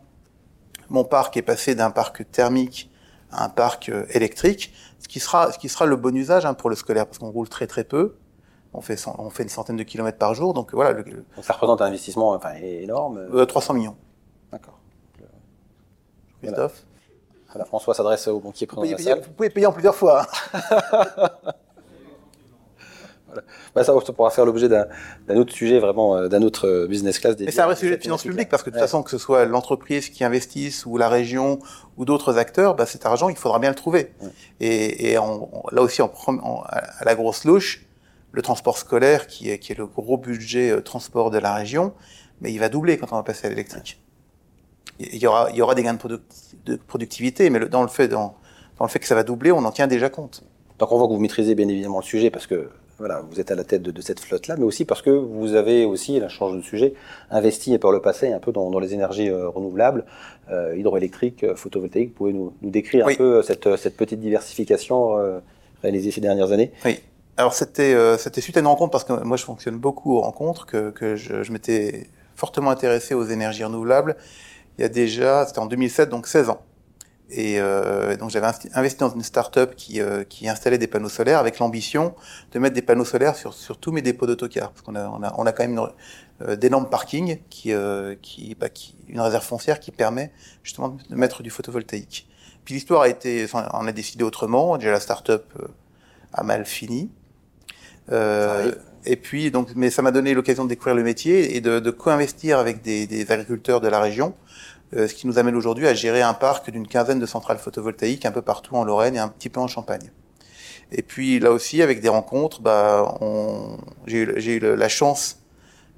mon 0.90 1.04
parc 1.04 1.38
et 1.38 1.42
passer 1.42 1.74
d'un 1.74 1.90
parc 1.90 2.30
thermique 2.30 2.90
à 3.32 3.46
un 3.46 3.48
parc 3.48 3.88
euh, 3.88 4.04
électrique, 4.10 4.74
ce 4.98 5.08
qui 5.08 5.18
sera, 5.18 5.50
ce 5.50 5.58
qui 5.58 5.70
sera 5.70 5.86
le 5.86 5.96
bon 5.96 6.14
usage 6.14 6.44
hein, 6.44 6.52
pour 6.52 6.68
le 6.68 6.76
scolaire, 6.76 7.06
parce 7.06 7.16
qu'on 7.16 7.30
roule 7.30 7.48
très 7.48 7.66
très 7.66 7.84
peu, 7.84 8.16
on 8.72 8.80
fait, 8.80 8.96
on 9.18 9.30
fait 9.30 9.42
une 9.42 9.48
centaine 9.48 9.76
de 9.76 9.82
kilomètres 9.82 10.18
par 10.18 10.34
jour, 10.34 10.54
donc 10.54 10.72
voilà. 10.72 10.94
donc 10.94 11.06
ça 11.42 11.54
représente 11.54 11.82
un 11.82 11.86
investissement 11.86 12.32
enfin, 12.32 12.54
énorme. 12.54 13.46
300 13.46 13.74
euh, 13.74 13.76
millions. 13.76 13.96
D'accord. 14.52 14.78
Christophe. 16.42 16.84
Voilà. 17.52 17.64
François 17.64 17.94
s'adresse 17.94 18.28
au 18.28 18.38
banquier 18.38 18.66
présent 18.66 18.82
vous, 18.82 19.32
pouvez 19.36 19.50
payer 19.50 19.66
en 19.66 19.72
plusieurs 19.72 19.96
fois. 19.96 20.22
Hein. 20.22 20.26
voilà. 23.26 23.42
bah, 23.74 23.82
ça, 23.82 23.92
ça, 24.06 24.12
pourra 24.12 24.30
faire 24.30 24.46
l'objet 24.46 24.68
d'un 24.68 24.86
autre 25.36 25.52
sujet, 25.52 25.80
vraiment, 25.80 26.16
euh, 26.16 26.28
d'un 26.28 26.42
autre 26.42 26.68
euh, 26.68 26.86
business 26.86 27.18
class. 27.18 27.34
Mais 27.40 27.50
c'est 27.50 27.60
un 27.60 27.66
vrai 27.66 27.74
sujet 27.74 27.96
de 27.96 28.02
finances 28.02 28.22
publiques, 28.22 28.48
parce 28.48 28.62
que 28.62 28.70
de 28.70 28.76
toute 28.76 28.82
façon, 28.82 29.02
que 29.02 29.10
ce 29.10 29.18
soit 29.18 29.46
l'entreprise 29.46 30.10
qui 30.10 30.22
investisse 30.22 30.86
ou 30.86 30.96
la 30.96 31.08
région 31.08 31.58
ou 31.96 32.04
d'autres 32.04 32.38
acteurs, 32.38 32.76
bah, 32.76 32.86
cet 32.86 33.04
argent, 33.04 33.28
il 33.28 33.36
faudra 33.36 33.58
bien 33.58 33.70
le 33.70 33.76
trouver. 33.76 34.14
Et, 34.60 35.10
et 35.10 35.14
là 35.14 35.82
aussi, 35.82 36.00
à 36.02 37.04
la 37.04 37.14
grosse 37.16 37.44
louche, 37.44 37.84
le 38.32 38.42
transport 38.42 38.78
scolaire, 38.78 39.26
qui 39.26 39.50
est, 39.50 39.58
qui 39.58 39.72
est 39.72 39.78
le 39.78 39.86
gros 39.86 40.16
budget 40.16 40.70
euh, 40.70 40.80
transport 40.80 41.30
de 41.30 41.38
la 41.38 41.54
région, 41.54 41.92
mais 42.40 42.52
il 42.52 42.58
va 42.58 42.68
doubler 42.68 42.96
quand 42.96 43.12
on 43.12 43.16
va 43.16 43.22
passer 43.22 43.46
à 43.46 43.50
l'électrique. 43.50 44.00
Il 44.98 45.16
y 45.16 45.26
aura, 45.26 45.50
il 45.50 45.56
y 45.56 45.62
aura 45.62 45.74
des 45.74 45.82
gains 45.82 45.94
de, 45.94 46.20
de 46.66 46.76
productivité, 46.76 47.50
mais 47.50 47.58
le, 47.58 47.68
dans, 47.68 47.82
le 47.82 47.88
fait, 47.88 48.08
dans, 48.08 48.36
dans, 48.78 48.84
le 48.84 48.90
fait 48.90 48.98
que 48.98 49.06
ça 49.06 49.14
va 49.14 49.22
doubler, 49.22 49.50
on 49.52 49.64
en 49.64 49.72
tient 49.72 49.86
déjà 49.86 50.10
compte. 50.10 50.44
Donc 50.78 50.92
on 50.92 50.98
voit 50.98 51.08
que 51.08 51.12
vous 51.12 51.20
maîtrisez 51.20 51.54
bien 51.54 51.68
évidemment 51.68 51.98
le 51.98 52.04
sujet 52.04 52.30
parce 52.30 52.46
que 52.46 52.70
voilà, 53.00 53.22
vous 53.30 53.40
êtes 53.40 53.50
à 53.50 53.54
la 53.54 53.64
tête 53.64 53.80
de, 53.82 53.90
de 53.90 54.02
cette 54.02 54.20
flotte-là, 54.20 54.56
mais 54.58 54.64
aussi 54.64 54.84
parce 54.84 55.00
que 55.00 55.08
vous 55.08 55.54
avez 55.54 55.86
aussi, 55.86 56.20
la 56.20 56.28
change 56.28 56.54
de 56.54 56.60
sujet, 56.60 56.92
investi 57.30 57.76
par 57.78 57.92
le 57.92 58.00
passé 58.00 58.30
un 58.30 58.38
peu 58.38 58.52
dans, 58.52 58.70
dans 58.70 58.78
les 58.78 58.92
énergies 58.92 59.30
euh, 59.30 59.48
renouvelables, 59.48 60.04
euh, 60.50 60.76
hydroélectriques, 60.76 61.44
euh, 61.44 61.56
photovoltaïques. 61.56 62.10
Vous 62.10 62.14
pouvez 62.14 62.32
nous, 62.34 62.52
nous 62.60 62.70
décrire 62.70 63.08
un 63.08 63.14
peu 63.14 63.42
cette, 63.42 63.74
cette, 63.76 63.96
petite 63.96 64.20
diversification 64.20 65.16
réalisée 65.82 66.10
ces 66.10 66.20
dernières 66.20 66.52
années? 66.52 66.72
Oui. 66.84 67.00
Alors 67.40 67.54
c'était 67.54 67.94
euh, 67.94 68.18
suite 68.18 68.58
à 68.58 68.60
une 68.60 68.66
rencontre 68.66 68.90
parce 68.90 69.04
que 69.04 69.14
moi 69.24 69.38
je 69.38 69.44
fonctionne 69.44 69.78
beaucoup 69.78 70.14
aux 70.14 70.20
rencontres 70.20 70.66
que, 70.66 70.90
que 70.90 71.16
je, 71.16 71.42
je 71.42 71.52
m'étais 71.52 72.10
fortement 72.36 72.70
intéressé 72.70 73.14
aux 73.14 73.24
énergies 73.24 73.64
renouvelables. 73.64 74.18
Il 74.76 74.82
y 74.82 74.84
a 74.84 74.90
déjà 74.90 75.46
c'était 75.46 75.58
en 75.58 75.64
2007 75.64 76.10
donc 76.10 76.26
16 76.26 76.50
ans. 76.50 76.60
Et 77.30 77.58
euh, 77.58 78.14
donc 78.18 78.28
j'avais 78.28 78.46
investi 78.74 79.00
dans 79.00 79.08
une 79.08 79.22
start-up 79.22 79.74
qui, 79.74 80.02
euh, 80.02 80.22
qui 80.22 80.50
installait 80.50 80.76
des 80.76 80.86
panneaux 80.86 81.08
solaires 81.08 81.38
avec 81.38 81.60
l'ambition 81.60 82.14
de 82.52 82.58
mettre 82.58 82.74
des 82.74 82.82
panneaux 82.82 83.06
solaires 83.06 83.36
sur, 83.36 83.54
sur 83.54 83.78
tous 83.78 83.90
mes 83.90 84.02
dépôts 84.02 84.26
d'autocars. 84.26 84.72
Parce 84.72 84.82
qu'on 84.82 84.94
a, 84.94 85.08
on 85.08 85.22
a, 85.22 85.34
on 85.38 85.46
a 85.46 85.52
quand 85.52 85.66
même 85.66 85.80
euh, 86.42 86.56
d'énormes 86.56 86.90
parkings, 86.90 87.38
qui, 87.48 87.72
euh, 87.72 88.16
qui, 88.20 88.54
bah, 88.54 88.68
qui, 88.68 88.96
une 89.08 89.20
réserve 89.20 89.44
foncière 89.44 89.80
qui 89.80 89.92
permet 89.92 90.30
justement 90.62 90.98
de 91.08 91.14
mettre 91.14 91.42
du 91.42 91.48
photovoltaïque. 91.48 92.28
Puis 92.66 92.74
l'histoire 92.74 93.00
a 93.00 93.08
été, 93.08 93.44
enfin, 93.44 93.66
on 93.72 93.86
a 93.86 93.92
décidé 93.92 94.24
autrement. 94.24 94.76
Déjà 94.76 94.90
la 94.90 95.00
start-up 95.00 95.54
a 96.34 96.42
mal 96.42 96.66
fini. 96.66 97.10
Euh, 98.12 98.72
et 99.04 99.16
puis, 99.16 99.50
donc, 99.50 99.68
mais 99.76 99.90
ça 99.90 100.02
m'a 100.02 100.10
donné 100.10 100.34
l'occasion 100.34 100.64
de 100.64 100.68
découvrir 100.68 100.94
le 100.94 101.02
métier 101.02 101.56
et 101.56 101.60
de, 101.60 101.78
de 101.78 101.90
co-investir 101.90 102.58
avec 102.58 102.82
des, 102.82 103.06
des, 103.06 103.30
agriculteurs 103.30 103.80
de 103.80 103.88
la 103.88 104.00
région, 104.00 104.34
euh, 104.94 105.08
ce 105.08 105.14
qui 105.14 105.26
nous 105.26 105.38
amène 105.38 105.54
aujourd'hui 105.54 105.86
à 105.86 105.94
gérer 105.94 106.22
un 106.22 106.34
parc 106.34 106.70
d'une 106.70 106.86
quinzaine 106.86 107.18
de 107.18 107.26
centrales 107.26 107.58
photovoltaïques 107.58 108.26
un 108.26 108.32
peu 108.32 108.42
partout 108.42 108.76
en 108.76 108.84
Lorraine 108.84 109.16
et 109.16 109.18
un 109.18 109.28
petit 109.28 109.48
peu 109.48 109.60
en 109.60 109.68
Champagne. 109.68 110.10
Et 110.92 111.02
puis 111.02 111.38
là 111.38 111.52
aussi, 111.52 111.82
avec 111.82 112.00
des 112.00 112.08
rencontres, 112.08 112.60
bah, 112.60 113.16
j'ai 114.06 114.18
eu, 114.18 114.56
eu, 114.56 114.76
la 114.76 114.88
chance 114.88 115.38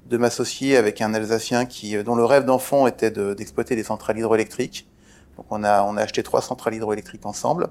de 0.05 0.17
m'associer 0.17 0.77
avec 0.77 1.01
un 1.01 1.13
Alsacien 1.13 1.65
qui, 1.65 2.01
dont 2.03 2.15
le 2.15 2.25
rêve 2.25 2.45
d'enfant 2.45 2.85
était 2.85 3.09
d'exploiter 3.09 3.75
des 3.75 3.83
centrales 3.83 4.19
hydroélectriques. 4.19 4.87
Donc 5.37 5.47
on 5.49 5.63
a, 5.63 5.83
on 5.83 5.97
a 5.97 6.01
acheté 6.01 6.21
trois 6.21 6.41
centrales 6.41 6.75
hydroélectriques 6.75 7.25
ensemble. 7.25 7.69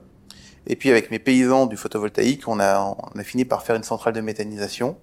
Et 0.66 0.76
puis 0.76 0.90
avec 0.90 1.10
mes 1.10 1.18
paysans 1.18 1.66
du 1.66 1.76
photovoltaïque, 1.76 2.46
on 2.46 2.60
a, 2.60 2.80
on 2.80 3.18
a 3.18 3.24
fini 3.24 3.44
par 3.44 3.62
faire 3.62 3.76
une 3.76 3.82
centrale 3.82 4.14
de 4.14 4.20
méthanisation 4.20 4.96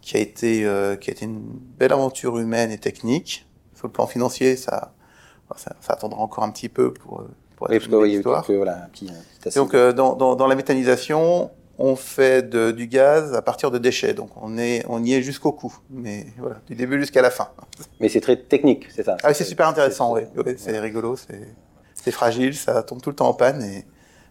qui 0.00 0.16
a 0.16 0.20
été, 0.20 0.64
euh, 0.64 0.96
qui 0.96 1.10
a 1.10 1.12
été 1.12 1.24
une 1.24 1.40
belle 1.78 1.92
aventure 1.92 2.38
humaine 2.38 2.70
et 2.70 2.78
technique. 2.78 3.46
Sur 3.74 3.86
le 3.86 3.92
plan 3.92 4.06
financier, 4.06 4.56
ça, 4.56 4.92
ça, 5.56 5.74
ça 5.80 5.92
attendra 5.92 6.20
encore 6.20 6.44
un 6.44 6.50
petit 6.50 6.68
peu 6.68 6.92
pour, 6.92 7.24
pour 7.56 7.72
être 7.72 7.86
une 7.86 8.00
belle 8.00 8.10
histoire. 8.10 8.44
voilà, 8.48 8.88
Donc 9.54 9.74
euh, 9.74 9.92
dans, 9.92 10.14
dans, 10.14 10.34
dans, 10.34 10.46
la 10.46 10.56
méthanisation, 10.56 11.50
on 11.78 11.96
fait 11.96 12.48
de, 12.48 12.72
du 12.72 12.86
gaz 12.88 13.34
à 13.34 13.42
partir 13.42 13.70
de 13.70 13.78
déchets. 13.78 14.14
Donc 14.14 14.30
on, 14.40 14.58
est, 14.58 14.84
on 14.88 15.02
y 15.02 15.14
est 15.14 15.22
jusqu'au 15.22 15.52
cou, 15.52 15.74
mais 15.90 16.26
voilà, 16.38 16.56
du 16.66 16.74
début 16.74 16.98
jusqu'à 16.98 17.22
la 17.22 17.30
fin. 17.30 17.48
Mais 18.00 18.08
c'est 18.08 18.20
très 18.20 18.36
technique, 18.36 18.88
c'est 18.94 19.04
ça 19.04 19.16
Ah, 19.22 19.32
c'est 19.32 19.44
super 19.44 19.68
intéressant, 19.68 20.14
oui. 20.14 20.22
c'est 20.56 20.78
rigolo, 20.80 21.16
c'est 21.94 22.10
fragile, 22.10 22.54
ça 22.56 22.82
tombe 22.82 23.00
tout 23.00 23.10
le 23.10 23.16
temps 23.16 23.28
en 23.28 23.34
panne 23.34 23.62
et 23.62 23.84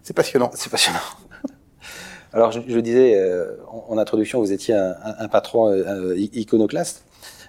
c'est 0.03 0.15
passionnant. 0.15 0.51
C'est 0.53 0.69
passionnant. 0.69 0.99
Alors, 2.33 2.51
je, 2.51 2.61
je 2.67 2.79
disais 2.79 3.15
euh, 3.15 3.57
en, 3.67 3.97
introduction, 3.97 4.39
vous 4.39 4.51
étiez 4.51 4.73
un, 4.73 4.95
un, 5.19 5.27
patron 5.27 5.69
euh, 5.69 6.15
iconoclaste, 6.17 7.05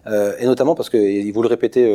euh, 0.06 0.34
et 0.38 0.46
notamment 0.46 0.74
parce 0.74 0.90
que 0.90 1.32
vous 1.32 1.42
le 1.42 1.48
répétez 1.48 1.88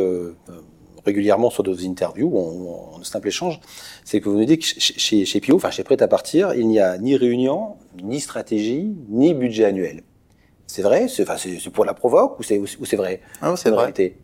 régulièrement 1.06 1.50
sur 1.50 1.64
nos 1.64 1.86
interviews, 1.86 2.38
en, 2.38 3.04
simple 3.04 3.28
échange, 3.28 3.60
c'est 4.04 4.20
que 4.22 4.30
vous 4.30 4.38
nous 4.38 4.46
dites 4.46 4.62
que 4.62 4.80
chez, 4.80 5.26
chez 5.26 5.40
Pio, 5.42 5.56
enfin 5.56 5.72
chez 5.72 5.84
Prêt 5.84 6.02
à 6.02 6.08
partir, 6.08 6.54
il 6.54 6.68
n'y 6.68 6.80
a 6.80 6.98
ni 6.98 7.16
réunion, 7.16 7.76
ni 8.02 8.20
stratégie, 8.20 8.96
ni 9.10 9.34
budget 9.34 9.66
annuel. 9.66 10.04
C'est 10.66 10.82
vrai? 10.82 11.08
C'est 11.08 11.26
pour 11.70 11.86
la 11.86 11.94
provoque 11.94 12.40
ou 12.40 12.44
c'est 12.44 12.96
vrai? 12.96 13.22
Ah, 13.42 13.54
C'est 13.56 13.70
vrai. 13.70 13.94
Et, 13.98 14.16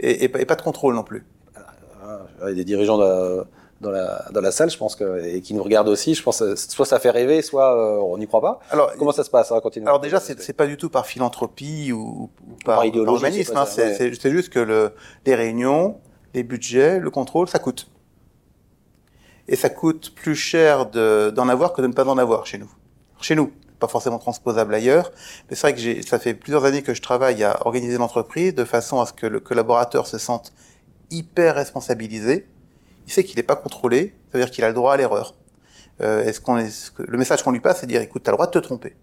et, 0.00 0.24
et, 0.24 0.28
pas 0.28 0.56
de 0.56 0.62
contrôle 0.62 0.94
non 0.94 1.04
plus. 1.04 1.24
Ah, 1.54 2.26
il 2.44 2.48
y 2.48 2.52
a 2.52 2.54
des 2.54 2.64
dirigeants 2.64 2.98
de, 2.98 3.44
dans 3.82 3.90
la, 3.90 4.24
dans 4.32 4.40
la 4.40 4.52
salle, 4.52 4.70
je 4.70 4.78
pense 4.78 4.96
que, 4.96 5.24
et 5.26 5.40
qui 5.42 5.52
nous 5.54 5.62
regardent 5.62 5.88
aussi, 5.88 6.14
je 6.14 6.22
pense, 6.22 6.40
euh, 6.40 6.54
soit 6.56 6.86
ça 6.86 7.00
fait 7.00 7.10
rêver, 7.10 7.42
soit 7.42 7.76
euh, 7.76 8.00
on 8.00 8.16
n'y 8.16 8.26
croit 8.26 8.40
pas. 8.40 8.60
Alors, 8.70 8.92
comment 8.96 9.12
ça 9.12 9.24
se 9.24 9.30
passe 9.30 9.50
hein, 9.50 9.60
Alors 9.84 10.00
déjà, 10.00 10.20
c'est 10.20 10.52
pas 10.52 10.66
du 10.66 10.76
tout 10.76 10.88
par 10.88 11.04
philanthropie 11.04 11.92
ou, 11.92 12.30
ou 12.46 12.54
par, 12.64 12.76
par, 12.76 12.84
idéologie, 12.86 13.44
hein, 13.54 13.66
c'est 13.66 14.30
juste 14.30 14.50
que 14.50 14.60
le, 14.60 14.92
les 15.26 15.34
réunions, 15.34 15.98
les 16.32 16.44
budgets, 16.44 17.00
le 17.00 17.10
contrôle, 17.10 17.48
ça 17.48 17.58
coûte. 17.58 17.88
Et 19.48 19.56
ça 19.56 19.68
coûte 19.68 20.14
plus 20.14 20.36
cher 20.36 20.86
d'en 20.86 21.48
avoir 21.48 21.72
que 21.72 21.82
de 21.82 21.88
ne 21.88 21.92
pas 21.92 22.06
en 22.06 22.16
avoir 22.16 22.46
chez 22.46 22.58
nous. 22.58 22.70
Chez 23.20 23.34
nous, 23.34 23.52
pas 23.80 23.88
forcément 23.88 24.18
transposable 24.18 24.72
ailleurs, 24.74 25.10
mais 25.50 25.56
c'est 25.56 25.72
vrai 25.72 25.74
que 25.74 26.06
ça 26.06 26.20
fait 26.20 26.34
plusieurs 26.34 26.64
années 26.64 26.82
que 26.82 26.94
je 26.94 27.02
travaille 27.02 27.42
à 27.42 27.66
organiser 27.66 27.98
l'entreprise 27.98 28.54
de 28.54 28.64
façon 28.64 29.00
à 29.00 29.06
ce 29.06 29.12
que 29.12 29.26
le 29.26 29.40
collaborateur 29.40 30.06
se 30.06 30.18
sente 30.18 30.52
hyper 31.10 31.56
responsabilisé 31.56 32.46
il 33.12 33.14
sait 33.14 33.24
qu'il 33.24 33.36
n'est 33.36 33.42
pas 33.42 33.56
contrôlé, 33.56 34.14
ça 34.30 34.38
veut 34.38 34.44
dire 34.44 34.50
qu'il 34.50 34.64
a 34.64 34.68
le 34.68 34.74
droit 34.74 34.94
à 34.94 34.96
l'erreur. 34.96 35.34
Euh, 36.00 36.24
est-ce 36.24 36.40
qu'on 36.40 36.56
le 36.56 37.18
message 37.18 37.42
qu'on 37.42 37.50
lui 37.50 37.60
passe, 37.60 37.80
c'est 37.80 37.86
dire, 37.86 38.00
écoute, 38.00 38.22
tu 38.22 38.30
as 38.30 38.32
le 38.32 38.36
droit 38.36 38.46
de 38.46 38.52
te 38.52 38.58
tromper. 38.58 38.96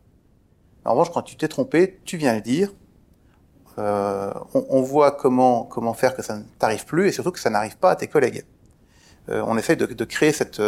En 0.84 0.92
revanche, 0.92 1.12
quand 1.12 1.22
tu 1.22 1.36
t'es 1.36 1.48
trompé, 1.48 2.00
tu 2.06 2.18
viens 2.18 2.34
le 2.34 2.42
dire. 2.42 2.74
euh, 3.78 4.34
on, 4.56 4.82
voit 4.82 5.12
comment, 5.12 5.94
faire 5.94 6.16
que 6.16 6.24
ça 6.24 6.38
ne 6.38 6.44
t'arrive 6.58 6.86
plus 6.86 7.08
et 7.08 7.12
surtout 7.12 7.32
que 7.32 7.40
ça 7.40 7.52
n'arrive 7.52 7.78
pas 7.78 7.92
à 7.92 7.96
tes 7.96 8.08
collègues. 8.08 8.44
Euh, 9.30 9.44
on 9.46 9.58
essaye 9.60 9.78
de, 9.78 10.06
créer 10.06 10.32
cette, 10.32 10.60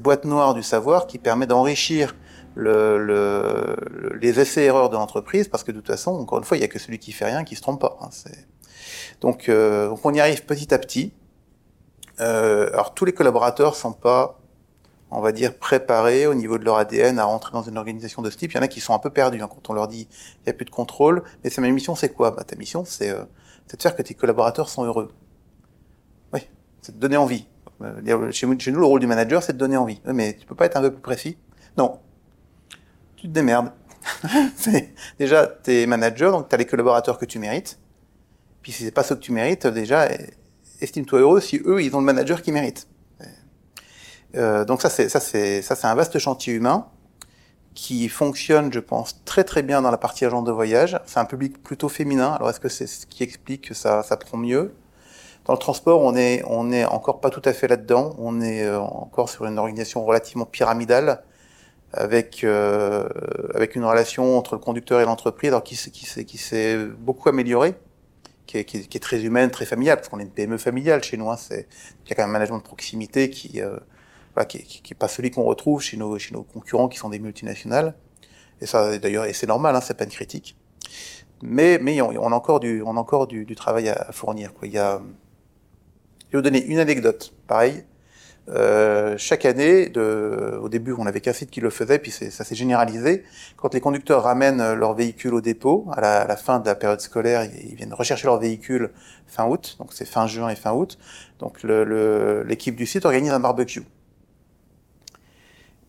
boîte 0.00 0.24
noire 0.24 0.54
du 0.54 0.62
savoir 0.62 1.08
qui 1.08 1.18
permet 1.18 1.48
d'enrichir 1.48 2.14
le, 2.54 3.04
le, 3.04 3.76
les 4.20 4.38
essais-erreurs 4.38 4.90
de 4.90 4.94
l'entreprise 4.94 5.48
parce 5.48 5.64
que 5.64 5.72
de 5.72 5.78
toute 5.78 5.88
façon, 5.88 6.12
encore 6.12 6.38
une 6.38 6.44
fois, 6.44 6.56
il 6.56 6.60
n'y 6.60 6.66
a 6.66 6.68
que 6.68 6.78
celui 6.78 7.00
qui 7.00 7.10
fait 7.10 7.24
rien 7.24 7.42
qui 7.42 7.56
se 7.56 7.62
trompe 7.62 7.80
pas. 7.80 7.98
Hein, 8.00 8.10
donc 9.20 9.50
on 9.50 10.14
y 10.14 10.20
arrive 10.20 10.44
petit 10.44 10.72
à 10.72 10.78
petit. 10.78 11.12
Euh, 12.22 12.70
alors 12.72 12.94
tous 12.94 13.04
les 13.04 13.12
collaborateurs 13.12 13.74
sont 13.74 13.92
pas 13.92 14.38
on 15.12 15.20
va 15.20 15.32
dire, 15.32 15.56
préparés 15.56 16.26
au 16.26 16.34
niveau 16.34 16.56
de 16.56 16.64
leur 16.64 16.76
ADN 16.76 17.18
à 17.18 17.24
rentrer 17.24 17.52
dans 17.52 17.62
une 17.62 17.76
organisation 17.76 18.22
de 18.22 18.30
ce 18.30 18.36
type. 18.36 18.52
Il 18.52 18.56
y 18.56 18.58
en 18.58 18.62
a 18.62 18.68
qui 18.68 18.80
sont 18.80 18.94
un 18.94 18.98
peu 18.98 19.10
perdus 19.10 19.40
hein, 19.42 19.48
quand 19.48 19.68
on 19.68 19.74
leur 19.74 19.86
dit 19.86 20.08
il 20.10 20.42
n'y 20.46 20.50
a 20.50 20.54
plus 20.54 20.64
de 20.64 20.70
contrôle. 20.70 21.22
Mais 21.44 21.50
c'est 21.50 21.60
ma 21.60 21.68
mission, 21.68 21.94
c'est 21.94 22.08
quoi? 22.08 22.30
Bah, 22.30 22.44
Ta 22.44 22.56
mission, 22.56 22.84
c'est 22.86 23.10
euh, 23.10 23.24
de 23.70 23.80
faire 23.82 23.94
que 23.94 24.02
tes 24.02 24.14
collaborateurs 24.14 24.70
sont 24.70 24.84
heureux. 24.84 25.12
Oui, 26.32 26.40
c'est 26.80 26.94
de 26.94 27.00
donner 27.00 27.18
envie. 27.18 27.46
Euh, 27.82 28.32
chez, 28.32 28.46
nous, 28.46 28.56
le 28.80 28.86
rôle 28.86 29.00
du 29.00 29.06
manager, 29.06 29.42
c'est 29.42 29.52
de 29.52 29.58
donner 29.58 29.76
envie. 29.76 30.00
mais 30.06 30.34
tu 30.34 30.46
peux 30.46 30.54
pas 30.54 30.64
être 30.64 30.78
un 30.78 30.82
peu 30.82 30.90
plus 30.90 31.02
précis? 31.02 31.36
Non. 31.76 31.98
Tu 33.16 33.28
te 33.28 33.32
démerdes. 33.32 33.70
déjà, 35.18 35.46
tu 35.46 35.74
es 35.74 35.86
manager, 35.86 36.32
donc 36.32 36.48
tu 36.48 36.54
as 36.54 36.58
les 36.58 36.66
collaborateurs 36.66 37.18
que 37.18 37.26
tu 37.26 37.38
mérites. 37.38 37.78
Puis 38.62 38.72
si 38.72 38.84
c'est 38.84 38.92
pas 38.92 39.02
ce 39.02 39.12
que 39.12 39.20
tu 39.20 39.32
mérites, 39.32 39.66
déjà, 39.66 40.08
estime-toi 40.82 41.20
heureux 41.20 41.40
si 41.40 41.60
eux, 41.64 41.82
ils 41.82 41.94
ont 41.96 42.00
le 42.00 42.06
manager 42.06 42.42
qui 42.42 42.52
mérite. 42.52 42.88
Euh, 44.34 44.64
donc 44.64 44.80
ça 44.80 44.88
c'est 44.88 45.10
ça 45.10 45.20
c'est 45.20 45.60
ça 45.60 45.74
c'est 45.74 45.86
un 45.86 45.94
vaste 45.94 46.18
chantier 46.18 46.54
humain 46.54 46.86
qui 47.74 48.08
fonctionne, 48.08 48.72
je 48.72 48.80
pense, 48.80 49.24
très 49.24 49.44
très 49.44 49.62
bien 49.62 49.80
dans 49.82 49.90
la 49.90 49.96
partie 49.98 50.24
agent 50.24 50.42
de 50.42 50.52
voyage. 50.52 50.98
C'est 51.06 51.20
un 51.20 51.24
public 51.24 51.62
plutôt 51.62 51.88
féminin. 51.88 52.32
Alors 52.32 52.50
est-ce 52.50 52.60
que 52.60 52.68
c'est 52.68 52.86
ce 52.86 53.06
qui 53.06 53.22
explique 53.22 53.68
que 53.68 53.74
ça 53.74 54.02
ça 54.02 54.16
prend 54.16 54.38
mieux? 54.38 54.74
Dans 55.46 55.54
le 55.54 55.58
transport, 55.58 56.00
on 56.02 56.14
est 56.16 56.42
on 56.46 56.70
est 56.72 56.84
encore 56.84 57.20
pas 57.20 57.30
tout 57.30 57.42
à 57.44 57.52
fait 57.52 57.68
là-dedans. 57.68 58.14
On 58.18 58.40
est 58.40 58.64
euh, 58.64 58.78
encore 58.80 59.28
sur 59.28 59.46
une 59.46 59.58
organisation 59.58 60.04
relativement 60.04 60.46
pyramidale 60.46 61.22
avec 61.92 62.44
euh, 62.44 63.08
avec 63.54 63.76
une 63.76 63.84
relation 63.84 64.38
entre 64.38 64.54
le 64.54 64.60
conducteur 64.60 65.00
et 65.00 65.04
l'entreprise, 65.04 65.48
alors 65.48 65.64
qui 65.64 65.76
qui 65.76 66.24
qui 66.24 66.38
s'est 66.38 66.76
beaucoup 66.78 67.28
améliorée. 67.28 67.74
Qui 68.52 68.58
est, 68.58 68.64
qui, 68.66 68.76
est, 68.76 69.00
très 69.00 69.22
humaine, 69.22 69.50
très 69.50 69.64
familiale, 69.64 69.96
parce 69.96 70.10
qu'on 70.10 70.18
est 70.18 70.24
une 70.24 70.30
PME 70.30 70.58
familiale 70.58 71.02
chez 71.02 71.16
nous. 71.16 71.30
Hein, 71.30 71.38
c'est 71.38 71.66
il 72.04 72.10
y 72.10 72.12
a 72.12 72.16
quand 72.16 72.22
même 72.22 72.28
un 72.28 72.32
management 72.34 72.58
de 72.58 72.62
proximité 72.62 73.30
qui 73.30 73.62
euh, 73.62 73.78
voilà, 74.34 74.44
qui, 74.44 74.62
qui, 74.62 74.92
est 74.92 74.94
pas 74.94 75.08
celui 75.08 75.30
qu'on 75.30 75.44
retrouve 75.44 75.80
chez 75.80 75.96
nos, 75.96 76.18
chez 76.18 76.34
nos 76.34 76.42
concurrents 76.42 76.88
qui 76.88 76.98
sont 76.98 77.08
des 77.08 77.18
multinationales. 77.18 77.94
Et 78.60 78.66
ça, 78.66 78.98
d'ailleurs, 78.98 79.24
et 79.24 79.32
c'est 79.32 79.46
normal, 79.46 79.74
hein, 79.74 79.80
c'est 79.80 79.96
pas 79.96 80.04
une 80.04 80.10
critique. 80.10 80.54
Mais, 81.40 81.78
mais 81.78 82.02
on, 82.02 82.10
on 82.10 82.30
a 82.30 82.34
encore 82.34 82.60
du, 82.60 82.82
on 82.82 82.94
a 82.98 83.00
encore 83.00 83.26
du, 83.26 83.46
du 83.46 83.54
travail 83.54 83.88
à, 83.88 84.12
fournir. 84.12 84.52
Quoi. 84.52 84.68
Il 84.68 84.74
y 84.74 84.78
a, 84.78 85.00
je 86.28 86.32
vais 86.32 86.38
vous 86.38 86.42
donner 86.42 86.62
une 86.62 86.78
anecdote. 86.78 87.32
Pareil, 87.46 87.84
euh, 88.48 89.14
chaque 89.18 89.44
année, 89.44 89.88
de, 89.88 90.58
au 90.60 90.68
début, 90.68 90.92
on 90.92 91.04
n'avait 91.04 91.20
qu'un 91.20 91.32
site 91.32 91.50
qui 91.50 91.60
le 91.60 91.70
faisait, 91.70 91.98
puis 91.98 92.10
ça 92.10 92.44
s'est 92.44 92.54
généralisé. 92.54 93.24
Quand 93.56 93.72
les 93.74 93.80
conducteurs 93.80 94.22
ramènent 94.24 94.74
leur 94.74 94.94
véhicule 94.94 95.34
au 95.34 95.40
dépôt, 95.40 95.86
à 95.92 96.00
la, 96.00 96.20
à 96.22 96.26
la, 96.26 96.36
fin 96.36 96.58
de 96.58 96.66
la 96.66 96.74
période 96.74 97.00
scolaire, 97.00 97.44
ils 97.44 97.74
viennent 97.76 97.94
rechercher 97.94 98.26
leur 98.26 98.38
véhicule 98.38 98.90
fin 99.26 99.46
août, 99.46 99.76
donc 99.78 99.92
c'est 99.92 100.04
fin 100.04 100.26
juin 100.26 100.48
et 100.48 100.56
fin 100.56 100.72
août. 100.72 100.98
Donc 101.38 101.62
l'équipe 101.62 102.74
le, 102.74 102.78
du 102.78 102.86
site 102.86 103.04
organise 103.04 103.32
un 103.32 103.40
barbecue. 103.40 103.82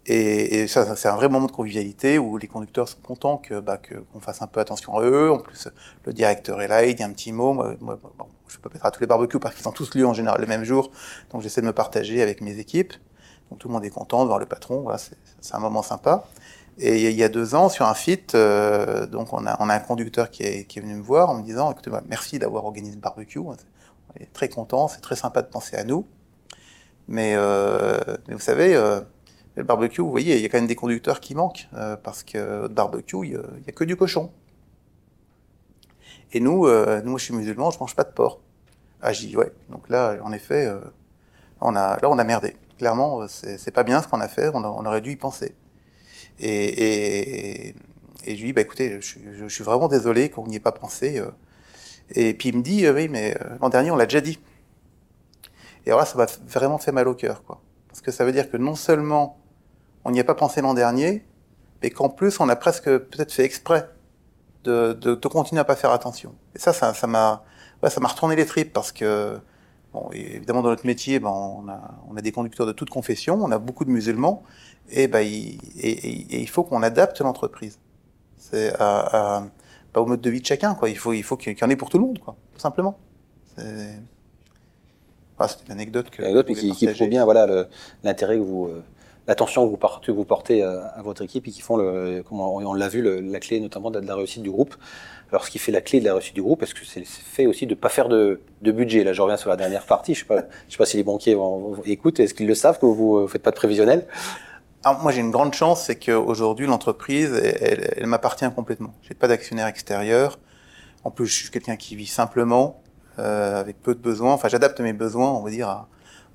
Et, 0.06 0.62
et 0.62 0.68
ça, 0.68 0.96
c'est 0.96 1.08
un 1.08 1.16
vrai 1.16 1.30
moment 1.30 1.48
de 1.48 1.52
convivialité 1.52 2.18
où 2.20 2.38
les 2.38 2.48
conducteurs 2.48 2.90
sont 2.90 3.00
contents 3.02 3.38
que 3.38 3.60
bah, 3.60 3.78
qu'on 3.78 4.20
fasse 4.20 4.42
un 4.42 4.48
peu 4.48 4.60
attention 4.60 4.98
à 4.98 5.02
eux. 5.04 5.32
En 5.32 5.40
plus, 5.40 5.70
le 6.06 6.14
directeur 6.14 6.62
est 6.62 6.68
là, 6.68 6.86
il 6.86 6.96
dit 6.96 7.04
un 7.04 7.12
petit 7.12 7.32
mot. 7.32 7.54
Moi, 7.54 7.76
moi 7.80 8.00
bon, 8.18 8.26
je 8.48 8.58
peux 8.58 8.70
pas 8.70 8.76
être 8.76 8.86
à 8.86 8.92
tous 8.92 9.00
les 9.00 9.08
barbecues 9.08 9.40
parce 9.40 9.56
qu'ils 9.56 9.64
sont 9.64 9.72
tous 9.72 9.96
lieux 9.96 10.06
en 10.06 10.14
général 10.14 10.42
le 10.42 10.48
même 10.48 10.66
jour. 10.66 10.92
Donc 11.32 11.42
j'essaie 11.42 11.62
de 11.62 11.68
me 11.68 11.74
partager 11.74 12.22
avec 12.22 12.42
mes 12.42 12.60
équipes. 12.60 12.94
Donc 13.50 13.60
tout 13.60 13.70
le 13.70 13.74
monde 13.74 13.86
est 13.86 13.90
content 13.90 14.24
de 14.24 14.28
voir 14.28 14.40
le 14.40 14.46
patron. 14.46 14.82
Voilà, 14.82 14.98
c'est 14.98 15.56
un 15.56 15.60
moment 15.60 15.84
sympa. 15.84 16.26
Et 16.80 17.12
il 17.12 17.16
y 17.16 17.24
a 17.24 17.30
deux 17.30 17.54
ans, 17.56 17.70
sur 17.70 17.86
un 17.86 17.94
fit, 17.94 18.20
euh, 18.34 19.06
donc 19.06 19.32
on 19.32 19.46
a, 19.46 19.56
on 19.60 19.70
a 19.70 19.76
un 19.76 19.80
conducteur 19.80 20.32
qui 20.32 20.42
est, 20.42 20.66
qui 20.66 20.80
est 20.80 20.82
venu 20.82 20.96
me 20.96 21.04
voir 21.04 21.30
en 21.30 21.36
me 21.36 21.44
disant, 21.44 21.72
écoutez, 21.72 21.92
bah, 21.92 22.02
merci 22.08 22.40
d'avoir 22.40 22.66
organisé 22.66 22.96
le 22.96 23.02
barbecue. 23.02 23.38
On 23.38 23.54
est 24.20 24.34
très 24.34 24.50
content, 24.50 24.88
c'est 24.88 25.02
très 25.02 25.16
sympa 25.16 25.44
de 25.44 25.48
penser 25.48 25.78
à 25.78 25.84
nous. 25.84 26.08
Mais, 27.08 27.34
euh, 27.36 28.00
mais 28.28 28.34
vous 28.34 28.40
savez, 28.40 28.76
euh, 28.76 29.02
le 29.56 29.64
barbecue, 29.64 30.02
vous 30.02 30.10
voyez, 30.10 30.36
il 30.36 30.42
y 30.42 30.46
a 30.46 30.50
quand 30.50 30.58
même 30.58 30.68
des 30.68 30.76
conducteurs 30.76 31.20
qui 31.20 31.36
manquent, 31.36 31.68
euh, 31.76 31.96
parce 31.96 32.24
que 32.24 32.68
barbecue, 32.68 33.28
il 33.28 33.32
n'y 33.32 33.68
a, 33.68 33.72
que 33.72 33.84
du 33.84 33.96
cochon. 33.96 34.32
Et 36.32 36.40
nous, 36.40 36.66
euh, 36.66 37.02
nous, 37.04 37.18
je 37.20 37.26
suis 37.26 37.34
musulman, 37.36 37.70
je 37.70 37.80
mange 37.80 37.96
pas 37.96 38.04
de 38.04 38.12
porc. 38.12 38.40
Ah, 39.02 39.14
j'y 39.14 39.36
ouais. 39.36 39.52
Donc 39.70 39.90
là, 39.90 40.18
en 40.24 40.32
effet, 40.32 40.66
euh, 40.66 40.80
on 41.62 41.76
a, 41.76 42.00
là, 42.02 42.10
on 42.10 42.18
a 42.18 42.24
merdé. 42.24 42.56
Clairement, 42.80 43.28
c'est 43.28 43.72
pas 43.72 43.84
bien 43.84 44.02
ce 44.02 44.08
qu'on 44.08 44.20
a 44.20 44.28
fait, 44.28 44.50
on, 44.54 44.86
aurait 44.86 45.02
dû 45.02 45.12
y 45.12 45.16
penser. 45.16 45.54
Et, 46.40 46.50
et, 46.50 47.76
et 48.26 48.36
je 48.36 48.42
lui 48.42 48.48
dis, 48.48 48.54
bah 48.54 48.62
écoutez, 48.62 49.00
je, 49.00 49.48
suis 49.48 49.64
vraiment 49.64 49.88
désolé 49.88 50.30
qu'on 50.30 50.48
n'y 50.48 50.56
ait 50.56 50.60
pas 50.60 50.72
pensé. 50.72 51.20
Euh. 51.20 51.30
Et 52.16 52.34
puis 52.34 52.50
il 52.50 52.58
me 52.58 52.64
dit, 52.64 52.90
oui, 52.90 53.08
mais 53.08 53.38
l'an 53.62 53.70
dernier, 53.70 53.92
on 53.92 53.96
l'a 53.96 54.08
déjà 54.08 54.22
dit. 54.22 54.40
Et 55.86 55.90
alors 55.90 56.00
là, 56.00 56.06
ça 56.06 56.18
m'a 56.18 56.26
vraiment 56.48 56.80
fait 56.80 56.92
mal 56.92 57.08
au 57.08 57.14
cœur, 57.14 57.44
quoi. 57.44 57.62
Parce 57.88 58.02
que 58.02 58.12
ça 58.12 58.26
veut 58.26 58.32
dire 58.32 58.50
que 58.50 58.58
non 58.58 58.74
seulement 58.74 59.38
on 60.06 60.12
n'y 60.12 60.20
a 60.20 60.24
pas 60.24 60.36
pensé 60.36 60.62
l'an 60.62 60.74
dernier, 60.74 61.26
mais 61.82 61.90
qu'en 61.90 62.10
plus, 62.10 62.40
on 62.40 62.50
a 62.50 62.56
presque 62.56 62.86
peut-être 62.86 63.32
fait 63.32 63.44
exprès 63.44 63.90
de, 64.64 64.94
de, 64.94 65.16
de, 65.16 65.28
continuer 65.28 65.60
à 65.60 65.66
pas 65.66 65.76
faire 65.76 65.92
attention. 65.92 66.34
Et 66.56 66.60
ça, 66.60 66.74
ça, 66.74 66.94
ça 66.94 67.08
m'a, 67.08 67.44
ouais, 67.82 67.90
ça 67.90 68.00
m'a 68.00 68.08
retourné 68.08 68.36
les 68.36 68.46
tripes 68.46 68.72
parce 68.72 68.92
que, 68.92 69.38
bon, 69.92 70.10
évidemment, 70.14 70.62
dans 70.62 70.70
notre 70.70 70.86
métier, 70.86 71.20
ben, 71.20 71.30
on 71.30 71.68
a, 71.68 71.80
on 72.10 72.16
a 72.16 72.22
des 72.22 72.32
conducteurs 72.32 72.66
de 72.66 72.72
toute 72.72 72.90
confession, 72.90 73.36
on 73.42 73.52
a 73.52 73.58
beaucoup 73.60 73.86
de 73.86 73.92
musulmans, 73.92 74.44
et 74.90 75.08
ben, 75.08 75.22
il, 75.22 75.60
et, 75.78 75.92
et, 75.92 76.42
il 76.42 76.50
faut 76.50 76.64
qu'on 76.64 76.84
adapte 76.84 77.20
l'entreprise. 77.22 77.80
C'est 78.38 78.74
à, 78.80 79.38
à, 79.38 79.44
pas 79.92 80.02
au 80.02 80.06
mode 80.06 80.22
de 80.22 80.30
vie 80.30 80.42
de 80.42 80.46
chacun, 80.46 80.76
quoi. 80.76 80.90
Il 80.90 80.98
faut, 80.98 81.14
il 81.14 81.24
faut 81.24 81.38
qu'il 81.38 81.58
y 81.58 81.64
en 81.64 81.70
ait 81.70 81.76
pour 81.76 81.90
tout 81.90 81.98
le 81.98 82.06
monde, 82.06 82.20
quoi, 82.20 82.36
tout 82.54 82.60
simplement. 82.60 82.98
C'est, 83.58 84.00
ah, 85.38 85.48
c'était 85.48 85.66
une 85.66 85.74
anecdote 85.74 86.10
que. 86.10 86.22
Une 86.22 86.30
anecdote, 86.30 86.56
qui, 86.56 86.72
qui 86.72 86.88
prouve 86.88 87.08
bien, 87.10 87.26
voilà, 87.26 87.68
l'intérêt 88.04 88.38
que 88.38 88.44
vous, 88.44 88.68
euh, 88.68 88.84
l'attention 89.28 89.66
que 89.66 90.12
vous 90.12 90.26
portez, 90.26 90.64
euh, 90.64 90.82
à, 90.96 91.02
votre 91.02 91.22
équipe 91.22 91.48
et 91.48 91.52
qui 91.52 91.62
font, 91.62 91.78
le, 91.78 92.24
comme 92.24 92.40
on, 92.40 92.74
l'a 92.74 92.90
vu, 92.90 93.02
la 93.02 93.40
clé 93.40 93.60
notamment 93.60 93.92
de 93.92 94.00
la 94.00 94.16
réussite 94.16 94.44
du 94.44 94.52
groupe. 94.52 94.76
Alors, 95.32 95.46
ce 95.46 95.52
qui 95.52 95.58
fait 95.58 95.72
la 95.72 95.82
clé 95.82 96.00
de 96.00 96.06
la 96.06 96.14
réussite 96.14 96.36
du 96.36 96.42
groupe, 96.42 96.62
est-ce 96.62 96.76
que 96.76 96.86
c'est 96.86 97.06
fait 97.06 97.48
aussi 97.48 97.66
de 97.66 97.72
ne 97.72 97.80
pas 97.80 97.90
faire 97.90 98.08
de, 98.08 98.40
budget 98.62 99.04
Là, 99.04 99.14
je 99.14 99.22
reviens 99.22 99.38
sur 99.38 99.50
la 99.50 99.56
dernière 99.56 99.86
partie. 99.86 100.14
Je 100.14 100.26
ne 100.26 100.38
sais, 100.40 100.46
je 100.68 100.74
sais 100.74 100.78
pas 100.78 100.86
si 100.86 100.98
les 100.98 101.04
banquiers 101.04 101.36
vont, 101.36 101.76
écoutent. 101.86 102.20
Est-ce 102.20 102.34
qu'ils 102.34 102.48
le 102.48 102.56
savent 102.56 102.80
que 102.80 102.86
vous 102.86 103.22
ne 103.22 103.28
faites 103.28 103.42
pas 103.42 103.52
de 103.52 103.56
prévisionnel? 103.56 104.06
Alors, 104.84 105.02
moi, 105.02 105.12
j'ai 105.12 105.22
une 105.22 105.32
grande 105.32 105.54
chance, 105.54 105.86
c'est 105.86 105.96
qu'aujourd'hui, 105.96 106.68
l'entreprise, 106.68 107.34
elle, 107.34 108.06
m'appartient 108.06 108.46
complètement. 108.54 108.94
J'ai 109.02 109.16
pas 109.16 109.28
d'actionnaire 109.28 109.68
extérieur. 109.68 110.40
En 111.04 111.10
plus, 111.10 111.26
je 111.26 111.34
suis 111.34 111.50
quelqu'un 111.50 111.78
qui 111.78 111.96
vit 111.96 112.06
simplement, 112.06 112.82
euh, 113.18 113.60
avec 113.60 113.82
peu 113.82 113.96
de 113.96 114.00
besoins. 114.00 114.34
Enfin, 114.34 114.50
j'adapte 114.50 114.82
mes 114.82 114.94
besoins, 114.94 115.32
on 115.32 115.42
va 115.42 115.50
dire, 115.50 115.70
à, 115.70 115.88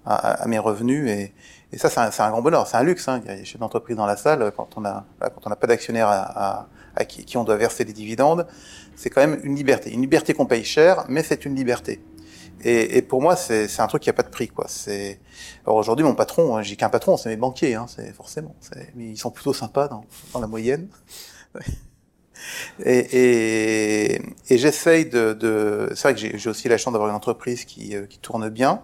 à, 0.06 0.42
à 0.42 0.46
mes 0.48 0.58
revenus. 0.58 1.08
Et, 1.10 1.32
et 1.72 1.78
ça, 1.78 1.90
c'est 1.90 2.00
un, 2.00 2.10
un, 2.26 2.30
grand 2.30 2.42
bonheur, 2.42 2.66
c'est 2.66 2.76
un 2.76 2.82
luxe. 2.82 3.08
Hein. 3.08 3.20
Il 3.24 3.28
y 3.28 3.32
a 3.32 3.36
des 3.36 3.44
chefs 3.44 3.60
d'entreprise 3.60 3.96
dans 3.96 4.06
la 4.06 4.16
salle, 4.16 4.52
quand 4.56 4.70
on 4.76 4.84
a, 4.84 5.04
quand 5.20 5.46
on 5.46 5.50
n'a 5.50 5.56
pas 5.56 5.66
d'actionnaire 5.66 6.08
à, 6.08 6.22
à, 6.22 6.68
à 6.96 7.04
qui, 7.04 7.24
qui, 7.24 7.36
on 7.36 7.44
doit 7.44 7.56
verser 7.56 7.84
des 7.84 7.92
dividendes, 7.92 8.46
c'est 8.96 9.10
quand 9.10 9.20
même 9.20 9.38
une 9.42 9.54
liberté. 9.54 9.92
Une 9.92 10.00
liberté 10.00 10.34
qu'on 10.34 10.46
paye 10.46 10.64
cher, 10.64 11.04
mais 11.08 11.22
c'est 11.22 11.44
une 11.44 11.54
liberté. 11.54 12.00
Et, 12.62 12.96
et 12.96 13.02
pour 13.02 13.22
moi, 13.22 13.36
c'est 13.36 13.80
un 13.80 13.86
truc 13.86 14.02
qui 14.02 14.10
a 14.10 14.12
pas 14.12 14.22
de 14.22 14.30
prix, 14.30 14.48
quoi. 14.48 14.66
C'est. 14.68 15.20
Aujourd'hui, 15.66 16.04
mon 16.04 16.14
patron, 16.14 16.56
hein, 16.56 16.62
j'ai 16.62 16.76
qu'un 16.76 16.88
patron, 16.88 17.16
c'est 17.16 17.28
mes 17.28 17.36
banquiers, 17.36 17.74
hein, 17.74 17.86
c'est 17.88 18.12
forcément. 18.12 18.56
Mais 18.96 19.10
ils 19.10 19.16
sont 19.18 19.30
plutôt 19.30 19.52
sympas 19.52 19.88
dans, 19.88 20.04
dans 20.32 20.40
la 20.40 20.46
moyenne. 20.46 20.88
Et, 22.84 22.98
et, 24.12 24.22
et 24.48 24.58
j'essaye 24.58 25.06
de, 25.06 25.32
de... 25.32 25.90
C'est 25.96 26.12
vrai 26.12 26.14
que 26.14 26.38
j'ai 26.38 26.48
aussi 26.48 26.68
la 26.68 26.78
chance 26.78 26.92
d'avoir 26.92 27.10
une 27.10 27.16
entreprise 27.16 27.64
qui, 27.64 27.96
euh, 27.96 28.06
qui 28.06 28.18
tourne 28.18 28.48
bien. 28.48 28.82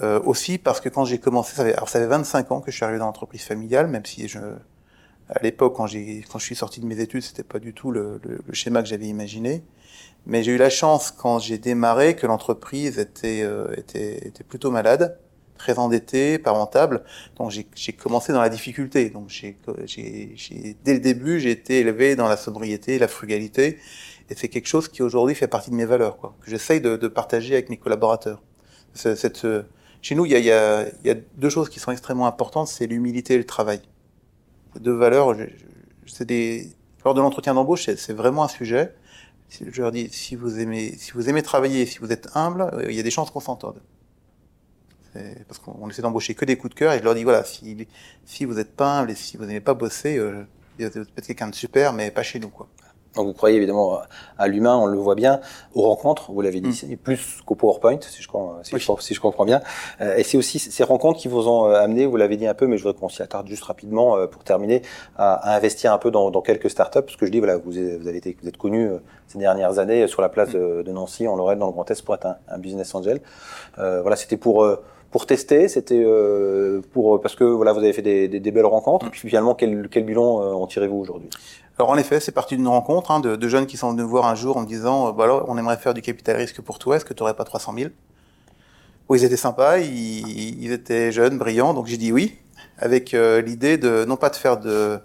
Euh, 0.00 0.20
aussi 0.24 0.58
parce 0.58 0.80
que 0.80 0.88
quand 0.88 1.04
j'ai 1.04 1.18
commencé, 1.18 1.54
ça 1.54 1.64
fait, 1.64 1.74
alors 1.74 1.88
ça 1.88 2.00
fait 2.00 2.06
25 2.06 2.50
ans 2.50 2.60
que 2.60 2.70
je 2.70 2.76
suis 2.76 2.84
arrivé 2.84 2.98
dans 2.98 3.06
l'entreprise 3.06 3.42
familiale, 3.42 3.86
même 3.86 4.04
si 4.04 4.26
je, 4.26 4.38
à 5.28 5.40
l'époque, 5.42 5.74
quand, 5.76 5.86
j'ai, 5.86 6.24
quand 6.30 6.38
je 6.38 6.44
suis 6.44 6.56
sorti 6.56 6.80
de 6.80 6.86
mes 6.86 7.00
études, 7.00 7.22
c'était 7.22 7.44
pas 7.44 7.58
du 7.58 7.72
tout 7.72 7.90
le, 7.90 8.20
le, 8.24 8.40
le 8.46 8.54
schéma 8.54 8.82
que 8.82 8.88
j'avais 8.88 9.06
imaginé. 9.06 9.62
Mais 10.26 10.42
j'ai 10.42 10.52
eu 10.52 10.56
la 10.56 10.70
chance, 10.70 11.10
quand 11.10 11.38
j'ai 11.38 11.58
démarré, 11.58 12.16
que 12.16 12.26
l'entreprise 12.26 12.98
était, 12.98 13.42
euh, 13.42 13.74
était, 13.76 14.26
était 14.26 14.44
plutôt 14.44 14.70
malade, 14.70 15.18
très 15.58 15.78
endettée, 15.78 16.38
pas 16.38 16.50
rentable. 16.50 17.04
Donc 17.36 17.50
j'ai, 17.50 17.92
commencé 17.92 18.32
dans 18.32 18.40
la 18.40 18.48
difficulté. 18.48 19.10
Donc 19.10 19.28
j'ai, 19.28 19.56
j'ai, 19.84 20.32
j'ai, 20.34 20.76
dès 20.84 20.94
le 20.94 21.00
début, 21.00 21.40
j'ai 21.40 21.50
été 21.50 21.80
élevé 21.80 22.16
dans 22.16 22.28
la 22.28 22.36
sobriété, 22.36 22.98
la 22.98 23.08
frugalité. 23.08 23.78
Et 24.30 24.34
c'est 24.34 24.48
quelque 24.48 24.68
chose 24.68 24.88
qui 24.88 25.02
aujourd'hui 25.02 25.34
fait 25.34 25.48
partie 25.48 25.70
de 25.70 25.76
mes 25.76 25.84
valeurs, 25.84 26.16
quoi, 26.16 26.34
que 26.42 26.50
j'essaye 26.50 26.80
de, 26.80 26.96
de 26.96 27.08
partager 27.08 27.54
avec 27.54 27.68
mes 27.68 27.76
collaborateurs. 27.76 28.42
Cette, 28.94 29.46
chez 30.04 30.14
nous, 30.14 30.26
il 30.26 30.32
y, 30.32 30.50
a, 30.50 30.84
deux 31.36 31.48
choses 31.48 31.70
qui 31.70 31.80
sont 31.80 31.90
extrêmement 31.90 32.26
importantes, 32.26 32.68
c'est 32.68 32.86
l'humilité 32.86 33.34
et 33.34 33.38
le 33.38 33.46
travail. 33.46 33.80
Deux 34.78 34.92
valeurs, 34.92 35.34
des... 36.20 36.70
lors 37.06 37.14
de 37.14 37.22
l'entretien 37.22 37.54
d'embauche, 37.54 37.86
c'est 37.96 38.12
vraiment 38.12 38.44
un 38.44 38.48
sujet. 38.48 38.94
je 39.48 39.80
leur 39.80 39.92
dis, 39.92 40.10
si 40.12 40.36
vous 40.36 40.60
aimez, 40.60 40.94
si 40.98 41.12
vous 41.12 41.30
aimez 41.30 41.42
travailler, 41.42 41.86
si 41.86 42.00
vous 42.00 42.12
êtes 42.12 42.28
humble, 42.34 42.70
il 42.86 42.94
y 42.94 43.00
a 43.00 43.02
des 43.02 43.10
chances 43.10 43.30
qu'on 43.30 43.40
s'entende. 43.40 43.80
Parce 45.48 45.58
qu'on 45.58 45.88
essaie 45.88 46.02
d'embaucher 46.02 46.34
que 46.34 46.44
des 46.44 46.58
coups 46.58 46.74
de 46.74 46.78
cœur 46.78 46.92
et 46.92 46.98
je 46.98 47.04
leur 47.04 47.14
dis 47.14 47.24
voilà, 47.24 47.42
si, 47.42 48.44
vous 48.44 48.54
n'êtes 48.54 48.76
pas 48.76 48.98
humble 48.98 49.12
et 49.12 49.14
si 49.14 49.38
vous 49.38 49.46
n'aimez 49.46 49.60
pas 49.60 49.72
bosser, 49.72 50.18
euh, 50.18 50.44
vous 50.78 50.84
êtes 50.84 50.92
peut-être 50.92 51.28
quelqu'un 51.28 51.48
de 51.48 51.54
super, 51.54 51.94
mais 51.94 52.10
pas 52.10 52.22
chez 52.22 52.40
nous 52.40 52.50
quoi. 52.50 52.68
Donc 53.16 53.26
vous 53.26 53.32
croyez 53.32 53.56
évidemment 53.56 54.00
à 54.38 54.48
l'humain, 54.48 54.76
on 54.76 54.86
le 54.86 54.98
voit 54.98 55.14
bien, 55.14 55.40
aux 55.74 55.82
rencontres, 55.82 56.32
vous 56.32 56.40
l'avez 56.40 56.60
dit, 56.60 56.86
mm. 56.86 56.96
plus 56.96 57.40
qu'au 57.46 57.54
PowerPoint, 57.54 57.98
si 58.00 58.22
je, 58.22 58.28
si, 58.62 58.78
je, 58.78 58.92
si 59.00 59.14
je 59.14 59.20
comprends 59.20 59.44
bien. 59.44 59.60
Euh, 60.00 60.16
et 60.16 60.22
c'est 60.22 60.36
aussi 60.36 60.58
ces 60.58 60.84
rencontres 60.84 61.20
qui 61.20 61.28
vous 61.28 61.48
ont 61.48 61.66
euh, 61.66 61.74
amené, 61.74 62.06
vous 62.06 62.16
l'avez 62.16 62.36
dit 62.36 62.46
un 62.46 62.54
peu, 62.54 62.66
mais 62.66 62.76
je 62.76 62.82
voudrais 62.82 62.98
qu'on 62.98 63.08
s'y 63.08 63.22
attarde 63.22 63.46
juste 63.46 63.64
rapidement 63.64 64.16
euh, 64.16 64.26
pour 64.26 64.42
terminer, 64.42 64.82
à, 65.16 65.34
à, 65.34 65.56
investir 65.56 65.92
un 65.92 65.98
peu 65.98 66.10
dans, 66.10 66.30
dans, 66.30 66.42
quelques 66.42 66.70
startups, 66.70 67.02
parce 67.02 67.16
que 67.16 67.26
je 67.26 67.30
dis, 67.30 67.38
voilà, 67.38 67.56
vous, 67.56 67.70
vous, 67.70 68.08
avez 68.08 68.16
été, 68.16 68.36
vous 68.42 68.48
êtes 68.48 68.56
connu 68.56 68.90
ces 69.28 69.38
dernières 69.38 69.78
années 69.78 70.06
sur 70.08 70.22
la 70.22 70.28
place 70.28 70.50
de, 70.50 70.82
de 70.82 70.92
Nancy, 70.92 71.28
en 71.28 71.36
Lorraine, 71.36 71.58
dans 71.58 71.66
le 71.66 71.72
Grand 71.72 71.88
Est, 71.90 72.02
pour 72.02 72.14
être 72.14 72.26
un, 72.26 72.36
un 72.48 72.58
business 72.58 72.94
angel. 72.94 73.20
voilà, 73.76 74.16
c'était 74.16 74.36
pour 74.36 74.66
pour 75.14 75.26
tester, 75.26 75.68
c'était 75.68 76.02
euh, 76.04 76.80
pour 76.92 77.20
parce 77.20 77.36
que 77.36 77.44
voilà, 77.44 77.72
vous 77.72 77.78
avez 77.78 77.92
fait 77.92 78.02
des, 78.02 78.26
des, 78.26 78.40
des 78.40 78.50
belles 78.50 78.66
rencontres. 78.66 79.06
Et 79.06 79.10
puis 79.10 79.28
finalement, 79.28 79.54
quel, 79.54 79.88
quel 79.88 80.02
bilan 80.02 80.42
euh, 80.42 80.52
en 80.54 80.66
tirez-vous 80.66 80.96
aujourd'hui? 80.96 81.30
Alors 81.78 81.90
en 81.90 81.96
effet, 81.96 82.20
c'est 82.20 82.32
parti 82.32 82.56
d'une 82.56 82.68
rencontre 82.68 83.10
hein, 83.10 83.20
de, 83.20 83.34
de, 83.34 83.48
jeunes 83.48 83.66
qui 83.66 83.76
sont 83.76 83.90
venus 83.90 84.04
voir 84.04 84.26
un 84.26 84.36
jour 84.36 84.56
en 84.56 84.60
me 84.60 84.66
disant, 84.66 85.08
euh, 85.08 85.12
bah 85.12 85.44
on 85.48 85.58
aimerait 85.58 85.76
faire 85.76 85.92
du 85.94 86.02
capital 86.02 86.36
risque 86.36 86.60
pour 86.60 86.78
toi. 86.78 86.96
Est-ce 86.96 87.04
que 87.04 87.14
tu 87.14 87.22
n'aurais 87.22 87.34
pas 87.34 87.44
300 87.44 87.74
000 87.76 87.90
Oui, 89.08 89.20
ils 89.20 89.24
étaient 89.24 89.36
sympas, 89.36 89.78
ils, 89.78 90.62
ils 90.62 90.72
étaient 90.72 91.10
jeunes, 91.10 91.36
brillants, 91.36 91.74
donc 91.74 91.86
j'ai 91.86 91.96
dit 91.96 92.12
oui, 92.12 92.38
avec 92.78 93.12
euh, 93.12 93.42
l'idée 93.42 93.76
de 93.76 94.04
non 94.04 94.16
pas 94.16 94.30
de 94.30 94.36
faire 94.36 94.58
de 94.58 95.00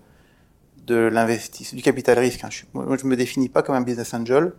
de 0.86 0.96
l'investissement, 0.96 1.78
du 1.78 1.84
capital 1.84 2.18
risque. 2.18 2.44
Hein. 2.44 2.50
Je, 2.50 2.64
moi, 2.74 2.98
je 3.00 3.06
me 3.06 3.16
définis 3.16 3.50
pas 3.50 3.62
comme 3.62 3.76
un 3.76 3.82
business 3.82 4.14
angel. 4.14 4.54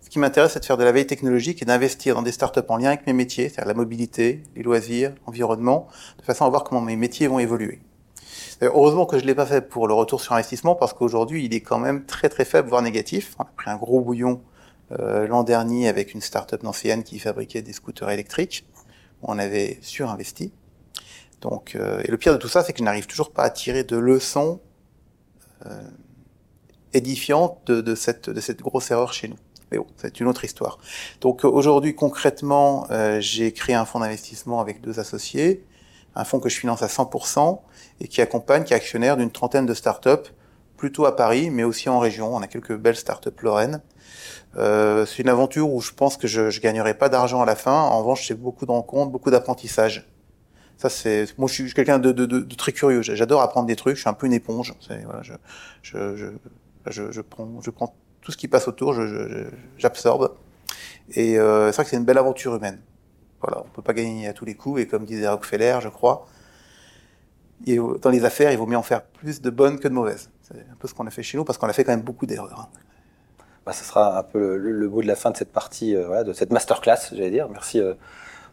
Ce 0.00 0.10
qui 0.10 0.18
m'intéresse, 0.18 0.52
c'est 0.52 0.60
de 0.60 0.64
faire 0.64 0.76
de 0.76 0.84
la 0.84 0.92
veille 0.92 1.06
technologique 1.06 1.62
et 1.62 1.64
d'investir 1.64 2.14
dans 2.14 2.22
des 2.22 2.32
startups 2.32 2.60
en 2.68 2.76
lien 2.76 2.88
avec 2.88 3.06
mes 3.06 3.12
métiers, 3.12 3.48
c'est-à-dire 3.48 3.68
la 3.68 3.74
mobilité, 3.74 4.42
les 4.56 4.62
loisirs, 4.62 5.12
l'environnement, 5.26 5.88
de 6.18 6.24
façon 6.24 6.44
à 6.44 6.48
voir 6.48 6.64
comment 6.64 6.80
mes 6.80 6.96
métiers 6.96 7.28
vont 7.28 7.38
évoluer. 7.38 7.80
Heureusement 8.62 9.06
que 9.06 9.18
je 9.18 9.22
ne 9.22 9.26
l'ai 9.26 9.34
pas 9.34 9.46
fait 9.46 9.60
pour 9.60 9.88
le 9.88 9.94
retour 9.94 10.20
sur 10.20 10.32
investissement, 10.34 10.74
parce 10.74 10.92
qu'aujourd'hui, 10.92 11.44
il 11.44 11.54
est 11.54 11.60
quand 11.60 11.78
même 11.78 12.04
très 12.04 12.28
très 12.28 12.44
faible, 12.44 12.68
voire 12.68 12.82
négatif. 12.82 13.34
On 13.38 13.42
a 13.42 13.50
pris 13.56 13.70
un 13.70 13.76
gros 13.76 14.00
bouillon 14.00 14.40
euh, 14.92 15.26
l'an 15.26 15.42
dernier 15.42 15.88
avec 15.88 16.14
une 16.14 16.20
startup 16.20 16.62
qui 17.04 17.18
fabriquait 17.18 17.62
des 17.62 17.72
scooters 17.72 18.10
électriques. 18.10 18.66
On 19.22 19.38
avait 19.38 19.78
surinvesti. 19.82 20.52
Donc, 21.40 21.74
euh, 21.74 22.02
et 22.04 22.10
le 22.10 22.16
pire 22.16 22.32
de 22.32 22.38
tout 22.38 22.48
ça, 22.48 22.62
c'est 22.62 22.72
que 22.72 22.78
je 22.78 22.84
n'arrive 22.84 23.06
toujours 23.06 23.32
pas 23.32 23.42
à 23.42 23.50
tirer 23.50 23.84
de 23.84 23.96
leçons 23.96 24.60
euh, 25.66 25.82
édifiantes 26.92 27.58
de, 27.66 27.80
de, 27.80 27.94
cette, 27.94 28.30
de 28.30 28.40
cette 28.40 28.60
grosse 28.60 28.90
erreur 28.90 29.12
chez 29.12 29.28
nous. 29.28 29.38
Mais 29.70 29.78
bon, 29.78 29.86
c'est 29.96 30.20
une 30.20 30.26
autre 30.26 30.44
histoire. 30.44 30.78
Donc 31.20 31.44
euh, 31.44 31.48
aujourd'hui, 31.48 31.94
concrètement, 31.94 32.86
euh, 32.90 33.20
j'ai 33.20 33.52
créé 33.52 33.74
un 33.74 33.84
fonds 33.84 34.00
d'investissement 34.00 34.60
avec 34.60 34.82
deux 34.82 35.00
associés, 35.00 35.64
un 36.14 36.24
fonds 36.24 36.40
que 36.40 36.50
je 36.50 36.58
finance 36.58 36.82
à 36.82 36.88
100% 36.88 37.60
et 38.02 38.08
qui 38.08 38.20
accompagne, 38.20 38.64
qui 38.64 38.72
est 38.72 38.76
actionnaire 38.76 39.16
d'une 39.16 39.30
trentaine 39.30 39.64
de 39.64 39.74
startups, 39.74 40.30
plutôt 40.76 41.06
à 41.06 41.14
Paris, 41.14 41.50
mais 41.50 41.62
aussi 41.62 41.88
en 41.88 42.00
région. 42.00 42.34
On 42.34 42.42
a 42.42 42.48
quelques 42.48 42.76
belles 42.76 42.96
startups 42.96 43.30
lorraines. 43.40 43.80
Euh, 44.56 45.06
c'est 45.06 45.22
une 45.22 45.28
aventure 45.28 45.72
où 45.72 45.80
je 45.80 45.92
pense 45.92 46.16
que 46.16 46.26
je, 46.26 46.50
je 46.50 46.60
gagnerai 46.60 46.94
pas 46.94 47.08
d'argent 47.08 47.40
à 47.40 47.46
la 47.46 47.54
fin. 47.54 47.72
En 47.72 48.00
revanche, 48.00 48.26
c'est 48.26 48.34
beaucoup 48.34 48.66
de 48.66 48.72
rencontres, 48.72 49.12
beaucoup 49.12 49.30
d'apprentissage. 49.30 50.10
Ça, 50.78 50.88
c'est 50.88 51.26
moi, 51.38 51.46
je 51.48 51.54
suis 51.54 51.72
quelqu'un 51.72 52.00
de, 52.00 52.10
de, 52.10 52.26
de, 52.26 52.54
très 52.56 52.72
curieux. 52.72 53.02
J'adore 53.02 53.40
apprendre 53.40 53.68
des 53.68 53.76
trucs. 53.76 53.94
Je 53.94 54.00
suis 54.00 54.10
un 54.10 54.14
peu 54.14 54.26
une 54.26 54.32
éponge. 54.32 54.74
Voilà, 54.88 55.22
je, 55.22 55.34
je, 55.82 57.12
je 57.12 57.20
prends, 57.20 57.60
je 57.62 57.70
prends 57.70 57.94
tout 58.20 58.32
ce 58.32 58.36
qui 58.36 58.48
passe 58.48 58.66
autour, 58.66 58.96
j'absorbe. 59.78 60.34
Et 61.14 61.38
euh, 61.38 61.70
c'est 61.70 61.76
vrai 61.76 61.84
que 61.84 61.90
c'est 61.90 61.96
une 61.96 62.04
belle 62.04 62.18
aventure 62.18 62.56
humaine. 62.56 62.80
Voilà, 63.40 63.62
on 63.64 63.68
peut 63.68 63.82
pas 63.82 63.92
gagner 63.92 64.26
à 64.26 64.32
tous 64.32 64.44
les 64.44 64.54
coups, 64.54 64.80
et 64.80 64.86
comme 64.88 65.04
disait 65.04 65.28
Rockefeller, 65.28 65.78
je 65.80 65.88
crois, 65.88 66.26
dans 67.66 68.10
les 68.10 68.24
affaires, 68.24 68.52
il 68.52 68.58
vaut 68.58 68.66
mieux 68.66 68.76
en 68.76 68.82
faire 68.82 69.02
plus 69.02 69.40
de 69.40 69.50
bonnes 69.50 69.78
que 69.78 69.88
de 69.88 69.94
mauvaises. 69.94 70.30
C'est 70.42 70.54
un 70.54 70.76
peu 70.78 70.88
ce 70.88 70.94
qu'on 70.94 71.06
a 71.06 71.10
fait 71.10 71.22
chez 71.22 71.38
nous, 71.38 71.44
parce 71.44 71.58
qu'on 71.58 71.68
a 71.68 71.72
fait 71.72 71.84
quand 71.84 71.92
même 71.92 72.02
beaucoup 72.02 72.26
d'erreurs. 72.26 72.68
Hein. 72.72 72.78
Bah, 73.64 73.72
ce 73.72 73.84
sera 73.84 74.18
un 74.18 74.22
peu 74.24 74.56
le, 74.56 74.72
le, 74.72 74.88
mot 74.88 75.02
de 75.02 75.06
la 75.06 75.14
fin 75.14 75.30
de 75.30 75.36
cette 75.36 75.52
partie, 75.52 75.94
euh, 75.94 76.06
voilà, 76.06 76.24
de 76.24 76.32
cette 76.32 76.50
masterclass, 76.50 77.10
j'allais 77.12 77.30
dire. 77.30 77.48
Merci 77.48 77.80
euh, 77.80 77.94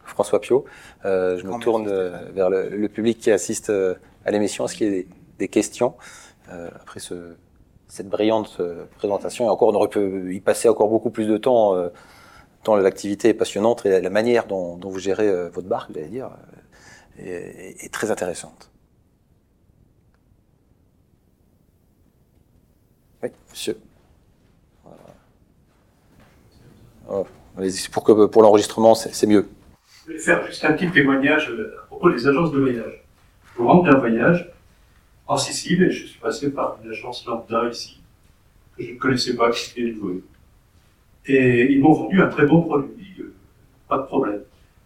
François 0.03 0.39
Pio. 0.39 0.65
Euh, 1.05 1.39
je 1.39 1.47
me 1.47 1.57
tourne 1.59 1.89
vers 2.33 2.49
le, 2.49 2.69
le, 2.69 2.89
public 2.89 3.17
qui 3.19 3.31
assiste 3.31 3.71
à 3.71 4.31
l'émission. 4.31 4.65
Est-ce 4.65 4.75
qu'il 4.75 4.87
y 4.87 4.89
a 4.89 4.93
des, 4.93 5.07
des 5.39 5.47
questions 5.47 5.95
après 6.47 6.99
ce, 6.99 7.35
cette 7.87 8.07
brillante 8.07 8.61
présentation? 8.97 9.45
Et 9.45 9.49
encore, 9.49 9.69
on 9.69 9.75
aurait 9.75 9.87
pu 9.87 10.35
y 10.35 10.39
passer 10.41 10.69
encore 10.69 10.89
beaucoup 10.89 11.09
plus 11.09 11.25
de 11.25 11.37
temps, 11.37 11.75
tant 12.63 12.75
l'activité 12.75 13.29
est 13.29 13.33
passionnante 13.33 13.85
et 13.85 14.01
la 14.01 14.09
manière 14.09 14.45
dont, 14.45 14.77
dont 14.77 14.89
vous 14.89 14.99
gérez 14.99 15.49
votre 15.49 15.67
barque, 15.67 15.91
j'allais 15.93 16.07
dire, 16.07 16.31
est, 17.19 17.83
est, 17.83 17.93
très 17.93 18.11
intéressante. 18.11 18.71
Oui, 23.21 23.29
monsieur. 23.49 23.77
Oh, 27.09 27.25
pour 28.31 28.41
l'enregistrement, 28.41 28.95
c'est 28.95 29.27
mieux. 29.27 29.47
Je 30.07 30.13
vais 30.13 30.19
faire 30.19 30.45
juste 30.45 30.63
un 30.63 30.73
petit 30.73 30.89
témoignage 30.89 31.49
à 31.49 31.85
propos 31.87 32.11
des 32.11 32.27
agences 32.27 32.51
de 32.51 32.59
voyage. 32.59 33.03
Au 33.57 33.67
rentre 33.67 33.89
d'un 33.91 33.97
voyage, 33.97 34.49
en 35.27 35.37
Sicile 35.37 35.83
et 35.83 35.91
je 35.91 36.07
suis 36.07 36.19
passé 36.19 36.51
par 36.51 36.77
une 36.83 36.89
agence 36.89 37.25
lambda 37.25 37.69
ici, 37.69 37.99
que 38.77 38.83
je 38.83 38.91
ne 38.93 38.97
connaissais 38.97 39.35
pas, 39.35 39.51
qui 39.51 39.59
s'était 39.59 39.83
dévouée. 39.83 40.23
Et 41.25 41.71
ils 41.71 41.81
m'ont 41.81 41.93
vendu 41.93 42.21
un 42.21 42.29
très 42.29 42.45
bon 42.45 42.61
produit, 42.61 43.15
euh, 43.19 43.33
pas 43.87 43.97
de 43.97 44.03
problème. 44.03 44.41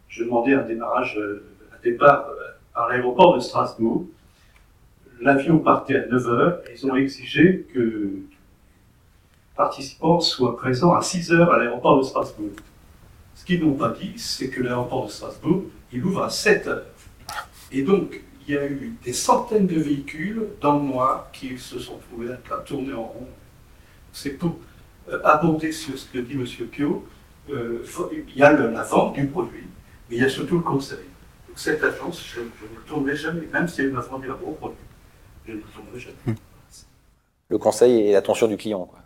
Je 0.10 0.24
demandais 0.24 0.54
un 0.54 0.64
démarrage, 0.64 1.18
euh, 1.18 1.46
un 1.72 1.82
départ 1.84 2.28
euh, 2.28 2.52
à 2.76 2.90
l'aéroport 2.90 3.36
de 3.36 3.40
Strasbourg. 3.40 4.06
L'avion 5.24 5.60
partait 5.60 5.96
à 5.96 6.06
9h 6.08 6.58
et 6.68 6.74
ils 6.74 6.86
ont 6.86 6.96
exigé 6.98 7.66
que 7.74 7.80
les 7.80 8.24
participants 9.56 10.20
soient 10.20 10.58
présents 10.58 10.94
à 10.94 11.00
6h 11.00 11.48
à 11.50 11.60
l'aéroport 11.60 11.98
de 11.98 12.04
Strasbourg. 12.04 12.52
Ce 13.34 13.46
qu'ils 13.46 13.64
n'ont 13.64 13.76
pas 13.76 13.96
dit, 13.98 14.12
c'est 14.18 14.50
que 14.50 14.62
l'aéroport 14.62 15.06
de 15.06 15.12
Strasbourg, 15.12 15.64
il 15.94 16.04
ouvre 16.04 16.24
à 16.24 16.28
7h. 16.28 16.82
Et 17.72 17.84
donc, 17.84 18.20
il 18.46 18.54
y 18.54 18.58
a 18.58 18.66
eu 18.68 18.98
des 19.02 19.14
centaines 19.14 19.66
de 19.66 19.80
véhicules 19.80 20.44
dans 20.60 20.78
le 20.78 20.84
noir 20.84 21.30
qui 21.32 21.58
se 21.58 21.80
sont 21.80 22.00
trouvés 22.00 22.34
à 22.34 22.58
tourner 22.58 22.94
en 22.94 23.04
rond. 23.04 23.28
C'est 24.12 24.32
pour 24.32 24.60
euh, 25.10 25.22
abonder 25.24 25.72
sur 25.72 25.98
ce 25.98 26.06
que 26.06 26.20
dit 26.20 26.34
M. 26.34 26.46
Pio. 26.68 27.08
Euh, 27.50 27.82
il 28.12 28.38
y 28.38 28.44
a 28.44 28.52
la 28.52 28.84
vente 28.84 29.14
du 29.14 29.26
produit, 29.28 29.68
mais 30.10 30.18
il 30.18 30.22
y 30.22 30.26
a 30.26 30.30
surtout 30.30 30.56
le 30.56 30.64
conseil. 30.64 31.00
Cette 31.56 31.82
agence, 31.82 32.26
je, 32.26 32.42
ne 32.42 32.88
tournerai 32.88 33.16
jamais, 33.16 33.48
même 33.54 33.70
si 33.70 33.80
elle 33.80 33.92
m'a 33.94 34.02
vendu 34.02 34.30
un 34.30 34.36
gros 34.36 34.52
produit. 34.52 34.78
Le 37.50 37.58
conseil 37.58 38.08
et 38.08 38.12
l'attention 38.14 38.48
du 38.48 38.58
client. 38.58 38.86
Quoi. 38.86 39.00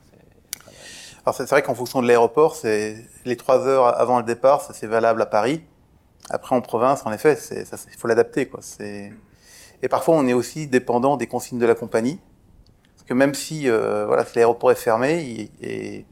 Alors 1.26 1.36
c'est 1.36 1.50
vrai 1.50 1.62
qu'en 1.62 1.76
fonction 1.76 2.02
de 2.02 2.08
l'aéroport, 2.08 2.56
c'est 2.56 3.06
les 3.26 3.36
trois 3.36 3.68
heures 3.68 4.00
avant 4.00 4.18
le 4.20 4.24
départ, 4.24 4.62
ça 4.62 4.74
c'est 4.74 4.88
valable 4.88 5.22
à 5.22 5.26
Paris. 5.26 5.62
Après 6.30 6.56
en 6.56 6.62
province, 6.62 7.06
en 7.06 7.12
effet, 7.12 7.38
il 7.52 7.98
faut 7.98 8.08
l'adapter. 8.08 8.48
quoi. 8.48 8.60
C'est 8.62 9.12
et 9.84 9.90
parfois, 9.90 10.16
on 10.16 10.28
est 10.28 10.34
aussi 10.34 10.68
dépendant 10.68 11.18
des 11.18 11.28
consignes 11.28 11.60
de 11.60 11.66
la 11.66 11.76
compagnie. 11.76 12.20
Parce 12.96 13.08
que 13.08 13.14
même 13.14 13.34
si, 13.34 13.70
euh, 13.70 14.06
voilà, 14.06 14.26
si 14.26 14.36
l'aéroport 14.36 14.72
est 14.72 14.76
fermé, 14.76 15.50
et, 15.62 16.06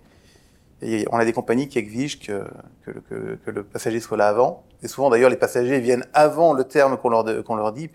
et, 0.82 1.06
on 1.12 1.18
a 1.18 1.26
des 1.26 1.34
compagnies 1.34 1.68
qui 1.68 1.80
exigent 1.80 2.20
que, 2.20 2.46
que, 2.86 2.92
que, 2.92 3.40
que, 3.44 3.52
le 3.52 3.64
passager 3.64 4.00
soit 4.00 4.18
là 4.18 4.28
avant. 4.28 4.64
Et 4.84 4.88
souvent, 4.88 5.10
d'ailleurs, 5.10 5.32
les 5.32 5.36
passagers 5.36 5.80
viennent 5.80 6.06
avant 6.14 6.54
le 6.54 6.64
terme 6.64 6.98
qu'on 6.98 7.10
leur, 7.10 7.44
qu'on 7.44 7.56
leur 7.56 7.72
dit, 7.74 7.90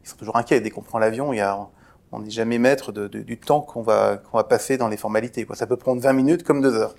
puisqu'ils 0.00 0.10
sont 0.10 0.16
toujours 0.18 0.36
inquiets. 0.36 0.60
Dès 0.60 0.70
qu'on 0.70 0.82
prend 0.82 0.98
l'avion, 0.98 1.32
il 1.32 1.36
y 1.36 1.40
a, 1.40 1.68
on 2.12 2.20
n'est 2.20 2.30
jamais 2.30 2.58
maître 2.58 2.92
de, 2.92 3.08
de, 3.08 3.20
du 3.20 3.38
temps 3.38 3.60
qu'on 3.60 3.82
va, 3.82 4.16
qu'on 4.18 4.36
va 4.38 4.44
passer 4.44 4.76
dans 4.76 4.88
les 4.88 4.96
formalités. 4.96 5.44
Quoi. 5.44 5.56
Ça 5.56 5.66
peut 5.66 5.76
prendre 5.76 6.00
20 6.02 6.12
minutes 6.12 6.42
comme 6.42 6.60
2 6.60 6.74
heures. 6.74 6.94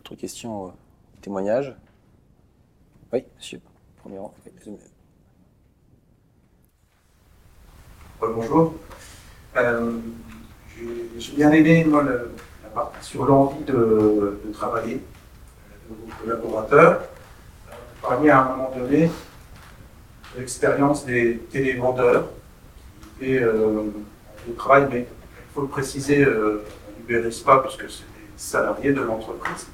Autre 0.00 0.14
question, 0.14 0.68
euh, 0.68 0.70
témoignage? 1.20 1.76
Oui, 3.12 3.24
monsieur. 3.36 3.60
Premier 3.98 4.18
rang. 4.18 4.34
bonjour. 8.20 8.74
Euh, 9.56 9.98
J'ai 11.18 11.32
bien 11.36 11.50
aimé 11.52 11.84
moi, 11.84 12.02
le, 12.02 12.32
la 12.62 12.68
partie 12.70 13.04
sur 13.04 13.24
l'envie 13.24 13.64
de, 13.64 14.40
de, 14.44 14.52
travailler 14.52 14.96
de 15.90 15.94
vos 15.94 16.24
collaborateurs. 16.24 17.02
Parliez 18.02 18.30
à 18.30 18.42
un 18.42 18.56
moment 18.56 18.72
donné 18.76 19.10
l'expérience 20.36 21.04
des 21.04 21.38
télévendeurs 21.50 22.28
et 23.20 23.38
euh, 23.38 23.82
le 24.48 24.54
travail, 24.54 24.88
mais 24.90 25.00
il 25.00 25.54
faut 25.54 25.62
le 25.62 25.68
préciser, 25.68 26.24
euh, 26.24 26.64
on 27.08 27.12
ne 27.12 27.44
pas 27.44 27.58
parce 27.58 27.76
que 27.76 27.88
c'est 27.88 28.04
des 28.04 28.28
salariés 28.36 28.92
de 28.92 29.00
l'entreprise. 29.00 29.66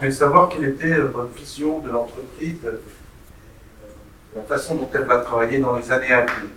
Mais 0.00 0.10
savoir 0.10 0.48
quelle 0.48 0.64
était 0.64 0.92
euh, 0.92 1.06
votre 1.06 1.32
vision 1.34 1.80
de 1.80 1.90
l'entreprise, 1.90 2.58
euh, 2.64 2.80
la 4.34 4.42
façon 4.42 4.76
dont 4.76 4.88
elle 4.94 5.04
va 5.04 5.18
travailler 5.18 5.58
dans 5.58 5.76
les 5.76 5.90
années 5.90 6.12
à 6.12 6.26
venir. 6.26 6.50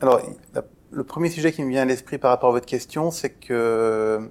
Alors, 0.00 0.22
le 0.90 1.04
premier 1.04 1.28
sujet 1.28 1.52
qui 1.52 1.62
me 1.62 1.68
vient 1.68 1.82
à 1.82 1.84
l'esprit 1.84 2.16
par 2.16 2.30
rapport 2.30 2.48
à 2.48 2.52
votre 2.52 2.66
question, 2.66 3.10
c'est 3.10 3.30
que 3.30 4.30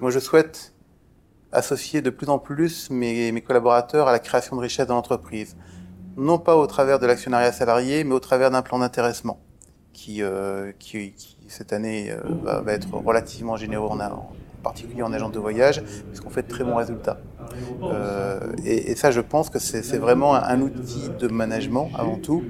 moi, 0.00 0.10
je 0.10 0.18
souhaite 0.20 0.73
associer 1.54 2.02
de 2.02 2.10
plus 2.10 2.28
en 2.28 2.38
plus 2.38 2.90
mes, 2.90 3.40
collaborateurs 3.40 4.08
à 4.08 4.12
la 4.12 4.18
création 4.18 4.56
de 4.56 4.60
richesse 4.60 4.86
dans 4.86 4.94
l'entreprise. 4.94 5.56
Non 6.16 6.38
pas 6.38 6.56
au 6.56 6.66
travers 6.66 6.98
de 6.98 7.06
l'actionnariat 7.06 7.52
salarié, 7.52 8.04
mais 8.04 8.14
au 8.14 8.20
travers 8.20 8.50
d'un 8.50 8.62
plan 8.62 8.78
d'intéressement 8.78 9.40
qui, 9.92 10.22
euh, 10.22 10.72
qui, 10.78 11.14
cette 11.48 11.72
année 11.72 12.10
euh, 12.10 12.60
va, 12.62 12.72
être 12.72 12.92
relativement 12.92 13.56
généreux 13.56 13.88
en, 13.88 13.98
particulier 14.62 15.02
en 15.02 15.12
agence 15.12 15.32
de 15.32 15.38
voyage, 15.38 15.82
puisqu'on 16.08 16.30
fait 16.30 16.42
de 16.42 16.48
très 16.48 16.64
bons 16.64 16.76
résultats. 16.76 17.18
Euh, 17.82 18.40
et, 18.64 18.94
ça, 18.96 19.10
je 19.10 19.20
pense 19.20 19.50
que 19.50 19.58
c'est 19.58 19.98
vraiment 19.98 20.34
un, 20.34 20.60
outil 20.60 21.10
de 21.18 21.28
management 21.28 21.90
avant 21.94 22.16
tout, 22.16 22.42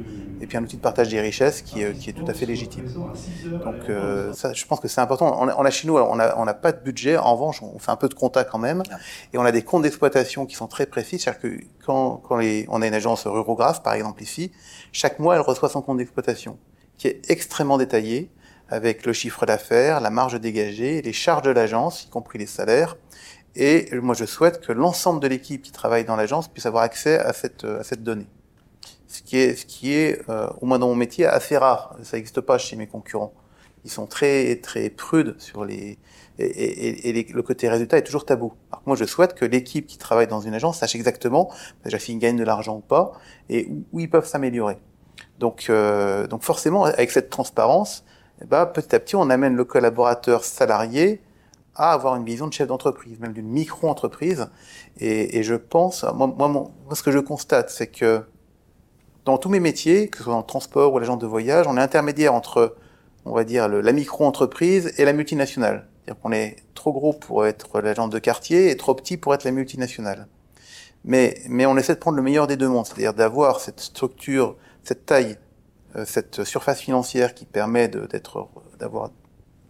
et 0.44 0.46
puis 0.46 0.58
un 0.58 0.62
outil 0.62 0.76
de 0.76 0.82
partage 0.82 1.08
des 1.08 1.20
richesses 1.20 1.62
qui, 1.62 1.82
qui 1.94 2.10
est 2.10 2.12
tout 2.12 2.26
à 2.28 2.34
fait 2.34 2.44
légitime. 2.44 2.86
Donc 3.64 3.88
euh, 3.88 4.32
ça, 4.34 4.52
je 4.52 4.64
pense 4.66 4.78
que 4.78 4.88
c'est 4.88 5.00
important. 5.00 5.38
On 5.40 5.48
a, 5.48 5.56
on 5.56 5.64
a, 5.64 5.70
chez 5.70 5.88
nous, 5.88 5.96
on 5.96 6.16
n'a 6.16 6.38
on 6.38 6.46
a 6.46 6.54
pas 6.54 6.72
de 6.72 6.80
budget. 6.80 7.16
En 7.16 7.34
revanche, 7.34 7.62
on 7.62 7.78
fait 7.78 7.90
un 7.90 7.96
peu 7.96 8.08
de 8.10 8.14
compta 8.14 8.44
quand 8.44 8.58
même, 8.58 8.82
et 9.32 9.38
on 9.38 9.44
a 9.44 9.52
des 9.52 9.62
comptes 9.62 9.82
d'exploitation 9.82 10.44
qui 10.44 10.54
sont 10.54 10.68
très 10.68 10.84
précis. 10.84 11.18
C'est-à-dire 11.18 11.40
que 11.40 11.60
quand, 11.84 12.16
quand 12.18 12.36
les, 12.36 12.66
on 12.68 12.82
a 12.82 12.86
une 12.86 12.94
agence 12.94 13.26
Rurographe, 13.26 13.82
par 13.82 13.94
exemple 13.94 14.22
ici, 14.22 14.52
chaque 14.92 15.18
mois, 15.18 15.34
elle 15.34 15.40
reçoit 15.40 15.70
son 15.70 15.80
compte 15.80 15.96
d'exploitation, 15.96 16.58
qui 16.98 17.08
est 17.08 17.30
extrêmement 17.30 17.78
détaillé, 17.78 18.30
avec 18.68 19.06
le 19.06 19.12
chiffre 19.14 19.46
d'affaires, 19.46 20.00
la 20.00 20.10
marge 20.10 20.38
dégagée, 20.40 21.00
les 21.00 21.12
charges 21.12 21.42
de 21.42 21.50
l'agence, 21.50 22.04
y 22.04 22.08
compris 22.08 22.38
les 22.38 22.46
salaires. 22.46 22.96
Et 23.56 23.88
moi, 23.94 24.14
je 24.14 24.24
souhaite 24.24 24.60
que 24.60 24.72
l'ensemble 24.72 25.20
de 25.20 25.28
l'équipe 25.28 25.62
qui 25.62 25.70
travaille 25.70 26.04
dans 26.04 26.16
l'agence 26.16 26.48
puisse 26.48 26.66
avoir 26.66 26.82
accès 26.82 27.18
à 27.18 27.32
cette, 27.32 27.64
à 27.64 27.84
cette 27.84 28.02
donnée 28.02 28.26
ce 29.14 29.22
qui 29.22 29.36
est, 29.36 29.54
ce 29.54 29.64
qui 29.64 29.94
est 29.94 30.28
euh, 30.28 30.48
au 30.60 30.66
moins 30.66 30.80
dans 30.80 30.88
mon 30.88 30.96
métier, 30.96 31.24
assez 31.24 31.56
rare. 31.56 31.96
Ça 32.02 32.16
n'existe 32.16 32.40
pas 32.40 32.58
chez 32.58 32.74
mes 32.74 32.88
concurrents. 32.88 33.32
Ils 33.84 33.90
sont 33.90 34.06
très, 34.06 34.56
très 34.56 34.90
prudes 34.90 35.36
sur 35.38 35.64
les... 35.64 35.98
Et, 36.40 36.44
et, 36.44 37.10
et 37.10 37.32
le 37.32 37.42
côté 37.42 37.68
résultat 37.68 37.96
est 37.98 38.02
toujours 38.02 38.24
tabou. 38.24 38.54
Alors 38.72 38.82
moi, 38.86 38.96
je 38.96 39.04
souhaite 39.04 39.34
que 39.34 39.44
l'équipe 39.44 39.86
qui 39.86 39.98
travaille 39.98 40.26
dans 40.26 40.40
une 40.40 40.52
agence 40.52 40.78
sache 40.78 40.96
exactement 40.96 41.52
déjà 41.84 42.00
s'ils 42.00 42.18
gagnent 42.18 42.38
de 42.38 42.44
l'argent 42.44 42.78
ou 42.78 42.80
pas 42.80 43.12
et 43.48 43.68
où, 43.70 43.84
où 43.92 44.00
ils 44.00 44.10
peuvent 44.10 44.26
s'améliorer. 44.26 44.78
Donc, 45.38 45.66
euh, 45.70 46.26
donc 46.26 46.42
forcément, 46.42 46.84
avec 46.84 47.12
cette 47.12 47.30
transparence, 47.30 48.04
eh 48.42 48.46
ben, 48.46 48.66
petit 48.66 48.96
à 48.96 48.98
petit, 48.98 49.14
on 49.14 49.30
amène 49.30 49.54
le 49.54 49.64
collaborateur 49.64 50.42
salarié 50.42 51.20
à 51.76 51.92
avoir 51.92 52.16
une 52.16 52.24
vision 52.24 52.48
de 52.48 52.52
chef 52.52 52.66
d'entreprise, 52.66 53.20
même 53.20 53.32
d'une 53.32 53.48
micro-entreprise. 53.48 54.48
Et, 54.98 55.38
et, 55.38 55.44
je 55.44 55.54
pense, 55.54 56.04
moi, 56.14 56.26
moi, 56.26 56.48
moi, 56.48 56.70
ce 56.94 57.02
que 57.04 57.12
je 57.12 57.20
constate, 57.20 57.70
c'est 57.70 57.86
que 57.86 58.24
dans 59.24 59.38
tous 59.38 59.48
mes 59.48 59.60
métiers, 59.60 60.08
que 60.08 60.18
ce 60.18 60.24
soit 60.24 60.32
dans 60.32 60.40
le 60.40 60.46
transport 60.46 60.92
ou 60.92 60.98
l'agent 60.98 61.16
de 61.16 61.26
voyage, 61.26 61.66
on 61.66 61.76
est 61.76 61.80
intermédiaire 61.80 62.34
entre, 62.34 62.76
on 63.24 63.32
va 63.32 63.44
dire, 63.44 63.68
la 63.68 63.92
micro-entreprise 63.92 64.92
et 64.98 65.04
la 65.04 65.12
multinationale. 65.12 65.88
C'est-à-dire 66.04 66.20
qu'on 66.22 66.32
est 66.32 66.56
trop 66.74 66.92
gros 66.92 67.12
pour 67.12 67.46
être 67.46 67.80
l'agent 67.80 68.08
de 68.08 68.18
quartier 68.18 68.70
et 68.70 68.76
trop 68.76 68.94
petit 68.94 69.16
pour 69.16 69.34
être 69.34 69.44
la 69.44 69.52
multinationale. 69.52 70.28
Mais, 71.04 71.38
mais 71.48 71.66
on 71.66 71.76
essaie 71.76 71.94
de 71.94 72.00
prendre 72.00 72.16
le 72.16 72.22
meilleur 72.22 72.46
des 72.46 72.56
deux 72.56 72.68
mondes, 72.68 72.86
c'est-à-dire 72.86 73.14
d'avoir 73.14 73.60
cette 73.60 73.80
structure, 73.80 74.56
cette 74.82 75.06
taille, 75.06 75.38
euh, 75.96 76.04
cette 76.06 76.44
surface 76.44 76.80
financière 76.80 77.34
qui 77.34 77.44
permet 77.44 77.88
d'être, 77.88 78.48
d'avoir 78.78 79.10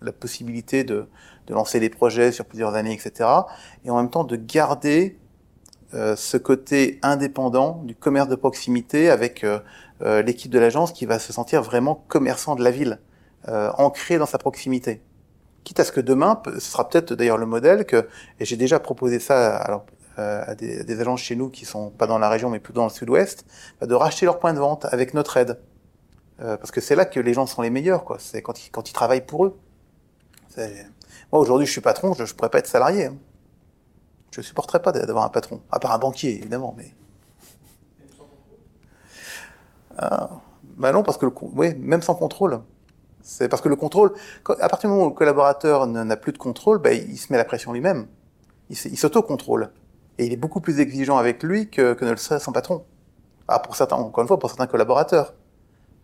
la 0.00 0.12
possibilité 0.12 0.84
de, 0.84 1.08
de 1.46 1.54
lancer 1.54 1.80
des 1.80 1.90
projets 1.90 2.32
sur 2.32 2.44
plusieurs 2.44 2.74
années, 2.74 2.92
etc. 2.92 3.28
Et 3.84 3.90
en 3.90 3.96
même 3.96 4.10
temps 4.10 4.24
de 4.24 4.36
garder 4.36 5.18
euh, 5.94 6.16
ce 6.16 6.36
côté 6.36 6.98
indépendant 7.02 7.80
du 7.84 7.94
commerce 7.94 8.28
de 8.28 8.34
proximité 8.34 9.10
avec 9.10 9.44
euh, 9.44 9.60
euh, 10.02 10.22
l'équipe 10.22 10.50
de 10.50 10.58
l'agence 10.58 10.92
qui 10.92 11.06
va 11.06 11.20
se 11.20 11.32
sentir 11.32 11.62
vraiment 11.62 12.04
commerçant 12.08 12.56
de 12.56 12.64
la 12.64 12.70
ville, 12.70 13.00
ancré 13.46 14.16
dans 14.16 14.26
sa 14.26 14.38
proximité. 14.38 15.02
Quitte 15.64 15.78
à 15.78 15.84
ce 15.84 15.92
que 15.92 16.00
demain, 16.00 16.42
ce 16.54 16.60
sera 16.60 16.88
peut-être 16.88 17.12
d'ailleurs 17.12 17.36
le 17.36 17.44
modèle 17.44 17.84
que, 17.84 18.08
et 18.40 18.46
j'ai 18.46 18.56
déjà 18.56 18.80
proposé 18.80 19.18
ça 19.18 19.58
alors, 19.58 19.84
à 20.16 20.54
des, 20.54 20.82
des, 20.82 21.00
agences 21.02 21.20
chez 21.20 21.36
nous 21.36 21.50
qui 21.50 21.66
sont 21.66 21.90
pas 21.90 22.06
dans 22.06 22.18
la 22.18 22.30
région 22.30 22.48
mais 22.48 22.58
plutôt 22.58 22.80
dans 22.80 22.86
le 22.86 22.90
sud-ouest, 22.90 23.44
bah, 23.82 23.86
de 23.86 23.94
racheter 23.94 24.24
leurs 24.24 24.38
points 24.38 24.54
de 24.54 24.58
vente 24.60 24.86
avec 24.86 25.12
notre 25.12 25.36
aide. 25.36 25.58
parce 26.38 26.70
que 26.70 26.80
c'est 26.80 26.96
là 26.96 27.04
que 27.04 27.20
les 27.20 27.34
gens 27.34 27.44
sont 27.44 27.60
les 27.60 27.68
meilleurs, 27.68 28.04
quoi. 28.04 28.16
C'est 28.18 28.40
quand 28.40 28.66
ils, 28.66 28.70
quand 28.70 28.88
ils 28.88 28.94
travaillent 28.94 29.26
pour 29.26 29.44
eux. 29.44 29.58
Moi, 30.56 31.40
aujourd'hui, 31.42 31.66
je 31.66 31.72
suis 31.72 31.82
patron, 31.82 32.14
je, 32.14 32.24
je 32.24 32.34
pourrais 32.34 32.48
pas 32.48 32.60
être 32.60 32.66
salarié. 32.66 33.06
Hein. 33.06 33.16
Je 34.34 34.40
ne 34.40 34.44
supporterais 34.44 34.82
pas 34.82 34.90
d'avoir 34.90 35.24
un 35.24 35.28
patron, 35.28 35.60
à 35.70 35.78
part 35.78 35.92
un 35.92 35.98
banquier, 35.98 36.38
évidemment, 36.38 36.74
mais. 36.76 36.92
Ah, 39.96 40.28
bah 40.76 40.90
non, 40.90 41.04
parce 41.04 41.18
que 41.18 41.26
le, 41.26 41.32
oui, 41.54 41.72
même 41.76 42.02
sans 42.02 42.16
contrôle. 42.16 42.60
C'est 43.22 43.48
parce 43.48 43.62
que 43.62 43.68
le 43.68 43.76
contrôle, 43.76 44.12
à 44.60 44.68
partir 44.68 44.88
du 44.90 44.92
moment 44.92 45.06
où 45.06 45.10
le 45.10 45.14
collaborateur 45.14 45.86
n'a 45.86 46.16
plus 46.16 46.32
de 46.32 46.38
contrôle, 46.38 46.78
bah, 46.78 46.92
il 46.92 47.16
se 47.16 47.32
met 47.32 47.38
la 47.38 47.44
pression 47.44 47.72
lui-même. 47.72 48.08
Il, 48.70 48.98
s'auto-contrôle. 48.98 49.70
Et 50.18 50.26
il 50.26 50.32
est 50.32 50.36
beaucoup 50.36 50.60
plus 50.60 50.80
exigeant 50.80 51.16
avec 51.16 51.44
lui 51.44 51.70
que, 51.70 51.92
que 51.92 52.04
ne 52.04 52.10
le 52.10 52.16
serait 52.16 52.40
son 52.40 52.50
patron. 52.50 52.84
Ah, 53.46 53.60
pour 53.60 53.76
certains, 53.76 53.94
encore 53.94 54.22
une 54.22 54.28
fois, 54.28 54.40
pour 54.40 54.50
certains 54.50 54.66
collaborateurs. 54.66 55.34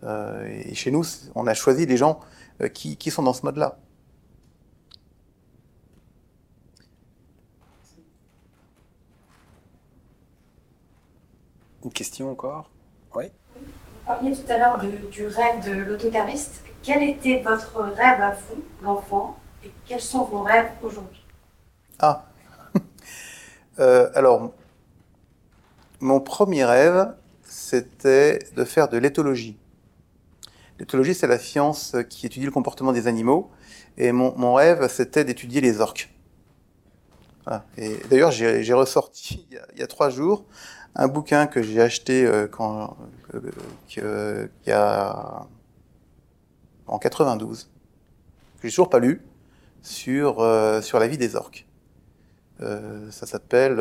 Euh, 0.04 0.46
et 0.46 0.74
chez 0.76 0.92
nous, 0.92 1.02
on 1.34 1.48
a 1.48 1.54
choisi 1.54 1.84
des 1.84 1.96
gens 1.96 2.20
euh, 2.60 2.68
qui, 2.68 2.96
qui 2.96 3.10
sont 3.10 3.24
dans 3.24 3.32
ce 3.32 3.44
mode-là. 3.44 3.76
Une 11.84 11.92
question 11.92 12.30
encore? 12.30 12.70
Oui. 13.14 13.24
Vous 13.56 13.62
parliez 14.06 14.32
tout 14.32 14.52
à 14.52 14.58
l'heure 14.58 14.78
du 15.10 15.26
rêve 15.26 15.64
de 15.64 15.72
l'autocariste. 15.72 16.62
Quel 16.82 17.02
était 17.02 17.42
votre 17.42 17.80
rêve 17.80 18.20
à 18.20 18.32
vous, 18.32 18.62
l'enfant, 18.82 19.38
et 19.64 19.70
quels 19.86 20.00
sont 20.00 20.24
vos 20.24 20.42
rêves 20.42 20.70
aujourd'hui? 20.82 21.24
Ah 21.98 22.26
euh, 23.78 24.10
Alors, 24.14 24.52
mon 26.00 26.20
premier 26.20 26.64
rêve, 26.64 27.14
c'était 27.44 28.38
de 28.56 28.64
faire 28.64 28.88
de 28.88 28.98
l'éthologie. 28.98 29.58
L'éthologie, 30.78 31.14
c'est 31.14 31.26
la 31.26 31.38
science 31.38 31.96
qui 32.08 32.26
étudie 32.26 32.46
le 32.46 32.50
comportement 32.50 32.92
des 32.92 33.06
animaux. 33.06 33.50
Et 33.96 34.12
mon, 34.12 34.34
mon 34.36 34.54
rêve, 34.54 34.88
c'était 34.88 35.24
d'étudier 35.24 35.60
les 35.60 35.80
orques. 35.80 36.10
Voilà. 37.44 37.64
Et 37.76 37.96
d'ailleurs, 38.10 38.30
j'ai 38.30 38.72
ressorti 38.72 39.46
il 39.50 39.54
y, 39.54 39.58
a, 39.58 39.66
il 39.74 39.80
y, 39.80 39.82
a, 39.82 39.86
trois 39.86 40.10
jours 40.10 40.44
un 40.94 41.08
bouquin 41.08 41.46
que 41.46 41.62
j'ai 41.62 41.80
acheté 41.80 42.24
euh, 42.24 42.46
quand, 42.46 42.96
euh, 43.34 43.40
euh, 43.98 44.46
y 44.66 44.72
a 44.72 45.46
en 46.86 46.98
92, 46.98 47.70
que 48.60 48.68
j'ai 48.68 48.70
toujours 48.70 48.90
pas 48.90 48.98
lu, 48.98 49.22
sur 49.82 50.40
euh, 50.40 50.82
sur 50.82 50.98
la 50.98 51.08
vie 51.08 51.18
des 51.18 51.36
orques. 51.36 51.66
Euh, 52.60 53.10
ça 53.10 53.26
s'appelle 53.26 53.80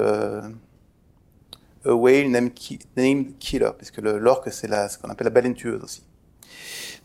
A 1.85 1.93
Whale 1.93 2.29
Named, 2.29 2.53
Killer, 2.53 3.71
puisque 3.77 3.97
l'orque 3.97 4.51
c'est 4.51 4.67
ce 4.67 4.97
qu'on 4.97 5.09
appelle 5.09 5.25
la 5.25 5.31
baleine 5.31 5.55
tueuse 5.55 5.83
aussi. 5.83 6.03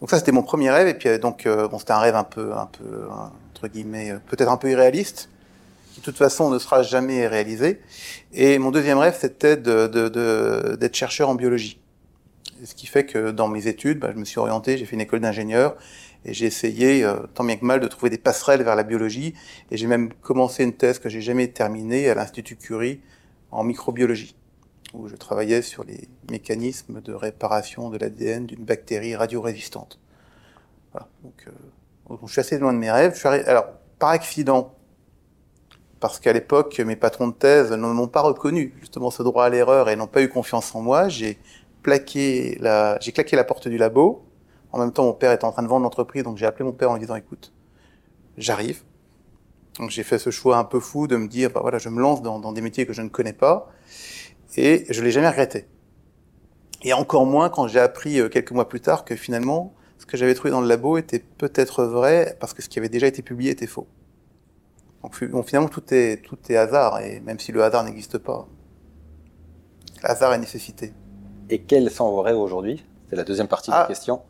Donc 0.01 0.11
ça 0.11 0.19
c'était 0.19 0.33
mon 0.33 0.43
premier 0.43 0.71
rêve 0.71 0.89
et 0.89 0.95
puis 0.95 1.19
donc 1.19 1.47
bon 1.47 1.79
c'était 1.79 1.93
un 1.93 1.99
rêve 1.99 2.17
un 2.17 2.25
peu 2.25 2.53
un 2.53 2.67
peu 2.67 3.09
entre 3.09 3.69
guillemets 3.69 4.15
peut-être 4.27 4.51
un 4.51 4.57
peu 4.57 4.71
irréaliste 4.71 5.31
de 5.95 6.01
toute 6.01 6.16
façon 6.16 6.51
ne 6.51 6.59
sera 6.59 6.82
jamais 6.82 7.26
réalisé. 7.26 7.80
Et 8.32 8.59
mon 8.59 8.70
deuxième 8.70 8.99
rêve, 8.99 9.16
c'était 9.18 9.57
d'être 9.57 10.95
chercheur 10.95 11.29
en 11.29 11.34
biologie. 11.34 11.80
Ce 12.64 12.75
qui 12.75 12.87
fait 12.87 13.04
que 13.04 13.30
dans 13.30 13.49
mes 13.49 13.66
études, 13.66 13.99
bah, 13.99 14.11
je 14.12 14.18
me 14.18 14.25
suis 14.25 14.38
orienté, 14.38 14.79
j'ai 14.79 14.87
fait 14.87 14.95
une 14.95 15.03
école 15.03 15.21
d'ingénieur, 15.21 15.76
et 16.25 16.33
j'ai 16.33 16.46
essayé, 16.46 17.04
euh, 17.04 17.16
tant 17.34 17.45
bien 17.45 17.57
que 17.57 17.64
mal, 17.64 17.80
de 17.80 17.87
trouver 17.87 18.11
des 18.11 18.18
passerelles 18.18 18.62
vers 18.62 18.76
la 18.76 18.83
biologie, 18.84 19.34
et 19.71 19.76
j'ai 19.76 19.87
même 19.87 20.12
commencé 20.22 20.64
une 20.64 20.72
thèse 20.72 20.99
que 20.99 21.08
j'ai 21.08 21.21
jamais 21.21 21.49
terminée 21.49 22.08
à 22.08 22.14
l'Institut 22.14 22.57
Curie 22.57 23.00
en 23.50 23.64
microbiologie, 23.64 24.34
où 24.95 25.08
je 25.08 25.16
travaillais 25.16 25.62
sur 25.62 25.84
les 25.84 26.08
mécanismes 26.30 27.03
de 27.03 27.12
réparation 27.12 27.91
de 27.91 27.99
l'ADN 27.99 28.46
d'une 28.46 28.64
bactérie 28.64 29.14
radiorésistante. 29.14 29.99
Voilà. 30.92 31.08
Donc, 31.22 31.45
euh, 31.46 32.16
je 32.26 32.33
suis 32.33 32.41
assez 32.41 32.58
loin 32.58 32.72
de 32.72 32.79
mes 32.79 32.91
rêves. 32.91 33.21
Alors, 33.46 33.66
par 33.99 34.11
accident, 34.11 34.75
parce 36.00 36.21
qu'à 36.21 36.33
l'époque, 36.33 36.79
mes 36.80 36.96
patrons 36.96 37.29
de 37.29 37.33
thèse 37.33 37.72
ne 37.72 37.76
m'ont 37.76 38.08
pas 38.08 38.21
reconnu 38.21 38.75
justement 38.80 39.11
ce 39.11 39.22
droit 39.22 39.45
à 39.45 39.49
l'erreur 39.49 39.88
et 39.88 39.96
n'ont 39.96 40.07
pas 40.07 40.22
eu 40.22 40.29
confiance 40.29 40.75
en 40.75 40.83
moi. 40.83 41.08
J'ai 41.08 41.38
plaqué 41.83 42.58
la, 42.61 42.99
claqué 42.99 43.37
la 43.37 43.45
porte 43.45 43.68
du 43.68 43.79
labo. 43.79 44.25
En 44.72 44.79
même 44.79 44.92
temps, 44.92 45.04
mon 45.04 45.12
père 45.12 45.33
était 45.33 45.45
en 45.45 45.53
train 45.53 45.62
de 45.62 45.68
vendre 45.68 45.84
l'entreprise, 45.84 46.25
donc 46.25 46.37
j'ai 46.37 46.46
appelé 46.46 46.64
mon 46.64 46.72
père 46.72 46.91
en 46.91 46.95
lui 46.95 47.00
disant, 47.00 47.14
écoute, 47.14 47.53
j'arrive. 48.37 48.83
Donc 49.79 49.91
j'ai 49.91 50.03
fait 50.03 50.18
ce 50.18 50.30
choix 50.30 50.57
un 50.57 50.64
peu 50.64 50.80
fou 50.80 51.07
de 51.07 51.16
me 51.16 51.29
dire, 51.29 51.50
bah 51.50 51.61
voilà, 51.62 51.79
je 51.79 51.88
me 51.88 52.00
lance 52.00 52.22
dans, 52.22 52.38
dans 52.38 52.53
des 52.53 52.61
métiers 52.61 52.87
que 52.87 52.92
je 52.92 53.03
ne 53.03 53.08
connais 53.08 53.33
pas, 53.33 53.71
et 54.57 54.84
je 54.91 55.03
l'ai 55.03 55.11
jamais 55.11 55.29
regretté. 55.29 55.66
Et 56.83 56.92
encore 56.92 57.25
moins 57.25 57.49
quand 57.49 57.66
j'ai 57.66 57.80
appris 57.80 58.21
euh, 58.21 58.29
quelques 58.29 58.53
mois 58.53 58.68
plus 58.68 58.80
tard 58.80 59.04
que 59.04 59.16
finalement, 59.16 59.75
ce 59.99 60.07
que 60.07 60.16
j'avais 60.16 60.34
trouvé 60.34 60.50
dans 60.50 60.61
le 60.61 60.68
labo 60.68 60.99
était 60.99 61.18
peut-être 61.18 61.84
vrai 61.84 62.37
parce 62.41 62.53
que 62.53 62.62
ce 62.62 62.68
qui 62.68 62.79
avait 62.79 62.91
déjà 62.91 63.07
été 63.07 63.22
publié 63.22 63.50
était 63.53 63.66
faux. 63.66 63.87
Donc 65.05 65.22
bon, 65.31 65.43
finalement, 65.43 65.68
tout 65.68 65.83
est, 65.93 66.22
tout 66.22 66.39
est 66.49 66.57
hasard, 66.57 67.01
et 67.01 67.21
même 67.21 67.39
si 67.39 67.53
le 67.53 67.63
hasard 67.63 67.85
n'existe 67.85 68.17
pas, 68.18 68.49
hasard 70.03 70.33
est 70.33 70.39
nécessité. 70.39 70.93
Et 71.51 71.61
quels 71.61 71.91
sont 71.91 72.11
vos 72.11 72.22
rêves 72.22 72.39
aujourd'hui? 72.39 72.83
C'est 73.11 73.17
la 73.17 73.25
deuxième 73.25 73.49
partie 73.49 73.71
ah, 73.71 73.76
de 73.76 73.83
la 73.83 73.87
question. 73.89 74.22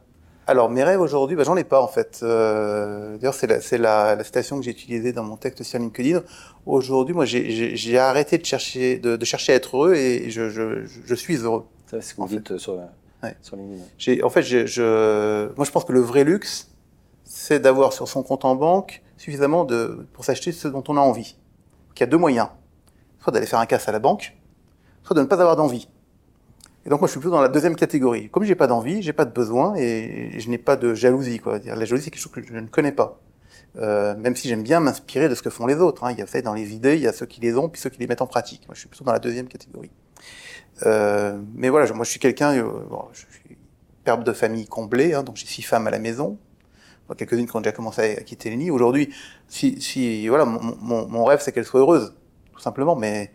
Alors, 0.49 0.69
mes 0.69 0.83
rêves 0.83 1.01
aujourd'hui, 1.01 1.37
bah, 1.37 1.45
j'en 1.45 1.57
ai 1.57 1.63
pas 1.65 1.81
en 1.81 1.87
fait. 1.87 2.21
Euh, 2.25 3.17
D'ailleurs, 3.19 3.35
c'est 3.35 3.47
la, 3.47 3.61
la, 3.79 4.17
la 4.17 4.25
citation 4.25 4.59
que 4.59 4.65
j'ai 4.65 4.73
utilisée 4.73 5.13
dans 5.13 5.23
mon 5.23 5.37
texte 5.37 5.63
sur 5.63 5.79
LinkedIn. 5.79 6.23
Aujourd'hui, 6.67 7.15
moi, 7.15 7.25
j'ai- 7.25 7.99
arrêté 7.99 8.37
de 8.37 8.45
chercher, 8.45 8.99
de, 8.99 9.15
de 9.17 9.25
chercher 9.25 9.53
à 9.53 9.55
être 9.55 9.77
heureux 9.77 9.95
et 9.95 10.29
je, 10.31 10.51
je, 10.51 10.85
je 10.87 11.15
suis 11.15 11.37
heureux. 11.37 11.65
C'est 11.89 12.01
ce 12.03 12.15
que 12.15 12.21
vous 12.21 12.27
dites 12.29 12.51
euh, 12.51 12.59
sur, 12.59 12.75
Ouais. 13.23 13.37
sur 13.41 13.57
LinkedIn. 13.57 14.25
En 14.27 14.29
fait, 14.29 14.43
je, 14.43 15.55
moi, 15.57 15.65
je 15.65 15.71
pense 15.71 15.85
que 15.85 15.93
le 15.93 16.01
vrai 16.01 16.25
luxe, 16.25 16.69
c'est 17.25 17.59
d'avoir 17.61 17.93
sur 17.93 18.09
son 18.09 18.23
compte 18.23 18.45
en 18.45 18.55
banque 18.55 19.03
suffisamment 19.17 19.65
de, 19.65 20.07
pour 20.13 20.25
s'acheter 20.25 20.53
ce 20.53 20.69
dont 20.69 20.85
on 20.89 20.97
a 20.97 21.01
envie. 21.01 21.37
Donc, 21.89 21.99
il 21.99 22.01
y 22.01 22.05
a 22.05 22.07
deux 22.07 22.19
moyens. 22.19 22.49
Soit 23.21 23.33
d'aller 23.33 23.47
faire 23.47 23.59
un 23.59 23.67
casse 23.67 23.89
à 23.89 23.93
la 23.93 23.99
banque, 23.99 24.37
soit 25.03 25.17
de 25.17 25.21
ne 25.21 25.27
pas 25.27 25.41
avoir 25.41 25.57
d'envie. 25.57 25.89
Et 26.85 26.91
donc, 26.91 27.01
moi, 27.01 27.07
je 27.07 27.13
suis 27.13 27.21
plutôt 27.21 27.35
dans 27.35 27.41
la 27.41 27.49
deuxième 27.49 27.77
catégorie. 27.77 28.29
Comme 28.29 28.45
j'ai 28.45 28.55
pas 28.55 28.67
d'envie, 28.67 29.01
j'ai 29.01 29.15
pas 29.15 29.25
de 29.25 29.33
besoin 29.33 29.75
et 29.77 30.39
je 30.39 30.51
n'ai 30.51 30.59
pas 30.59 30.77
de 30.77 30.93
jalousie, 30.93 31.39
quoi. 31.39 31.59
La 31.65 31.87
jalousie, 31.87 32.05
c'est 32.05 32.11
quelque 32.11 32.21
chose 32.21 32.33
que 32.33 32.43
je 32.47 32.53
ne 32.53 32.67
connais 32.67 32.93
pas. 32.93 33.19
Euh, 33.77 34.15
même 34.17 34.37
si 34.37 34.49
j'aime 34.49 34.63
bien 34.63 34.81
m'inspirer 34.81 35.29
de 35.29 35.35
ce 35.35 35.43
que 35.43 35.49
font 35.51 35.67
les 35.67 35.77
autres. 35.77 36.05
Hein. 36.05 36.13
Il 36.13 36.19
y 36.19 36.23
a 36.23 36.27
fait 36.27 36.43
dans 36.43 36.53
les 36.53 36.75
idées, 36.75 36.97
il 36.97 37.01
y 37.01 37.09
a 37.09 37.13
ceux 37.13 37.27
qui 37.27 37.41
les 37.41 37.57
ont, 37.57 37.69
puis 37.71 37.81
ceux 37.81 37.89
qui 37.91 37.99
les 38.01 38.07
mettent 38.07 38.23
en 38.23 38.27
pratique. 38.27 38.63
Moi, 38.69 38.75
je 38.75 38.81
suis 38.81 38.89
plutôt 38.89 39.05
dans 39.05 39.13
la 39.13 39.19
deuxième 39.19 39.49
catégorie. 39.49 39.91
Euh, 40.85 41.41
mais 41.55 41.71
voilà, 41.71 41.87
je- 41.87 41.95
moi, 41.95 42.05
je 42.05 42.11
suis 42.11 42.21
quelqu'un, 42.21 42.53
euh, 42.57 42.63
bon, 42.91 43.05
je 43.13 43.21
suis 43.21 43.57
père 44.05 44.19
de 44.19 44.33
famille 44.33 44.67
comblée, 44.67 45.15
hein, 45.15 45.23
donc 45.23 45.37
j'ai 45.37 45.47
six 45.47 45.63
femmes 45.63 45.87
à 45.87 45.91
la 45.91 45.99
maison. 45.99 46.39
Bon, 47.09 47.15
Quelques-unes 47.15 47.47
qui 47.47 47.57
ont 47.57 47.61
déjà 47.61 47.73
commencé 47.73 48.17
à 48.17 48.23
quitter 48.23 48.51
le 48.51 48.57
nid. 48.57 48.71
Aujourd'hui, 48.71 49.13
si, 49.49 49.81
si, 49.81 50.27
voilà, 50.29 50.45
mon, 50.45 50.61
mon, 50.81 51.07
mon 51.09 51.25
rêve, 51.25 51.41
c'est 51.43 51.53
qu'elles 51.53 51.65
soient 51.67 51.81
heureuses, 51.81 52.15
tout 52.53 52.61
simplement. 52.61 52.97
Mais 52.97 53.31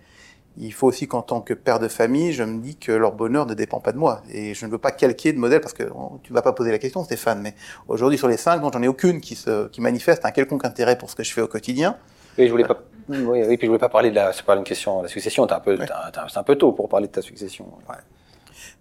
il 0.57 0.73
faut 0.73 0.87
aussi 0.87 1.07
qu'en 1.07 1.21
tant 1.21 1.39
que 1.41 1.53
père 1.53 1.79
de 1.79 1.87
famille, 1.87 2.33
je 2.33 2.43
me 2.43 2.59
dis 2.59 2.75
que 2.75 2.91
leur 2.91 3.11
bonheur 3.13 3.45
ne 3.45 3.53
dépend 3.53 3.79
pas 3.79 3.91
de 3.91 3.97
moi. 3.97 4.21
Et 4.31 4.53
je 4.53 4.65
ne 4.65 4.71
veux 4.71 4.77
pas 4.79 4.91
calquer 4.91 5.33
de 5.33 5.37
modèle 5.39 5.61
parce 5.61 5.73
que 5.73 5.83
oh, 5.95 6.19
tu 6.23 6.33
vas 6.33 6.41
pas 6.41 6.51
poser 6.53 6.71
la 6.71 6.79
question, 6.79 7.03
Stéphane. 7.03 7.41
Mais 7.41 7.53
aujourd'hui, 7.87 8.17
sur 8.17 8.27
les 8.27 8.37
cinq, 8.37 8.59
dont 8.59 8.71
j'en 8.71 8.81
ai 8.81 8.87
aucune 8.87 9.21
qui 9.21 9.35
se, 9.35 9.67
qui 9.67 9.81
manifeste 9.81 10.25
un 10.25 10.31
quelconque 10.31 10.65
intérêt 10.65 10.97
pour 10.97 11.09
ce 11.09 11.15
que 11.15 11.23
je 11.23 11.31
fais 11.31 11.41
au 11.41 11.47
quotidien. 11.47 11.95
Oui, 12.37 12.45
je 12.47 12.51
voulais 12.51 12.65
pas. 12.65 12.79
Oui, 13.09 13.17
oui, 13.47 13.57
puis 13.57 13.65
je 13.65 13.67
voulais 13.67 13.79
pas 13.79 13.89
parler 13.89 14.09
de 14.11 14.15
la. 14.15 14.33
C'est 14.33 14.45
pas 14.45 14.55
une 14.55 14.63
question 14.63 14.97
de 14.99 15.03
la 15.03 15.09
succession. 15.09 15.45
T'es 15.47 15.53
un 15.53 15.59
peu, 15.59 15.77
Ouais. 15.77 15.85
c'est 16.29 16.37
un 16.37 16.43
peu 16.43 16.55
tôt 16.55 16.71
pour 16.71 16.89
parler 16.89 17.07
de 17.07 17.11
ta 17.11 17.21
succession. 17.21 17.67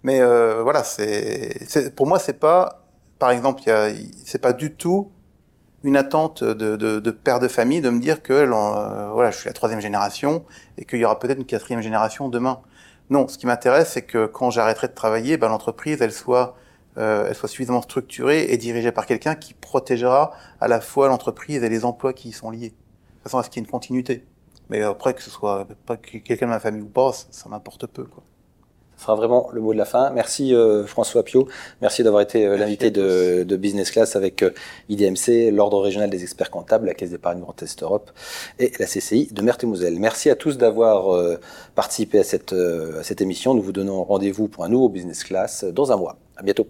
Mais 0.03 0.21
euh, 0.21 0.61
voilà, 0.63 0.83
c'est, 0.83 1.65
c'est- 1.67 1.93
pour 1.95 2.07
moi, 2.07 2.19
c'est 2.19 2.39
pas, 2.39 2.83
par 3.19 3.31
exemple, 3.31 3.61
c'est 4.25 4.41
pas 4.41 4.53
du 4.53 4.73
tout 4.73 5.11
une 5.83 5.95
attente 5.95 6.43
de, 6.43 6.75
de, 6.75 6.99
de 6.99 7.11
père 7.11 7.39
de 7.39 7.47
famille 7.47 7.81
de 7.81 7.89
me 7.89 7.99
dire 7.99 8.21
que 8.21 8.33
euh, 8.33 9.11
voilà, 9.13 9.31
je 9.31 9.37
suis 9.37 9.47
la 9.47 9.53
troisième 9.53 9.81
génération 9.81 10.45
et 10.77 10.85
qu'il 10.85 10.99
y 10.99 11.05
aura 11.05 11.19
peut-être 11.19 11.37
une 11.37 11.45
quatrième 11.45 11.81
génération 11.81 12.29
demain. 12.29 12.61
Non, 13.09 13.27
ce 13.27 13.37
qui 13.37 13.45
m'intéresse, 13.45 13.91
c'est 13.93 14.03
que 14.03 14.25
quand 14.25 14.51
j'arrêterai 14.51 14.87
de 14.87 14.93
travailler, 14.93 15.37
ben, 15.37 15.47
l'entreprise, 15.47 16.01
elle 16.01 16.11
soit, 16.11 16.55
euh, 16.97 17.27
elle 17.27 17.35
soit 17.35 17.49
suffisamment 17.49 17.81
structurée 17.81 18.51
et 18.51 18.57
dirigée 18.57 18.91
par 18.91 19.05
quelqu'un 19.05 19.35
qui 19.35 19.53
protégera 19.53 20.31
à 20.61 20.67
la 20.67 20.81
fois 20.81 21.07
l'entreprise 21.07 21.63
et 21.63 21.69
les 21.69 21.85
emplois 21.85 22.13
qui 22.13 22.29
y 22.29 22.31
sont 22.33 22.51
liés, 22.51 22.69
de 22.69 23.23
façon 23.23 23.37
à 23.39 23.43
ce 23.43 23.49
qu'il 23.49 23.61
y 23.61 23.63
ait 23.63 23.65
une 23.65 23.71
continuité? 23.71 24.25
Mais 24.69 24.81
après, 24.83 25.13
que 25.13 25.23
ce 25.23 25.31
soit 25.31 25.67
quelqu'un 26.03 26.45
de 26.45 26.51
ma 26.51 26.59
famille 26.59 26.81
ou 26.81 26.89
pas, 26.89 27.13
ça, 27.13 27.25
ça 27.31 27.49
m'importe 27.49 27.87
peu. 27.87 28.03
Quoi. 28.03 28.23
Ce 28.99 29.05
sera 29.05 29.15
vraiment 29.15 29.49
le 29.53 29.61
mot 29.61 29.71
de 29.71 29.77
la 29.77 29.85
fin. 29.85 30.09
Merci 30.09 30.53
euh, 30.53 30.85
François 30.85 31.23
Pio. 31.23 31.47
Merci 31.81 32.03
d'avoir 32.03 32.21
été 32.21 32.45
euh, 32.45 32.57
l'invité 32.57 32.91
de, 32.91 33.45
de 33.47 33.55
Business 33.55 33.91
Class 33.91 34.17
avec 34.17 34.43
euh, 34.43 34.51
IDMC, 34.89 35.51
l'Ordre 35.53 35.79
régional 35.79 36.09
des 36.09 36.21
experts 36.23 36.51
comptables, 36.51 36.87
la 36.87 36.93
Caisse 36.93 37.11
d'épargne 37.11 37.39
Grand 37.39 37.63
Est 37.63 37.81
Europe 37.81 38.11
et 38.59 38.73
la 38.77 38.85
CCI 38.85 39.29
de 39.31 39.41
Meurthe 39.41 39.63
et 39.63 39.67
Moselle. 39.67 39.97
Merci 39.97 40.29
à 40.29 40.35
tous 40.35 40.57
d'avoir 40.57 41.17
participé 41.75 42.19
à 42.19 42.25
cette, 42.25 42.51
à 42.51 43.01
cette 43.03 43.21
émission. 43.21 43.53
Nous 43.53 43.61
vous 43.61 43.71
donnons 43.71 44.03
rendez-vous 44.03 44.49
pour 44.49 44.65
un 44.65 44.69
nouveau 44.69 44.89
Business 44.89 45.23
Class 45.23 45.63
dans 45.63 45.93
un 45.93 45.95
mois. 45.95 46.17
À 46.35 46.43
bientôt. 46.43 46.67